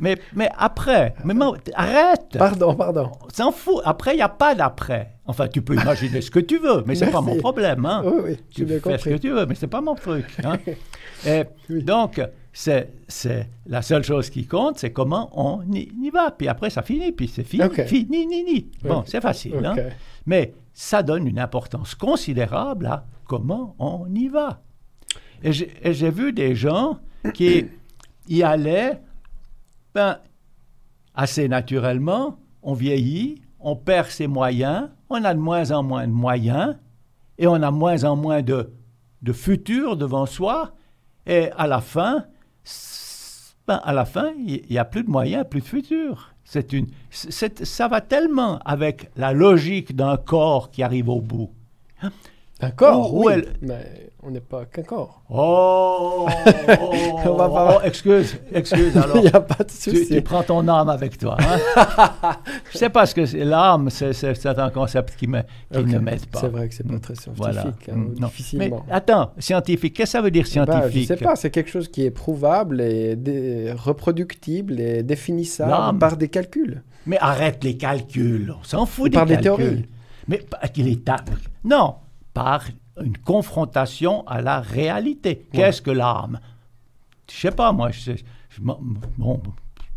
mais, 0.00 0.16
mais 0.34 0.48
après, 0.56 1.14
mais 1.24 1.34
arrête 1.74 2.36
Pardon, 2.38 2.74
pardon. 2.74 3.10
On 3.24 3.28
s'en 3.30 3.50
fout. 3.52 3.82
Après, 3.84 4.12
il 4.14 4.16
n'y 4.16 4.22
a 4.22 4.28
pas 4.28 4.54
d'après. 4.54 5.10
Enfin, 5.26 5.48
tu 5.48 5.60
peux 5.62 5.74
imaginer 5.74 6.20
ce 6.20 6.30
que 6.30 6.38
tu 6.38 6.58
veux, 6.58 6.84
mais 6.86 6.94
c'est 6.94 7.10
pas 7.10 7.20
mon 7.20 7.36
problème. 7.36 7.84
Hein? 7.86 8.02
Oui, 8.04 8.12
oui, 8.24 8.36
tu 8.50 8.66
fais 8.66 8.74
ce 8.74 8.82
que 8.82 8.88
compris. 8.90 9.20
tu 9.20 9.30
veux, 9.30 9.46
mais 9.46 9.54
c'est 9.54 9.66
pas 9.66 9.80
mon 9.80 9.94
truc. 9.94 10.26
hein. 10.44 10.58
Et 11.26 11.44
Oui. 11.70 11.82
Donc, 11.82 12.20
c'est, 12.52 12.90
la 13.66 13.82
seule 13.82 14.04
chose 14.04 14.30
qui 14.30 14.46
compte, 14.46 14.78
c'est 14.78 14.92
comment 14.92 15.30
on 15.32 15.62
y, 15.72 15.88
y 16.00 16.10
va. 16.10 16.30
Puis 16.30 16.46
après, 16.46 16.70
ça 16.70 16.82
finit, 16.82 17.10
puis 17.12 17.26
c'est 17.26 17.42
fini, 17.42 17.64
Ok. 17.64 17.84
fini, 17.86 18.26
ni, 18.26 18.44
ni. 18.44 18.70
Bon, 18.84 19.02
c'est 19.06 19.20
facile. 19.20 19.56
hein. 19.64 19.74
Mais 20.26 20.52
ça 20.72 21.02
donne 21.02 21.26
une 21.26 21.38
importance 21.40 21.94
considérable 21.96 22.86
à 22.86 23.04
comment 23.24 23.74
on 23.78 24.06
y 24.14 24.28
va. 24.28 24.60
Et 25.44 25.52
j'ai, 25.52 26.10
vu 26.10 26.32
des 26.32 26.56
gens 26.56 26.98
qui 27.34 27.66
y 28.28 28.42
allaient, 28.42 29.00
ben, 29.94 30.18
assez 31.14 31.48
naturellement, 31.48 32.38
on 32.62 32.72
vieillit, 32.72 33.42
on 33.60 33.76
perd 33.76 34.08
ses 34.08 34.26
moyens, 34.26 34.88
on 35.10 35.22
a 35.22 35.34
de 35.34 35.38
moins 35.38 35.70
en 35.70 35.82
moins 35.82 36.06
de 36.06 36.12
moyens, 36.12 36.76
et 37.38 37.46
on 37.46 37.54
a 37.54 37.70
de 37.70 37.76
moins 37.76 38.04
en 38.04 38.16
moins 38.16 38.42
de, 38.42 38.72
de 39.22 39.32
futur 39.32 39.96
devant 39.96 40.26
soi, 40.26 40.72
et 41.26 41.50
à 41.52 41.66
la 41.66 41.80
fin, 41.80 42.24
ben, 43.68 43.80
à 43.84 43.92
la 43.92 44.06
fin, 44.06 44.32
il 44.38 44.64
n'y 44.68 44.78
a 44.78 44.84
plus 44.84 45.04
de 45.04 45.10
moyens, 45.10 45.44
plus 45.48 45.60
de 45.60 45.66
futur. 45.66 46.34
C'est 46.44 46.72
une, 46.72 46.86
ça 47.10 47.88
va 47.88 48.00
tellement 48.00 48.58
avec 48.64 49.10
la 49.16 49.32
logique 49.32 49.94
d'un 49.96 50.16
corps 50.16 50.70
qui 50.70 50.82
arrive 50.82 51.08
au 51.08 51.20
bout. 51.20 51.50
Où 53.14 53.26
oui, 53.26 53.32
elle- 53.34 53.56
mais 53.62 54.10
on 54.26 54.30
n'est 54.30 54.40
pas 54.40 54.64
qu'un 54.64 54.82
corps. 54.82 55.22
Oh, 55.30 56.26
On 57.26 57.34
va 57.34 57.48
pas- 57.48 57.76
oh, 57.78 57.86
excuse, 57.86 58.38
excuse 58.52 58.96
alors. 58.96 59.16
Il 59.16 59.22
n'y 59.22 59.28
a 59.28 59.40
pas 59.40 59.62
de 59.64 59.68
Tu, 59.70 59.90
souci. 59.90 60.08
tu 60.08 60.22
prends 60.22 60.42
ton 60.42 60.66
âme 60.68 60.88
avec 60.88 61.18
toi. 61.18 61.36
Hein? 61.40 62.36
Je 62.72 62.78
sais 62.78 62.88
pas 62.90 63.06
ce 63.06 63.14
que 63.14 63.26
c'est. 63.26 63.44
L'âme, 63.44 63.90
c'est, 63.90 64.46
un 64.46 64.70
concept 64.70 65.16
qui, 65.16 65.26
me, 65.26 65.40
qui 65.72 65.78
Ok. 65.78 65.86
ne 65.86 65.98
m'aide 65.98 66.26
pas. 66.26 66.40
C'est 66.40 66.48
vrai 66.48 66.68
que 66.68 66.74
c'est 66.74 66.86
pas 66.86 66.98
très 66.98 67.14
scientifique, 67.14 67.36
Voilà. 67.44 67.66
hein, 67.66 67.94
Mm, 67.94 68.14
non. 68.20 68.26
difficilement. 68.28 68.84
Mais 68.86 68.92
attends, 68.92 69.32
scientifique, 69.38 69.94
qu'est-ce 69.96 70.12
que 70.12 70.18
ça 70.18 70.22
veut 70.22 70.30
dire 70.30 70.46
scientifique 70.46 71.02
je 71.02 71.06
sais 71.08 71.16
pas, 71.16 71.36
c'est 71.36 71.50
quelque 71.50 71.70
chose 71.70 71.88
qui 71.88 72.04
est 72.04 72.10
prouvable 72.10 72.80
et 72.80 73.72
reproductible 73.76 74.80
et 74.80 75.02
définissable 75.02 75.98
par 75.98 76.16
des 76.16 76.28
calculs. 76.28 76.82
Mais 77.06 77.18
arrête 77.20 77.62
les 77.64 77.76
calculs, 77.76 78.54
on 78.58 78.64
s'en 78.64 78.86
fout 78.86 79.12
Par 79.12 79.26
des 79.26 79.36
des 79.36 79.42
calculs. 79.42 79.64
théories. 79.66 79.86
Mais 80.28 80.38
pas 80.38 80.68
qu'il 80.68 80.88
est 80.88 81.10
non, 81.64 81.96
par 82.32 82.64
une 83.02 83.16
confrontation 83.18 84.26
à 84.26 84.40
la 84.40 84.60
réalité. 84.60 85.46
Qu'est-ce 85.52 85.82
que 85.82 85.90
l'âme? 85.90 86.38
Je 87.30 87.36
sais 87.36 87.50
pas, 87.50 87.72
moi. 87.72 87.90
Je 87.90 88.12
je 88.50 88.60
bon, 88.60 89.40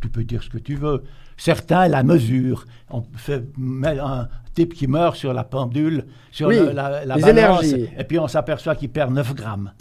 tu 0.02 0.10
peux 0.10 0.24
dire 0.24 0.41
ce 0.41 0.49
que 0.49 0.57
tu 0.57 0.76
veux. 0.76 1.03
Certains 1.38 1.88
la 1.88 2.02
mesurent. 2.03 2.65
On 2.90 3.03
fait 3.15 3.44
met 3.57 3.99
un 3.99 4.28
type 4.56 4.74
qui 4.74 4.88
meurt 4.88 5.15
sur 5.15 5.34
la 5.34 5.44
pendule, 5.44 6.06
sur 6.32 6.48
Oui, 6.48 6.57
le- 6.57 6.72
la, 6.72 7.06
la 7.06 7.15
les 7.18 7.22
balance, 7.22 7.64
énergies. 7.64 7.90
et 7.98 8.03
puis 8.03 8.18
on 8.18 8.28
s'aperçoit 8.28 8.76
qu'il 8.76 8.90
perd 8.90 9.14
9 9.14 9.36
grammes. 9.36 9.72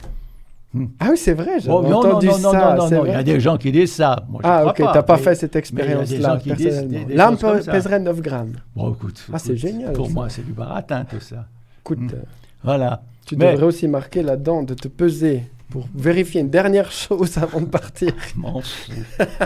Ah 1.01 1.07
oui, 1.11 1.17
c'est 1.17 1.33
vrai, 1.33 1.59
j'avais 1.59 1.73
Oh, 1.73 1.95
entendu 1.95 2.27
non, 2.27 2.39
non, 2.39 2.51
ça. 2.53 2.71
non, 2.75 2.77
non, 2.83 2.89
c'est 2.89 2.97
non, 2.97 3.07
il 3.07 3.13
y 3.13 3.15
a 3.15 3.23
des 3.23 3.41
gens 3.41 3.57
qui 3.57 3.73
disent 3.73 3.95
ça. 3.95 4.25
Moi, 4.29 4.43
je 4.45 4.49
Ah 4.51 4.67
ok, 4.67 4.77
t'as 4.77 5.03
pas 5.03 5.17
fait 5.17 5.35
cette 5.35 5.57
expérience-là 5.57 6.35
gens 6.35 6.39
qui 6.39 6.53
disent 6.53 6.67
personnellement. 6.67 7.15
L'âme 7.15 7.37
pèserait 7.65 8.01
9 8.01 8.21
grammes. 8.21 8.53
Bon, 8.75 8.93
écoute, 8.93 9.25
Ah, 9.33 9.39
c'est 9.39 9.57
génial, 9.57 9.95
Pour 9.95 10.09
ça. 10.09 10.13
moi, 10.13 10.29
c'est 10.29 10.45
du 10.45 10.53
baratin, 10.53 11.05
tout 11.07 11.21
ça. 11.21 11.47
Écoute, 11.81 12.01
Mm. 12.01 12.11
euh, 12.13 12.23
Voilà. 12.67 13.03
tu 13.25 13.37
Mais- 13.37 13.53
devrais 13.53 13.67
aussi 13.67 13.89
marquer 13.89 14.23
là-dedans 14.23 14.63
de 14.63 14.75
te 14.75 14.89
peser 14.89 15.45
pour 15.71 15.89
vérifier 15.95 16.41
une 16.43 16.51
dernière 16.51 16.91
chose 17.05 17.39
avant 17.39 17.61
de 17.63 17.67
partir. 17.67 18.13
M'en 18.37 18.61
fous. 18.61 18.93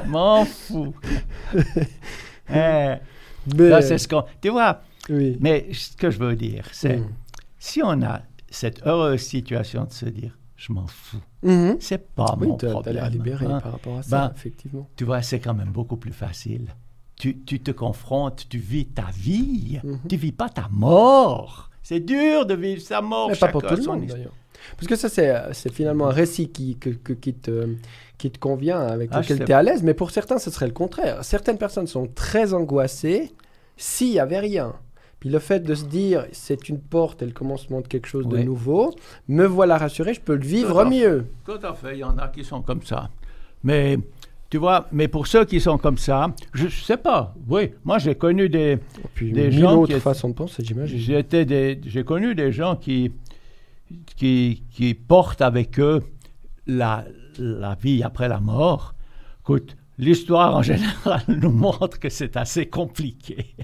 M'en 0.09 0.45
fous. 0.45 0.93
Eh, 2.53 2.95
Mais, 3.57 3.69
là, 3.69 3.81
c'est 3.81 3.97
ce 3.99 4.09
qu'on. 4.09 4.25
Tu 4.41 4.49
vois, 4.49 4.81
oui. 5.09 5.37
mais 5.41 5.69
ce 5.73 5.97
que 5.97 6.11
je 6.11 6.19
veux 6.19 6.35
dire, 6.35 6.65
c'est 6.73 6.97
Mm. 6.99 7.09
si 7.61 7.81
on 7.83 8.03
a 8.03 8.23
cette 8.51 8.85
heureuse 8.87 9.21
situation 9.21 9.85
de 9.85 9.93
se 9.93 10.07
dire, 10.07 10.37
je 10.57 10.73
m'en 10.73 10.87
fous, 10.89 11.21
Mhm. 11.45 11.77
c'est 11.81 12.13
pas 12.15 12.37
Oui, 12.41 12.49
mon 12.49 12.57
problème. 12.57 12.95
l'air 12.97 13.09
libéré 13.09 13.47
hein. 13.47 13.61
par 13.61 13.73
rapport 13.73 13.99
à 13.99 14.03
ça, 14.03 14.27
Ben, 14.29 14.33
effectivement. 14.37 14.89
Tu 14.97 15.05
vois, 15.05 15.23
c'est 15.23 15.39
quand 15.41 15.55
même 15.55 15.71
beaucoup 15.71 15.97
plus 15.97 16.13
facile. 16.13 16.75
Tu, 17.17 17.39
tu 17.39 17.61
te 17.61 17.71
confrontes, 17.71 18.47
tu 18.49 18.59
vis 18.59 18.87
ta 18.87 19.07
vie, 19.15 19.79
Mhm. 19.85 20.01
tu 20.09 20.17
vis 20.17 20.33
pas 20.33 20.49
ta 20.49 20.69
mort. 20.73 21.70
C'est 21.83 22.01
dur 22.01 22.47
de 22.47 22.55
vivre 22.55 22.81
sa 22.83 23.01
mort. 23.01 23.29
Mais 23.31 23.37
pas 23.37 23.49
pour 23.49 23.63
tout 23.63 23.75
le 23.75 23.83
monde 23.83 24.07
d'ailleurs. 24.07 24.33
Parce 24.77 24.87
que 24.87 24.97
ça, 24.97 25.09
c'est, 25.09 25.31
euh, 25.31 25.53
finalement 25.73 26.09
un 26.09 26.13
récit 26.13 26.49
qui, 26.51 26.77
que- 26.77 26.91
que- 26.91 27.15
qui, 27.15 27.33
te, 27.35 27.75
qui 28.19 28.31
te 28.31 28.39
convient, 28.39 28.79
avec 28.81 29.09
Ah, 29.13 29.21
lequel 29.21 29.39
tu 29.45 29.51
es 29.51 29.55
à 29.55 29.63
l'aise, 29.63 29.83
mais 29.83 29.95
pour 29.95 30.11
certains, 30.11 30.39
ce 30.39 30.51
serait 30.51 30.67
le 30.67 30.73
contraire. 30.73 31.25
Certaines 31.25 31.57
personnes 31.59 31.87
sont 31.87 32.07
très 32.15 32.53
angoissées 32.53 33.33
s'il 33.77 34.11
n'y 34.11 34.19
avait 34.21 34.39
rien. 34.39 34.75
Puis 35.19 35.29
le 35.31 35.39
fait 35.39 35.61
de 35.61 35.75
se 35.75 35.85
dire, 35.85 36.27
c'est 36.33 36.69
une 36.69 36.79
porte 36.81 37.23
et 37.23 37.27
le 37.27 37.33
commencement 37.33 37.81
de 37.81 37.87
quelque 37.89 38.07
chose 38.07 38.27
de 38.29 38.39
nouveau, 38.39 38.95
me 39.29 39.45
voilà 39.47 39.77
rassuré, 39.79 40.15
je 40.15 40.21
peux 40.21 40.35
le 40.35 40.45
vivre 40.45 40.73
Tout 40.75 40.79
à 40.81 40.85
fait. 40.85 40.91
mieux. 40.91 41.27
Tout 41.45 41.59
à 41.67 41.75
fait, 41.75 41.95
il 41.97 41.99
y 41.99 42.05
en 42.05 42.17
a 42.19 42.29
qui 42.29 42.45
sont 42.45 42.63
comme 42.63 42.83
ça. 42.83 43.11
Mais 43.65 43.99
tu 44.51 44.59
vois, 44.59 44.89
mais 44.93 45.07
pour 45.09 45.27
ceux 45.29 45.45
qui 45.45 45.61
sont 45.61 45.79
comme 45.79 45.97
ça, 45.97 46.35
je 46.53 46.65
ne 46.65 46.71
sais 46.71 46.97
pas. 46.97 47.35
Oui, 47.49 47.71
moi 47.85 47.99
j'ai 47.99 48.15
connu 48.17 48.49
des, 48.49 48.79
puis 49.15 49.33
Des 49.33 49.49
mille 49.49 49.61
gens 49.61 49.77
autres 49.79 49.95
qui- 49.95 50.01
façons 50.01 50.29
de 50.29 50.35
penser, 50.35 50.63
j'imagine. 50.65 50.99
J'ai 50.99 52.05
connu 52.05 52.35
des 52.35 52.51
gens 52.53 52.75
qui, 52.77 53.13
qui, 54.17 54.65
qui 54.71 54.95
portent 54.95 55.41
avec 55.43 55.79
eux 55.79 56.01
la, 56.67 57.05
la 57.39 57.75
vie 57.81 58.03
après 58.03 58.29
la 58.29 58.41
mort. 58.41 58.95
Écoute, 59.43 59.77
l'histoire 60.01 60.57
en 60.57 60.63
général 60.63 61.23
nous 61.29 61.51
montre 61.53 61.99
que 61.99 62.09
c'est 62.09 62.37
assez 62.37 62.67
compliqué. 62.67 63.55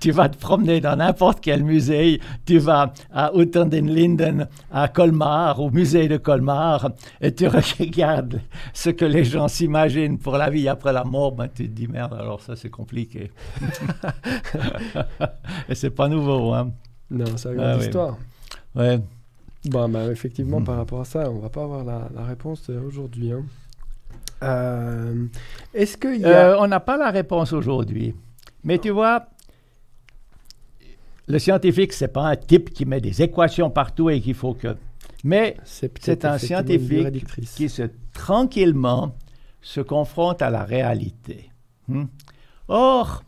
tu 0.00 0.10
vas 0.10 0.28
te 0.28 0.36
promener 0.36 0.80
dans 0.80 0.96
n'importe 0.96 1.40
quel 1.40 1.64
musée, 1.64 2.20
tu 2.44 2.58
vas 2.58 2.92
à 3.12 3.30
Unter 3.34 3.64
den 3.66 3.88
Linden, 3.94 4.48
à 4.72 4.88
Colmar, 4.88 5.60
au 5.60 5.70
musée 5.70 6.08
de 6.08 6.16
Colmar, 6.18 6.90
et 7.20 7.34
tu 7.34 7.46
regardes 7.48 8.40
ce 8.72 8.90
que 8.90 9.04
les 9.04 9.24
gens 9.24 9.48
s'imaginent 9.48 10.18
pour 10.18 10.36
la 10.36 10.50
vie 10.50 10.68
après 10.68 10.92
la 10.92 11.04
mort, 11.04 11.32
ben 11.32 11.48
tu 11.48 11.68
te 11.68 11.74
dis 11.74 11.86
merde, 11.88 12.14
alors 12.14 12.40
ça 12.40 12.56
c'est 12.56 12.70
compliqué. 12.70 13.30
et 15.68 15.74
c'est 15.74 15.90
pas 15.90 16.08
nouveau, 16.08 16.52
hein. 16.52 16.72
Non, 17.10 17.24
c'est 17.36 17.52
une 17.52 17.60
Ah 17.60 17.64
grande 17.68 17.78
oui. 17.80 17.84
histoire. 17.86 18.16
Ouais. 18.74 19.00
Bon, 19.66 19.88
bah, 19.88 20.10
effectivement, 20.10 20.60
Mm. 20.60 20.64
par 20.64 20.76
rapport 20.76 21.00
à 21.00 21.04
ça, 21.04 21.30
on 21.30 21.38
va 21.38 21.48
pas 21.48 21.62
avoir 21.64 21.84
la, 21.84 22.08
la 22.14 22.24
réponse 22.24 22.68
euh, 22.70 22.80
aujourd'hui. 22.86 23.32
hein. 23.32 23.42
Euh, 24.44 25.26
Est-ce 25.72 25.96
qu'il 25.96 26.24
a... 26.24 26.28
Euh, 26.28 26.56
on 26.60 26.66
n'a 26.66 26.80
pas 26.80 26.96
la 26.96 27.10
réponse 27.10 27.52
aujourd'hui. 27.52 28.14
Mais 28.62 28.78
tu 28.78 28.90
vois, 28.90 29.26
le 31.26 31.38
scientifique, 31.38 31.92
c'est 31.92 32.08
pas 32.08 32.28
un 32.28 32.36
type 32.36 32.70
qui 32.70 32.84
met 32.84 33.00
des 33.00 33.22
équations 33.22 33.70
partout 33.70 34.10
et 34.10 34.20
qu'il 34.20 34.34
faut 34.34 34.54
que. 34.54 34.76
Mais 35.22 35.56
c'est 35.64 36.24
un 36.24 36.38
scientifique 36.38 37.24
qui 37.56 37.68
se 37.68 37.84
tranquillement 38.12 39.16
se 39.62 39.80
confronte 39.80 40.42
à 40.42 40.50
la 40.50 40.64
réalité. 40.64 41.50
Hmm? 41.88 42.04
Or, 42.68 43.22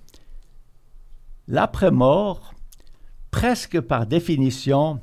l'après-mort, 1.48 2.52
presque 3.30 3.80
par 3.80 4.06
définition, 4.06 5.00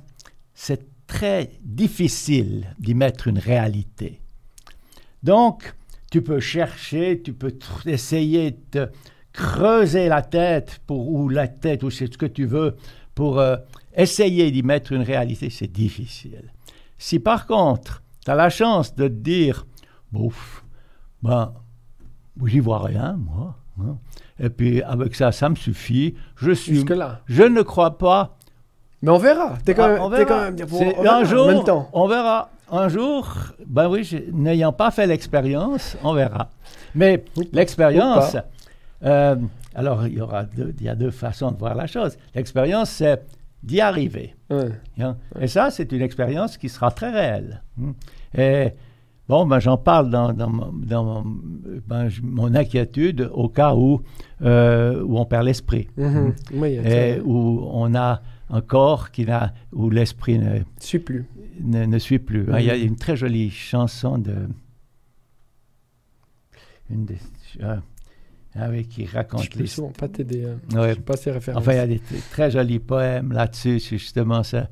c'est 0.53 0.85
très 1.07 1.51
difficile 1.63 2.75
d'y 2.79 2.93
mettre 2.93 3.27
une 3.27 3.39
réalité. 3.39 4.21
Donc, 5.23 5.73
tu 6.13 6.21
peux 6.21 6.39
chercher, 6.39 7.19
tu 7.23 7.33
peux 7.33 7.57
essayer 7.87 8.55
de 8.71 8.87
creuser 9.31 10.07
la 10.09 10.21
tête 10.21 10.79
pour 10.85 11.09
ou 11.11 11.27
la 11.27 11.47
tête 11.47 11.81
ou 11.81 11.89
c'est 11.89 12.05
ce 12.13 12.19
que 12.19 12.27
tu 12.27 12.45
veux 12.45 12.75
pour 13.15 13.39
euh, 13.39 13.55
essayer 13.95 14.51
d'y 14.51 14.61
mettre 14.61 14.91
une 14.91 15.01
réalité, 15.01 15.49
c'est 15.49 15.71
difficile. 15.71 16.51
Si 16.99 17.17
par 17.17 17.47
contre, 17.47 18.03
tu 18.23 18.29
as 18.29 18.35
la 18.35 18.51
chance 18.51 18.93
de 18.95 19.07
te 19.07 19.13
dire, 19.13 19.65
bouf, 20.11 20.63
ben, 21.23 21.51
j'y 22.45 22.59
vois 22.59 22.83
rien, 22.83 23.13
moi. 23.17 23.55
hein. 23.81 23.97
Et 24.39 24.49
puis 24.49 24.83
avec 24.83 25.15
ça, 25.15 25.31
ça 25.31 25.49
me 25.49 25.55
suffit. 25.55 26.13
Je 26.35 26.51
suis, 26.51 26.75
Jusque-là. 26.75 27.21
je 27.25 27.41
ne 27.41 27.63
crois 27.63 27.97
pas. 27.97 28.37
Mais 29.01 29.09
on 29.09 29.17
verra. 29.17 29.57
T'es 29.65 29.73
quand, 29.73 29.83
Ah, 29.83 29.95
quand 29.97 30.41
même... 30.41 30.55
on 30.71 30.89
verra 31.01 31.17
un 31.17 31.21
en 31.21 31.25
jour, 31.25 31.47
même 31.47 31.63
temps. 31.63 31.89
on 31.91 32.07
verra. 32.07 32.51
Un 32.71 32.87
jour, 32.89 33.27
ben 33.67 33.87
oui, 33.89 34.07
n'ayant 34.31 34.73
pas 34.73 34.89
fait 34.91 35.05
l'expérience, 35.07 35.97
on 36.03 36.13
verra. 36.13 36.49
Mais 36.95 37.23
l'expérience, 37.51 38.35
euh, 39.03 39.35
alors 39.75 40.07
il 40.07 40.13
y 40.17 40.21
aura 40.21 40.43
deux, 40.43 40.73
il 40.79 40.85
y 40.85 40.89
a 40.89 40.95
deux 40.95 41.11
façons 41.11 41.51
de 41.51 41.57
voir 41.57 41.75
la 41.75 41.87
chose. 41.87 42.17
L'expérience, 42.33 42.89
c'est 42.89 43.21
d'y 43.61 43.79
arriver. 43.79 44.35
Ouais. 44.49 44.69
hein? 44.99 45.17
Et 45.39 45.47
ça, 45.47 45.69
c'est 45.71 45.91
une 45.91 46.01
expérience 46.01 46.57
qui 46.57 46.69
sera 46.69 46.91
très 46.91 47.11
réelle. 47.11 47.61
hein? 47.81 47.93
Et 48.35 48.71
bon, 49.29 49.45
ben, 49.45 49.59
j'en 49.59 49.77
parle 49.77 50.09
dans, 50.09 50.33
dans 50.33 50.49
mon- 50.49 50.71
dans 50.73 51.03
mon, 51.03 51.23
ben, 51.87 52.09
mon 52.23 52.55
inquiétude 52.55 53.29
au 53.33 53.49
cas 53.49 53.73
où, 53.75 54.01
euh, 54.41 55.01
où 55.03 55.17
on 55.19 55.25
perd 55.25 55.45
l'esprit. 55.45 55.87
Oui, 55.97 56.73
il 56.73 56.73
y 56.73 56.79
a 56.79 57.07
Et 57.17 57.21
où 57.21 57.67
on 57.71 57.93
a 57.95 58.21
un 58.53 58.61
corps 58.61 59.09
qui 59.11 59.25
n'a, 59.25 59.53
où 59.71 59.89
l'esprit 59.89 60.37
ne, 60.37 60.59
plus. 60.99 61.25
ne, 61.59 61.85
ne 61.85 61.97
suit 61.99 62.19
plus. 62.19 62.43
Mhm. 62.43 62.55
Il 62.59 62.65
y 62.65 62.69
a 62.69 62.75
une 62.77 62.95
très 62.95 63.15
jolie 63.17 63.49
chanson 63.49 64.17
de. 64.17 64.47
Une 66.89 67.05
des, 67.05 67.17
ah, 67.63 67.81
ah 68.55 68.69
oui, 68.69 68.85
qui 68.85 69.05
Je 69.07 69.13
raconte 69.15 69.55
les. 69.55 69.65
souvent 69.67 69.91
pas 69.91 70.07
t'aider. 70.07 70.45
hein. 70.45 70.59
Ouais. 70.77 70.89
Je 70.89 70.93
suis 70.93 71.01
pas 71.01 71.13
assez 71.13 71.31
référence. 71.31 71.61
Enfin, 71.61 71.73
il 71.73 71.77
y 71.77 71.79
a 71.79 71.87
des 71.87 72.01
très 72.31 72.51
jolis 72.51 72.79
poèmes 72.79 73.31
là-dessus, 73.31 73.79
justement 73.79 74.43
ça. 74.43 74.69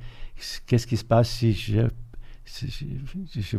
Qu'est-ce 0.68 0.86
qui 0.88 0.98
se 0.98 1.06
passe 1.06 1.30
si 1.30 1.54
je. 1.54 1.82
si 2.46 2.68
je- 2.70 3.42
je- 3.42 3.58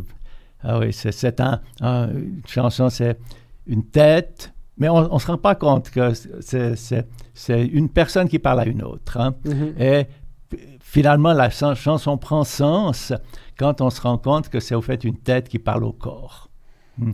ah 0.61 0.79
oui, 0.79 0.93
c'est 0.93 1.11
c'est 1.11 1.41
un, 1.41 1.61
un- 1.81 2.09
une 2.13 2.41
chanson, 2.47 2.89
c'est 2.89 3.17
une 3.67 3.83
tête, 3.85 4.52
mais 4.77 4.89
on 4.89 5.13
ne 5.13 5.19
se 5.19 5.27
rend 5.27 5.37
pas 5.37 5.55
compte 5.55 5.89
que 5.91 6.11
c'est- 6.13 7.65
une 7.67 7.89
personne 7.89 8.27
qui 8.27 8.39
parle 8.39 8.59
à 8.61 8.65
une 8.65 8.83
autre. 8.83 9.17
hein. 9.19 9.35
Mhm. 9.45 9.73
Et 9.79 10.07
finalement, 10.79 11.33
la 11.33 11.49
chan- 11.49 11.75
chanson 11.75 12.17
prend 12.17 12.43
sens 12.43 13.13
quand 13.57 13.81
on 13.81 13.89
se 13.89 14.01
rend 14.01 14.17
compte 14.17 14.49
que 14.49 14.59
c'est 14.59 14.75
au 14.75 14.81
fait 14.81 15.03
une 15.03 15.17
tête 15.17 15.49
qui 15.49 15.59
parle 15.59 15.83
au 15.83 15.91
corps. 15.93 16.49
Hmm. 16.97 17.11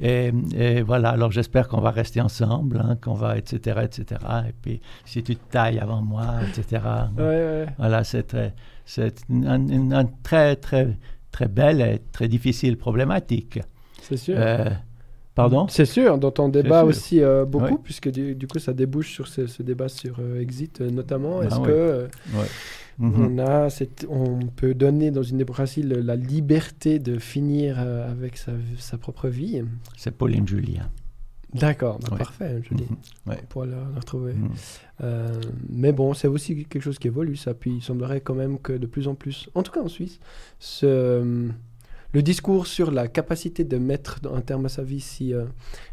Et, 0.00 0.32
et 0.54 0.82
voilà, 0.82 1.10
alors 1.10 1.32
j'espère 1.32 1.66
qu'on 1.68 1.80
va 1.80 1.90
rester 1.90 2.20
ensemble, 2.20 2.80
hein, 2.82 2.96
qu'on 3.02 3.14
va, 3.14 3.36
etc., 3.36 3.80
etc. 3.82 4.20
Et 4.48 4.52
puis, 4.62 4.80
si 5.04 5.22
tu 5.24 5.34
te 5.34 5.50
tailles 5.50 5.80
avant 5.80 6.02
moi, 6.02 6.26
etc. 6.48 6.82
Ouais, 7.16 7.24
ouais. 7.24 7.66
Voilà, 7.78 8.04
c'est 8.04 8.32
une 9.28 10.06
très, 10.22 10.54
très, 10.56 10.96
très 11.32 11.48
belle 11.48 11.80
et 11.80 12.00
très 12.12 12.28
difficile 12.28 12.76
problématique. 12.78 13.58
C'est 14.02 14.16
sûr. 14.16 14.36
Euh, 14.38 14.70
Pardon? 15.38 15.68
C'est 15.68 15.84
sûr, 15.84 16.18
dont 16.18 16.34
on 16.38 16.48
débat 16.48 16.82
aussi 16.84 17.22
euh, 17.22 17.44
beaucoup, 17.44 17.64
Ouais. 17.64 17.80
puisque 17.82 18.10
du, 18.10 18.34
du 18.34 18.48
coup 18.48 18.58
ça 18.58 18.72
débouche 18.72 19.12
sur 19.12 19.28
ce, 19.28 19.46
ce 19.46 19.62
débat 19.62 19.88
sur 19.88 20.16
euh, 20.18 20.40
Exit 20.40 20.80
euh, 20.80 20.90
notamment. 20.90 21.38
Ah 21.40 21.44
Est-ce 21.46 21.58
ouais. 21.60 21.66
que 21.68 22.08
Mhm. 22.98 23.24
on, 23.24 23.38
a 23.38 23.70
cette- 23.70 24.04
on 24.10 24.40
peut 24.56 24.74
donner 24.74 25.12
dans 25.12 25.22
une 25.22 25.38
démocratie 25.38 25.84
le- 25.84 26.00
la 26.00 26.16
liberté 26.16 26.98
de 26.98 27.18
finir 27.20 27.76
euh, 27.78 28.10
avec 28.10 28.36
sa, 28.36 28.50
sa 28.78 28.98
propre 28.98 29.28
vie? 29.28 29.62
C'est 29.96 30.10
Pauline 30.10 30.48
Julien. 30.48 30.90
D'accord, 31.54 32.00
bah, 32.00 32.08
Ouais. 32.10 32.18
parfait, 32.18 32.60
je 32.68 32.74
dis. 32.74 32.82
Mhm. 32.90 32.96
Ouais. 33.32 33.38
On 33.40 33.46
pourra 33.46 33.66
la, 33.66 33.76
la 33.94 34.00
retrouver. 34.00 34.32
Mhm. 34.34 34.48
Euh, 35.04 35.40
mais 35.70 35.92
bon, 35.92 36.12
c'est 36.14 36.26
aussi 36.28 36.64
quelque 36.66 36.82
chose 36.82 36.98
qui 36.98 37.06
évolue, 37.06 37.36
ça. 37.36 37.54
Puis 37.54 37.76
il 37.76 37.82
semblerait 37.82 38.20
quand 38.20 38.34
même 38.34 38.58
que 38.58 38.72
de 38.72 38.86
plus 38.86 39.06
en 39.06 39.14
plus, 39.14 39.48
en 39.54 39.62
tout 39.62 39.70
cas 39.70 39.80
en 39.82 39.88
Suisse, 39.88 40.18
ce, 40.58 41.46
le 42.14 42.22
discours 42.22 42.66
sur 42.66 42.90
la 42.90 43.06
capacité 43.06 43.64
de 43.64 43.76
mettre 43.76 44.18
un 44.32 44.40
terme 44.40 44.64
à 44.66 44.68
sa 44.70 44.82
vie 44.82 45.00
si, 45.00 45.34
euh, 45.34 45.44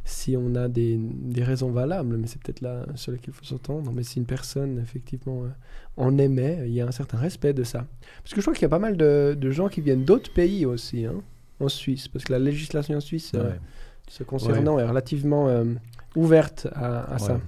si 0.06 0.38
on 0.38 0.56
a 0.56 0.68
des, 0.70 0.98
des 0.98 1.44
raisons 1.44 1.72
valables, 1.72 2.16
mais 2.18 2.28
c'est 2.28 2.42
peut-être 2.42 2.62
là 2.62 2.86
sur 2.96 3.12
lequel 3.12 3.30
il 3.30 3.34
faut 3.34 3.44
s'entendre, 3.44 3.92
mais 3.92 4.04
si 4.04 4.20
une 4.20 4.26
personne 4.26 4.80
effectivement 4.80 5.44
euh, 5.44 5.50
en 5.98 6.18
aimait, 6.18 6.64
il 6.68 6.74
y 6.74 6.80
a 6.82 6.88
un 6.88 6.92
certain 6.92 7.18
respect 7.18 7.54
de 7.54 7.64
ça. 7.66 7.86
Parce 8.24 8.34
que 8.34 8.40
je 8.40 8.46
crois 8.46 8.54
qu'il 8.54 8.62
y 8.64 8.66
a 8.66 8.70
pas 8.70 8.80
mal 8.80 8.96
de, 8.96 9.36
de 9.38 9.52
gens 9.52 9.68
qui 9.68 9.82
viennent 9.82 10.06
d'autres 10.06 10.32
pays 10.32 10.66
aussi, 10.66 11.06
hein, 11.06 11.16
en 11.60 11.68
Suisse, 11.68 12.08
parce 12.08 12.24
que 12.24 12.32
la 12.32 12.40
législation 12.40 12.96
en 12.98 13.02
Suisse, 13.02 13.32
euh, 13.36 13.50
Ouais. 13.52 13.60
ce 14.08 14.24
concernant, 14.24 14.80
est 14.80 14.86
relativement 14.88 15.50
ouverte 16.16 16.68
à, 16.74 17.14
à 17.14 17.20
ça. 17.20 17.40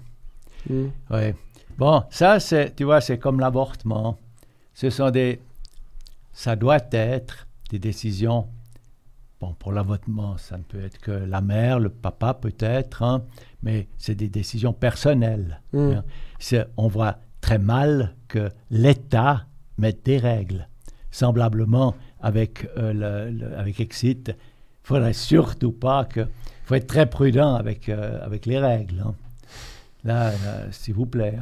Ouais. 0.69 0.75
Mm. 0.75 0.91
Ouais. 1.11 1.35
Bon, 1.77 2.03
ça, 2.09 2.39
c'est, 2.41 2.75
tu 2.75 2.83
vois, 2.83 2.99
c'est 2.99 3.17
comme 3.17 3.39
l'avortement. 3.39 4.17
Ce 4.73 4.89
sont 4.89 5.09
des. 5.11 5.39
Ça 6.33 6.55
doit 6.55 6.79
être 6.91 7.47
des 7.69 7.79
décisions. 7.79 8.47
Bon, 9.39 9.53
pour 9.59 9.71
l'avortement, 9.71 10.35
ça 10.37 10.57
ne 10.57 10.63
peut 10.63 10.83
être 10.83 10.97
que 10.99 11.11
la 11.11 11.41
mère, 11.41 11.79
le 11.79 11.89
papa 11.89 12.33
peut-être, 12.33 13.03
hein, 13.03 13.23
mais 13.61 13.87
c'est 13.97 14.15
des 14.15 14.29
décisions 14.29 14.73
personnelles. 14.73 15.61
Mm. 15.73 15.77
hein. 15.91 16.03
C'est- 16.39 16.65
on 16.75 16.87
voit 16.87 17.17
très 17.39 17.59
mal 17.59 18.15
que 18.27 18.49
l'État 18.71 19.45
mette 19.77 20.03
des 20.05 20.17
règles. 20.17 20.67
Semblablement, 21.11 21.95
avec, 22.19 22.67
euh, 22.77 22.93
le, 22.93 23.31
le- 23.31 23.57
avec 23.57 23.79
Exit, 23.79 24.29
il 24.29 24.35
faudrait 24.87 25.13
surtout 25.13 25.71
pas 25.71 26.05
que. 26.05 26.21
Il 26.21 26.65
faut 26.67 26.75
être 26.75 26.87
très 26.87 27.05
prudent 27.07 27.55
avec, 27.55 27.89
euh, 27.89 28.19
avec 28.25 28.45
les 28.47 28.57
règles. 28.59 29.01
hein. 29.05 29.13
Là, 30.03 30.31
là, 30.31 30.71
s'il 30.71 30.93
vous 30.95 31.05
plaît. 31.05 31.37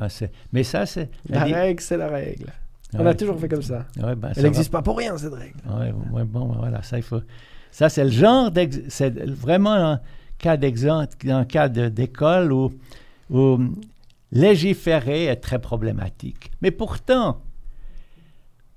mais 0.51 0.63
ça, 0.63 0.85
c'est. 0.85 1.09
La 1.29 1.43
règle, 1.45 1.81
c'est 1.81 1.97
la 1.97 2.07
règle. 2.09 2.51
On 2.93 2.99
Ouais. 3.03 3.09
a 3.11 3.13
toujours 3.15 3.39
fait 3.39 3.47
comme 3.49 3.61
ça. 3.61 3.85
Ouais, 3.97 4.15
ben, 4.15 4.29
Elle 4.35 4.35
va 4.35 4.41
n'existe 4.43 4.71
pas 4.71 4.81
pour 4.81 4.97
rien, 4.97 5.17
cette 5.17 5.33
règle. 5.33 5.57
Ouais, 5.69 5.91
bon, 6.25 6.45
ben, 6.45 6.55
voilà, 6.59 6.81
ça, 6.83 6.97
il 6.97 7.03
faut. 7.03 7.21
Ça, 7.77 7.89
c'est 7.89 8.05
le 8.05 8.09
genre. 8.09 8.49
C'est 8.87 9.13
vraiment 9.45 9.73
un 9.73 9.99
cas 10.37 10.55
d'exemple, 10.55 11.29
un 11.29 11.43
cas 11.43 11.67
d'école 11.67 12.53
où, 12.53 12.71
où 13.29 13.59
légiférer 14.31 15.25
est 15.25 15.35
très 15.47 15.59
problématique. 15.59 16.51
Mais 16.61 16.71
pourtant, 16.71 17.41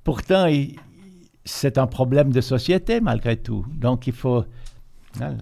pourtant, 0.03 0.47
il- 0.47 0.75
c'est 1.45 1.79
un 1.79 1.87
problème 1.87 2.33
de 2.33 2.41
société 2.41 3.01
malgré 3.01 3.37
tout. 3.37 3.65
Donc, 3.73 4.09
il 4.09 4.12
faut. 4.12 4.45
hein, 5.20 5.37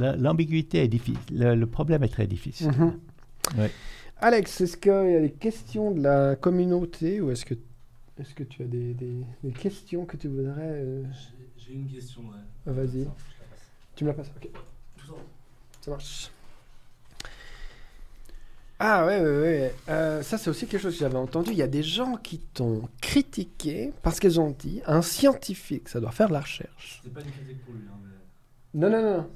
la- 0.00 0.16
L'ambiguïté 0.16 0.78
est 0.84 0.88
difficile. 0.88 1.18
Le, 1.32 1.54
le 1.54 1.66
problème 1.66 2.02
est 2.04 2.08
très 2.08 2.26
difficile. 2.26 2.68
Mhm. 2.68 2.98
Ouais. 3.58 3.70
Alex, 4.20 4.62
est-ce 4.62 4.76
qu'il 4.78 4.92
y 5.12 5.16
a 5.16 5.20
des 5.20 5.30
questions 5.30 5.90
de 5.90 6.00
la 6.02 6.36
communauté 6.36 7.20
ou 7.20 7.30
est-ce 7.30 7.44
que, 7.44 7.54
est 8.18 8.34
que 8.34 8.44
tu 8.44 8.62
as 8.62 8.66
des, 8.66 8.94
des- 8.94 9.24
des 9.42 9.52
questions 9.52 10.06
que 10.06 10.16
tu 10.16 10.28
voudrais... 10.28 10.72
euh, 10.86 11.02
J'ai- 11.66 11.74
une 11.74 11.86
question. 11.88 12.22
Ouais. 12.22 12.36
ah, 12.66 12.72
Vas-y, 12.72 13.08
tu 13.96 14.04
me 14.04 14.10
la 14.10 14.14
passes. 14.14 14.30
Ok, 14.36 14.48
Tout 14.96 15.14
ça. 15.82 15.90
marche. 15.90 16.30
Ah 18.78 19.06
ouais, 19.06 19.20
ouais, 19.20 19.26
ouais. 19.40 19.74
Euh, 19.88 20.22
ça, 20.22 20.36
c'est 20.36 20.50
aussi 20.50 20.66
quelque 20.66 20.82
chose 20.82 20.94
que 20.94 20.98
j'avais 21.00 21.16
entendu. 21.16 21.52
Il 21.52 21.56
y 21.56 21.62
a 21.62 21.68
des 21.68 21.82
gens 21.84 22.16
qui 22.16 22.38
t'ont 22.40 22.88
critiqué 23.00 23.92
parce 24.02 24.18
qu'ils 24.18 24.40
ont 24.40 24.50
dit 24.50 24.82
un 24.86 25.00
scientifique, 25.00 25.88
ça 25.88 26.00
doit 26.00 26.10
faire 26.10 26.28
de 26.28 26.32
la 26.34 26.40
recherche. 26.40 27.00
C'est 27.04 27.12
pas 27.14 27.20
une 27.20 27.30
critique 27.30 27.64
pour 27.64 27.72
lui. 27.74 27.82
Hein, 27.88 27.96
mais... 28.74 28.80
Non, 28.80 28.90
non, 28.90 29.02
non. 29.18 29.30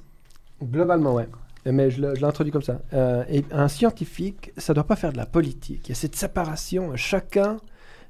Globalement, 0.63 1.15
ouais. 1.15 1.29
Mais 1.65 1.91
je 1.91 2.01
l'introduis 2.03 2.51
comme 2.53 2.63
ça. 2.63 2.81
Euh, 2.93 3.25
et 3.29 3.45
un 3.53 3.69
scientifique, 3.69 4.53
ça 4.57 4.75
doit 4.75 4.85
pas 4.87 4.97
faire 4.97 5.13
de 5.13 5.19
la 5.19 5.27
politique. 5.27 5.83
Il 5.87 5.89
y 5.91 5.93
a 5.93 5.95
cette 5.95 6.17
séparation. 6.17 6.97
Chacun 6.97 7.59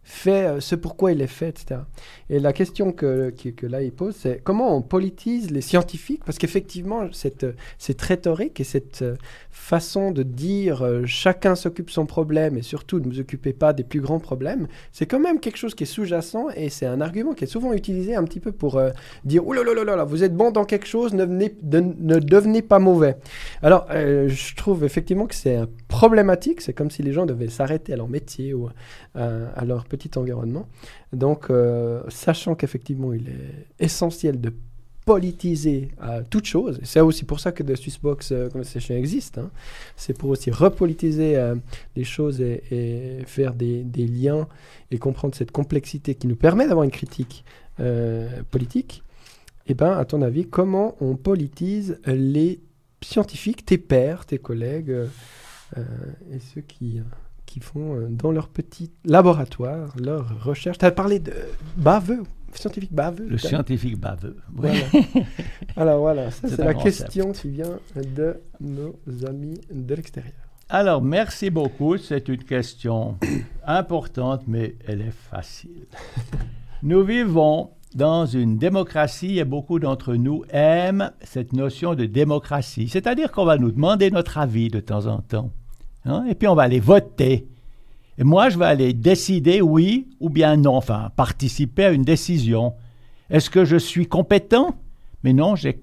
fait 0.08 0.46
euh, 0.46 0.60
ce 0.60 0.74
pourquoi 0.74 1.12
il 1.12 1.20
est 1.20 1.26
fait, 1.26 1.50
etc. 1.50 1.82
Et 2.30 2.40
la 2.40 2.54
question 2.54 2.92
que, 2.92 3.30
que, 3.30 3.66
là 3.66 3.82
il 3.82 3.92
pose, 3.92 4.16
c'est 4.16 4.40
comment 4.42 4.74
on 4.74 4.80
politise 4.80 5.50
les 5.50 5.60
scientifiques? 5.60 6.24
Parce 6.24 6.38
qu'effectivement, 6.38 7.12
cette, 7.12 7.44
cette 7.76 8.00
rhétorique 8.00 8.58
et 8.58 8.64
cette 8.64 9.02
euh, 9.02 9.16
façon 9.50 10.10
de 10.10 10.22
dire 10.22 10.82
euh, 10.82 11.02
chacun 11.04 11.54
s'occupe 11.54 11.90
son 11.90 12.06
problème 12.06 12.56
et 12.56 12.62
surtout 12.62 13.00
ne 13.00 13.04
vous 13.04 13.20
occupez 13.20 13.52
pas 13.52 13.74
des 13.74 13.84
plus 13.84 14.00
grands 14.00 14.18
problèmes, 14.18 14.66
c'est 14.92 15.04
quand 15.04 15.20
même 15.20 15.40
quelque 15.40 15.58
chose 15.58 15.74
qui 15.74 15.82
est 15.82 15.86
sous-jacent 15.86 16.48
et 16.56 16.70
c'est 16.70 16.86
un 16.86 17.02
argument 17.02 17.34
qui 17.34 17.44
est 17.44 17.48
souvent 17.48 17.74
utilisé 17.74 18.16
un 18.16 18.24
petit 18.24 18.40
peu 18.40 18.50
pour 18.50 18.80
dire 19.24 19.46
oh 19.46 19.52
là 19.52 20.04
vous 20.04 20.24
êtes 20.24 20.34
bon 20.34 20.50
dans 20.50 20.64
quelque 20.64 20.86
chose, 20.86 21.12
ne, 21.12 21.24
venez- 21.26 21.54
ne 21.62 22.18
devenez 22.18 22.62
pas 22.62 22.78
mauvais. 22.78 23.16
Alors, 23.62 23.86
je 23.90 24.54
trouve 24.54 24.84
effectivement 24.84 25.26
que 25.26 25.34
c'est 25.34 25.58
problématique. 25.88 26.60
C'est 26.60 26.72
comme 26.72 26.90
si 26.90 27.02
les 27.02 27.12
gens 27.12 27.26
devaient 27.26 27.48
s'arrêter 27.48 27.92
à 27.92 27.96
leur 27.96 28.08
métier 28.08 28.54
ou 28.54 28.68
à 29.14 29.64
leur 29.64 29.84
petit 29.84 29.97
environnement. 30.16 30.68
Donc, 31.12 31.50
euh, 31.50 32.02
sachant 32.08 32.54
qu'effectivement, 32.54 33.12
il 33.12 33.28
est 33.28 33.84
essentiel 33.84 34.40
de 34.40 34.52
politiser 35.04 35.88
euh, 36.02 36.22
toute 36.28 36.44
chose. 36.44 36.78
C'est 36.82 37.00
aussi 37.00 37.24
pour 37.24 37.40
ça 37.40 37.50
que 37.50 37.62
The 37.62 37.74
Swissbox 37.76 38.30
euh, 38.30 38.50
Conversation 38.50 38.94
existe. 38.94 39.38
hein. 39.38 39.50
C'est 39.96 40.12
pour 40.16 40.28
aussi 40.28 40.50
repolitiser 40.50 41.36
euh, 41.36 41.54
les 41.96 42.04
choses 42.04 42.42
et, 42.42 42.62
et 42.70 43.24
faire 43.24 43.54
des, 43.54 43.84
des 43.84 44.06
liens 44.06 44.46
et 44.90 44.98
comprendre 44.98 45.34
cette 45.34 45.50
complexité 45.50 46.14
qui 46.14 46.26
nous 46.26 46.36
permet 46.36 46.66
d'avoir 46.66 46.84
une 46.84 46.90
critique 46.90 47.42
euh, 47.80 48.42
politique. 48.50 49.02
Eh 49.66 49.72
bien, 49.72 49.92
à 49.92 50.04
ton 50.04 50.20
avis, 50.20 50.46
comment 50.46 50.94
on 51.00 51.16
politise 51.16 51.98
les 52.06 52.60
scientifiques, 53.02 53.64
tes 53.64 53.78
pairs, 53.78 54.26
tes 54.26 54.38
collègues 54.38 54.94
et 55.76 56.38
ceux 56.38 56.62
qui, 56.62 57.00
qui 57.48 57.60
font 57.60 57.96
euh, 57.96 58.06
dans 58.10 58.30
leur 58.30 58.48
petit 58.48 58.92
laboratoire 59.04 59.94
leurs 59.98 60.44
recherches 60.44 60.78
Tu 60.78 60.84
as 60.84 60.90
parlé 60.90 61.18
de 61.18 61.32
baveux, 61.76 62.22
scientifique 62.52 62.92
baveux. 62.92 63.26
Le 63.26 63.38
scientifique 63.38 63.98
baveux. 63.98 64.36
Oui. 64.56 64.68
Voilà. 64.92 65.26
Alors 65.76 66.00
voilà, 66.00 66.30
ça 66.30 66.46
C'est 66.46 66.58
la 66.58 66.74
question 66.74 67.32
qui 67.32 67.48
vient 67.48 67.78
de 67.96 68.36
nos 68.60 68.94
amis 69.26 69.60
de 69.72 69.94
l'extérieur. 69.94 70.34
Alors, 70.68 71.00
merci 71.00 71.48
beaucoup. 71.48 71.96
C'est 71.96 72.28
une 72.28 72.44
question 72.44 73.16
importante, 73.66 74.42
mais 74.46 74.76
elle 74.86 75.00
est 75.00 75.14
facile. 75.30 75.86
Nous 76.82 77.02
vivons 77.02 77.70
dans 77.94 78.26
une 78.26 78.58
démocratie 78.58 79.38
et 79.38 79.44
beaucoup 79.44 79.78
d'entre 79.78 80.14
nous 80.14 80.44
aiment 80.50 81.10
cette 81.22 81.54
notion 81.54 81.94
de 81.94 82.04
démocratie. 82.04 82.88
C'est-à-dire 82.88 83.32
qu'on 83.32 83.46
va 83.46 83.56
nous 83.56 83.72
demander 83.72 84.10
notre 84.10 84.36
avis 84.36 84.68
de 84.68 84.78
temps 84.78 85.06
en 85.06 85.22
temps. 85.22 85.50
Hein, 86.04 86.24
et 86.28 86.34
puis 86.34 86.48
on 86.48 86.54
va 86.54 86.62
aller 86.62 86.80
voter. 86.80 87.46
Et 88.18 88.24
moi, 88.24 88.48
je 88.48 88.58
vais 88.58 88.64
aller 88.66 88.92
décider 88.92 89.60
oui 89.60 90.08
ou 90.20 90.28
bien 90.28 90.56
non, 90.56 90.74
enfin, 90.76 91.10
participer 91.14 91.84
à 91.84 91.90
une 91.92 92.02
décision. 92.02 92.74
Est-ce 93.30 93.48
que 93.50 93.64
je 93.64 93.76
suis 93.76 94.06
compétent? 94.06 94.74
Mais 95.24 95.32
non, 95.32 95.56
j'ai- 95.56 95.78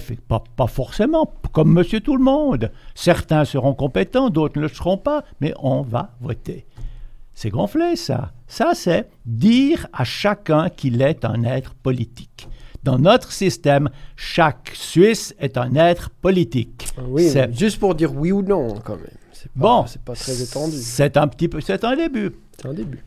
fait, 0.00 0.20
pas, 0.20 0.42
pas 0.56 0.66
forcément, 0.66 1.32
comme 1.52 1.72
monsieur 1.72 2.00
tout 2.00 2.16
le 2.16 2.22
monde. 2.22 2.70
Certains 2.94 3.44
seront 3.44 3.74
compétents, 3.74 4.30
d'autres 4.30 4.58
ne 4.58 4.62
le 4.62 4.68
seront 4.68 4.96
pas, 4.96 5.24
mais 5.40 5.52
on 5.60 5.82
va 5.82 6.12
voter. 6.20 6.66
C'est 7.34 7.50
gonflé, 7.50 7.96
ça. 7.96 8.32
Ça, 8.46 8.72
c'est 8.74 9.08
dire 9.26 9.86
à 9.92 10.04
chacun 10.04 10.68
qu'il 10.70 11.02
est 11.02 11.24
un 11.24 11.42
être 11.44 11.74
politique. 11.74 12.48
Dans 12.82 12.98
notre 12.98 13.32
système, 13.32 13.90
chaque 14.16 14.70
Suisse 14.74 15.34
est 15.38 15.58
un 15.58 15.74
être 15.74 16.10
politique. 16.10 16.86
Oui, 17.06 17.28
juste 17.52 17.78
pour 17.78 17.94
dire 17.94 18.14
oui 18.14 18.32
ou 18.32 18.42
non 18.42 18.74
quand 18.84 18.96
même. 18.96 19.19
C'est 19.42 19.50
pas, 19.52 19.60
Bon, 19.60 19.86
c'est 19.86 20.02
pas 20.02 20.14
très 20.14 20.42
étendu. 20.42 20.76
C'est 20.76 21.16
un 21.16 21.26
petit 21.28 21.48
peu, 21.48 21.60
c'est 21.60 21.82
un 21.84 21.96
début, 21.96 22.32
C'est 22.58 22.66
un 22.68 22.74
début. 22.74 23.02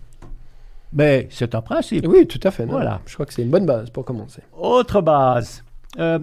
mais 0.92 1.28
c'est 1.32 1.54
un 1.54 1.62
principe. 1.62 2.06
Oui, 2.08 2.26
tout 2.28 2.40
à 2.44 2.52
fait. 2.52 2.66
non. 2.66 2.74
Voilà. 2.74 3.02
Je 3.06 3.14
crois 3.14 3.26
que 3.26 3.34
c'est 3.34 3.44
une 3.44 3.52
bonne 3.52 3.66
base 3.66 3.90
pour 3.92 4.04
commencer. 4.06 4.42
Autre 4.58 5.02
base. 5.02 5.64
Euh, 6.00 6.20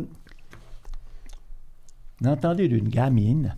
on 2.23 2.27
a 2.27 2.33
entendu 2.33 2.69
d'une 2.69 2.89
gamine. 2.89 3.57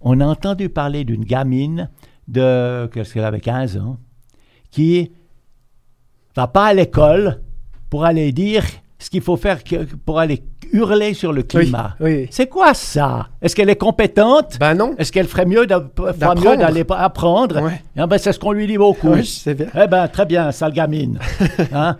On 0.00 0.20
a 0.20 0.26
entendu 0.26 0.68
parler 0.68 1.04
d'une 1.04 1.24
gamine 1.24 1.88
de, 2.28 2.88
qu'est-ce 2.92 3.14
qu'elle 3.14 3.24
avait, 3.24 3.40
15 3.40 3.76
ans, 3.78 3.98
qui 4.70 5.10
va 6.36 6.46
pas 6.48 6.66
à 6.66 6.74
l'école 6.74 7.40
pour 7.90 8.04
aller 8.04 8.32
dire 8.32 8.64
ce 8.98 9.10
qu'il 9.10 9.20
faut 9.22 9.36
faire 9.36 9.64
que- 9.64 9.84
pour 9.84 10.18
aller 10.18 10.44
hurler 10.72 11.14
sur 11.14 11.32
le 11.32 11.42
climat. 11.42 11.94
Oui, 12.00 12.10
oui. 12.22 12.28
C'est 12.30 12.46
quoi 12.48 12.74
ça? 12.74 13.28
Est-ce 13.40 13.54
qu'elle 13.56 13.70
est 13.70 13.76
compétente? 13.76 14.56
Bah 14.58 14.74
non. 14.74 14.94
Est-ce 14.98 15.12
qu'elle 15.12 15.26
ferait 15.26 15.46
mieux 15.46 15.66
d'aller 16.56 16.84
apprendre? 16.90 17.62
Ouais. 17.62 17.80
Ah 17.96 18.06
ben, 18.06 18.18
c'est 18.18 18.32
ce 18.32 18.38
qu'on 18.38 18.52
lui 18.52 18.66
dit 18.66 18.78
beaucoup. 18.78 19.08
Oui, 19.10 19.24
sais 19.40 19.54
bien. 19.54 19.66
Eh 19.74 19.86
ben, 19.86 20.08
très 20.08 20.26
bien, 20.26 20.50
sale 20.52 20.72
gamine. 20.72 21.18
Hein? 21.72 21.96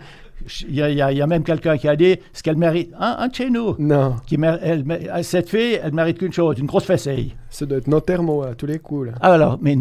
il 0.67 0.75
y, 0.75 0.81
a- 0.81 0.89
il 1.11 1.17
y 1.17 1.21
même 1.27 1.43
quelqu'un 1.43 1.77
qui 1.77 1.87
a 1.87 1.95
dit 1.95 2.17
ce 2.33 2.43
qu'elle 2.43 2.57
mérite, 2.57 2.91
un, 2.99 3.15
un 3.19 3.27
de 3.29 3.33
chez 3.35 3.49
nous, 3.49 3.75
Non, 3.79 4.15
qui 4.27 4.37
elle 4.61 4.83
cette 5.23 5.49
fille, 5.49 5.79
elle 5.81 5.93
mérite 5.93 6.17
qu'une 6.17 6.33
chose, 6.33 6.59
une 6.59 6.65
grosse 6.65 6.83
fessée. 6.83 7.33
ça 7.49 7.65
doit 7.65 7.77
être 7.77 7.87
nos 7.87 8.01
thermos 8.01 8.45
à 8.45 8.53
tous 8.53 8.65
les 8.65 8.79
coups, 8.79 9.07
là. 9.07 9.13
Alors, 9.21 9.57
mais 9.61 9.75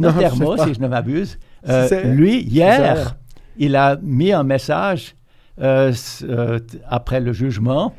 pas. 0.57 0.67
si 0.69 0.75
je 0.75 0.81
ne 0.81 0.87
m'abuse, 0.87 1.39
euh, 1.69 1.89
C'est- 1.89 2.05
lui, 2.05 2.43
hier, 2.43 3.17
il 3.57 3.75
a 3.75 3.97
mis 4.03 4.33
un 4.33 4.45
message 4.45 5.17
euh, 5.61 5.93
euh, 6.23 6.61
après 6.89 7.21
le 7.21 7.33
jugement. 7.33 7.93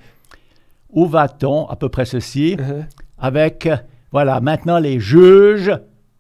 Où 0.93 1.05
va-t-on 1.07 1.65
À 1.67 1.75
peu 1.75 1.89
près 1.89 2.05
ceci? 2.05 2.55
Uh-huh, 2.57 2.85
Avec, 3.17 3.67
voilà, 4.11 4.39
maintenant 4.39 4.79
les 4.79 4.99
juges 4.99 5.71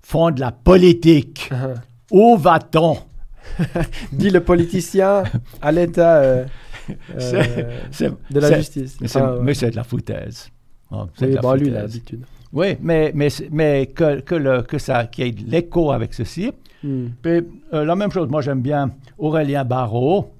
font 0.01 0.31
de 0.31 0.39
la 0.39 0.51
politique. 0.51 1.49
uh-huh. 1.51 1.75
Où 2.11 2.37
va-t-on? 2.37 2.97
Dit 4.11 4.29
le 4.29 4.39
politicien 4.41 5.23
à 5.61 5.71
l'état 5.71 6.17
euh, 6.17 6.45
euh, 6.89 6.93
C'est- 7.19 7.67
c'est- 7.91 8.13
de 8.33 8.39
la 8.39 8.47
c'est- 8.49 8.55
justice. 8.57 8.97
Mais 9.01 9.07
c'est 9.07 9.19
Ah, 9.19 9.33
ouais. 9.35 9.39
mais 9.41 9.53
c'est 9.53 9.71
de 9.71 9.75
la 9.75 9.83
foutaise. 9.83 10.49
Oh, 10.91 11.05
c'est 11.15 11.25
de 11.25 11.29
Oui, 11.29 11.35
la 11.35 11.41
bon, 11.41 11.53
lui, 11.53 11.67
il 11.67 11.75
a 11.75 11.79
foutaise. 11.81 11.93
l'habitude. 11.93 12.25
Oui, 12.53 12.77
mais, 12.81 13.11
mais, 13.15 13.29
mais 13.51 13.87
que, 13.87 14.19
que, 14.21 14.35
le, 14.35 14.61
que 14.61 14.77
ça, 14.77 15.05
qu'il 15.05 15.25
y 15.25 15.29
ait 15.29 15.31
de 15.31 15.49
l'écho 15.49 15.91
avec 15.91 16.13
ceci. 16.13 16.51
Hmm. 16.83 17.07
Puis, 17.21 17.41
euh, 17.73 17.83
la 17.85 17.95
même 17.95 18.11
chose, 18.11 18.29
moi 18.29 18.41
j'aime 18.41 18.61
bien 18.61 18.91
Aurélien 19.17 19.63
Barrault. 19.65 20.31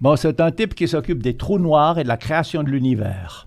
Bon, 0.00 0.14
c'est 0.16 0.40
un 0.40 0.50
type 0.52 0.74
qui 0.74 0.86
s'occupe 0.86 1.22
des 1.22 1.36
trous 1.36 1.58
noirs 1.58 1.98
et 1.98 2.02
de 2.04 2.08
la 2.08 2.16
création 2.18 2.62
de 2.62 2.68
l'univers. 2.68 3.45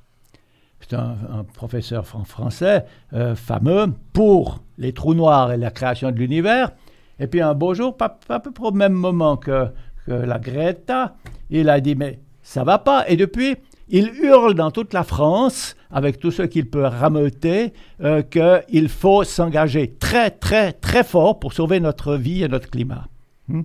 Un, 0.92 1.44
professeur 1.44 2.08
fran- 2.08 2.24
français 2.24 2.84
euh, 3.14 3.36
fameux 3.36 3.94
pour 4.12 4.64
les 4.80 4.92
trous 4.92 5.14
noirs 5.14 5.52
et 5.52 5.58
la 5.58 5.70
création 5.70 6.10
de 6.12 6.18
l'univers. 6.18 6.72
Et 7.20 7.28
puis 7.28 7.42
un 7.42 7.54
beau 7.54 7.76
jour, 7.76 7.96
à 8.00 8.40
peu 8.40 8.52
près 8.52 8.68
au 8.68 8.72
même 8.72 8.94
moment 8.94 9.38
que, 9.38 9.68
que 10.08 10.14
la 10.14 10.40
Greta, 10.40 11.16
il 11.52 11.70
a 11.70 11.80
dit 11.80 11.96
mais 11.96 12.20
ça 12.42 12.64
va 12.64 12.80
pas. 12.80 13.08
Et 13.08 13.18
depuis, 13.18 13.56
il 13.88 14.12
hurle 14.20 14.56
dans 14.56 14.72
toute 14.72 14.94
la 14.94 15.04
France, 15.04 15.76
avec 15.92 16.20
tout 16.20 16.32
ce 16.32 16.42
qu'il 16.44 16.68
peut 16.70 16.86
rameuter, 16.86 17.74
euh, 18.02 18.24
qu'il 18.24 18.90
faut 18.90 19.24
s'engager 19.24 19.96
très, 20.00 20.32
très, 20.32 20.74
très 20.74 21.04
fort 21.04 21.40
pour 21.40 21.54
sauver 21.54 21.80
notre 21.80 22.16
vie 22.16 22.44
et 22.44 22.48
notre 22.48 22.70
climat. 22.70 23.08
Hmm? 23.48 23.62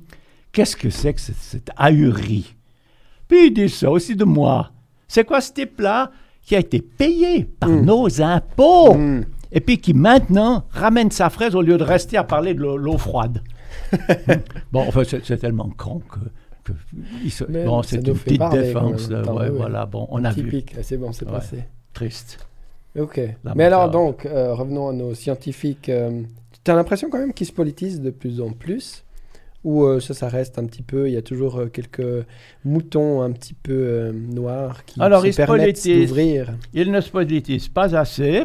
Qu'est-ce 0.53 0.77
que 0.77 0.91
c'est 0.91 1.15
que 1.15 1.21
cette, 1.21 1.37
cette 1.37 1.71
ahurie? 1.77 2.55
Puis 3.29 3.47
il 3.47 3.55
dit 3.55 3.71
ça 3.71 3.91
aussi 3.91 4.15
de 4.15 4.25
moi. 4.25 4.73
C'est 5.09 5.25
quoi 5.25 5.41
ce 5.41 5.53
type-là? 5.53 6.11
Qui 6.45 6.55
a 6.57 6.59
été 6.59 6.81
payé 6.81 7.45
par 7.45 7.71
Hmm. 7.71 7.85
nos 7.85 8.21
impôts 8.23 8.95
Hmm. 8.95 9.23
et 9.53 9.61
puis 9.61 9.79
qui 9.79 9.95
maintenant 9.95 10.65
ramène 10.71 11.11
sa 11.11 11.31
fraise 11.31 11.55
au 11.55 11.63
lieu 11.63 11.77
de 11.79 11.85
rester 11.85 12.17
à 12.17 12.25
parler 12.25 12.55
de 12.55 12.61
l'eau 12.63 12.99
froide. 12.99 13.43
bon, 14.73 14.85
enfin, 14.87 15.03
c'est 15.05 15.37
tellement 15.39 15.71
con 15.77 16.01
que. 16.11 16.73
se- 17.29 17.45
bon, 17.45 17.83
c'est 17.83 17.97
une 17.97 18.15
petite 18.15 18.43
défense. 18.51 19.09
même. 19.11 19.19
euh, 19.27 19.33
ouais, 19.33 19.49
oui, 19.51 19.57
voilà, 19.57 19.87
bon, 19.87 20.07
on 20.11 20.25
a 20.25 20.31
vu. 20.33 20.45
Typique, 20.45 20.75
c'est 20.83 20.97
bon, 20.97 21.13
c'est 21.13 21.27
Ouais. 21.27 21.33
passé. 21.33 21.65
Triste. 21.93 22.39
Ok. 22.99 23.21
La 23.45 23.55
Mais 23.55 23.65
alors 23.65 23.91
donc, 23.91 24.25
euh, 24.27 24.55
revenons 24.55 24.89
à 24.89 24.93
nos 24.93 25.15
scientifiques. 25.15 25.89
euh, 25.89 26.23
tu 26.63 26.71
as 26.71 26.75
l'impression 26.75 27.11
quand 27.11 27.19
même 27.19 27.33
qu'ils 27.33 27.47
se 27.47 27.53
politisent 27.53 28.01
de 28.01 28.11
plus 28.11 28.41
en 28.41 28.51
plus? 28.53 29.04
Ou 29.65 29.85
euh, 29.85 29.99
ça, 30.01 30.13
ça 30.15 30.29
reste 30.29 30.59
un 30.59 30.67
petit 30.67 30.83
peu, 30.83 31.09
il 31.09 31.15
y 31.15 31.17
a 31.17 31.23
toujours 31.23 31.59
euh, 31.59 31.67
quelques 31.67 32.27
moutons 32.65 33.23
un 33.23 33.33
petit 33.33 33.55
peu 33.55 33.73
euh, 33.73 34.13
noirs 34.13 34.85
qui 34.85 35.01
Alors, 35.01 35.23
se 35.23 35.27
ils 35.29 35.35
permettent 35.35 35.61
politisent. 35.63 36.09
d'ouvrir 36.09 36.55
Il 36.75 36.93
ne 36.93 37.01
se 37.01 37.11
politise 37.11 37.69
pas 37.69 37.97
assez. 37.97 38.45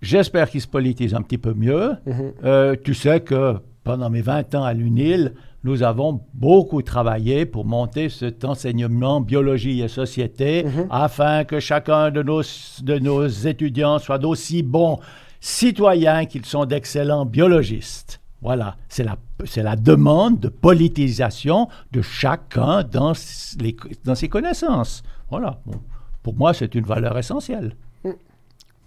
J'espère 0.00 0.48
qu'il 0.50 0.60
se 0.60 0.66
politise 0.68 1.14
un 1.14 1.22
petit 1.22 1.38
peu 1.38 1.54
mieux. 1.54 1.92
Mhm. 2.06 2.32
Euh, 2.44 2.76
tu 2.82 2.94
sais 2.94 3.20
que 3.20 3.54
pendant 3.84 4.10
mes 4.10 4.20
20 4.20 4.54
ans 4.54 4.64
à 4.64 4.72
l'UNIL, 4.74 5.34
nous 5.64 5.82
avons 5.82 6.20
beaucoup 6.34 6.82
travaillé 6.82 7.46
pour 7.46 7.64
monter 7.64 8.08
cet 8.08 8.44
enseignement 8.44 9.20
biologie 9.20 9.82
et 9.82 9.88
société 9.88 10.64
Mhm. 10.64 10.86
afin 10.90 11.44
que 11.44 11.58
chacun 11.58 12.10
de 12.10 12.22
nos, 12.22 12.42
de 12.82 12.98
nos 12.98 13.26
étudiants 13.26 13.98
soit 13.98 14.18
d'aussi 14.18 14.62
bons 14.62 14.98
citoyens 15.40 16.26
qu'ils 16.26 16.44
sont 16.44 16.64
d'excellents 16.64 17.24
biologistes. 17.24 18.20
Voilà, 18.40 18.76
c'est 18.88 19.02
la, 19.04 19.16
c'est 19.44 19.62
la 19.62 19.76
demande 19.76 20.40
de 20.40 20.48
politisation 20.48 21.68
de 21.92 22.02
chacun 22.02 22.82
dans, 22.82 23.12
s- 23.12 23.56
les, 23.60 23.76
dans 24.04 24.14
ses 24.14 24.28
connaissances. 24.28 25.02
Voilà, 25.30 25.60
Bon, 25.66 25.80
pour 26.22 26.34
moi, 26.34 26.54
c'est 26.54 26.74
une 26.74 26.84
valeur 26.84 27.16
essentielle. 27.18 27.74
Mm. 28.04 28.10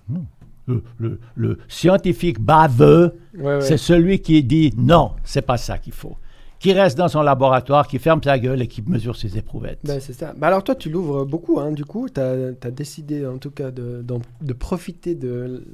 Mm. 0.09 0.19
Le, 0.67 0.83
le- 0.99 1.19
le 1.35 1.57
scientifique 1.67 2.39
baveux, 2.39 3.17
Ouais, 3.35 3.43
ouais. 3.55 3.61
c'est 3.61 3.77
celui 3.77 4.19
qui 4.21 4.43
dit 4.43 4.73
non, 4.77 5.11
c'est 5.23 5.41
pas 5.41 5.57
ça 5.57 5.77
qu'il 5.77 5.93
faut. 5.93 6.15
Qui 6.59 6.73
reste 6.73 6.95
dans 6.97 7.07
son 7.07 7.23
laboratoire, 7.23 7.87
qui 7.87 7.97
ferme 7.97 8.21
sa 8.23 8.37
gueule 8.37 8.61
et 8.61 8.67
qui 8.67 8.83
mesure 8.83 9.15
ses 9.15 9.35
éprouvettes. 9.37 9.79
Ben, 9.83 9.99
c'est 9.99 10.13
ça. 10.13 10.33
Ben, 10.37 10.47
alors 10.47 10.63
toi, 10.63 10.75
tu 10.75 10.91
l'ouvres 10.91 11.25
beaucoup, 11.25 11.59
hein, 11.59 11.71
du 11.71 11.85
coup, 11.85 12.07
tu 12.07 12.21
as, 12.21 12.71
décidé 12.71 13.25
en 13.25 13.39
tout 13.39 13.49
cas 13.49 13.71
de 13.71 14.53
profiter 14.53 15.15
de, 15.15 15.65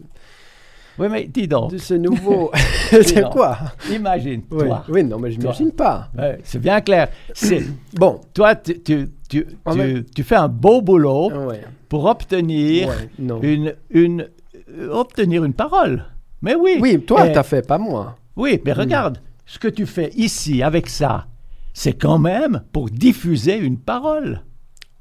oui, 1.00 1.08
mais 1.10 1.26
dis 1.26 1.48
donc, 1.48 1.72
de 1.72 1.78
ce 1.78 1.94
nouveau... 1.94 2.52
c'est 2.90 3.30
quoi? 3.30 3.58
Imagine, 3.92 4.42
Oui, 4.52 4.66
toi. 4.68 4.84
oui, 4.90 5.04
non, 5.04 5.20
mais 5.20 5.32
je 5.32 5.40
n'imagine 5.40 5.72
pas. 5.72 6.10
Ouais, 6.18 6.40
c'est 6.44 6.60
bien 6.60 6.82
clair. 6.82 7.10
C'est, 7.34 7.64
Bon, 7.94 8.22
toi, 8.34 8.56
tu, 8.56 8.80
tu, 8.82 9.10
tu, 9.30 9.46
En 9.66 9.74
tu- 9.76 10.06
tu 10.16 10.24
fais 10.24 10.36
un 10.36 10.48
beau 10.48 10.82
boulot 10.82 11.32
ouais, 11.48 11.62
pour 11.90 12.06
obtenir 12.06 12.88
ouais, 12.90 13.10
une, 13.44 13.74
une, 13.90 14.28
euh, 14.78 14.90
obtenir 14.92 15.44
une 15.44 15.54
parole. 15.54 16.06
Mais 16.42 16.56
oui. 16.56 16.78
Oui, 16.80 17.00
toi, 17.02 17.26
Eh, 17.28 17.32
t'as 17.34 17.44
fait, 17.44 17.66
pas 17.66 17.78
moi. 17.78 18.18
Oui, 18.36 18.62
mais 18.64 18.74
regarde, 18.74 19.20
ce 19.46 19.58
que 19.60 19.68
tu 19.68 19.86
fais 19.86 20.12
ici 20.16 20.62
avec 20.62 20.88
ça, 20.88 21.26
c'est 21.74 21.94
quand 21.94 22.20
même 22.20 22.62
pour 22.72 22.90
diffuser 22.90 23.58
une 23.58 23.78
parole. 23.78 24.42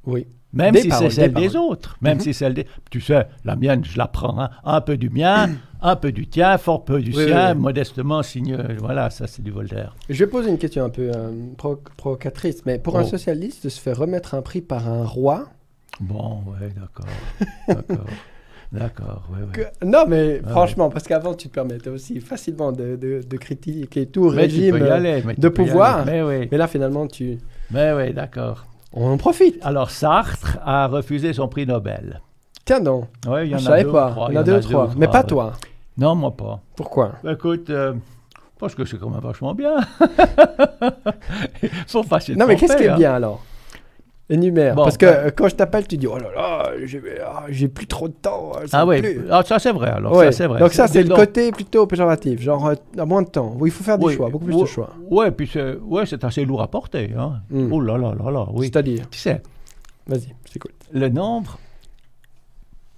Oui. 0.06 0.27
Même 0.57 0.73
Des 0.74 0.81
si 0.83 0.91
c'est 0.91 1.11
celle 1.11 1.33
des 1.35 1.55
autres. 1.55 1.97
Même 2.01 2.16
Mhm. 2.16 2.20
si 2.23 2.35
celle 2.35 2.55
des... 2.55 2.66
Tu 2.91 3.01
sais, 3.01 3.27
la 3.45 3.55
mienne, 3.57 3.85
je 3.85 3.97
la 3.99 4.07
prends. 4.09 4.39
hein. 4.41 4.51
Un 4.65 4.81
peu 4.81 4.97
du 4.97 5.11
mien, 5.11 5.51
un 5.81 5.97
peu 5.97 6.11
du 6.12 6.27
tien, 6.27 6.59
fort 6.59 6.85
peu 6.85 7.01
du 7.01 7.15
Oui, 7.16 7.27
sien, 7.27 7.55
oui. 7.55 7.61
modestement 7.61 8.23
signe... 8.23 8.57
Voilà, 8.78 9.11
ça 9.11 9.27
c'est 9.27 9.43
du 9.43 9.51
Voltaire. 9.51 9.95
Je 10.09 10.24
vais 10.24 10.31
poser 10.31 10.51
une 10.51 10.59
question 10.59 10.85
un 10.85 10.91
peu 10.91 11.11
euh, 11.15 11.31
pro- 11.57 11.81
provocatrice, 11.97 12.65
mais 12.66 12.78
pour 12.78 12.99
un 12.99 13.03
Oh. 13.03 13.07
socialiste, 13.07 13.65
de 13.65 13.69
se 13.69 13.81
faire 13.81 13.97
remettre 13.99 14.35
un 14.35 14.43
prix 14.43 14.62
par 14.62 14.89
un 14.89 15.05
roi... 15.05 15.47
Bon, 16.01 16.43
ouais, 16.49 16.69
d'accord. 16.78 17.07
d'accord. 17.69 18.07
D'accord, 18.73 19.28
ouais. 19.31 19.47
que- 19.53 19.87
Non, 19.87 20.05
mais 20.09 20.41
Ah 20.45 20.51
franchement, 20.51 20.91
parce 20.91 21.05
qu'avant, 21.07 21.35
tu 21.35 21.49
te 21.49 21.55
permettais 21.55 21.89
aussi 21.89 22.20
facilement 22.20 22.73
de, 22.73 22.97
de- 22.97 23.23
de 23.27 23.37
critiquer 23.37 24.07
tout 24.07 24.31
Mais 24.31 24.43
régime. 24.43 24.74
aller. 24.83 25.23
de 25.39 25.49
pouvoir. 25.49 26.05
Mais 26.05 26.20
oui, 26.23 26.49
Mais 26.51 26.59
là, 26.59 26.66
finalement, 26.66 27.07
tu... 27.07 27.39
mais 27.70 27.93
oui, 27.93 28.12
d'accord. 28.12 28.66
On 28.97 29.12
en 29.12 29.16
profite. 29.16 29.59
Alors, 29.62 29.90
Sartre 29.90 30.59
a 30.64 30.86
refusé 30.89 31.32
son 31.32 31.47
prix 31.48 31.66
Nobel. 31.66 32.20
Tiens 32.64 32.81
donc, 32.81 33.05
Ouais, 33.28 33.47
il 33.47 33.52
y 33.52 33.55
en 33.55 33.59
je 33.59 33.64
a 33.64 33.66
savais 33.70 33.85
deux, 33.85 33.93
pas. 33.93 34.09
ou 34.09 34.10
trois, 34.10 34.27
Il 34.31 34.35
y 34.35 34.39
en 34.39 34.40
a 34.40 34.44
deux, 34.44 34.60
trois. 34.60 34.90
Mais 34.97 35.06
pas 35.09 35.23
toi. 35.23 35.52
Non, 35.98 36.14
moi 36.16 36.32
pas. 36.32 36.60
Pourquoi? 36.74 37.12
Écoute, 37.28 37.70
euh, 37.70 37.94
parce 38.59 38.74
que 38.74 38.85
c'est 38.85 38.98
quand 38.98 39.09
même 39.09 39.20
vachement 39.20 39.55
bien. 39.55 39.77
Faut 41.86 42.02
de 42.02 42.35
Non, 42.35 42.47
mais 42.47 42.56
qu'est-ce 42.56 42.77
qui 42.77 42.82
est 42.85 42.94
bien 42.97 43.14
alors? 43.14 43.40
Énumère. 44.28 44.74
Bon, 44.74 44.82
Parce 44.82 44.97
que 44.98 45.07
ben- 45.07 45.27
euh, 45.27 45.31
quand 45.31 45.48
je 45.48 45.55
t'appelle, 45.55 45.86
tu 45.86 45.97
dis 45.97 46.09
Oh 46.09 46.19
là 46.19 46.28
là, 46.35 46.70
j'ai 46.85 47.01
j'ai 47.51 47.69
plus 47.69 47.86
trop 47.86 48.09
de 48.09 48.12
temps. 48.15 48.55
ça 48.66 48.81
Ah 48.81 48.86
oui, 48.86 49.01
ah, 49.31 49.43
ça 49.44 49.61
c'est 49.61 49.70
vrai 49.70 49.89
alors. 49.90 50.16
Ouais. 50.16 50.27
Ça 50.27 50.32
c'est 50.32 50.47
vrai. 50.48 50.59
Donc, 50.59 50.73
ça, 50.73 50.89
c'est 50.89 51.03
le 51.05 51.09
Donc- 51.11 51.19
côté 51.19 51.53
plutôt 51.53 51.86
péjoratif. 51.86 52.40
Genre, 52.40 52.66
euh, 52.66 53.05
moins 53.07 53.23
de 53.23 53.28
temps. 53.28 53.57
Il 53.65 53.70
faut 53.70 53.85
faire 53.85 53.98
des 53.98 54.07
Oui, 54.07 54.15
choix, 54.16 54.28
beaucoup 54.28 54.47
plus 54.47 54.61
de 54.61 54.65
choix. 54.66 54.90
Ouais, 55.11 55.31
puis 55.31 55.48
c'est 55.53 55.77
ouais, 55.77 56.07
c'est 56.07 56.24
assez 56.24 56.44
lourd 56.44 56.61
à 56.61 56.69
porter. 56.69 57.12
Hein. 57.16 57.40
Hmm. 57.51 57.73
Oh 57.73 57.81
là 57.81 57.97
là 57.97 58.15
là 58.19 58.31
là, 58.32 58.47
oui. 58.53 58.66
C'est-à-dire, 58.66 59.09
Tu 59.11 59.19
sais, 59.20 59.40
vas-y, 60.09 60.35
je 60.47 60.53
t'écoute. 60.55 60.74
le 60.93 61.09
nombre, 61.09 61.59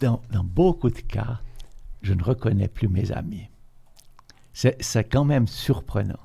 dans, 0.01 0.21
dans 0.33 0.45
beaucoup 0.45 0.89
de 0.89 1.01
cas, 1.01 1.41
je 2.01 2.15
ne 2.15 2.23
reconnais 2.23 2.69
plus 2.69 2.89
mes 2.89 3.13
amis. 3.13 3.49
C'est 4.55 4.77
c'est 4.81 5.05
quand 5.05 5.25
même 5.27 5.47
surprenant. 5.47 6.19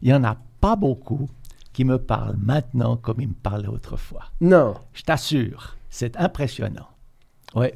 Il 0.00 0.08
n'y 0.08 0.14
en 0.14 0.22
a 0.22 0.36
pas 0.60 0.76
beaucoup 0.76 1.28
qui 1.74 1.84
me 1.84 1.98
parlent 1.98 2.38
maintenant 2.40 2.96
comme 2.96 3.20
ils 3.20 3.28
me 3.28 3.34
parlaient 3.34 3.68
autrefois. 3.68 4.24
Non. 4.40 4.74
Je 4.94 5.02
t'assure, 5.02 5.76
c'est 5.90 6.16
impressionnant. 6.16 6.88
Oui, 7.54 7.66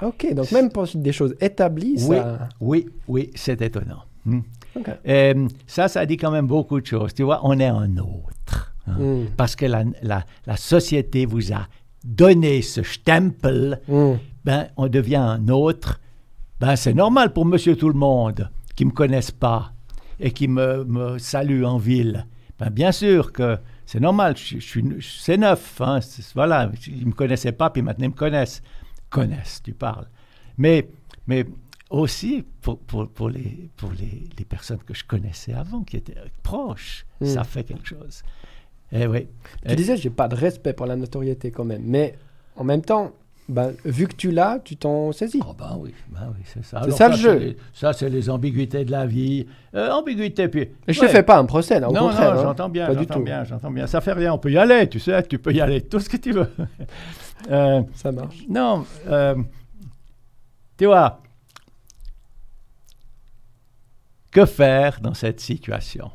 Ok, 0.00 0.34
donc 0.34 0.50
même 0.50 0.68
pour 0.70 0.88
des 0.94 1.12
choses 1.12 1.36
établies, 1.40 1.94
oui, 2.08 2.16
ça. 2.16 2.48
oui, 2.60 2.88
oui, 3.06 3.30
c'est 3.36 3.60
étonnant. 3.62 4.02
Hmm. 4.24 4.40
Ok. 4.74 4.88
Euh, 5.06 5.46
ça, 5.66 5.86
ça 5.86 6.04
dit 6.06 6.16
quand 6.16 6.30
même 6.32 6.46
beaucoup 6.48 6.80
de 6.80 6.86
choses. 6.86 7.14
Tu 7.14 7.22
vois, 7.22 7.38
on 7.44 7.56
est 7.60 7.66
un 7.66 7.96
autre. 7.98 8.72
hein. 8.88 8.94
Hmm. 8.98 9.26
Parce 9.36 9.54
que 9.54 9.66
la, 9.66 9.84
la- 10.02 10.24
la 10.46 10.56
société 10.56 11.24
vous 11.24 11.52
a 11.52 11.68
donné 12.04 12.62
ce 12.62 12.82
stempel, 12.82 13.80
Hmm. 13.86 14.14
ben, 14.44 14.68
on 14.76 14.88
devient 14.88 15.16
un 15.16 15.46
autre. 15.48 16.00
Ben, 16.58 16.74
c'est 16.74 16.94
normal 16.94 17.32
pour 17.32 17.44
monsieur 17.44 17.76
tout 17.76 17.88
le 17.88 17.94
monde 17.98 18.50
qui 18.74 18.84
ne 18.84 18.90
me 18.90 18.94
connaissent 18.94 19.30
pas 19.30 19.72
et 20.18 20.32
qui 20.32 20.48
me, 20.48 20.82
me 20.84 21.18
saluent 21.18 21.64
en 21.64 21.78
ville. 21.78 22.26
Ben, 22.62 22.70
bien 22.70 22.92
sûr 22.92 23.32
que 23.32 23.58
c'est 23.86 23.98
normal, 23.98 24.36
je, 24.36 24.60
je 24.60 24.80
c'est 25.00 25.36
neuf. 25.36 25.80
hein, 25.80 25.98
voilà, 26.34 26.70
ils 26.86 27.00
ne 27.00 27.06
me 27.06 27.12
connaissaient 27.12 27.50
pas, 27.52 27.70
puis 27.70 27.82
maintenant 27.82 28.04
ils 28.06 28.10
me 28.10 28.14
connaissent. 28.14 28.62
Connaissent, 29.10 29.60
tu 29.64 29.72
parles. 29.72 30.06
Mais, 30.58 30.88
mais 31.26 31.44
aussi 31.90 32.44
pour, 32.60 32.78
pour, 32.78 33.08
pour, 33.08 33.30
les, 33.30 33.68
pour 33.76 33.90
les, 33.92 34.22
les 34.38 34.44
personnes 34.44 34.78
que 34.78 34.94
je 34.94 35.02
connaissais 35.04 35.52
avant, 35.54 35.82
qui 35.82 35.96
étaient 35.96 36.14
proches, 36.44 37.04
Mm. 37.20 37.26
ça 37.26 37.44
fait 37.44 37.64
quelque 37.64 37.86
chose. 37.86 38.22
Eh 38.92 39.06
oui. 39.06 39.26
Tu 39.66 39.72
Et- 39.72 39.76
disais, 39.76 39.96
j'ai 39.96 40.10
pas 40.10 40.28
de 40.28 40.34
respect 40.36 40.72
pour 40.72 40.86
la 40.86 40.94
notoriété 40.96 41.50
quand 41.50 41.64
même. 41.64 41.82
Mais 41.84 42.16
en 42.56 42.64
même 42.64 42.82
temps, 42.82 43.12
ben, 43.48 43.72
vu 43.84 44.06
que 44.06 44.14
tu 44.14 44.30
l'as, 44.30 44.58
tu 44.64 44.76
t'en 44.76 45.12
saisis. 45.12 45.40
Oh 45.46 45.52
ben 45.58 45.76
oui, 45.78 45.92
ben 46.08 46.32
oui, 46.34 46.42
c'est 46.44 46.64
ça. 46.64 46.80
C'est 46.84 46.92
ça, 46.92 47.08
le 47.08 47.16
jeu. 47.16 47.38
les- 47.38 47.56
ça, 47.74 47.92
c'est 47.92 48.08
les 48.08 48.30
ambiguïtés 48.30 48.84
de 48.84 48.90
la 48.90 49.04
vie. 49.06 49.46
Euh, 49.74 49.90
ambiguïté, 49.90 50.48
puis... 50.48 50.60
Et 50.86 50.92
je 50.92 51.00
ouais. 51.00 51.06
te 51.06 51.12
fais 51.12 51.22
pas 51.22 51.38
un 51.38 51.44
procès, 51.44 51.80
là, 51.80 51.88
au 51.90 51.92
non, 51.92 52.02
contraire. 52.08 52.34
non, 52.34 52.40
hein. 52.40 52.42
j'entends 52.44 52.68
bien, 52.68 52.86
Pas 52.86 52.94
du 52.94 53.00
j'entends 53.00 53.14
tout. 53.14 53.24
bien, 53.24 53.44
j'entends 53.44 53.70
bien. 53.70 53.86
Ça 53.86 54.00
fait 54.00 54.12
rien, 54.12 54.32
on 54.32 54.38
peut 54.38 54.50
y 54.52 54.58
aller, 54.58 54.88
tu 54.88 55.00
sais, 55.00 55.22
tu 55.24 55.38
peux 55.38 55.52
y 55.52 55.60
aller 55.60 55.80
tout 55.88 56.00
ce 56.00 56.08
que 56.08 56.16
tu 56.16 56.32
veux. 56.32 56.48
Euh, 57.50 57.82
Ça 57.96 58.12
marche. 58.12 58.36
non, 58.48 58.84
euh, 59.08 59.34
tu 60.78 60.86
vois, 60.86 61.20
que 64.30 64.46
faire 64.46 65.00
dans 65.00 65.14
cette 65.14 65.40
situation 65.40 66.10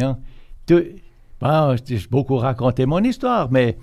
hein? 0.00 0.18
Tu- 0.66 0.96
ben, 1.40 1.76
J'ai 1.86 2.00
beaucoup 2.10 2.36
raconté 2.36 2.84
mon 2.86 2.98
histoire, 3.02 3.50
mais 3.52 3.78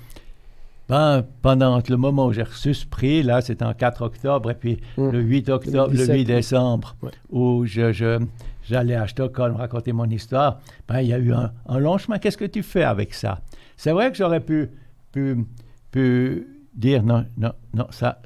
ben, 0.90 1.24
pendant 1.42 1.80
le 1.88 1.96
moment 1.98 2.26
où 2.28 2.34
j'ai 2.34 2.44
reçu 2.44 2.74
ce 2.74 2.86
prix, 2.86 3.24
là, 3.24 3.42
c'était 3.42 3.64
en 3.64 3.74
4 3.74 4.02
octobre, 4.02 4.50
et 4.52 4.56
puis 4.56 4.80
Mm. 4.98 5.10
le 5.12 5.20
8 5.22 5.50
octobre, 5.50 5.92
le 5.92 5.98
2017, 5.98 6.16
8 6.18 6.26
décembre, 6.26 6.96
Ouais. 7.02 7.12
où 7.30 7.66
je, 7.66 7.94
je- 7.94 8.20
j'allais 8.64 8.96
à 8.96 9.08
Stockholm 9.08 9.56
raconter 9.56 9.94
mon 9.94 10.06
histoire, 10.10 10.60
ben, 10.88 11.00
il 11.02 11.08
y 11.08 11.14
a 11.14 11.20
eu 11.20 11.32
un, 11.32 11.52
un 11.68 11.80
long 11.80 11.98
chemin. 11.98 12.18
Qu'est-ce 12.18 12.38
que 12.38 12.46
tu 12.46 12.64
fais 12.64 12.84
avec 12.84 13.14
ça? 13.14 13.42
C'est 13.78 13.92
vrai 13.92 14.12
que 14.12 14.18
j'aurais 14.18 14.42
pu, 14.42 14.70
pu, 15.12 15.46
pu 15.92 16.48
dire 16.74 17.04
non, 17.04 17.26
non, 17.38 17.54
non, 17.74 17.88
ça. 17.92 18.20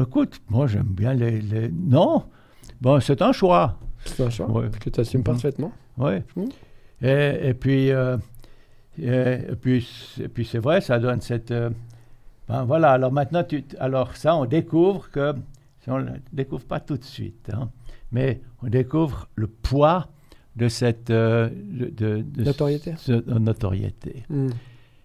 écoute, 0.00 0.40
moi 0.48 0.66
j'aime 0.66 0.84
bien 0.90 1.12
les, 1.14 1.40
les- 1.40 1.68
Non, 1.70 2.24
bon, 2.80 3.00
c'est 3.00 3.20
un 3.22 3.32
choix. 3.32 3.78
C'est 4.04 4.22
un 4.24 4.30
choix 4.30 4.46
Ouais. 4.50 4.70
que 4.80 4.90
tu 4.90 5.00
assumes 5.00 5.20
Mhm. 5.20 5.24
parfaitement. 5.24 5.72
Oui. 5.98 6.12
Mm. 6.36 6.44
Et, 7.02 7.48
et 7.48 7.54
puis, 7.54 7.90
euh, 7.90 8.16
et, 9.02 9.38
et 9.50 9.56
puis, 9.60 9.88
et 10.20 10.28
puis 10.28 10.44
c'est 10.44 10.58
vrai, 10.58 10.80
ça 10.80 10.98
donne 10.98 11.20
cette. 11.20 11.50
euh, 11.50 11.70
ben 12.48 12.64
voilà, 12.64 12.92
alors 12.92 13.12
maintenant, 13.12 13.44
tu, 13.44 13.64
alors 13.78 14.16
ça, 14.16 14.34
on 14.36 14.44
découvre 14.46 15.10
que. 15.10 15.34
si 15.82 15.90
On 15.90 15.98
ne 15.98 16.04
le 16.04 16.12
découvre 16.32 16.64
pas 16.64 16.80
tout 16.80 16.96
de 16.96 17.04
suite, 17.04 17.50
hein, 17.52 17.70
mais 18.12 18.40
on 18.62 18.68
découvre 18.68 19.28
le 19.34 19.46
poids 19.46 20.08
de 20.56 20.68
cette. 20.68 21.10
euh, 21.10 21.48
de, 21.52 21.86
de- 21.86 22.22
de 22.22 22.44
Notoriété. 22.44 22.94
ce- 22.96 23.38
notoriété. 23.38 24.24
Mm. 24.30 24.48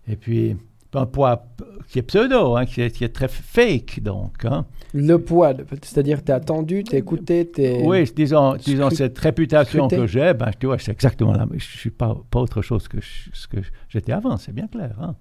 Et 0.07 0.15
puis, 0.15 0.57
un 0.95 1.05
poids 1.05 1.45
qui 1.89 1.99
est 1.99 2.03
pseudo, 2.03 2.55
hein, 2.55 2.65
qui, 2.65 2.81
est, 2.81 2.91
qui 2.91 3.03
est 3.03 3.09
très 3.13 3.27
fake, 3.27 4.01
donc. 4.01 4.45
hein. 4.45 4.65
Le 4.93 5.17
poids, 5.17 5.53
c'est-à-dire 5.81 6.23
t'es 6.23 6.33
attendu, 6.33 6.83
t'es 6.83 6.97
écouté, 6.97 7.47
t'es... 7.47 7.81
Oui, 7.83 8.03
disons, 8.15 8.55
disons 8.55 8.89
cette 8.91 9.17
réputation 9.17 9.85
scruté. 9.89 9.97
que 10.01 10.07
j'ai, 10.07 10.33
ben, 10.33 10.51
tu 10.59 10.67
vois, 10.67 10.77
c'est 10.79 10.91
exactement 10.91 11.33
la 11.33 11.45
même. 11.47 11.59
Je 11.59 11.75
ne 11.75 11.77
suis 11.79 11.89
pas, 11.89 12.15
pas 12.29 12.39
autre 12.39 12.61
chose 12.61 12.87
que 12.87 13.01
je- 13.01 13.29
ce 13.33 13.47
que 13.47 13.57
j'étais 13.89 14.11
avant, 14.11 14.37
c'est 14.37 14.53
bien 14.53 14.67
clair. 14.67 14.95
hein. 15.01 15.15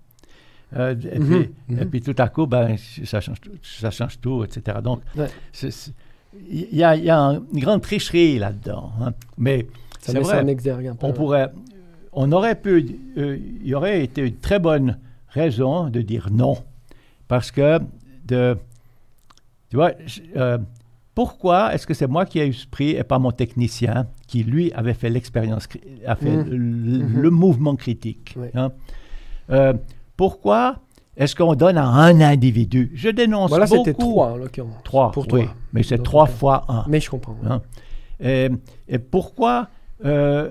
Euh, 0.77 0.95
et, 1.11 1.19
Mhm, 1.19 1.27
puis, 1.27 1.51
mhm. 1.77 1.83
et 1.83 1.85
puis 1.87 2.01
tout 2.01 2.15
à 2.19 2.29
coup, 2.29 2.47
ben, 2.47 2.77
ça, 3.05 3.21
change, 3.21 3.41
tout- 3.41 3.51
ça 3.63 3.91
change 3.91 4.21
tout, 4.21 4.45
etc. 4.45 4.79
Donc, 4.83 5.01
Ouais. 5.17 5.27
il 6.49 6.75
y 6.77 6.83
a, 6.85 6.97
y 6.97 7.11
a 7.11 7.41
une 7.53 7.61
grande 7.61 7.83
tricherie 7.83 8.39
là-dedans. 8.39 8.93
hein. 9.01 9.13
Mais 9.39 9.67
c'est 10.01 10.19
vrai, 10.19 10.39
un 10.39 10.95
peu. 10.95 11.07
on 11.07 11.13
pourrait, 11.13 11.51
on 12.13 12.31
aurait 12.33 12.55
pu, 12.61 12.99
euh, 13.17 13.39
il 13.63 13.67
y 13.69 13.75
aurait 13.75 14.03
été 14.05 14.23
une 14.27 14.37
très 14.37 14.59
bonne 14.59 14.99
raison 15.33 15.89
de 15.89 16.01
dire 16.03 16.29
non, 16.31 16.57
parce 17.29 17.51
que 17.51 17.79
de, 18.27 18.57
tu 19.71 19.77
vois, 19.77 19.93
euh, 20.37 20.59
pourquoi 21.15 21.75
est-ce 21.75 21.87
que 21.87 21.95
c'est 21.95 22.07
moi 22.07 22.25
qui 22.27 22.39
ai 22.41 22.47
eu 22.49 22.53
ce 22.53 22.67
prix 22.67 22.91
et 22.91 23.05
pas 23.05 23.19
mon 23.19 23.33
technicien 23.33 24.07
qui 24.27 24.45
lui 24.45 24.73
avait 24.73 24.95
fait 24.95 25.11
l'expérience, 25.11 25.69
a 26.07 26.17
fait 26.17 26.37
le, 26.45 26.57
Mhm. 26.59 27.21
le 27.21 27.31
mouvement 27.31 27.77
critique. 27.77 28.35
Oui. 28.39 28.49
hein? 28.55 28.73
Euh, 29.51 29.75
pourquoi 30.17 30.77
est-ce 31.17 31.35
qu'on 31.37 31.55
donne 31.55 31.77
à 31.77 31.85
un 31.87 32.21
individu? 32.21 32.91
Je 32.95 33.09
dénonce 33.11 33.51
Voilà, 33.51 33.67
beaucoup. 33.67 33.85
c'était 33.85 33.99
trois 33.99 34.33
en 34.33 34.37
l'occurrence. 34.37 34.83
Trois, 34.85 35.11
pour 35.13 35.25
oui, 35.33 35.45
toi. 35.45 35.55
mais 35.73 35.83
c'est 35.83 36.03
trois 36.03 36.27
cas. 36.27 36.33
fois 36.33 36.65
un. 36.69 36.85
Mais 36.89 37.01
je 37.01 37.11
comprends. 37.11 37.37
Hein? 37.45 37.61
Et, 38.21 38.49
et 38.89 38.99
pourquoi 38.99 39.69
euh, 40.05 40.51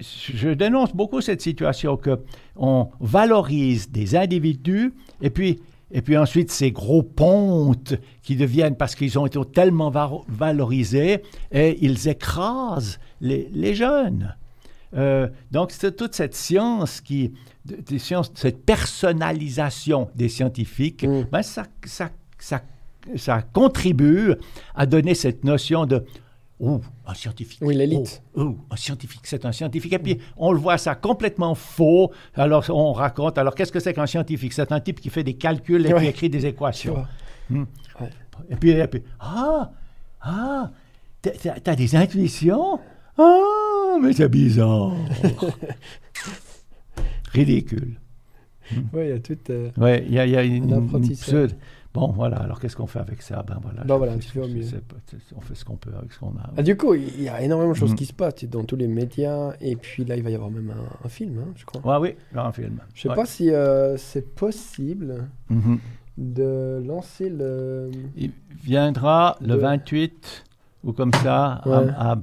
je 0.00 0.48
dénonce 0.50 0.92
beaucoup 0.94 1.20
cette 1.20 1.40
situation 1.40 1.96
que 1.96 2.18
on 2.56 2.88
valorise 3.00 3.90
des 3.90 4.16
individus 4.16 4.92
et 5.22 5.30
puis 5.30 5.60
et 5.92 6.02
puis 6.02 6.16
ensuite 6.16 6.50
ces 6.50 6.72
gros 6.72 7.02
pontes 7.02 7.94
qui 8.22 8.34
deviennent 8.36 8.76
parce 8.76 8.94
qu'ils 8.96 9.18
ont 9.18 9.26
été 9.26 9.38
tellement 9.54 9.88
va- 9.88 10.10
valorisés 10.28 11.22
et 11.52 11.78
ils 11.80 12.08
écrasent 12.08 12.98
les, 13.20 13.48
les 13.52 13.74
jeunes. 13.74 14.34
Euh, 14.94 15.28
donc 15.52 15.70
c'est 15.70 15.94
toute 15.96 16.14
cette 16.14 16.34
science 16.34 17.00
qui, 17.00 17.32
de- 17.66 17.76
des 17.76 17.98
sciences, 18.00 18.32
cette 18.34 18.64
personnalisation 19.20 20.08
des 20.14 20.28
scientifiques, 20.28 21.04
Mm. 21.04 21.26
ben, 21.30 21.42
ça, 21.42 21.64
ça, 21.84 22.10
ça, 22.38 22.62
ça 23.16 23.42
contribue 23.42 24.34
à 24.74 24.86
donner 24.86 25.14
cette 25.14 25.44
notion 25.44 25.86
de 25.86 26.04
Oh, 26.58 26.80
un 27.06 27.12
scientifique. 27.14 27.58
Oui, 27.60 27.74
l'élite. 27.74 28.22
Oh, 28.34 28.42
oh, 28.42 28.56
un 28.70 28.76
scientifique, 28.76 29.20
c'est 29.24 29.44
un 29.44 29.52
scientifique. 29.52 29.92
Et 29.92 29.98
puis, 29.98 30.18
on 30.38 30.52
le 30.52 30.58
voit 30.58 30.78
ça 30.78 30.94
complètement 30.94 31.54
faux. 31.54 32.10
Alors, 32.34 32.64
on 32.70 32.92
raconte, 32.92 33.36
alors 33.36 33.54
qu'est-ce 33.54 33.72
que 33.72 33.80
c'est 33.80 33.92
qu'un 33.92 34.06
scientifique? 34.06 34.54
C'est 34.54 34.72
un 34.72 34.80
type 34.80 35.00
qui 35.00 35.10
fait 35.10 35.22
des 35.22 35.34
calculs 35.34 35.84
et 35.86 35.92
Ouais. 35.92 36.00
qui 36.00 36.06
écrit 36.06 36.30
des 36.30 36.46
équations. 36.46 37.04
Hmm. 37.50 37.64
Ouais. 38.00 38.10
Et 38.50 38.56
puis, 38.56 38.70
et 38.70 38.86
puis, 38.86 39.02
ah, 39.20 39.70
ah, 40.22 40.70
t'as- 41.20 41.76
des 41.76 41.94
intuitions? 41.94 42.78
Ah, 43.18 43.96
mais 44.00 44.12
c'est 44.14 44.28
bizarre. 44.28 44.92
Ridicule. 47.32 48.00
Oui, 48.92 49.04
il 49.04 49.08
y 49.08 49.12
a 49.12 49.18
tout. 49.20 49.38
euh, 49.50 49.70
Ouais, 49.76 50.04
il 50.06 50.14
y 50.14 50.18
a, 50.18 50.26
il 50.26 50.32
y 50.32 50.36
a 50.36 50.42
une, 50.42 50.72
Un 50.72 50.78
une 50.78 50.84
apprentissage. 50.86 51.28
pseudo- 51.28 51.54
Bon, 51.96 52.12
voilà, 52.12 52.36
alors 52.36 52.60
qu'est-ce 52.60 52.76
qu'on 52.76 52.86
fait 52.86 52.98
avec 52.98 53.22
ça? 53.22 53.42
Ben 53.46 53.58
voilà. 53.62 53.82
Ben 53.84 53.94
je- 53.94 53.98
voilà, 53.98 54.12
fais 54.18 54.38
mieux. 54.48 54.62
sais 54.62 54.80
on 55.36 55.40
fait 55.40 55.54
ce 55.54 55.64
qu'on 55.64 55.76
peut 55.76 55.90
avec 55.98 56.12
ce 56.12 56.18
qu'on 56.18 56.28
a. 56.36 56.50
Ah, 56.56 56.62
du 56.62 56.76
coup, 56.76 56.94
il 56.94 57.22
y 57.22 57.28
a 57.28 57.40
énormément 57.42 57.72
de 57.72 57.76
choses 57.76 57.90
Mhm. 57.92 57.96
qui 57.96 58.06
se 58.06 58.12
passent 58.12 58.44
dans 58.44 58.64
tous 58.64 58.76
les 58.76 58.86
médias. 58.88 59.54
Et 59.60 59.76
puis 59.76 60.04
là, 60.04 60.16
il 60.16 60.22
va 60.22 60.30
y 60.30 60.34
avoir 60.34 60.50
même 60.50 60.70
un, 60.70 61.06
un 61.06 61.08
film, 61.08 61.38
hein, 61.38 61.52
je 61.56 61.64
crois. 61.64 61.98
Ouais, 62.00 62.14
oui, 62.34 62.38
un 62.38 62.52
film. 62.52 62.78
Je 62.94 63.02
sais 63.02 63.08
Ouais. 63.08 63.14
pas 63.14 63.26
si 63.26 63.50
euh, 63.50 63.96
c'est 63.96 64.34
possible 64.34 65.26
Mhm. 65.50 65.78
de 66.18 66.82
lancer 66.86 67.28
le. 67.28 67.90
Il 68.16 68.30
viendra 68.62 69.36
le 69.40 69.48
De- 69.54 69.54
28 69.56 70.44
ou 70.84 70.92
comme 70.92 71.12
ça 71.22 71.60
à- 71.64 71.68
Ouais. 71.68 71.88
à, 71.96 72.16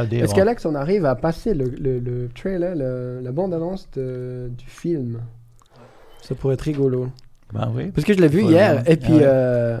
à, 0.00 0.04
Est-ce 0.10 0.34
qu'Alex, 0.34 0.66
on 0.66 0.74
arrive 0.74 1.04
à 1.04 1.14
passer 1.14 1.54
le, 1.54 1.66
le- 1.66 1.98
le 2.00 2.28
trailer, 2.34 2.74
le- 2.74 3.20
la 3.22 3.32
bande-annonce 3.32 3.88
de- 3.92 4.50
du 4.56 4.66
film? 4.66 5.20
Ça 6.22 6.34
pourrait 6.34 6.54
être 6.54 6.62
rigolo. 6.62 7.08
Ben 7.54 7.72
oui. 7.74 7.90
Parce 7.92 8.04
que 8.06 8.12
je 8.12 8.18
l'ai 8.20 8.28
vu 8.28 8.42
hier, 8.42 8.82
et 8.90 8.96
puis 8.96 9.14
Ah 9.20 9.22
euh, 9.22 9.80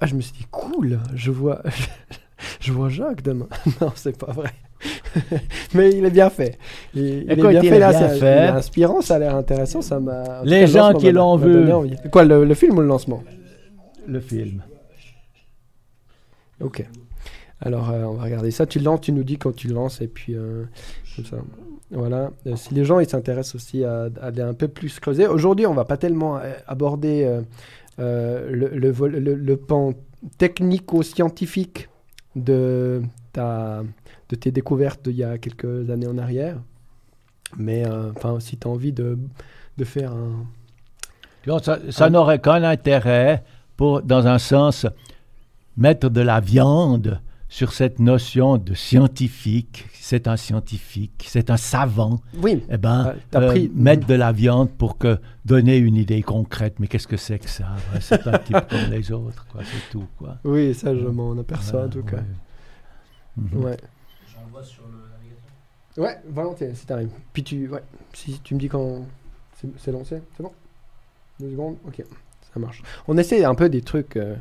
ah, 0.00 0.06
je 0.06 0.14
me 0.16 0.20
suis 0.20 0.32
dit, 0.32 0.46
cool, 0.50 0.98
je 1.14 1.30
vois, 1.30 1.62
je 2.60 2.72
vois 2.72 2.88
Jacques 2.88 3.22
demain. 3.22 3.46
non, 3.80 3.92
c'est 3.94 4.18
pas 4.18 4.32
vrai. 4.32 4.50
Mais 5.74 5.90
il 5.90 6.04
est 6.04 6.10
bien 6.10 6.28
fait. 6.28 6.58
Il, 6.94 7.02
il 7.04 7.30
est 7.30 7.36
bien 7.36 7.50
il 7.62 7.68
fait, 7.68 7.76
est 7.76 7.78
là, 7.78 7.90
bien 7.90 8.08
c'est- 8.08 8.18
fait. 8.18 8.36
il 8.36 8.44
est 8.44 8.48
inspirant, 8.48 9.00
ça 9.00 9.14
a 9.14 9.18
l'air 9.20 9.36
intéressant. 9.36 9.80
Ça 9.80 10.00
m'a. 10.00 10.42
Les 10.44 10.66
gens 10.66 10.92
qui 10.94 11.12
l'ont 11.12 11.36
vu. 11.36 11.66
Quoi, 12.10 12.24
le, 12.24 12.44
le 12.44 12.54
film 12.54 12.76
ou 12.78 12.80
le 12.80 12.88
lancement? 12.88 13.22
Le 14.08 14.18
film. 14.20 14.62
Ok. 16.60 16.84
Alors, 17.60 17.90
euh, 17.90 18.02
on 18.04 18.14
va 18.14 18.24
regarder 18.24 18.50
ça. 18.50 18.66
Tu 18.66 18.80
lances, 18.80 19.02
tu 19.02 19.12
nous 19.12 19.22
dis 19.22 19.38
quand 19.38 19.54
tu 19.54 19.68
lances, 19.68 20.00
et 20.00 20.08
puis 20.08 20.34
euh, 20.34 20.64
comme 21.14 21.24
ça. 21.24 21.36
Voilà. 21.92 22.30
Euh, 22.46 22.56
si 22.56 22.72
les 22.74 22.84
gens 22.84 23.00
ils 23.00 23.08
s'intéressent 23.08 23.56
aussi 23.56 23.84
à, 23.84 24.08
aller 24.20 24.40
un 24.40 24.54
peu 24.54 24.68
plus 24.68 24.98
creuser. 24.98 25.26
Aujourd'hui, 25.26 25.66
on 25.66 25.74
va 25.74 25.84
pas 25.84 25.98
tellement 25.98 26.38
euh, 26.38 26.52
aborder 26.66 27.40
euh, 27.98 28.48
le, 28.50 29.54
pan 29.56 29.92
technico-scientifique 30.38 31.88
de, 32.34 33.02
ta, 33.32 33.82
de 34.30 34.36
tes 34.36 34.50
découvertes 34.50 35.08
d'il 35.08 35.16
y 35.16 35.24
a 35.24 35.36
quelques 35.36 35.90
années 35.90 36.06
en 36.06 36.16
arrière. 36.16 36.56
Mais 37.58 37.84
enfin, 37.86 38.40
si 38.40 38.56
tu 38.56 38.66
as 38.66 38.70
envie 38.70 38.92
de, 38.92 39.18
de 39.76 39.84
faire 39.84 40.12
un. 40.12 40.46
Ça 41.90 42.08
n'aurait 42.08 42.38
qu'un 42.38 42.62
intérêt 42.62 43.44
pour, 43.76 44.00
dans 44.00 44.26
un 44.26 44.38
sens, 44.38 44.86
mettre 45.76 46.08
de 46.08 46.20
la 46.20 46.40
viande 46.40 47.20
sur 47.52 47.74
cette 47.74 47.98
notion 47.98 48.56
de 48.56 48.72
scientifique. 48.72 49.84
C'est 49.92 50.26
un 50.26 50.38
scientifique, 50.38 51.26
c'est 51.28 51.50
un 51.50 51.58
savant. 51.58 52.18
Oui, 52.38 52.64
Eh 52.70 52.78
ben, 52.78 53.14
euh, 53.34 53.48
pris- 53.50 53.70
mettre 53.74 54.06
de 54.06 54.14
la 54.14 54.32
viande 54.32 54.70
pour 54.70 54.96
que 54.96 55.18
donner 55.44 55.76
une 55.76 55.96
idée 55.96 56.22
concrèète. 56.22 56.80
Mais 56.80 56.86
qu'est-ce 56.88 57.06
que 57.06 57.18
c'est 57.18 57.38
que 57.38 57.50
ça? 57.50 57.76
C'est 58.00 58.26
un 58.26 58.38
type 58.38 58.56
comme 58.70 58.90
les 58.90 59.12
autres, 59.12 59.46
quoi. 59.52 59.60
C'est 59.64 59.90
tout, 59.90 60.06
quoi. 60.16 60.38
oui, 60.44 60.72
ça, 60.72 60.96
je 60.96 61.06
m'en 61.06 61.32
aperçois 61.38 61.84
en 61.84 61.88
tout 61.90 62.02
cas. 62.02 62.16
Ouais. 62.16 62.22
Mhm. 63.36 63.64
Ouais. 63.64 63.76
J'envoie 64.32 64.62
sur 64.64 64.84
le 64.86 64.98
navigateur. 65.12 65.44
Ouais, 65.98 66.22
volontiers, 66.32 66.74
si 66.74 66.86
t'arrives. 66.86 67.10
Puis 67.34 67.44
tu, 67.44 67.68
ouais, 67.68 67.82
si 68.14 68.40
tu 68.40 68.54
me 68.54 68.60
dis 68.60 68.68
quand 68.70 69.04
c'est 69.56 69.68
c'est 69.78 69.92
lancé, 69.92 70.22
c'est 70.36 70.42
bon? 70.42 70.52
Deux 71.38 71.50
secondes, 71.50 71.76
ok, 71.86 72.02
ça 72.54 72.60
marche. 72.60 72.82
On 73.08 73.16
essaie 73.16 73.44
un 73.44 73.54
peu 73.54 73.68
des 73.68 73.80
trucs. 73.80 74.16
euh, 74.16 74.34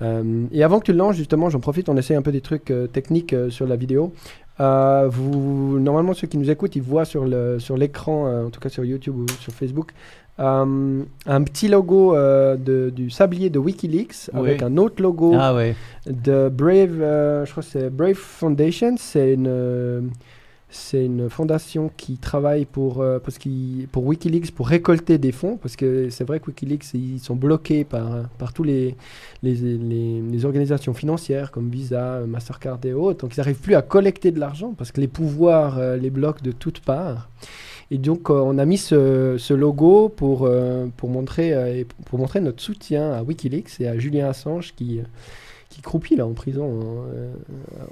euh, 0.00 0.44
et 0.52 0.62
avant 0.62 0.78
que 0.78 0.84
tu 0.84 0.92
le 0.92 0.98
lances, 0.98 1.16
justement, 1.16 1.50
j'en 1.50 1.60
profite, 1.60 1.88
on 1.88 1.96
essaie 1.96 2.14
un 2.14 2.22
peu 2.22 2.32
des 2.32 2.40
trucs 2.40 2.70
euh, 2.70 2.86
techniques 2.86 3.34
sur 3.50 3.66
la 3.66 3.76
vidéo. 3.76 4.12
Vous, 4.60 5.78
normalement, 5.78 6.14
ceux 6.14 6.26
qui 6.26 6.36
nous 6.38 6.50
écoutent, 6.50 6.74
ils 6.76 6.82
voient 6.82 7.04
sur 7.04 7.24
le 7.24 7.58
sur 7.58 7.76
l'écran, 7.76 8.46
en 8.46 8.50
tout 8.50 8.60
cas 8.60 8.68
sur 8.68 8.84
YouTube 8.84 9.14
ou 9.16 9.26
sur 9.40 9.52
Facebook, 9.52 9.92
euh, 10.40 11.02
un 11.26 11.42
petit 11.42 11.68
logo 11.68 12.14
euh, 12.16 12.56
de, 12.56 12.90
du 12.90 13.10
sablier 13.10 13.50
de 13.50 13.58
WikiLeaks 13.58 14.30
Oui. 14.34 14.40
avec 14.40 14.62
un 14.62 14.76
autre 14.76 15.02
logo 15.02 15.34
Ah 15.38 15.54
oui. 15.54 15.74
de 16.06 16.48
Brave. 16.48 17.00
euh, 17.00 17.44
je 17.44 17.50
crois 17.50 17.62
c'est 17.62 17.90
Brave 17.90 18.14
Foundation. 18.14 18.94
C'est 18.98 19.34
une 19.34 20.10
c'est 20.70 21.06
une 21.06 21.30
fondation 21.30 21.90
qui 21.96 22.18
travaille 22.18 22.66
pour 22.66 23.00
euh, 23.00 23.18
parce 23.18 23.38
pour 23.90 24.06
WikiLeaks 24.06 24.50
pour 24.50 24.68
récolter 24.68 25.16
des 25.16 25.32
fonds 25.32 25.56
parce 25.56 25.76
que 25.76 26.10
c'est 26.10 26.24
vrai 26.24 26.40
que 26.40 26.46
WikiLeaks 26.48 26.92
ils 26.92 27.20
sont 27.20 27.36
bloqués 27.36 27.84
par 27.84 28.28
par 28.36 28.52
tous 28.52 28.64
les 28.64 28.94
les, 29.42 29.54
les, 29.54 30.44
organisations 30.44 30.92
financières 30.92 31.52
comme 31.52 31.70
Visa, 31.70 32.20
Mastercard 32.26 32.80
et 32.84 32.92
autres. 32.92 33.20
Donc 33.20 33.34
ils 33.34 33.40
n'arrivent 33.40 33.60
plus 33.60 33.76
à 33.76 33.82
collecter 33.82 34.30
de 34.30 34.38
l'argent 34.38 34.74
parce 34.76 34.92
que 34.92 35.00
les 35.00 35.08
pouvoirs 35.08 35.78
euh, 35.78 35.96
les 35.96 36.10
bloquent 36.10 36.42
de 36.42 36.52
toutes 36.52 36.80
parts. 36.80 37.30
Et 37.90 37.96
donc 37.96 38.28
euh, 38.28 38.34
on 38.34 38.58
a 38.58 38.66
mis 38.66 38.76
ce, 38.76 39.54
logo 39.54 40.10
pour, 40.10 40.48
pour, 40.98 41.08
montrer, 41.08 41.86
pour 42.04 42.18
montrer 42.18 42.40
notre 42.40 42.62
soutien 42.62 43.12
à 43.12 43.22
Wikileaks 43.22 43.80
et 43.80 43.88
à 43.88 43.98
Julien 43.98 44.28
Assange 44.28 44.74
qui, 44.74 45.00
qui 45.70 45.80
croupit 45.80 46.16
là 46.16 46.26
en 46.26 46.34
prison 46.34 47.06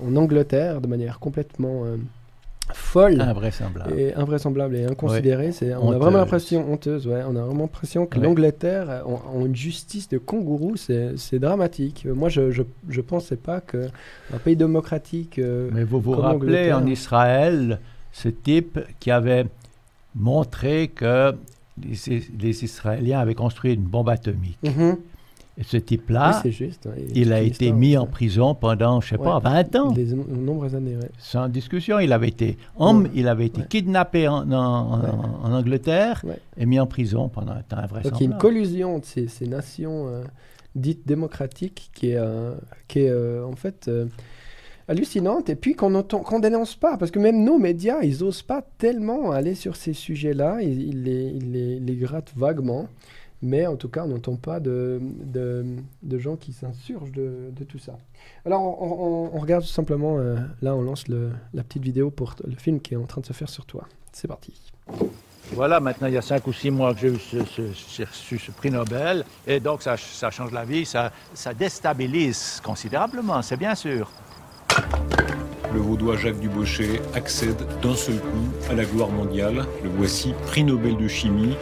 en, 0.07 0.17
Angleterre 0.17 0.83
de 0.83 0.89
manière 0.89 1.19
complètement 1.19 1.85
folle. 2.75 3.21
Invraisemblable. 3.21 3.99
Et 3.99 4.15
invraisemblable 4.15 4.77
et 4.77 4.85
inconsidérée. 4.85 5.53
C'est, 5.53 5.75
on 5.75 5.93
a 5.93 5.99
vraiment 5.99 6.19
l'impression, 6.19 6.71
honteuse, 6.73 7.07
ouais, 7.07 7.23
on 7.29 7.37
a 7.37 7.43
vraiment 7.43 7.63
l'impression 7.65 8.07
que 8.07 8.19
Ouais. 8.19 8.25
l'Angleterre 8.25 8.91
a, 8.91 8.97
a 9.01 9.45
une 9.45 9.55
justice 9.55 10.09
de 10.09 10.19
kangourou, 10.19 10.77
c'est, 10.77 11.17
c'est 11.17 11.39
dramatique. 11.39 12.05
Euh, 12.07 12.15
Moi, 12.15 12.29
je, 12.29 12.51
je, 12.51 12.63
je 12.89 13.01
pensais 13.01 13.37
pas 13.37 13.61
qu'un 13.61 14.39
pays 14.45 14.57
démocratique. 14.57 15.39
euh, 15.39 15.71
Mais 15.73 15.85
vous 15.85 16.01
vous 16.01 16.13
comme 16.15 16.25
rappelez 16.25 16.73
en 16.73 16.87
Israël 16.87 17.79
ce 18.13 18.29
type 18.29 18.81
qui 18.99 19.11
avait 19.11 19.47
montré 20.15 20.89
que 20.89 21.35
les, 21.83 22.23
les 22.41 22.65
Israéliens 22.65 23.21
avaient 23.21 23.35
construit 23.35 23.75
une 23.75 23.83
bombe 23.83 24.09
atomique. 24.09 24.59
mhm. 24.63 24.97
Et 25.59 25.63
ce 25.65 25.79
type-là, 25.79 26.43
juste. 26.51 26.85
ouais. 26.85 27.07
Il 27.15 27.33
a 27.33 27.41
été 27.41 27.73
mis 27.73 27.97
en 27.97 28.07
prison 28.07 28.55
pendant, 28.55 29.01
je 29.01 29.09
sais 29.09 29.17
pas, 29.19 29.37
Ouais. 29.37 29.43
20 29.43 29.77
ans. 29.77 29.93
Des 29.93 30.05
no- 30.15 30.27
nombreuses 30.29 30.75
années. 30.75 30.97
Sans 31.19 31.49
discussion, 31.49 31.99
il 31.99 32.13
avait 32.13 32.29
été 32.29 32.59
homme, 32.77 33.09
il 33.15 33.27
avait 33.27 33.47
été 33.47 33.63
kidnappé 33.69 34.29
en, 34.29 34.51
en- 34.53 34.55
en- 34.55 35.01
Ouais. 35.01 35.09
en 35.45 35.53
Angleterre 35.55 36.23
et 36.59 36.67
mis 36.67 36.79
en 36.79 36.87
prison 36.87 37.31
pendant 37.31 37.53
un 37.53 37.63
temps 37.63 37.79
Donc 38.05 38.21
il 38.21 38.27
y 38.27 38.31
a 38.31 38.33
une 38.33 38.39
collusion 38.39 38.99
de 38.99 39.05
ces, 39.07 39.29
ces 39.29 39.47
nations 39.47 40.09
euh, 40.09 40.25
dites 40.75 41.07
démocratiques 41.09 41.91
qui 41.95 42.11
est, 42.11 42.17
euh, 42.19 42.53
qui 42.87 42.99
est 43.01 43.11
euh, 43.11 43.43
en 43.47 43.57
fait 43.57 43.91
hallucinante 44.89 45.49
et 45.51 45.57
puis 45.57 45.75
qu'on 45.75 46.03
qu'on 46.03 46.39
dénonce 46.39 46.77
pas 46.77 46.97
parce 46.97 47.11
que 47.11 47.19
même 47.19 47.43
nos 47.45 47.59
médias 47.59 48.03
ils 48.03 48.23
osent 48.23 48.43
pas 48.43 48.63
tellement 48.79 49.33
aller 49.33 49.55
sur 49.55 49.75
ces 49.75 49.93
sujets-là, 49.93 50.59
ils, 50.63 50.81
ils 50.89 51.03
les, 51.03 51.33
ils 51.35 51.51
les- 51.53 51.81
les 51.81 51.97
grattent 51.97 52.33
vaguement. 52.37 52.87
Mais 53.43 53.67
en 53.67 53.77
tout 53.77 53.89
cas, 53.89 54.05
on 54.05 54.09
n'entend 54.09 54.37
pas 54.37 54.61
de, 54.61 54.99
de, 55.03 55.65
de 56.03 56.19
gens 56.19 56.37
qui 56.37 56.53
s'insurgent 56.53 57.13
de, 57.13 57.51
de 57.55 57.65
tout 57.65 57.79
ça. 57.79 57.99
Alors, 58.47 58.63
on, 58.83 58.87
on- 59.33 59.37
on 59.37 59.39
regarde 59.39 59.63
tout 59.63 59.69
simplement, 59.71 60.19
euh, 60.19 60.37
là, 60.63 60.75
on 60.75 60.81
lance 60.83 61.07
le- 61.09 61.31
la 61.53 61.63
petite 61.63 61.83
vidéo 61.83 62.11
pour 62.11 62.35
le 62.47 62.57
film 62.57 62.81
qui 62.81 62.95
est 62.95 62.97
en 62.97 63.05
train 63.05 63.21
de 63.21 63.27
se 63.27 63.33
faire 63.35 63.49
sur 63.51 63.67
toi. 63.67 63.85
C'est 64.13 64.27
parti. 64.29 64.55
Voilà, 65.53 65.79
maintenant, 65.81 66.09
il 66.09 66.15
y 66.15 66.17
a 66.17 66.23
cinq 66.23 66.47
ou 66.49 66.53
six 66.53 66.71
mois 66.71 66.93
que 66.95 67.01
j'ai 67.01 67.09
eu 67.09 67.19
ce, 67.19 68.51
prix 68.53 68.71
Nobel. 68.71 69.25
Et 69.47 69.61
donc, 69.61 69.83
ça, 69.83 69.97
ça 69.97 70.31
change 70.31 70.51
la 70.53 70.65
vie, 70.65 70.85
ça, 70.87 71.13
ça 71.35 71.53
déstabilise 71.55 72.61
considérablement, 72.65 73.43
c'est 73.43 73.57
bien 73.59 73.75
sûr. 73.75 74.11
Le 75.75 75.81
vaudois 75.81 76.17
Jacques 76.17 76.41
Dubochet 76.41 77.01
accède 77.15 77.63
d'un 77.83 77.95
seul 77.95 78.19
coup 78.19 78.71
à 78.71 78.75
la 78.75 78.85
gloire 78.87 79.11
mondiale. 79.11 79.67
Le 79.85 79.91
voici, 79.91 80.33
prix 80.47 80.65
Nobel 80.65 80.97
de 80.97 81.07
chimie. 81.07 81.55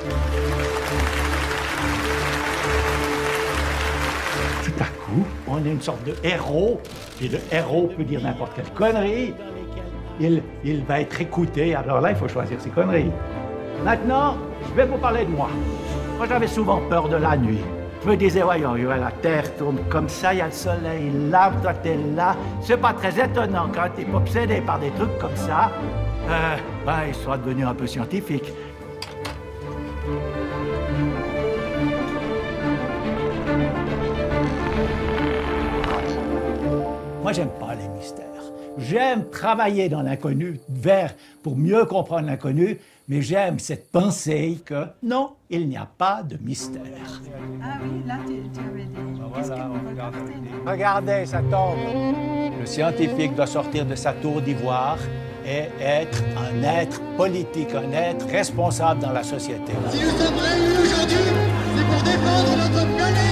On 5.46 5.64
est 5.64 5.70
une 5.70 5.80
sorte 5.80 6.04
de 6.04 6.14
héros. 6.22 6.80
Et 7.20 7.28
le 7.28 7.38
héros 7.50 7.90
peut 7.96 8.04
dire 8.04 8.20
n'importe 8.22 8.52
quelle 8.54 8.70
connerie. 8.70 9.34
Il, 10.20 10.42
il 10.64 10.84
va 10.84 11.00
être 11.00 11.20
écouté. 11.20 11.74
Alors 11.74 12.00
là, 12.00 12.10
il 12.10 12.16
faut 12.16 12.28
choisir 12.28 12.60
ses 12.60 12.70
conneries. 12.70 13.10
Maintenant, 13.84 14.36
je 14.68 14.74
vais 14.74 14.86
vous 14.86 14.98
parler 14.98 15.24
de 15.24 15.30
moi. 15.30 15.48
Moi, 16.16 16.26
j'avais 16.28 16.46
souvent 16.46 16.80
peur 16.88 17.08
de 17.08 17.16
la 17.16 17.36
nuit. 17.36 17.60
Je 18.04 18.10
me 18.10 18.16
disais, 18.16 18.42
voyons, 18.42 18.74
la 18.74 19.10
Terre 19.22 19.56
tourne 19.56 19.78
comme 19.88 20.10
ça, 20.10 20.34
il 20.34 20.38
y 20.38 20.42
a 20.42 20.46
le 20.46 20.52
soleil 20.52 21.10
là, 21.30 21.50
toi 21.62 21.72
t'es 21.72 21.96
là. 22.14 22.36
C'est 22.60 22.76
pas 22.76 22.92
très 22.92 23.18
étonnant 23.18 23.68
quand 23.74 23.88
t'es 23.96 24.06
obsédé 24.12 24.60
par 24.60 24.78
des 24.78 24.90
trucs 24.90 25.18
comme 25.18 25.34
ça. 25.34 25.72
Euh, 26.28 26.56
ben, 26.84 26.98
il 27.08 27.14
soit 27.14 27.38
devenu 27.38 27.64
un 27.64 27.72
peu 27.72 27.86
scientifique. 27.86 28.52
Moi, 37.24 37.32
j'aime 37.32 37.48
pas 37.58 37.74
les 37.74 37.88
mystères. 37.88 38.26
J'aime 38.76 39.30
travailler 39.30 39.88
dans 39.88 40.02
l'inconnu 40.02 40.60
vers 40.68 41.14
pour 41.42 41.56
mieux 41.56 41.86
comprendre 41.86 42.26
l'inconnu, 42.26 42.78
mais 43.08 43.22
j'aime 43.22 43.58
cette 43.58 43.90
pensée 43.90 44.58
que 44.62 44.84
non, 45.02 45.30
il 45.48 45.66
n'y 45.66 45.78
a 45.78 45.88
pas 45.96 46.22
de 46.22 46.36
mystère. 46.36 46.82
Ah 47.62 47.78
oui, 47.82 48.02
là, 48.06 48.18
tu, 48.26 48.34
tu 48.52 48.60
avais 48.60 48.84
dit. 48.84 48.94
Qu'est-ce 49.34 49.48
que 49.48 49.54
vous 49.54 49.88
regardez 49.88 50.18
Regardez, 50.66 51.24
ça 51.24 51.38
tombe. 51.50 51.78
Le 52.60 52.66
scientifique 52.66 53.34
doit 53.34 53.46
sortir 53.46 53.86
de 53.86 53.94
sa 53.94 54.12
tour 54.12 54.42
d'ivoire 54.42 54.98
et 55.46 55.70
être 55.82 56.22
un 56.36 56.62
être 56.62 57.00
politique, 57.16 57.74
un 57.74 57.90
être 57.90 58.26
responsable 58.26 59.00
dans 59.00 59.12
la 59.12 59.22
société. 59.22 59.72
Si 59.88 60.02
nous 60.02 60.10
sommes 60.10 60.36
réunis 60.36 60.76
aujourd'hui, 60.76 61.16
c'est 61.74 61.86
pour 61.86 62.02
défendre 62.02 62.56
notre 62.58 62.96
planète 62.96 63.23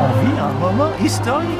On 0.00 0.08
vit 0.22 0.38
un 0.38 0.52
moment 0.60 0.90
historique. 1.02 1.58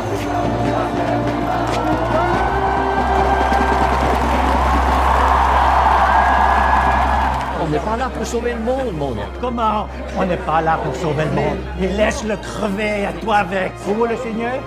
On 7.60 7.70
n'est 7.70 7.78
pas 7.80 7.96
là 7.96 8.08
pour 8.08 8.24
sauver 8.24 8.54
le 8.54 8.60
monde, 8.60 8.94
mon 8.96 9.10
oncle. 9.10 9.38
Comment 9.40 9.88
On 10.16 10.24
n'est 10.24 10.36
pas 10.36 10.60
là 10.60 10.78
pour 10.82 10.94
sauver 10.94 11.24
le 11.24 11.32
monde? 11.32 11.58
Et 11.82 11.88
laisse-le 11.88 12.36
crever 12.36 13.06
à 13.06 13.12
toi 13.12 13.36
avec. 13.38 13.72
Vous 13.78 13.94
voulez 13.94 14.16
signer? 14.18 14.60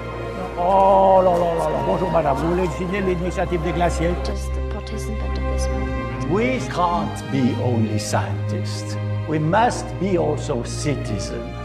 Oh 0.60 1.22
là 1.24 1.32
là 1.32 1.54
là 1.58 1.70
là. 1.70 1.78
Bonjour 1.88 2.12
madame, 2.12 2.36
vous 2.38 2.50
voulez 2.50 2.68
signer 2.78 3.00
l'initiative 3.02 3.62
des 3.64 3.72
glaciers? 3.72 4.14
Just 4.26 4.52
the 4.54 4.74
participant 4.74 5.32
of 5.32 5.56
this 5.56 5.68
movement. 5.70 6.30
We 6.30 6.60
can't 6.70 7.32
be 7.32 7.56
only 7.64 7.98
scientists. 7.98 8.98
We 9.30 9.40
must 9.40 9.86
be 10.02 10.18
also 10.18 10.62
citizens. 10.66 11.61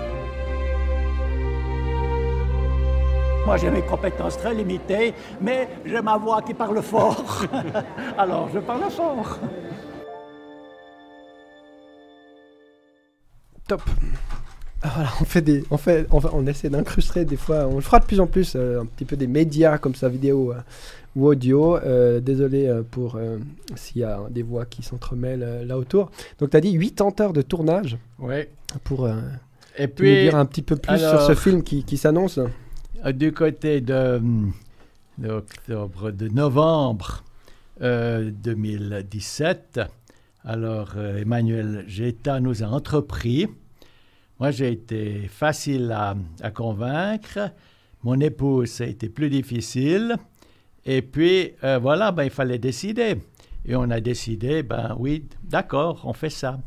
Moi, 3.47 3.56
j'ai 3.59 3.70
mes 3.70 3.82
compétences 3.82 4.36
très 4.36 4.52
limitées, 4.52 5.14
mais 5.40 5.68
j'ai 5.85 6.02
ma 6.02 6.16
voix 6.18 6.43
qui 6.43 6.52
parle 6.52 6.82
fort. 6.82 7.44
Alors, 8.18 8.48
je 8.52 8.59
parle 8.59 8.90
fort. 8.90 9.39
Top. 13.68 13.82
Ah, 14.82 14.90
Voilà, 14.97 15.10
on 15.20 15.24
fait 15.24 15.43
des, 15.43 15.62
on 15.70 15.77
fait, 15.77 16.09
on, 16.10 16.44
essaie 16.48 16.70
d'incruster 16.70 17.24
des 17.24 17.36
fois, 17.36 17.68
on 17.68 17.77
le 17.77 17.82
fera 17.82 18.01
de 18.01 18.05
plus 18.05 18.18
en 18.18 18.27
plus, 18.27 18.55
euh, 18.56 18.81
un 18.81 18.86
petit 18.86 19.05
peu 19.05 19.16
des 19.16 19.28
médias 19.28 19.78
comme 19.78 19.94
ça, 19.94 20.09
vidéo 20.09 20.52
euh, 20.52 20.56
ou 21.14 21.28
audio. 21.28 21.77
Euh, 21.77 22.18
désolé 22.18 22.66
euh, 22.66 22.82
pour 22.82 23.14
euh, 23.14 23.39
s'il 23.77 24.02
y 24.02 24.05
a 24.05 24.18
des 24.28 24.43
voix 24.43 24.66
qui 24.66 24.82
s'entremêlent 24.82 25.44
euh, 25.44 25.64
là 25.64 25.78
autour. 25.78 26.10
Donc 26.40 26.51
tu 26.51 26.56
as 26.56 26.60
dit 26.60 26.77
80 26.77 27.24
heures 27.24 27.32
de 27.32 27.43
tournage 27.43 27.97
Oui. 28.18 28.47
pour 28.82 29.05
euh, 29.06 29.14
Et 29.78 29.85
tu 29.85 29.90
nous 29.90 29.94
puis, 29.94 30.23
dire 30.23 30.35
un 30.35 30.47
petit 30.47 30.62
peu 30.62 30.74
plus 30.74 30.98
sur 30.98 31.20
ce 31.23 31.35
film 31.36 31.62
qui, 31.62 31.85
qui 31.85 31.97
s'annonce. 31.97 32.40
Euh, 33.06 33.12
du 33.12 33.32
côté 33.32 33.80
de, 33.80 34.16
hum, 34.16 34.52
d'octobre, 35.18 36.10
de 36.10 36.28
novembre 36.28 37.22
euh, 37.82 38.30
2017, 38.30 39.80
alors 40.44 40.94
euh, 40.96 41.18
Emmanuel 41.18 41.84
Geta 41.86 42.40
nous 42.40 42.62
a 42.62 42.66
entrepris. 42.66 43.46
Moi, 44.40 44.50
j'ai 44.50 44.72
été 44.72 45.28
facile 45.28 45.92
à, 45.92 46.16
à 46.42 46.50
convaincre. 46.50 47.52
Mon 48.02 48.18
épouse, 48.20 48.70
ça 48.70 48.84
a 48.84 48.86
été 48.88 49.08
plus 49.08 49.30
difficile. 49.30 50.16
Et 50.84 51.02
puis, 51.02 51.52
euh, 51.64 51.78
voilà, 51.78 52.12
ben, 52.12 52.24
il 52.24 52.30
fallait 52.30 52.58
décider. 52.58 53.16
Et 53.64 53.76
on 53.76 53.90
a 53.90 54.00
décidé, 54.00 54.62
ben 54.62 54.96
oui, 54.98 55.24
d'accord, 55.42 56.02
on 56.04 56.12
fait 56.12 56.30
ça. 56.30 56.60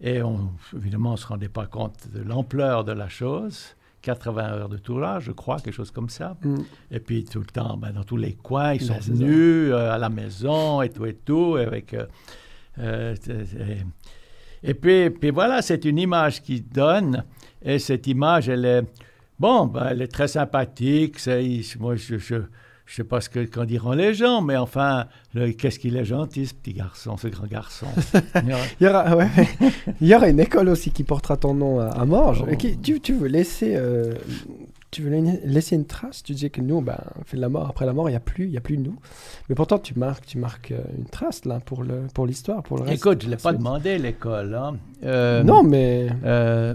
Et 0.00 0.22
on, 0.22 0.50
évidemment, 0.76 1.10
on 1.10 1.12
ne 1.12 1.18
se 1.18 1.26
rendait 1.26 1.48
pas 1.48 1.66
compte 1.66 2.08
de 2.12 2.22
l'ampleur 2.22 2.84
de 2.84 2.92
la 2.92 3.08
chose. 3.08 3.76
80 4.04 4.42
heures 4.52 4.68
de 4.68 4.76
tournage, 4.76 5.24
je 5.24 5.32
crois, 5.32 5.56
quelque 5.60 5.74
chose 5.74 5.90
comme 5.90 6.10
ça. 6.10 6.36
Mm. 6.42 6.56
Et 6.90 7.00
puis 7.00 7.24
tout 7.24 7.40
le 7.40 7.46
temps, 7.46 7.76
ben, 7.76 7.92
dans 7.92 8.04
tous 8.04 8.16
les 8.18 8.34
coins, 8.34 8.74
ils 8.74 8.80
Ben, 8.80 8.86
sont 8.86 9.00
ça. 9.00 9.12
venus 9.12 9.72
euh, 9.72 9.92
à 9.92 9.98
la 9.98 10.10
maison 10.10 10.82
et 10.82 10.90
tout 10.90 11.06
et 11.06 11.14
tout. 11.14 11.56
Avec, 11.56 11.94
euh, 11.94 12.06
euh, 12.78 13.14
et 14.62 14.74
puis, 14.74 15.10
puis 15.10 15.30
voilà, 15.30 15.62
c'est 15.62 15.84
une 15.84 15.98
image 15.98 16.42
qui 16.42 16.60
donne. 16.60 17.24
Et 17.62 17.78
cette 17.78 18.06
image, 18.06 18.48
elle 18.48 18.64
est, 18.66 18.82
bon, 19.38 19.66
ben, 19.66 19.86
elle 19.90 20.02
est 20.02 20.12
très 20.12 20.28
sympathique. 20.28 21.16
moi, 21.80 21.96
je, 21.96 22.18
je, 22.18 22.36
je 22.86 22.96
sais 22.96 23.04
pas 23.04 23.20
ce 23.20 23.28
que 23.30 23.44
qu'en 23.44 23.64
diront 23.64 23.92
les 23.92 24.12
gens, 24.14 24.42
mais 24.42 24.56
enfin, 24.56 25.06
qu'est-ce 25.58 25.78
qu'il 25.78 25.96
est 25.96 26.04
gentil, 26.04 26.46
ce 26.46 26.54
petit 26.54 26.74
garçon, 26.74 27.16
ce 27.16 27.28
grand 27.28 27.46
garçon. 27.46 27.86
Il 28.42 28.48
y 28.48 28.52
aura- 28.52 28.64
Il 28.80 28.84
y 28.86 28.88
aura, 28.88 29.16
ouais, 29.16 29.28
il 30.00 30.06
y 30.08 30.14
aura 30.14 30.28
une 30.28 30.40
école 30.40 30.68
aussi 30.68 30.90
qui 30.90 31.02
portera 31.04 31.36
ton 31.36 31.54
nom 31.54 31.80
à, 31.80 31.86
à 31.88 32.04
Morges. 32.04 32.44
Oh. 32.50 32.56
Qui- 32.56 32.76
tu, 32.78 33.00
tu 33.00 33.14
veux 33.14 33.28
laisser, 33.28 33.74
euh, 33.76 34.12
tu 34.90 35.02
veux 35.02 35.10
la- 35.10 35.32
laisser 35.44 35.76
une 35.76 35.86
trace? 35.86 36.22
Tu 36.22 36.34
disais 36.34 36.50
que 36.50 36.60
nous, 36.60 36.82
ben, 36.82 36.98
on 37.18 37.24
fait 37.24 37.36
de 37.36 37.40
la 37.42 37.48
mort. 37.48 37.68
Après 37.70 37.86
la 37.86 37.92
mort, 37.94 38.08
il 38.08 38.12
n'y 38.12 38.16
a 38.16 38.20
plus, 38.20 38.44
il 38.44 38.50
y 38.52 38.56
a 38.58 38.60
plus 38.60 38.76
nous. 38.78 38.96
Mais 39.48 39.54
pourtant, 39.54 39.78
tu 39.78 39.98
marques, 39.98 40.26
tu 40.26 40.36
marques 40.38 40.72
euh, 40.72 40.82
une 40.98 41.06
trace 41.06 41.44
là 41.46 41.60
pour 41.64 41.82
le, 41.84 42.02
pour 42.12 42.26
l'histoire, 42.26 42.62
pour 42.62 42.76
le 42.76 42.82
reste. 42.84 42.96
Écoute, 42.98 43.22
je 43.22 43.26
ne 43.26 43.30
l'ai 43.32 43.36
la 43.38 43.42
pas 43.42 43.52
demandé, 43.54 43.98
l'école. 43.98 44.54
Hein. 44.54 44.76
Euh, 45.04 45.42
Non, 45.42 45.62
mais 45.62 46.08
euh, 46.24 46.74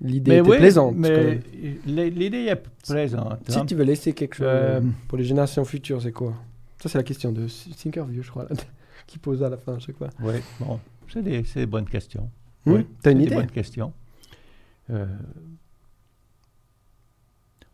l'idée 0.00 0.38
était 0.38 0.48
oui, 0.48 0.56
plaisante. 0.58 0.94
mais 0.96 1.40
l'idée 1.86 2.46
est 2.46 2.62
plaisante. 2.88 3.38
Si 3.48 3.58
hein. 3.58 3.66
tu 3.66 3.74
veux 3.74 3.84
laisser 3.84 4.12
quelque 4.12 4.34
chose 4.36 4.46
Euh, 4.48 4.80
euh, 4.80 4.86
pour 5.08 5.18
les 5.18 5.24
générations 5.24 5.64
futures, 5.64 6.00
c'est 6.02 6.12
quoi? 6.12 6.34
Ça, 6.82 6.88
c'est 6.88 6.98
la 6.98 7.04
question 7.04 7.30
de 7.32 7.46
Thinkerview, 7.76 8.22
je 8.22 8.30
crois, 8.30 8.44
là, 8.44 8.56
qui 9.06 9.18
pose 9.18 9.42
à 9.42 9.48
la 9.50 9.56
fin 9.58 9.74
à 9.74 9.78
chaque 9.78 9.96
fois. 9.96 10.08
Oui, 10.20 10.34
bon, 10.60 10.80
c'est 11.12 11.22
des, 11.22 11.42
des 11.42 11.66
bonnes 11.66 11.84
questions. 11.88 12.30
Hmm 12.66 12.72
Oui, 12.72 12.86
T'as 13.02 13.12
une 13.12 13.20
idée 13.20 13.30
des 13.30 13.34
bonnes 13.36 13.46
questions. 13.50 13.92
Euh, 14.90 15.06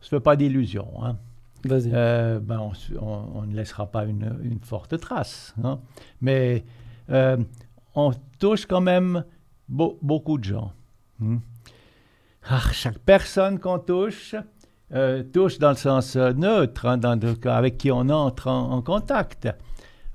on 0.00 0.02
se 0.04 0.08
fait 0.08 0.20
pas 0.20 0.36
d'illusions. 0.36 1.02
Hein. 1.04 1.16
Vas-y. 1.64 1.90
Euh, 1.92 2.38
ben, 2.40 2.60
on, 2.60 2.74
se- 2.74 2.94
on- 2.94 3.30
on 3.38 3.42
ne 3.42 3.54
laissera 3.56 3.86
pas 3.86 4.04
une, 4.04 4.36
une 4.42 4.60
forte 4.60 4.98
trace. 5.00 5.54
hein. 5.64 5.80
Mais 6.20 6.64
on 7.94 8.12
touche 8.38 8.66
quand 8.66 8.80
même 8.80 9.24
beau- 9.68 9.98
beaucoup 10.02 10.38
de 10.38 10.44
gens. 10.44 10.72
Hmm. 11.18 11.38
Ah, 12.48 12.62
chaque 12.72 12.98
personne 13.00 13.58
qu'on 13.58 13.80
touche, 13.80 14.36
euh, 14.92 15.24
touche 15.24 15.58
dans 15.58 15.70
le 15.70 15.76
sens 15.76 16.14
euh, 16.14 16.32
neutre, 16.32 16.86
hein, 16.86 16.96
dans 16.96 17.20
le 17.20 17.34
cas 17.34 17.56
avec 17.56 17.76
qui 17.76 17.90
on 17.90 18.08
entre 18.08 18.46
en, 18.46 18.70
en 18.70 18.82
contact. 18.82 19.48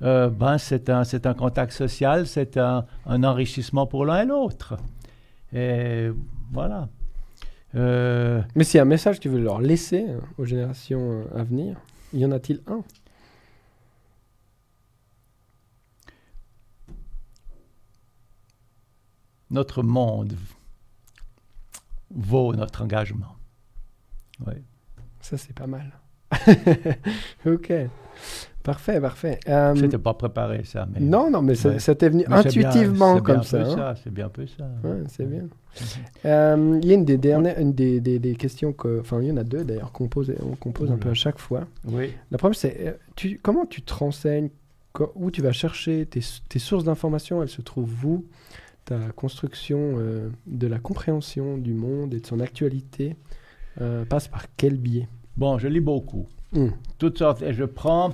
Euh, 0.01 0.29
ben, 0.29 0.57
c'est 0.57 0.89
un, 0.89 1.01
un 1.01 1.33
contact 1.33 1.73
social, 1.73 2.25
c'est 2.25 2.55
un, 2.55 2.85
un 3.05 3.23
enrichissement 3.25 3.85
pour 3.85 4.05
l'un 4.05 4.21
et 4.21 4.25
l'autre. 4.25 4.77
Et 5.51 6.09
voilà. 6.53 6.87
Euh, 7.75 8.41
Mais 8.55 8.63
s'il 8.63 8.77
y 8.77 8.79
a 8.79 8.83
un 8.83 8.85
message 8.85 9.17
que 9.17 9.23
tu 9.23 9.29
veux 9.29 9.41
leur 9.41 9.59
laisser 9.59 10.05
euh, 10.07 10.19
aux 10.37 10.45
générations 10.45 11.25
à 11.35 11.43
venir, 11.43 11.77
y 12.13 12.25
en 12.25 12.31
a-t-il 12.31 12.61
un? 12.67 12.81
Notre 19.49 19.83
monde 19.83 20.33
vaut 22.15 22.53
notre 22.55 22.83
engagement. 22.83 23.35
Oui. 24.45 24.53
Ça, 25.21 25.37
c'est 25.37 25.53
pas 25.53 25.67
mal. 25.67 25.91
ok. 27.45 27.73
Parfait, 28.63 29.01
parfait. 29.01 29.39
Euh, 29.47 29.73
Je 29.73 29.81
n'étais 29.81 29.97
pas 29.97 30.13
préparé, 30.13 30.63
ça. 30.65 30.87
Mais, 30.93 30.99
non, 30.99 31.31
non, 31.31 31.41
mais 31.41 31.55
ça- 31.55 31.69
Ouais. 31.69 31.79
ça 31.79 31.95
t'est 31.95 32.09
venu 32.09 32.25
mais 32.29 32.35
intuitivement 32.35 33.13
bien 33.15 33.21
comme 33.23 33.43
ça. 33.43 33.61
hein. 33.61 33.75
ça, 33.75 33.95
C'est 34.03 34.13
bien 34.13 34.27
un 34.27 34.29
peu 34.29 34.45
ça. 34.45 34.65
Ouais, 34.83 35.01
c'est 35.07 35.25
bien. 35.25 35.43
Euh, 36.25 36.79
Il 36.81 36.87
y 36.87 36.91
a 36.91 36.93
une 36.95 37.05
des 37.05 37.17
dernières, 37.17 37.57
une 37.59 37.73
des, 37.73 37.99
des- 37.99 38.19
des 38.19 38.35
questions 38.35 38.71
que, 38.71 38.99
enfin, 38.99 39.19
il 39.21 39.29
y 39.29 39.31
en 39.31 39.37
a 39.37 39.43
deux 39.43 39.63
d'ailleurs 39.63 39.91
qu'on 39.91 40.07
pose, 40.07 40.31
on 40.43 40.55
qu'on 40.55 40.71
pose 40.71 40.91
un 40.91 40.97
peu 40.97 41.09
à 41.09 41.13
chaque 41.15 41.39
fois. 41.39 41.65
Oui. 41.85 42.13
La 42.29 42.37
première, 42.37 42.55
c'est 42.55 42.77
euh, 42.87 42.91
tu, 43.15 43.39
comment 43.41 43.65
tu 43.65 43.81
te 43.81 43.93
renseignes, 43.93 44.49
où 45.15 45.31
tu 45.31 45.41
vas 45.41 45.53
chercher 45.53 46.05
tes, 46.05 46.19
tes 46.49 46.59
sources 46.59 46.83
d'informations, 46.83 47.41
elles 47.41 47.49
se 47.49 47.61
trouvent 47.61 48.05
où? 48.05 48.25
Ta 48.85 48.97
construction 49.15 49.95
euh, 49.97 50.29
de 50.47 50.67
la 50.67 50.79
compréhension 50.79 51.57
du 51.57 51.73
monde 51.73 52.13
et 52.13 52.19
de 52.19 52.25
son 52.25 52.39
actualité 52.39 53.15
euh, 53.79 54.05
passe 54.05 54.27
par 54.27 54.45
quel 54.57 54.77
biais? 54.77 55.07
Bon, 55.37 55.57
je 55.59 55.67
lis 55.67 55.79
beaucoup. 55.79 56.27
Hmm. 56.51 56.69
Toutes 56.97 57.17
sortes. 57.19 57.41
Et 57.41 57.53
je 57.53 57.63
prends 57.63 58.13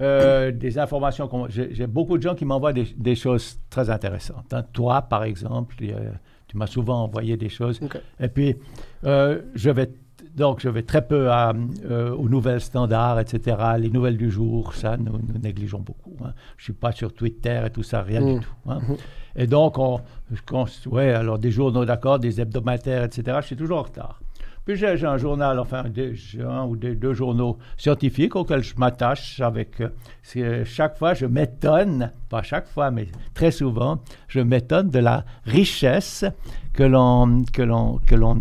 euh, 0.00 0.50
des 0.50 0.78
informations. 0.78 1.28
J'ai 1.48 1.86
beaucoup 1.86 2.16
de 2.16 2.22
gens 2.22 2.34
qui 2.34 2.44
m'envoient 2.44 2.72
des, 2.72 2.86
des 2.96 3.14
choses 3.14 3.58
très 3.70 3.90
intéressantes. 3.90 4.52
hein. 4.52 4.64
Toi, 4.72 5.02
par 5.02 5.24
exemple, 5.24 5.76
tu 5.76 6.56
m'as 6.56 6.66
souvent 6.66 7.02
envoyé 7.02 7.36
des 7.36 7.48
choses. 7.48 7.80
Et 8.20 8.28
puis, 8.28 8.56
je 9.02 9.70
vais 9.70 9.90
donc 10.36 10.60
je 10.60 10.68
vais 10.68 10.82
très 10.82 11.06
peu 11.06 11.30
à, 11.30 11.52
euh, 11.88 12.14
aux 12.14 12.28
nouvelles 12.28 12.60
standards, 12.60 13.20
etc. 13.20 13.56
Les 13.78 13.90
nouvelles 13.90 14.16
du 14.16 14.30
jour, 14.30 14.74
ça, 14.74 14.96
nous, 14.96 15.12
nous 15.12 15.38
négligeons 15.40 15.80
beaucoup. 15.80 16.16
hein. 16.24 16.32
Je 16.56 16.62
ne 16.62 16.64
suis 16.64 16.72
pas 16.72 16.92
sur 16.92 17.12
Twitter 17.12 17.62
et 17.66 17.70
tout 17.70 17.82
ça, 17.82 18.02
rien 18.02 18.20
du 18.34 18.40
tout. 18.40 18.70
hein. 18.70 18.80
Et 19.36 19.46
donc, 19.46 19.78
on, 19.78 20.00
ouais, 20.86 21.12
alors 21.12 21.38
des 21.38 21.50
journaux 21.50 21.84
d'accord, 21.84 22.18
des 22.18 22.40
hebdomadaires, 22.40 23.04
etc. 23.04 23.38
Je 23.40 23.46
suis 23.46 23.56
toujours 23.56 23.78
en 23.78 23.82
retard. 23.82 24.20
Puis 24.64 24.76
j'ai 24.76 25.04
un 25.04 25.18
journal, 25.18 25.58
enfin 25.58 25.84
des, 25.90 26.14
un 26.42 26.64
ou 26.64 26.74
des, 26.74 26.94
deux 26.94 27.12
journaux 27.12 27.58
scientifiques 27.76 28.34
auxquels 28.34 28.62
je 28.62 28.74
m'attache 28.78 29.38
avec. 29.40 29.82
euh, 30.36 30.64
chaque 30.64 30.96
fois, 30.96 31.12
je 31.12 31.26
m'étonne, 31.26 32.10
pas 32.30 32.42
chaque 32.42 32.66
fois, 32.68 32.90
mais 32.90 33.08
très 33.34 33.50
souvent, 33.50 33.98
je 34.26 34.40
m'étonne 34.40 34.88
de 34.88 35.00
la 35.00 35.26
richesse 35.44 36.24
que 36.72 36.82
l'on 36.82 37.44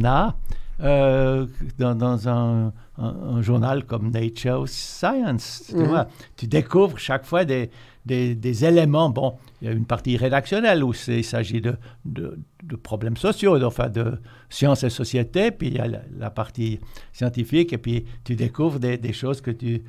a 0.06 0.36
euh, 0.84 1.46
dans, 1.80 1.96
dans 1.96 2.28
un, 2.30 2.74
un- 2.98 3.04
un 3.38 3.42
journal 3.42 3.86
comme 3.86 4.12
Nature 4.12 4.62
ou 4.62 4.68
Science. 4.68 5.64
Tu, 5.70 5.76
Mhm. 5.76 5.86
vois, 5.86 6.08
tu 6.36 6.48
découvres 6.48 6.98
chaque 7.00 7.26
fois 7.26 7.46
des, 7.46 7.70
des, 8.06 8.36
des 8.36 8.66
éléments. 8.66 9.10
Bon, 9.10 9.36
il 9.62 9.68
y 9.68 9.72
a 9.72 9.74
une 9.74 9.86
partie 9.86 10.18
rédactionnelle 10.18 10.84
où 10.84 10.92
c'est- 10.94 11.20
il 11.20 11.24
s'agit 11.24 11.62
de, 11.62 11.76
de, 12.06 12.38
de 12.64 12.76
problèmes 12.76 13.18
sociaux, 13.18 13.64
enfin 13.64 13.90
de 13.90 14.20
sciences 14.50 14.84
et 14.84 14.90
société, 14.90 15.52
puis 15.52 15.68
il 15.68 15.76
y 15.76 15.80
a 15.80 15.88
la, 15.88 16.00
la 16.18 16.30
partie 16.30 16.80
scientifique, 17.14 17.72
et 17.74 17.78
puis 17.78 18.06
tu 18.24 18.36
découvres 18.36 18.80
des, 18.80 18.98
des 18.98 19.14
choses 19.14 19.40
que 19.42 19.52
tu... 19.52 19.84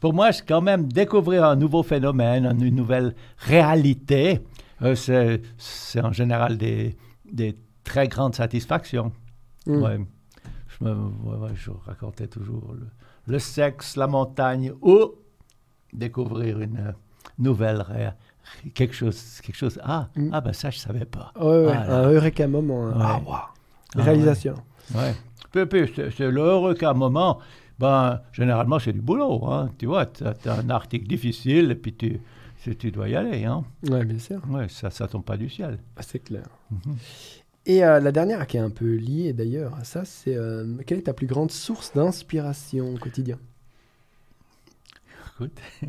Pour 0.00 0.14
moi, 0.14 0.30
c'est 0.32 0.46
quand 0.46 0.60
même 0.62 0.86
découvrir 0.86 1.44
un 1.44 1.56
nouveau 1.56 1.82
phénomène, 1.82 2.44
une 2.62 2.76
nouvelle 2.76 3.14
réalité, 3.38 4.40
euh, 4.82 4.94
c'est 4.94 5.42
c'est 5.58 6.00
en 6.00 6.12
général 6.12 6.56
des, 6.56 6.96
des 7.30 7.56
très 7.82 8.06
grandes 8.08 8.34
satisfactions. 8.36 9.12
Mm. 9.66 9.82
Ouais. 9.82 9.98
Je, 10.80 10.84
me, 10.84 10.94
je 11.54 11.70
racontais 11.86 12.26
toujours 12.26 12.74
le, 12.74 12.86
le 13.32 13.38
sexe, 13.38 13.96
la 13.96 14.06
montagne, 14.06 14.72
ou 14.82 15.12
découvrir 15.92 16.60
une 16.60 16.94
nouvelle 17.38 17.84
quelque 18.74 18.94
chose, 18.94 19.40
quelque 19.42 19.56
chose. 19.56 19.78
Ah, 19.82 20.08
Mm. 20.16 20.30
ah 20.32 20.40
ben 20.40 20.52
ça 20.52 20.70
je 20.70 20.78
savais 20.78 21.04
pas. 21.06 21.32
Ouais, 21.40 21.66
ouais, 21.66 21.72
Ah, 21.74 22.00
un 22.00 22.10
eureka 22.12 22.46
moment. 22.46 22.90
Ah. 22.94 23.20
Ah, 23.28 23.50
Réalisation. 23.96 24.54
Ouais. 24.94 25.14
Puis, 25.52 25.66
puis, 25.66 25.92
c'est 26.16 26.32
qu'à 26.78 26.90
un 26.90 26.94
moment, 26.94 27.38
ben, 27.78 28.20
généralement, 28.32 28.78
c'est 28.80 28.92
du 28.92 29.00
boulot. 29.00 29.46
Hein. 29.46 29.70
Tu 29.78 29.86
vois, 29.86 30.06
tu 30.06 30.24
as, 30.24 30.34
un 30.52 30.68
article 30.70 31.06
difficile 31.06 31.70
et 31.70 31.74
puis 31.76 31.94
tu, 31.94 32.20
tu- 32.76 32.90
dois 32.90 33.08
y 33.08 33.14
aller. 33.16 33.44
Hein. 33.44 33.64
Ouais, 33.88 34.04
bien 34.04 34.18
sûr. 34.18 34.40
Ouais, 34.50 34.68
ça 34.68 34.88
ne 34.88 35.06
tombe 35.06 35.24
pas 35.24 35.36
du 35.36 35.48
ciel. 35.48 35.78
Ah, 35.96 36.02
c'est 36.02 36.18
clair. 36.18 36.44
Mhm. 36.70 36.96
Et 37.66 37.82
euh, 37.84 37.98
la 38.00 38.12
dernière 38.12 38.46
qui 38.46 38.56
est 38.58 38.60
un 38.60 38.70
peu 38.70 38.94
liée 38.96 39.32
d'ailleurs 39.32 39.74
à 39.76 39.84
ça, 39.84 40.04
c'est 40.04 40.36
euh, 40.36 40.66
quelle 40.86 40.98
est 40.98 41.02
ta 41.02 41.14
plus 41.14 41.26
grande 41.26 41.50
source 41.50 41.92
d'inspiration 41.94 42.94
au 42.94 42.98
quotidien? 42.98 43.38
Écoute, 45.34 45.58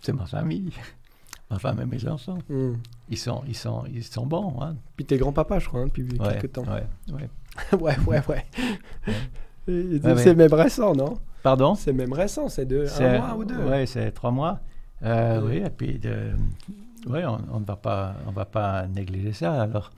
c'est 0.00 0.12
ma 0.12 0.26
famille, 0.26 0.72
ma 1.50 1.58
femme 1.58 1.80
et 1.80 1.86
mes 1.86 2.06
enfants. 2.08 2.38
Hmm. 2.48 2.74
Ils 3.08 3.18
sont, 3.18 3.42
ils 3.46 3.56
sont, 3.56 3.84
ils 3.92 4.04
sont 4.04 4.24
bons. 4.24 4.54
Hein. 4.62 4.76
Puis 4.96 5.04
t'es 5.04 5.16
grand-papa, 5.18 5.58
je 5.58 5.68
crois, 5.68 5.80
hein, 5.80 5.86
depuis 5.86 6.04
Ouais, 6.18 6.38
quelques 6.40 6.52
temps. 6.52 6.64
ouais, 6.64 6.86
ouais. 7.12 7.28
ouais, 7.78 7.96
ouais, 8.06 8.22
ouais. 8.28 8.44
Ouais, 9.68 10.00
c'est 10.16 10.28
ouais. 10.30 10.34
même 10.34 10.54
récent, 10.54 10.94
non? 10.94 11.18
Pardon? 11.42 11.74
C'est 11.74 11.92
même 11.92 12.12
récent, 12.12 12.48
c'est 12.48 12.64
de 12.66 12.86
un 13.00 13.18
mois 13.18 13.34
ou 13.36 13.44
deux. 13.44 13.56
Oui, 13.68 13.86
c'est 13.86 14.12
trois 14.12 14.30
mois. 14.30 14.60
Euh, 15.02 15.40
Ouais. 15.42 15.58
Oui, 15.60 15.66
et 15.66 15.70
puis 15.70 15.98
de, 15.98 16.30
ouais, 17.06 17.24
on 17.24 17.60
ne 17.60 17.64
va 17.64 17.76
pas, 17.76 18.14
on 18.26 18.30
va 18.32 18.44
pas 18.44 18.86
négliger 18.86 19.32
ça. 19.32 19.62
Alors, 19.62 19.90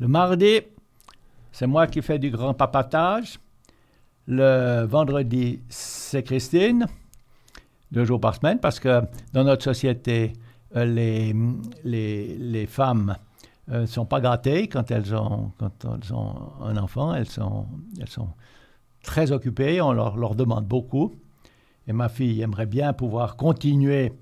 le 0.00 0.08
mardi, 0.08 0.60
c'est 1.52 1.66
moi 1.66 1.86
qui 1.86 2.02
fais 2.02 2.18
du 2.18 2.30
grand 2.30 2.54
papatage. 2.54 3.38
Le 4.26 4.84
vendredi, 4.84 5.60
c'est 5.68 6.22
Christine, 6.22 6.86
deux 7.90 8.04
jours 8.04 8.20
par 8.20 8.34
semaine, 8.34 8.60
parce 8.60 8.78
que 8.78 9.02
dans 9.32 9.44
notre 9.44 9.64
société, 9.64 10.34
euh, 10.76 10.84
les, 10.84 11.34
les, 11.84 12.36
les 12.36 12.66
femmes 12.66 13.16
ne 13.68 13.86
sont 13.86 14.06
pas 14.06 14.20
gâtées 14.20 14.68
quand 14.68 14.90
elles, 14.90 15.14
ont, 15.14 15.52
quand 15.58 15.84
elles 15.84 16.14
ont 16.14 16.52
un 16.62 16.76
enfant. 16.76 17.14
Elles 17.14 17.28
sont, 17.28 17.66
elles 18.00 18.08
sont 18.08 18.28
très 19.02 19.32
occupées, 19.32 19.80
on 19.80 19.92
leur, 19.92 20.16
leur 20.16 20.34
demande 20.34 20.66
beaucoup. 20.66 21.14
Et 21.86 21.92
ma 21.92 22.08
fille 22.08 22.42
aimerait 22.42 22.66
bien 22.66 22.92
pouvoir 22.92 23.36
continuer 23.36 24.12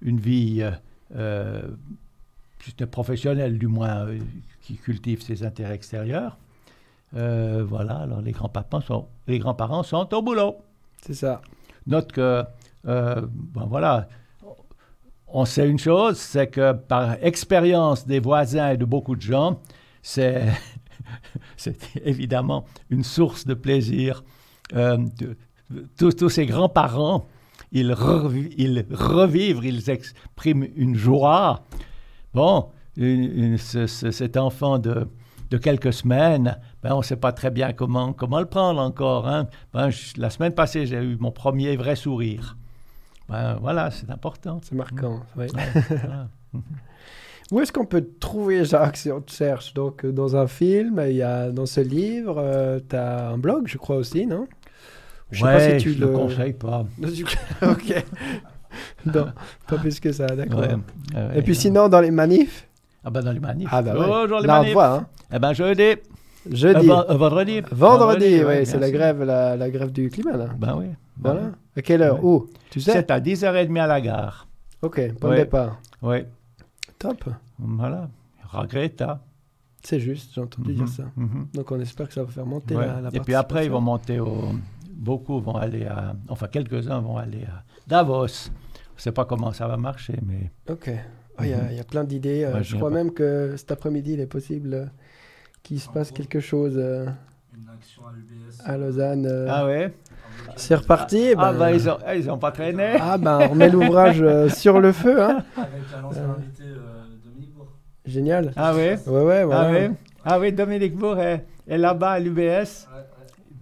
une 0.00 0.20
vie 0.20 0.62
euh, 0.62 0.70
euh, 1.14 1.62
si 2.60 2.70
ce 2.70 2.76
n'est 2.80 2.86
professionnelle, 2.86 3.58
du 3.58 3.66
moins, 3.66 4.06
euh, 4.06 4.18
qui 4.62 4.76
cultive 4.76 5.22
ses 5.22 5.44
intérêts 5.44 5.74
extérieurs. 5.74 6.36
Euh, 7.14 7.64
voilà, 7.66 7.98
alors 7.98 8.20
les 8.20 8.32
grands-parents 8.32 8.80
sont, 8.80 9.06
les 9.26 9.38
grands-parents 9.38 9.82
sont 9.82 10.12
au 10.12 10.22
boulot. 10.22 10.56
C'est 11.02 11.14
ça. 11.14 11.40
Note 11.86 12.12
que, 12.12 12.44
euh, 12.86 13.22
ben 13.54 13.66
voilà, 13.66 14.08
on 15.28 15.44
sait 15.44 15.68
une 15.68 15.78
chose, 15.78 16.18
c'est 16.18 16.48
que 16.48 16.72
par 16.72 17.22
expérience 17.24 18.06
des 18.06 18.18
voisins 18.18 18.70
et 18.70 18.76
de 18.76 18.84
beaucoup 18.84 19.14
de 19.14 19.22
gens, 19.22 19.60
c'est, 20.02 20.46
c'est 21.56 21.78
évidemment 22.04 22.64
une 22.90 23.04
source 23.04 23.46
de 23.46 23.54
plaisir 23.54 24.24
euh, 24.74 24.98
de 25.18 25.36
tous 26.10 26.28
ces 26.28 26.46
grands-parents, 26.46 27.26
ils, 27.72 27.90
revi- 27.92 28.52
ils 28.56 28.84
revivent, 28.92 29.60
ils 29.64 29.90
expriment 29.90 30.66
une 30.76 30.94
joie. 30.96 31.64
Bon, 32.34 32.68
une- 32.96 33.24
une- 33.24 33.58
ce- 33.58 33.86
ce- 33.86 34.10
cet 34.10 34.36
enfant 34.36 34.78
de, 34.78 35.06
de 35.50 35.58
quelques 35.58 35.92
semaines, 35.92 36.58
ben, 36.82 36.94
on 36.94 36.98
ne 36.98 37.02
sait 37.04 37.16
pas 37.16 37.32
très 37.32 37.50
bien 37.50 37.72
comment, 37.72 38.12
comment 38.12 38.40
le 38.40 38.46
prendre 38.46 38.80
encore. 38.80 39.28
hein. 39.28 39.48
Ben, 39.72 39.90
je- 39.90 40.20
la 40.20 40.30
semaine 40.30 40.52
passée, 40.52 40.86
j'ai 40.86 40.96
eu 41.02 41.16
mon 41.18 41.30
premier 41.32 41.76
vrai 41.76 41.96
sourire. 41.96 42.56
Ben, 43.28 43.54
voilà, 43.60 43.90
c'est 43.90 44.10
important. 44.10 44.60
C'est 44.62 44.74
marquant. 44.76 45.20
ouais. 45.36 45.46
Voilà. 45.88 46.28
Où 47.52 47.60
est-ce 47.60 47.70
qu'on 47.72 47.84
peut 47.84 48.00
te 48.00 48.18
trouver, 48.18 48.64
Jacques, 48.64 48.96
si 48.96 49.10
on 49.12 49.20
te 49.20 49.30
cherche? 49.30 49.72
Donc, 49.72 50.04
euh, 50.04 50.10
dans 50.10 50.34
un 50.34 50.48
film, 50.48 51.00
il 51.08 51.14
y 51.16 51.22
a 51.22 51.50
dans 51.52 51.66
ce 51.66 51.80
livre, 51.80 52.80
tu 52.88 52.96
as 52.96 53.28
un 53.30 53.38
blog, 53.38 53.68
je 53.68 53.78
crois 53.78 53.96
aussi, 53.96 54.26
non? 54.26 54.48
Je 55.30 55.38
sais 55.38 55.44
pas 55.44 55.70
si 55.70 55.76
tu 55.78 55.92
je 55.92 55.98
le 56.00 56.06
le 56.06 56.12
conseille 56.12 56.52
pas. 56.52 56.84
ok. 57.62 58.04
non, 59.06 59.26
pas 59.66 59.78
plus 59.78 59.98
que 60.00 60.12
ça, 60.12 60.26
d'accord. 60.26 60.60
Ouais, 60.60 60.68
ouais, 60.74 61.38
Et 61.38 61.42
puis 61.42 61.52
ouais. 61.52 61.58
sinon, 61.58 61.88
dans 61.88 62.00
les 62.00 62.10
manifs? 62.10 62.68
Ah 63.04 63.10
ben 63.10 63.22
dans 63.22 63.32
les 63.32 63.40
manifs. 63.40 63.68
Ah 63.72 63.82
bah 63.82 63.94
ouais. 63.94 64.06
Oh, 64.08 64.26
dans 64.26 64.38
les 64.40 64.46
Là, 64.46 64.54
on 64.56 64.60
manifs. 64.60 64.72
voit, 64.74 64.94
hein. 64.94 65.06
Eh 65.32 65.38
ben 65.38 65.52
jeudi. 65.52 65.94
Jeudi. 66.50 66.88
Euh, 66.90 66.94
ven- 66.94 67.04
euh, 67.10 67.16
vendredi. 67.16 67.60
Vendredi, 67.72 68.38
oui, 68.38 68.44
ouais, 68.44 68.64
c'est 68.64 68.78
la 68.78 68.90
grève, 68.90 69.22
la, 69.22 69.56
la 69.56 69.70
grève 69.70 69.90
du 69.92 70.10
climat, 70.10 70.36
là. 70.36 70.46
Ben 70.56 70.76
oui. 70.78 70.86
ben 71.16 71.30
Voilà. 71.32 71.40
oui. 71.46 71.50
À 71.76 71.82
quelle 71.82 72.02
heure? 72.02 72.22
Ouais. 72.24 72.30
Où? 72.30 72.46
Tu 72.70 72.80
sais? 72.80 72.92
C'est 72.92 73.10
à 73.10 73.18
10h30 73.20 73.80
à 73.80 73.86
la 73.86 74.00
gare. 74.00 74.46
Ok, 74.82 75.00
bon 75.20 75.30
Ouais. 75.30 75.36
départ. 75.38 75.80
Oui. 76.02 76.18
Top. 76.98 77.24
Voilà. 77.58 78.08
Regretta. 78.48 79.20
C'est 79.82 80.00
juste, 80.00 80.32
j'ai 80.34 80.40
entendu 80.40 80.74
dire 80.74 80.88
ça. 80.88 81.04
Mhm. 81.16 81.48
Donc 81.54 81.70
on 81.70 81.80
espère 81.80 82.08
que 82.08 82.14
ça 82.14 82.22
va 82.22 82.30
faire 82.30 82.46
monter 82.46 82.74
Ouais. 82.76 82.86
la, 82.86 83.00
la 83.02 83.08
Et 83.12 83.20
puis 83.20 83.34
après, 83.34 83.64
ils 83.66 83.70
vont 83.70 83.80
monter 83.80 84.18
au. 84.20 84.50
Beaucoup 84.96 85.40
vont 85.40 85.56
aller 85.56 85.84
à. 85.86 86.14
Enfin, 86.28 86.46
quelques-uns 86.48 87.00
vont 87.00 87.16
aller 87.18 87.44
à 87.44 87.62
Davos. 87.86 88.26
Je 88.26 88.32
ne 89.00 89.00
sais 89.02 89.12
pas 89.12 89.24
comment 89.26 89.52
ça 89.52 89.66
va 89.68 89.76
marcher, 89.76 90.14
mais. 90.26 90.50
Ok. 90.72 90.90
Ah, 91.38 91.44
Il 91.44 91.50
y, 91.50 91.54
a- 91.54 91.70
il 91.70 91.76
y 91.76 91.80
a 91.80 91.84
plein 91.84 92.02
d'idées. 92.04 92.44
euh, 92.44 92.54
Ouais, 92.54 92.64
je 92.64 92.70
je 92.70 92.76
crois 92.76 92.88
pas. 92.88 92.94
même 92.96 93.12
que 93.12 93.54
cet 93.58 93.70
après-midi, 93.70 94.14
il 94.14 94.20
est 94.20 94.26
possible 94.26 94.72
euh, 94.72 94.86
qu'il 95.62 95.78
se 95.80 95.88
passe 95.90 96.10
quelque 96.10 96.40
chose 96.40 96.74
euh, 96.78 97.04
Une 97.54 97.68
action 97.68 98.02
à 98.06 98.12
l'UBS. 98.12 98.58
à 98.64 98.76
Lausanne. 98.78 99.26
euh. 99.26 99.46
Ah 99.50 99.66
ouais? 99.66 99.92
C'est 100.56 100.74
reparti. 100.76 101.34
Ah, 101.36 101.52
ben- 101.52 101.58
bah, 101.58 101.72
ils 101.72 101.84
n'ont 101.84 101.98
ils 102.16 102.30
ont 102.30 102.38
pas 102.38 102.52
traîné. 102.52 102.96
Ah, 102.98 103.18
ben, 103.18 103.38
on 103.42 103.48
remet 103.48 103.68
l'ouvrage 103.68 104.22
euh, 104.22 104.48
sur 104.62 104.80
le 104.80 104.92
feu. 104.92 105.22
Hein. 105.22 105.44
Avec 105.58 105.70
un 105.94 106.04
ancien 106.04 106.22
Euh. 106.22 106.32
invité, 106.38 106.62
euh, 106.62 107.04
Dominique 107.22 107.52
Bourg. 107.54 107.68
Génial. 108.06 108.52
Ah 108.56 108.72
oui 108.74 108.94
Ouais, 109.06 109.22
ouais, 109.22 109.44
voilà. 109.44 109.60
Ah 109.68 109.70
oui 109.88 109.94
Ah 110.24 110.40
oui, 110.40 110.52
Dominique 110.52 110.96
Bourg 110.96 111.18
est, 111.18 111.44
est 111.68 111.76
là-bas 111.76 112.12
à 112.12 112.18
l'UBS 112.18 112.38
Ouais, 112.38 112.48
ouais. 112.48 113.04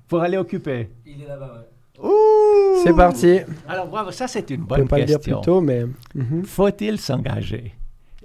pour 0.07 0.21
aller 0.21 0.37
occuper. 0.37 0.91
Il 1.17 1.23
est 1.23 1.29
là-bas, 1.29 1.53
ouais. 1.55 2.05
Ouh 2.09 2.83
C'est 2.83 2.93
parti. 2.95 3.39
Alors, 3.69 3.87
bravo, 3.87 4.11
ça, 4.11 4.27
c'est 4.27 4.51
une 4.51 4.63
On 4.63 4.67
peut 4.67 4.77
bonne 4.77 4.89
pas 4.89 4.99
le 4.99 5.05
dire 5.05 5.19
question. 5.19 5.41
plus 5.41 5.45
tôt, 5.47 5.61
mais. 5.61 5.85
Mhm. 6.15 6.45
Faut-il 6.45 6.99
s'engager? 6.99 7.73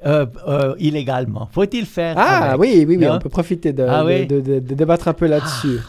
Euh, 0.06 0.26
euh, 0.48 0.76
illégalement 0.80 1.50
Faut-il 1.52 1.86
faire 1.86 2.16
Ah 2.18 2.52
avec 2.52 2.60
oui, 2.62 2.86
oui, 2.88 2.96
oui, 2.98 3.06
Non? 3.06 3.16
on 3.16 3.20
peut 3.20 3.28
profiter 3.30 3.74
de, 3.74 3.84
Ah 3.88 4.02
de- 4.02 4.08
oui? 4.08 4.26
de, 4.28 4.40
de- 4.40 4.60
de 4.60 4.74
débattre 4.74 5.10
un 5.10 5.14
peu 5.14 5.28
là-dessus. 5.28 5.80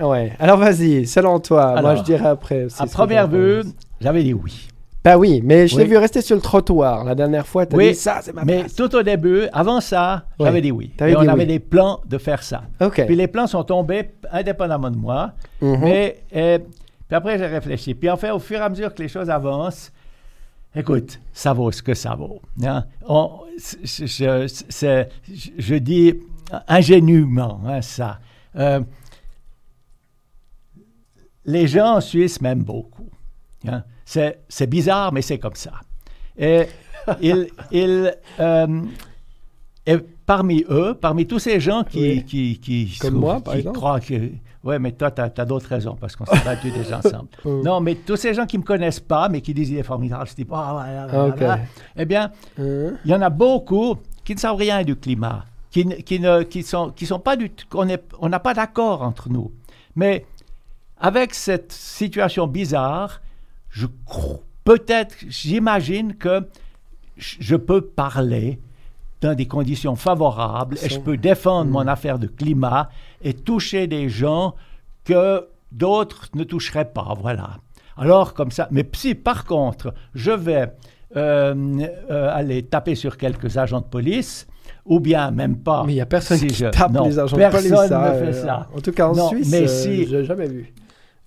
Ouais. 0.00 0.32
Alors 0.38 0.58
vas-y, 0.58 1.06
selon 1.06 1.40
toi, 1.40 1.80
moi 1.80 1.94
je 1.96 2.02
dirais 2.02 2.28
après. 2.28 2.66
À 2.78 2.86
première 2.86 3.26
vue, 3.28 3.62
j'avais 4.00 4.22
dit 4.22 4.32
oui. 4.34 4.68
Bah 5.02 5.16
oui, 5.16 5.40
mais 5.42 5.66
je 5.66 5.76
t'ai 5.76 5.82
Oui. 5.82 5.88
vu 5.88 5.96
rester 5.96 6.20
sur 6.20 6.36
le 6.36 6.42
trottoir 6.42 7.04
la 7.04 7.14
dernière 7.14 7.46
fois. 7.46 7.64
Oui, 7.72 7.88
dit 7.90 7.94
ça, 7.94 8.18
c'est 8.22 8.34
ma 8.34 8.44
Mais 8.44 8.60
place. 8.60 8.74
tout 8.74 8.94
au 8.94 9.02
début, 9.02 9.44
avant 9.52 9.80
ça, 9.80 10.26
j'avais 10.38 10.60
dit 10.60 10.70
oui. 10.70 10.92
Et 11.00 11.16
on 11.16 11.26
avait 11.26 11.46
des 11.46 11.58
plans 11.58 12.00
de 12.06 12.18
faire 12.18 12.42
ça. 12.42 12.64
Ok. 12.82 13.06
Puis 13.06 13.16
les 13.16 13.26
plans 13.26 13.46
sont 13.46 13.64
tombés 13.64 14.10
indépendamment 14.30 14.90
de 14.90 14.96
moi. 14.98 15.32
Mhm. 15.62 15.78
Mais 15.80 16.22
euh, 16.36 16.58
puis 16.58 17.16
après, 17.16 17.38
j'ai 17.38 17.46
réfléchi. 17.46 17.94
Puis 17.94 18.10
en 18.10 18.16
fait, 18.18 18.30
au 18.30 18.38
fur 18.38 18.58
et 18.58 18.62
à 18.62 18.68
mesure 18.68 18.94
que 18.94 19.00
les 19.02 19.08
choses 19.08 19.30
avancent, 19.30 19.90
écoute, 20.76 21.18
ça 21.32 21.54
vaut 21.54 21.72
ce 21.72 21.82
que 21.82 21.94
ça 21.94 22.14
vaut. 22.14 22.42
hein. 22.62 22.84
On- 23.08 23.30
je- 23.82 24.56
je 25.58 25.74
dis 25.76 26.14
ingénument 26.68 27.58
hein, 27.66 27.80
ça. 27.80 28.18
Euh, 28.56 28.80
les 31.46 31.66
gens 31.66 31.96
en 31.96 32.00
Suisse 32.00 32.40
m'aiment 32.42 32.64
beaucoup. 32.64 33.08
hein. 33.66 33.82
C'est, 34.48 34.66
bizarre, 34.66 35.12
mais 35.12 35.22
c'est 35.22 35.38
comme 35.38 35.54
ça. 35.54 35.70
Et, 36.36 36.66
euh, 37.22 38.82
et 39.86 39.96
parmi 40.26 40.64
eux, 40.68 40.94
parmi 41.00 41.26
tous 41.26 41.38
ces 41.38 41.60
gens 41.60 41.84
qui, 41.84 42.00
Oui. 42.00 42.24
qui, 42.24 42.58
qui, 42.58 42.98
Comme 43.00 43.14
qui- 43.14 43.20
moi, 43.20 43.40
par 43.40 43.54
exemple. 43.54 43.76
croient 43.78 44.00
que... 44.00 44.30
Oui, 44.62 44.74
mais 44.78 44.92
toi, 44.92 45.10
tu 45.10 45.22
as, 45.22 45.28
d'autres 45.46 45.68
raisons, 45.68 45.96
parce 45.98 46.16
qu'on 46.16 46.26
s'est 46.26 46.44
battus 46.44 46.72
déjà 46.74 46.98
ensemble. 47.04 47.28
Oh. 47.44 47.62
Non, 47.64 47.80
mais 47.80 47.94
tous 47.94 48.16
ces 48.16 48.34
gens 48.34 48.44
qui 48.46 48.56
ne 48.58 48.62
me 48.62 48.66
connaissent 48.66 49.00
pas, 49.00 49.28
mais 49.30 49.40
qui 49.40 49.54
disent 49.54 49.70
il 49.70 49.78
est 49.78 49.82
formidable, 49.84 50.26
je 50.28 50.34
dis, 50.34 50.46
ah, 50.52 50.70
voilà, 50.72 51.06
voilà, 51.06 51.24
Ok. 51.28 51.38
voilà. 51.38 51.58
Eh 51.96 52.04
bien, 52.04 52.30
Hein? 52.58 52.92
il 53.04 53.10
y 53.10 53.14
en 53.14 53.22
a 53.22 53.30
beaucoup 53.30 53.96
qui 54.24 54.34
ne 54.34 54.40
savent 54.40 54.56
rien 54.56 54.82
du 54.84 54.96
climat, 54.96 55.44
qui, 55.70 55.86
ne- 55.86 55.94
qui 55.94 56.20
ne 56.20 56.42
qui 56.42 56.62
sont, 56.62 56.90
qui 56.90 57.06
sont 57.06 57.20
pas 57.20 57.36
du 57.36 57.48
tout, 57.50 57.64
qu'on 57.70 57.86
on 58.18 58.28
n'a 58.28 58.38
pas 58.40 58.52
d'accord 58.54 59.00
entre 59.02 59.30
nous. 59.30 59.50
Mais 59.96 60.26
avec 60.98 61.32
cette 61.34 61.72
situation 61.72 62.46
bizarre, 62.46 63.22
je 63.70 63.86
peut-être, 64.64 65.14
j'imagine 65.28 66.14
que 66.14 66.46
je 67.16 67.56
peux 67.56 67.80
parler 67.80 68.58
dans 69.20 69.34
des 69.34 69.46
conditions 69.46 69.96
favorables 69.96 70.78
et 70.82 70.88
je 70.88 70.98
peux 70.98 71.16
défendre 71.16 71.70
mon 71.70 71.86
affaire 71.86 72.18
de 72.18 72.26
climat 72.26 72.88
et 73.22 73.34
toucher 73.34 73.86
des 73.86 74.08
gens 74.08 74.54
que 75.04 75.46
d'autres 75.72 76.28
ne 76.34 76.44
toucheraient 76.44 76.90
pas. 76.90 77.14
Voilà. 77.20 77.58
Alors, 77.96 78.32
comme 78.32 78.50
ça. 78.50 78.66
Mais 78.70 78.88
si, 78.94 79.14
par 79.14 79.44
contre, 79.44 79.92
je 80.14 80.30
vais 80.30 80.72
euh, 81.16 81.54
euh, 82.10 82.30
aller 82.34 82.62
taper 82.62 82.94
sur 82.94 83.16
quelques 83.18 83.58
agents 83.58 83.80
de 83.80 83.86
police, 83.86 84.46
ou 84.86 85.00
bien 85.00 85.30
même 85.30 85.58
pas. 85.58 85.84
Mais 85.84 85.92
il 85.92 85.96
n'y 85.96 86.00
a 86.00 86.06
personne 86.06 86.38
si 86.38 86.46
qui 86.46 86.54
je- 86.54 86.66
tape 86.66 86.92
non, 86.92 87.04
les 87.04 87.18
agents 87.18 87.36
de 87.36 87.42
personne 87.42 87.60
police. 87.62 87.82
ne 87.82 87.88
ça, 87.88 88.12
fait 88.14 88.24
euh, 88.26 88.32
ça. 88.32 88.68
En 88.74 88.80
tout 88.80 88.92
cas 88.92 89.08
en 89.08 89.14
Non, 89.14 89.28
Suisse, 89.28 89.50
mais 89.50 89.66
si- 89.68 90.06
j'ai 90.06 90.24
jamais 90.24 90.46
vu. 90.48 90.72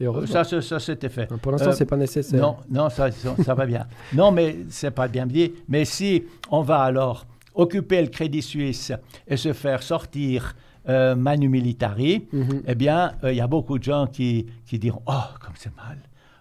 Heureusement. 0.03 0.27
Ça, 0.33 0.43
ça, 0.43 0.61
ça, 0.61 0.79
c'était 0.79 1.09
fait. 1.09 1.27
Pour 1.41 1.51
l'instant, 1.51 1.69
Euh, 1.69 1.73
c'est 1.73 1.85
pas 1.85 1.97
nécessaire. 1.97 2.41
Non, 2.41 2.57
non, 2.69 2.89
ça, 2.89 3.11
ça, 3.11 3.35
ça 3.43 3.53
va 3.53 3.65
bien. 3.65 3.85
Non, 4.13 4.31
mais 4.31 4.57
c'est 4.69 4.91
pas 4.91 5.07
bien 5.07 5.25
dit. 5.25 5.51
Mais 5.67 5.85
si 5.85 6.23
on 6.49 6.61
va 6.61 6.81
alors 6.81 7.25
occuper 7.55 8.01
le 8.01 8.07
Crédit 8.07 8.41
Suisse 8.41 8.91
et 9.27 9.37
se 9.37 9.53
faire 9.53 9.83
sortir 9.83 10.55
euh, 10.89 11.15
Manu 11.15 11.47
Militari, 11.49 12.27
Mhm. 12.33 12.63
eh 12.67 12.75
bien, 12.75 13.13
euh, 13.23 13.31
il 13.31 13.37
y 13.37 13.41
a 13.41 13.47
beaucoup 13.47 13.79
de 13.79 13.83
gens 13.83 14.05
qui, 14.07 14.47
qui 14.65 14.77
diront 14.79 15.01
Oh, 15.07 15.21
comme 15.39 15.53
c'est 15.55 15.75
mal. 15.77 15.97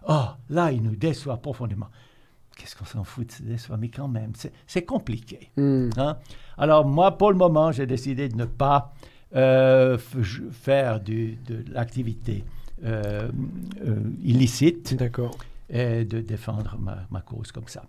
Oh, 0.08 0.24
là, 0.50 0.72
il 0.72 0.82
nous 0.82 0.96
déçoit 0.96 1.36
profondément. 1.36 1.86
Qu'est-ce 2.56 2.74
qu'on 2.76 2.84
s'en 2.84 3.04
fout 3.04 3.26
de 3.26 3.32
se 3.32 3.42
décevoir 3.42 3.78
Mais 3.78 3.88
quand 3.88 4.08
même, 4.08 4.32
c'est- 4.66 4.82
compliqué. 4.84 5.50
Hmm. 5.56 5.90
Hein? 5.96 6.16
Alors, 6.58 6.84
moi, 6.86 7.16
pour 7.16 7.30
le 7.30 7.38
moment, 7.38 7.70
j'ai 7.72 7.86
décidé 7.86 8.28
de 8.28 8.36
ne 8.36 8.44
pas 8.44 8.92
euh, 9.34 9.96
faire 10.50 11.00
du- 11.00 11.38
de 11.46 11.64
l'activité 11.72 12.36
euh, 12.42 12.42
euh, 12.42 12.51
illicite 14.24 14.94
D'accord. 14.96 15.36
et 15.70 16.04
de 16.04 16.20
défendre 16.20 16.76
ma, 16.80 16.98
ma 17.10 17.20
cause 17.20 17.52
comme 17.52 17.68
ça. 17.68 17.82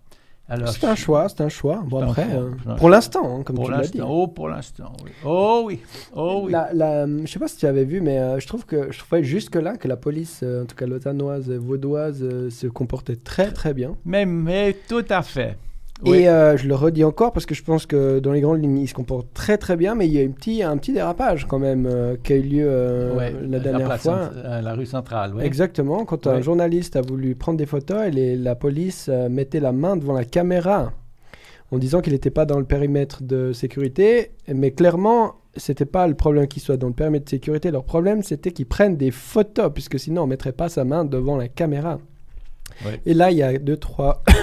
Alors, 0.49 0.67
C'est 0.69 0.85
un 0.85 0.95
choix, 0.95 1.29
c'est 1.29 1.41
un 1.41 1.47
choix. 1.49 1.81
Bon, 1.87 2.01
après, 2.01 2.29
choix, 2.29 2.41
euh, 2.41 2.75
pour 2.77 2.89
l'instant, 2.89 3.39
hein, 3.39 3.43
comme 3.43 3.55
pour 3.55 3.65
tu 3.67 3.71
l'as 3.71 3.87
dit. 3.87 4.01
oh, 4.05 4.27
pour 4.27 4.49
l'instant, 4.49 4.91
oui. 5.03 5.11
Oh 5.23 5.63
oui, 5.65 5.79
oh 6.13 6.41
oui. 6.45 6.51
La, 6.51 6.73
la- 6.73 7.07
je 7.07 7.25
sais 7.27 7.39
pas 7.39 7.47
si 7.47 7.55
tu 7.57 7.65
avais 7.65 7.85
vu, 7.85 8.01
mais 8.01 8.19
euh, 8.19 8.39
je 8.41 8.47
trouve 8.47 8.65
que 8.65 8.91
je 8.91 8.99
trouvais 8.99 9.23
jusque-là 9.23 9.77
que 9.77 9.87
la 9.87 9.95
police, 9.95 10.41
euh, 10.43 10.63
en 10.63 10.65
tout 10.65 10.75
cas 10.75 10.85
lausannoise, 10.85 11.49
euh, 11.49 11.57
vaudoise, 11.57 12.19
euh, 12.21 12.49
se 12.49 12.67
comportait 12.67 13.15
très 13.15 13.51
très 13.53 13.73
bien. 13.73 13.95
Mais, 14.03 14.25
mais 14.25 14.75
tout 14.89 15.05
à 15.09 15.21
fait. 15.21 15.57
Oui. 16.05 16.17
Et 16.19 16.29
euh, 16.29 16.57
je 16.57 16.67
le 16.67 16.75
redis 16.75 17.03
encore 17.03 17.31
parce 17.31 17.45
que 17.45 17.55
je 17.55 17.63
pense 17.63 17.85
que 17.85 18.19
dans 18.19 18.31
les 18.33 18.41
grandes 18.41 18.61
lignes, 18.61 18.77
ils 18.79 18.87
se 18.87 18.93
comportent 18.93 19.33
très 19.33 19.57
très 19.57 19.75
bien, 19.77 19.95
mais 19.95 20.05
il 20.07 20.13
y 20.13 20.21
a 20.21 20.25
un 20.25 20.31
petit, 20.31 20.61
un 20.63 20.77
petit 20.77 20.91
dérapage 20.93 21.45
quand 21.47 21.59
même 21.59 21.85
euh, 21.85 22.15
qui 22.21 22.33
a 22.33 22.35
eu 22.35 22.41
lieu 22.41 22.65
euh, 22.67 23.15
Ouais, 23.15 23.33
la 23.47 23.59
dernière 23.59 23.87
place 23.87 24.01
fois. 24.03 24.29
la 24.61 24.73
rue 24.73 24.85
centrale, 24.85 25.33
oui. 25.35 25.43
Exactement, 25.43 26.03
quand 26.05 26.27
un 26.27 26.41
journaliste 26.41 26.95
a 26.95 27.01
voulu 27.01 27.35
prendre 27.35 27.57
des 27.57 27.65
photos 27.65 28.07
et 28.07 28.11
les- 28.11 28.35
la 28.35 28.55
police 28.55 29.09
mettait 29.29 29.59
la 29.59 29.71
main 29.71 29.95
devant 29.95 30.13
la 30.13 30.25
caméra 30.25 30.91
en 31.71 31.77
disant 31.77 32.01
qu'il 32.01 32.13
n'était 32.13 32.29
pas 32.29 32.45
dans 32.45 32.59
le 32.59 32.65
périmètre 32.65 33.23
de 33.23 33.51
sécurité, 33.53 34.31
mais 34.53 34.71
clairement, 34.71 35.35
c'était 35.55 35.85
pas 35.85 36.07
le 36.07 36.13
problème 36.15 36.47
qu'il 36.47 36.61
soit 36.61 36.77
dans 36.77 36.87
le 36.87 36.93
périmètre 36.93 37.25
de 37.25 37.29
sécurité, 37.29 37.71
leur 37.71 37.83
problème 37.83 38.21
c'était 38.23 38.51
qu'ils 38.51 38.65
prennent 38.67 38.97
des 38.97 39.11
photos, 39.11 39.71
puisque 39.73 39.99
sinon 39.99 40.23
on 40.23 40.27
mettrait 40.27 40.51
pas 40.51 40.69
sa 40.69 40.83
main 40.83 41.05
devant 41.05 41.37
la 41.37 41.47
caméra. 41.47 41.97
Ouais. 42.85 42.99
Et 43.05 43.13
là, 43.13 43.31
il 43.31 43.37
y 43.37 43.43
a 43.43 43.57
deux, 43.57 43.77
trois. 43.77 44.23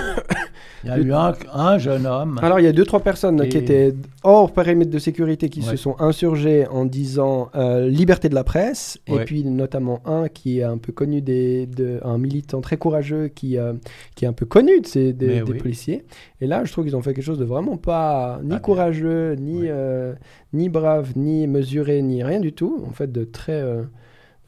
Il 0.82 0.89
y 0.89 0.93
a 0.93 0.98
eu 0.98 1.12
un, 1.12 1.35
un 1.52 1.77
jeune 1.77 2.07
homme. 2.07 2.40
Alors, 2.43 2.59
il 2.59 2.62
y 2.65 2.66
a 2.66 2.73
deux, 2.73 2.86
trois 2.86 3.01
personnes 3.01 3.47
qui 3.48 3.59
étaient 3.59 3.94
hors 4.24 4.51
périmètre 4.51 4.90
de 4.90 4.98
sécurité 4.98 5.51
qui 5.51 5.61
se 5.61 5.77
sont 5.77 5.94
insurgées 5.98 6.66
en 6.69 6.86
disant 6.86 7.51
euh, 7.55 7.86
liberté 7.86 8.31
de 8.31 8.35
la 8.35 8.44
presse. 8.44 8.98
Et 9.07 9.19
puis, 9.27 9.44
notamment 9.44 10.01
un 10.07 10.28
qui 10.28 10.61
est 10.61 10.62
un 10.62 10.78
peu 10.78 10.90
connu, 10.90 11.20
des, 11.20 11.66
de, 11.66 12.01
un 12.02 12.16
militant 12.16 12.62
très 12.62 12.78
courageux 12.78 13.28
qui, 13.28 13.59
euh, 13.59 13.74
qui 14.15 14.24
est 14.24 14.28
un 14.28 14.32
peu 14.32 14.47
connu 14.47 14.81
de 14.81 14.86
ces, 14.86 15.12
des, 15.12 15.27
Mais 15.27 15.40
des 15.43 15.52
oui. 15.52 15.59
policiers. 15.59 16.02
Et 16.40 16.47
là, 16.47 16.65
je 16.65 16.73
trouve 16.73 16.86
qu'ils 16.86 16.97
ont 16.97 17.02
fait 17.02 17.12
quelque 17.12 17.24
chose 17.24 17.39
de 17.39 17.44
vraiment 17.44 17.77
pas 17.77 18.40
ni 18.43 18.59
courageux, 18.61 19.35
ni, 19.35 19.65
Ouais. 19.65 19.69
euh, 19.70 20.15
ni 20.55 20.70
brave, 20.70 21.12
ni 21.15 21.47
mesuré, 21.47 22.01
ni 22.01 22.24
rien 22.24 22.40
du 22.40 22.55
tout. 22.55 22.82
En 22.89 22.93
fait, 22.93 23.12
de 23.12 23.24
très. 23.24 23.62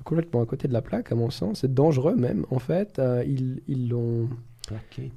Complètement 0.02 0.42
à 0.42 0.46
côté 0.46 0.68
de 0.68 0.72
la 0.72 0.82
plaque, 0.82 1.12
à 1.12 1.14
mon 1.14 1.30
sens. 1.30 1.60
C'est 1.60 1.72
dangereux 1.72 2.14
même, 2.14 2.46
en 2.50 2.58
fait. 2.58 2.98
Euh, 2.98 3.24
ils 3.26 3.62
ils 3.68 3.88
l'ont. 3.88 4.28
Plaqué. 4.66 5.12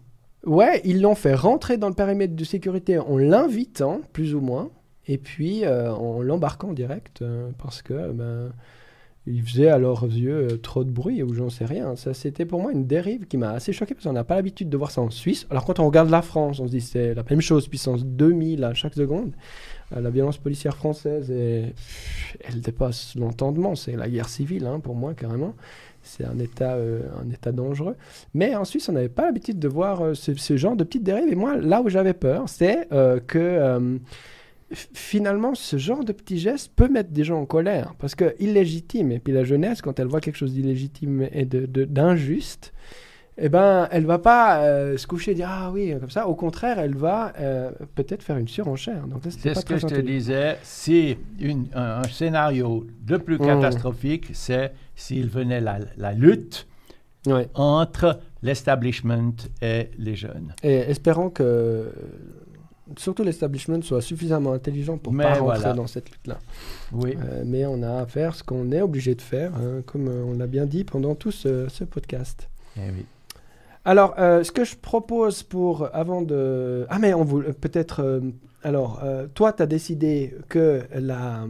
Ouais, 0.45 0.82
ils 0.86 1.02
l'ont 1.02 1.16
fait 1.16 1.34
rentrer 1.34 1.78
dans 1.78 1.90
le 1.90 1.95
périmètre 1.95 2.36
de 2.36 2.44
sécurité 2.44 2.99
en 2.99 3.18
l'invitant, 3.18 4.02
plus 4.14 4.36
ou 4.36 4.41
moins, 4.41 4.70
et 5.07 5.18
puis 5.18 5.66
euh, 5.66 5.91
en 5.91 6.22
l'embarquant 6.22 6.72
direct, 6.72 7.22
euh, 7.22 7.49
parce 7.57 7.82
que 7.82 8.12
ben, 8.12 8.52
il 9.28 9.41
faisait 9.41 9.70
à 9.70 9.80
leurs 9.80 10.03
yeux 10.03 10.60
trop 10.62 10.84
de 10.84 10.91
bruit 10.91 11.24
ou 11.24 11.34
j'en 11.34 11.49
sais 11.49 11.66
rien. 11.66 11.95
Ça, 11.95 12.14
c'était 12.14 12.45
pour 12.45 12.62
moi 12.62 12.72
une 12.72 12.86
dérive 12.86 13.26
qui 13.26 13.38
m'a 13.38 13.52
assez 13.52 13.74
choqué 13.74 13.95
parce 13.95 14.06
qu'on 14.06 14.14
n'a 14.14 14.24
pas 14.24 14.36
l'habitude 14.36 14.70
de 14.70 14.78
voir 14.78 14.91
ça 14.91 15.02
en 15.02 15.10
Suisse. 15.10 15.48
Alors 15.49 15.66
quand 15.66 15.80
on 15.80 15.86
regarde 15.88 16.12
la 16.12 16.22
France, 16.22 16.60
on 16.60 16.68
se 16.68 16.72
dit 16.72 16.82
c'est 16.82 17.16
la 17.16 17.24
même 17.28 17.41
chose, 17.41 17.68
puissance 17.68 18.06
2000 18.06 18.64
à 18.64 18.76
chaque 18.76 18.94
seconde. 18.94 19.34
Euh, 19.94 20.02
la 20.02 20.10
violence 20.10 20.38
policière 20.38 20.76
française, 20.76 21.32
elle 21.32 22.62
dépasse 22.62 23.16
l'entendement. 23.16 23.76
C'est 23.76 23.95
la 23.95 24.10
guerre 24.10 24.30
civile, 24.30 24.66
hein, 24.66 24.80
pour 24.80 24.95
moi, 24.95 25.14
carrément. 25.14 25.53
C'est 26.02 26.26
un 26.26 26.38
état, 26.40 26.74
euh, 26.76 27.02
un 27.20 27.30
état 27.32 27.52
dangereux. 27.52 27.95
Mais 28.34 28.56
en 28.56 28.64
Suisse, 28.66 28.88
on 28.90 28.94
n'avait 28.94 29.10
pas 29.10 29.26
l'habitude 29.26 29.57
de 29.60 29.68
voir 29.68 30.02
euh, 30.02 30.14
ce, 30.14 30.57
genre 30.57 30.76
de 30.76 30.84
petites 30.84 31.03
dérives. 31.03 31.32
Et 31.32 31.36
moi, 31.36 31.57
là 31.57 31.82
où 31.82 31.90
j'avais 31.90 32.14
peur, 32.14 32.48
c'est 32.48 32.88
que 33.28 33.99
finalement, 34.72 35.53
ce 35.56 35.78
genre 35.78 36.03
de 36.03 36.12
petits 36.12 36.40
gestes 36.40 36.72
peut 36.76 36.88
mettre 36.88 37.12
des 37.12 37.24
gens 37.24 37.40
en 37.40 37.45
colère. 37.45 37.94
Parce 37.99 38.16
que 38.16 38.36
illégitime, 38.40 39.12
et 39.12 39.20
puis 39.20 39.32
la 39.34 39.44
jeunesse, 39.44 39.82
quand 39.82 39.99
elle 39.99 40.07
voit 40.07 40.22
quelque 40.22 40.38
chose 40.38 40.53
d'illégitime 40.53 41.28
et 41.32 41.45
de- 41.45 41.66
de- 41.66 41.86
d'injuste, 41.86 42.74
eh 43.38 43.49
ben, 43.49 43.88
elle 43.91 44.06
va 44.06 44.18
pas 44.20 44.60
euh, 44.64 44.98
se 44.98 45.06
coucher 45.07 45.32
et 45.32 45.36
dire 45.36 45.49
ah 45.49 45.70
oui 45.74 45.94
comme 45.99 46.10
ça. 46.10 46.28
Au 46.28 46.36
contraire, 46.36 46.80
elle 46.80 46.95
va 46.95 47.34
euh, 47.40 47.72
peut-être 47.95 48.24
faire 48.24 48.38
une 48.38 48.48
surenchère. 48.48 49.07
Donc 49.07 49.22
C'est 49.30 49.53
ce 49.53 49.66
que 49.66 49.78
je 49.78 49.88
te 49.88 49.99
disais. 49.99 50.57
Si 50.64 51.18
une- 51.40 51.68
un, 51.76 51.99
un 52.02 52.03
scénario 52.03 52.86
le 53.07 53.20
plus 53.20 53.38
Mm. 53.38 53.45
catastrophique, 53.45 54.28
c'est 54.34 54.72
s'il 54.95 55.28
venait 55.30 55.60
la, 55.62 55.80
la 55.98 56.14
lutte 56.14 56.68
Ouais. 57.28 57.49
entre 57.56 58.20
l'establishment 58.44 59.34
et 59.62 59.90
les 59.98 60.16
jeunes. 60.16 60.53
Et 60.62 60.76
espérons 60.76 61.32
que 61.32 61.91
surtout 62.98 63.24
l'establishment 63.24 63.82
soit 63.82 64.02
suffisamment 64.02 64.53
intelligent 64.53 64.98
pour 64.99 65.12
Mais 65.12 65.24
pas 65.24 65.30
rentrer 65.40 65.57
voilà. 65.60 65.74
dans 65.74 65.88
cette 65.88 66.10
lutte-là. 66.12 66.38
Oui. 66.94 67.18
Euh, 67.18 67.41
mais 67.45 67.66
on 67.66 67.82
a 67.82 68.02
à 68.02 68.06
faire 68.06 68.36
ce 68.36 68.44
qu'on 68.44 68.72
est 68.72 68.82
obligé 68.82 69.16
de 69.16 69.22
faire, 69.24 69.56
hein, 69.56 69.82
comme 69.88 70.07
on 70.07 70.38
l'a 70.38 70.45
bien 70.48 70.66
dit 70.68 70.84
pendant 70.84 71.16
tout 71.16 71.32
ce, 71.32 71.68
ce 71.68 71.84
podcast. 71.84 72.48
Eh 72.78 72.82
oui. 72.95 73.06
Alors, 73.86 74.16
euh, 74.18 74.44
ce 74.44 74.52
que 74.52 74.64
je 74.64 74.76
propose 74.76 75.44
pour 75.44 75.88
avant 75.95 76.22
de 76.24 76.86
ah 76.90 76.98
mais 76.99 77.14
on 77.14 77.24
voulait 77.24 77.53
peut-être 77.53 78.02
euh, 78.02 78.20
alors 78.64 79.02
euh, 79.03 79.28
toi 79.34 79.53
tu 79.53 79.62
as 79.62 79.68
décidé 79.68 80.36
que 80.49 80.82
la 80.95 81.45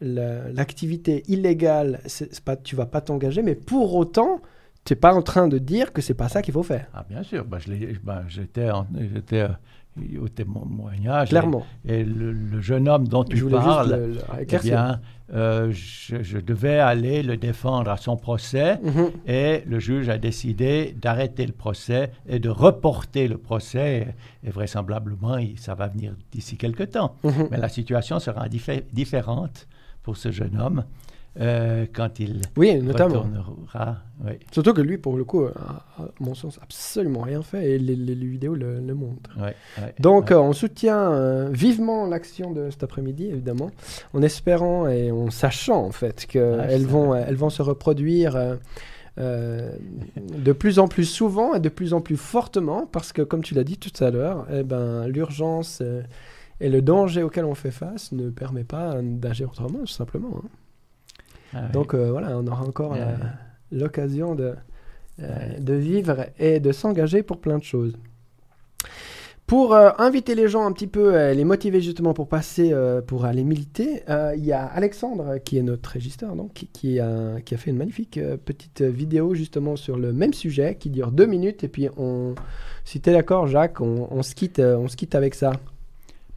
la- 0.00 0.52
l'activité 0.52 1.24
illégale 1.28 2.00
c'est 2.06 2.40
pas 2.40 2.56
tu 2.56 2.76
vas 2.76 2.86
pas 2.86 3.00
t'engager 3.00 3.42
mais 3.42 3.54
pour 3.56 3.94
autant 3.96 4.40
tu 4.84 4.92
n'es 4.92 4.96
pas 5.00 5.12
en 5.14 5.22
train 5.22 5.48
de 5.48 5.58
dire 5.58 5.92
que 5.92 6.00
c'est 6.00 6.14
pas 6.14 6.28
ça 6.28 6.42
qu'il 6.42 6.54
faut 6.54 6.62
faire 6.62 6.86
Ah, 6.94 7.04
bien 7.08 7.24
sûr. 7.24 7.44
L'ai- 7.66 7.98
ben, 8.04 8.22
J'étais 8.28 8.68
euh, 9.40 9.48
au 10.20 10.28
témoignage. 10.28 11.28
clairement. 11.30 11.64
Et, 11.86 12.00
et 12.00 12.04
le, 12.04 12.32
le 12.32 12.60
jeune 12.60 12.88
homme 12.88 13.08
dont 13.08 13.24
tu 13.24 13.36
Je 13.36 13.44
parles, 13.46 14.12
eh 14.40 14.58
bien, 14.58 15.00
euh, 15.34 15.70
je, 15.72 16.22
je 16.22 16.38
devais 16.38 16.78
aller 16.78 17.22
le 17.22 17.36
défendre 17.36 17.90
à 17.90 17.96
son 17.96 18.16
procès. 18.16 18.78
Mhm. 18.82 19.10
Et 19.26 19.62
le 19.66 19.78
juge 19.78 20.08
a 20.08 20.18
décidé 20.18 20.94
d'arrêter 21.00 21.46
le 21.46 21.52
procès 21.52 22.10
et 22.28 22.38
de 22.38 22.48
reporter 22.48 23.26
le 23.28 23.38
procès. 23.38 24.14
Et, 24.44 24.50
vraisemblablement, 24.50 25.36
il- 25.38 25.58
ça 25.58 25.74
va 25.74 25.88
venir 25.88 26.12
d'ici 26.32 26.56
quelque 26.56 26.82
temps. 26.84 27.16
Mhm. 27.24 27.48
Mais 27.50 27.56
la 27.58 27.68
situation 27.68 28.18
sera 28.20 28.48
diffé- 28.48 28.84
différente 28.92 29.66
pour 30.02 30.16
ce 30.16 30.30
jeune 30.30 30.60
homme 30.60 30.84
euh, 31.38 31.86
quand 31.92 32.18
il 32.18 32.40
Oui, 32.56 32.74
notamment. 32.80 33.20
retournera. 33.22 33.96
oui. 34.24 34.32
Surtout 34.52 34.72
que 34.72 34.80
lui, 34.80 34.96
pour 34.98 35.16
le 35.16 35.24
coup, 35.24 35.44
a, 35.44 35.84
à 35.98 36.08
mon 36.20 36.34
sens, 36.34 36.58
absolument 36.62 37.20
rien 37.20 37.42
fait 37.42 37.72
et 37.72 37.78
les, 37.78 37.94
les- 37.96 38.14
les 38.14 38.26
vidéos 38.26 38.54
le, 38.54 38.80
le 38.80 38.94
montrent. 38.94 39.30
Ouais, 39.38 39.54
ouais, 39.78 39.94
Donc, 40.00 40.30
ouais. 40.30 40.36
euh, 40.36 40.40
on 40.40 40.52
soutient 40.52 41.12
euh, 41.12 41.50
vivement 41.52 42.06
l'action 42.06 42.52
de 42.52 42.70
cet 42.70 42.82
après-midi, 42.82 43.26
évidemment, 43.26 43.70
en 44.14 44.22
espérant 44.22 44.88
et 44.88 45.10
en 45.10 45.30
sachant, 45.30 45.84
en 45.84 45.92
fait, 45.92 46.22
Ah, 46.28 46.32
qu'elles 46.32 46.80
ça 46.82 46.86
vont, 46.86 47.10
va. 47.10 47.20
elles 47.20 47.36
vont 47.36 47.50
se 47.50 47.62
reproduire 47.62 48.56
de 49.18 50.52
plus 50.52 50.78
en 50.78 50.88
plus 50.88 51.04
souvent 51.06 51.54
et 51.54 51.60
de 51.60 51.68
plus 51.68 51.94
en 51.94 52.00
plus 52.00 52.16
fortement, 52.16 52.86
parce 52.86 53.12
que, 53.12 53.22
comme 53.22 53.42
tu 53.42 53.54
l'as 53.54 53.64
dit 53.64 53.78
tout 53.78 54.04
à 54.04 54.10
l'heure, 54.10 54.46
eh 54.52 54.62
ben, 54.62 55.06
l'urgence 55.08 55.82
et 56.60 56.68
le 56.68 56.82
danger 56.82 57.22
auquel 57.22 57.44
on 57.44 57.54
fait 57.54 57.70
face 57.70 58.12
ne 58.12 58.30
permet 58.30 58.64
pas 58.64 58.96
d'agir 59.02 59.48
autrement, 59.50 59.80
tout 59.80 59.86
simplement. 59.86 60.40
hein. 60.44 60.48
Ah. 61.56 61.68
Donc 61.72 61.94
euh, 61.94 62.10
voilà, 62.10 62.36
on 62.36 62.46
aura 62.46 62.64
encore 62.64 62.92
Ouais. 62.92 62.98
la- 63.00 63.78
l'occasion 63.78 64.34
de, 64.34 64.54
euh, 65.20 65.22
Ouais. 65.54 65.60
de 65.60 65.74
vivre 65.74 66.26
et 66.38 66.60
de 66.60 66.72
s'engager 66.72 67.22
pour 67.22 67.38
plein 67.38 67.58
de 67.58 67.64
choses. 67.64 67.96
Pour 69.46 69.74
euh, 69.74 69.90
inviter 69.98 70.34
les 70.34 70.48
gens 70.48 70.66
un 70.66 70.72
petit 70.72 70.88
peu, 70.88 71.14
euh, 71.14 71.32
les 71.32 71.44
motiver 71.44 71.80
justement 71.80 72.14
pour 72.14 72.26
passer, 72.28 72.72
euh, 72.72 73.00
pour 73.00 73.24
aller 73.24 73.44
militer, 73.44 74.02
euh, 74.08 74.34
il 74.36 74.44
y 74.44 74.52
a 74.52 74.64
Alexandre 74.66 75.38
qui 75.38 75.56
est 75.56 75.62
notre 75.62 75.88
régisseur, 75.90 76.34
donc, 76.34 76.52
qui, 76.52 76.66
qui 76.66 76.98
a, 76.98 77.40
qui 77.44 77.54
a 77.54 77.56
fait 77.56 77.70
une 77.70 77.76
magnifique 77.76 78.18
euh, 78.18 78.36
petite 78.36 78.82
vidéo 78.82 79.34
justement 79.34 79.76
sur 79.76 79.98
le 79.98 80.12
même 80.12 80.32
sujet 80.34 80.74
qui 80.74 80.90
dure 80.90 81.12
deux 81.12 81.26
minutes. 81.26 81.62
Et 81.62 81.68
puis, 81.68 81.88
on, 81.96 82.34
si 82.84 83.00
tu 83.00 83.08
es 83.08 83.12
d'accord, 83.12 83.46
Jacques, 83.46 83.80
on, 83.80 84.08
on 84.10 84.22
se 84.24 84.34
quitte, 84.34 84.58
euh, 84.58 84.76
on 84.78 84.88
se 84.88 84.96
quitte 84.96 85.14
avec 85.14 85.36
ça. 85.36 85.52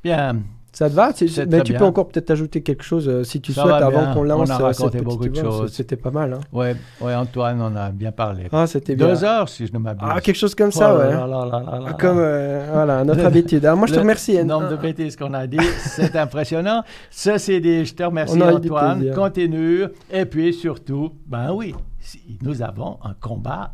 Bien, 0.04 0.44
Ça 0.72 0.90
te 0.90 0.94
va 0.94 1.12
Mais 1.50 1.62
tu 1.64 1.74
peux 1.74 1.84
encore 1.84 2.08
peut-être 2.08 2.30
ajouter 2.32 2.62
quelque 2.62 2.84
chose 2.84 3.10
euh, 3.10 3.24
si 3.24 3.41
tu 3.41 3.54
Ça 3.54 3.64
souhaites 3.64 3.80
va 3.82 3.88
avant 3.88 4.14
qu'on 4.14 4.20
On 4.22 4.24
lance 4.24 4.50
a 4.52 4.60
euh, 4.62 4.66
raconté 4.66 5.02
beaucoup 5.02 5.28
de 5.28 5.36
choses. 5.36 5.72
C'était 5.74 5.96
pas 5.96 6.12
mal. 6.12 6.34
Hein. 6.34 6.40
ouais, 6.54 6.76
ouais, 7.02 7.16
Antoine, 7.16 7.60
on 7.62 7.76
a 7.76 7.90
bien 7.90 8.12
parlé. 8.12 8.48
Ah, 8.52 8.68
c'était 8.68 8.96
bien. 8.96 9.08
Deux 9.08 9.24
heures, 9.24 9.50
si 9.50 9.66
je 9.66 9.74
ne 9.74 9.80
m'abuse. 9.80 10.08
Ah, 10.10 10.22
quelque 10.22 10.36
chose 10.38 10.54
comme 10.56 10.72
ça, 10.72 10.94
Oh 10.94 11.00
ouais. 11.00 11.10
là 11.12 11.26
là 11.28 11.46
là 11.46 11.64
là 11.64 11.80
là. 11.80 11.94
Comme 11.94 12.20
euh, 12.20 12.70
voilà, 12.72 13.04
notre 13.04 13.22
Le- 13.22 13.26
habitude. 13.28 13.66
Alors 13.66 13.78
moi, 13.78 13.88
je 13.88 13.91
te 13.94 13.98
Le 13.98 14.02
remercie. 14.04 14.38
Anne. 14.38 14.48
nombre 14.48 14.70
de 14.70 14.76
bêtises 14.76 15.16
qu'on 15.16 15.34
a 15.34 15.48
dit, 15.48 15.58
c'est 15.80 16.16
impressionnant. 16.16 16.84
Ceci 17.10 17.60
dit, 17.62 17.86
je 17.86 17.96
te 17.96 18.04
remercie 18.04 18.38
On 18.41 18.56
Antoine. 18.56 19.12
Continue. 19.14 19.86
Et 20.12 20.26
puis 20.26 20.54
surtout, 20.54 21.14
ben 21.26 21.52
oui, 21.52 21.74
si- 22.00 22.38
nous 22.44 22.62
avons 22.62 23.00
un 23.04 23.16
combat, 23.20 23.74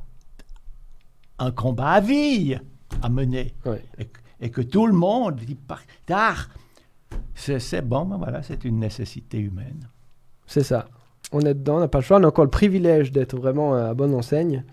un 1.39 1.51
combat 1.51 1.89
à 1.89 1.99
vie 1.99 2.57
à 3.01 3.09
mener. 3.09 3.53
Et, 3.99 4.05
que- 4.05 4.19
et 4.41 4.49
que 4.49 4.61
tout 4.61 4.87
le 4.87 4.93
monde 4.93 5.35
dit 5.35 5.55
par 5.55 5.81
tard. 6.05 6.47
C'est 7.35 7.81
bon, 7.81 8.05
ben 8.05 8.17
voilà, 8.17 8.41
c'est 8.43 8.63
une 8.65 8.79
nécessité 8.79 9.37
humaine. 9.37 9.87
C'est 10.47 10.63
ça. 10.63 10.85
On 11.31 11.41
est 11.41 11.53
dedans, 11.53 11.77
on 11.77 11.79
n'a 11.79 11.87
pas 11.87 11.99
le 11.99 12.03
choix. 12.03 12.17
On 12.17 12.23
a 12.23 12.27
encore 12.27 12.45
le 12.45 12.51
privilège 12.51 13.11
d'être 13.11 13.35
vraiment 13.35 13.75
à 13.75 13.93
bonne 13.93 14.13
enseigne. 14.13 14.63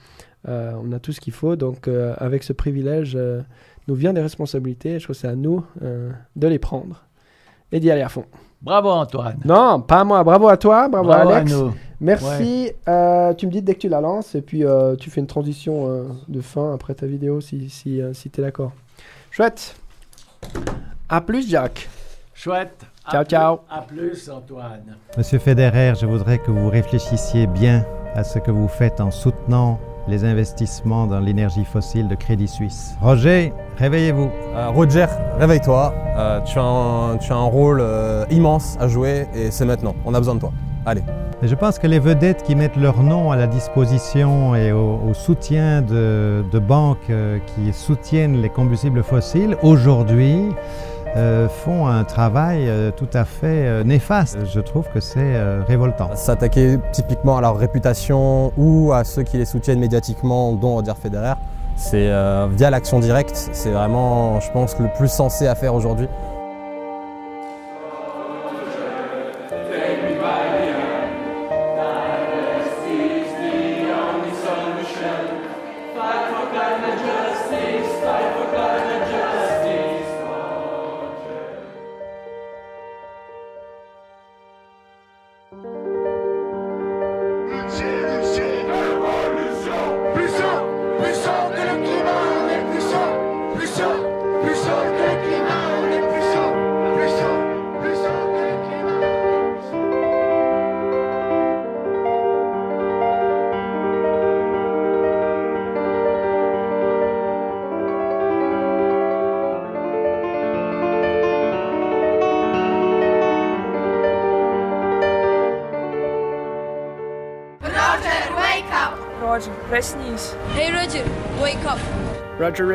Euh, 0.49 0.73
on 0.83 0.93
a 0.93 0.99
tout 0.99 1.13
ce 1.13 1.21
qu'il 1.21 1.33
faut. 1.33 1.57
Donc, 1.57 1.89
euh, 1.89 2.15
avec 2.19 2.43
ce 2.43 2.53
privilège, 2.53 3.15
euh, 3.17 3.43
nous 3.89 3.95
vient 3.95 4.13
des 4.13 4.21
responsabilités. 4.21 4.99
Je 4.99 5.05
crois 5.05 5.15
que 5.15 5.21
c'est 5.21 5.29
à 5.29 5.37
nous 5.37 5.65
de 5.81 6.47
les 6.47 6.59
prendre 6.59 7.03
et 7.73 7.81
d'y 7.81 7.91
aller 7.91 8.03
à 8.03 8.09
fond. 8.09 8.27
Bravo 8.61 8.91
Antoine. 8.91 9.41
Non, 9.45 9.81
pas 9.81 10.01
à 10.01 10.05
moi. 10.05 10.23
Bravo 10.23 10.49
à 10.49 10.57
toi. 10.57 10.89
Bravo, 10.89 11.11
à 11.11 11.17
Alex. 11.17 11.51
nous. 11.51 11.73
Merci. 12.01 12.73
Tu 12.85 13.47
me 13.47 13.51
dis 13.51 13.63
dès 13.63 13.75
que 13.75 13.81
tu 13.81 13.89
la 13.89 14.01
lances 14.01 14.35
et 14.35 14.43
puis 14.43 14.65
tu 15.01 15.11
fais 15.11 15.21
une 15.21 15.27
transition 15.27 16.07
de 16.29 16.41
fin 16.41 16.75
après 16.75 16.95
ta 16.95 17.07
vidéo 17.07 17.41
si, 17.41 17.69
si, 17.71 18.01
si 18.13 18.31
tu 18.31 18.41
es 18.41 18.45
d'accord. 18.45 18.73
Chouette. 19.31 19.75
À 21.09 21.21
plus, 21.21 21.49
Jack. 21.49 21.89
Chouette. 22.35 22.87
À 23.05 23.11
Ciao, 23.13 23.23
plus- 23.25 23.31
ciao. 23.31 23.59
À 23.71 23.81
plus 23.83 24.31
Antoine. 24.31 24.97
Monsieur 25.19 25.39
Federer, 25.39 25.93
je 26.01 26.07
voudrais 26.07 26.39
que 26.39 26.51
vous 26.51 26.69
réfléchissiez 26.69 27.47
bien 27.47 27.85
à 28.15 28.25
ce 28.25 28.39
que 28.39 28.51
vous 28.51 28.69
faites 28.69 29.01
en 29.01 29.11
soutenant 29.11 29.79
les 30.09 30.25
investissements 30.25 31.07
dans 31.07 31.21
l'énergie 31.21 31.65
fossile 31.65 32.09
de 32.09 32.15
Crédit 32.15 32.49
Suisse. 32.49 32.95
Roger, 33.01 33.53
réveillez-vous. 33.77 34.31
Euh, 34.57 34.69
Roger, 34.71 35.07
réveille-toi. 35.39 35.95
Euh, 36.17 36.41
tu, 36.41 36.59
as 36.59 36.63
un, 36.63 37.17
tu 37.19 37.33
as 37.33 37.37
un 37.37 37.45
rôle 37.45 37.79
euh, 37.81 38.25
immense 38.31 38.77
à 38.81 38.89
jouer 38.89 39.27
et 39.35 39.51
c'est 39.51 39.65
maintenant. 39.65 39.95
On 40.05 40.15
a 40.15 40.19
besoin 40.19 40.35
de 40.35 40.41
toi. 40.41 40.53
Allez. 40.87 41.03
Et 41.43 41.49
je 41.49 41.55
pense 41.55 41.79
que 41.79 41.87
les 41.87 41.99
vedettes 42.01 42.43
qui 42.43 42.57
mettent 42.57 42.77
leur 42.77 43.03
nom 43.03 43.31
à 43.31 43.37
la 43.37 43.47
disposition 43.47 44.55
et 44.57 44.73
au, 44.73 45.01
au 45.09 45.15
soutien 45.15 45.81
de, 45.83 46.45
de 46.51 46.59
banques 46.59 46.99
euh, 47.11 47.39
qui 47.55 47.73
soutiennent 47.73 48.41
les 48.43 48.49
combustibles 48.49 49.03
fossiles, 49.05 49.57
aujourd'hui, 49.63 50.37
euh, 51.17 51.49
font 51.49 51.87
un 51.87 52.05
travail 52.05 52.69
euh, 52.69 52.91
tout 52.91 53.09
à 53.13 53.25
fait 53.25 53.67
euh, 53.67 53.85
néfaste. 53.85 54.39
Je 54.53 54.61
trouve 54.61 54.89
que 54.93 55.01
c'est 55.01 55.19
euh, 55.19 55.63
révoltant. 55.67 56.11
S'attaquer 56.15 56.79
typiquement 56.93 57.37
à 57.37 57.41
leur 57.41 57.57
réputation 57.57 58.53
ou 58.57 58.93
à 58.93 59.05
ceux 59.05 59.23
qui 59.23 59.37
les 59.37 59.45
soutiennent 59.45 59.81
médiatiquement, 59.81 60.53
dont 60.53 60.75
Roger 60.75 60.95
Federer, 61.01 61.35
c'est 61.77 62.09
euh, 62.09 62.49
via 62.51 62.71
l'action 62.71 63.01
directe. 63.01 63.51
C'est 63.53 63.71
vraiment, 63.71 64.41
je 64.41 64.51
pense, 64.53 64.79
le 64.79 64.89
plus 64.97 65.09
sensé 65.11 65.47
à 65.47 65.55
faire 65.55 65.75
aujourd'hui. 65.75 66.09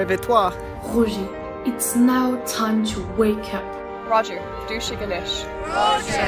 Réveille-toi. 0.08 0.54
Roger, 0.94 1.28
it's 1.66 1.96
now 1.96 2.38
time 2.46 2.86
to 2.86 3.02
wake 3.18 3.54
up. 3.54 3.64
Roger, 4.10 4.40
douche 4.70 4.92
Ganesh. 4.92 5.46
Roger, 5.66 6.24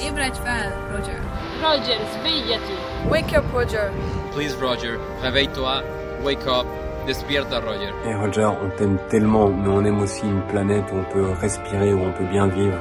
ébranche 0.00 0.38
fel, 0.42 0.72
Roger. 0.90 1.18
Roger, 1.62 1.98
svegliati. 2.12 3.08
Wake 3.08 3.32
up, 3.32 3.44
Roger. 3.52 3.90
Please, 4.32 4.56
Roger, 4.60 4.98
réveille-toi. 5.22 5.82
Wake 6.24 6.46
up. 6.46 6.66
Despierta, 7.06 7.60
Roger. 7.60 7.92
Et 8.06 8.14
Roger, 8.14 8.48
on 8.62 8.70
t'aime 8.76 8.98
tellement, 9.08 9.48
mais 9.48 9.68
on 9.68 9.84
aime 9.84 10.00
aussi 10.00 10.24
une 10.24 10.42
planète 10.42 10.84
où 10.92 10.96
on 10.96 11.12
peut 11.12 11.30
respirer, 11.40 11.94
où 11.94 12.00
on 12.00 12.12
peut 12.12 12.26
bien 12.26 12.48
vivre. 12.48 12.78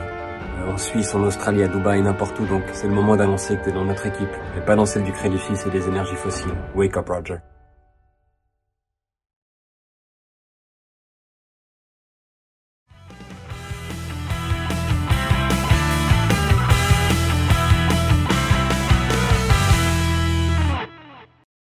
En 0.67 0.77
Suisse, 0.77 1.13
en 1.15 1.23
Australie, 1.23 1.63
à 1.63 1.67
Dubaï, 1.67 2.01
n'importe 2.01 2.39
où, 2.39 2.45
donc 2.45 2.63
c'est 2.71 2.87
le 2.87 2.93
moment 2.93 3.15
d'annoncer 3.15 3.57
que 3.57 3.65
t'es 3.65 3.71
dans 3.71 3.85
notre 3.85 4.05
équipe, 4.05 4.29
et 4.55 4.61
pas 4.61 4.75
dans 4.75 4.85
celle 4.85 5.03
du 5.03 5.11
Crédit 5.11 5.39
Suisse 5.39 5.65
et 5.65 5.71
des 5.71 5.87
énergies 5.87 6.15
fossiles. 6.15 6.53
Wake 6.75 6.97
up, 6.97 7.09
Roger. 7.09 7.37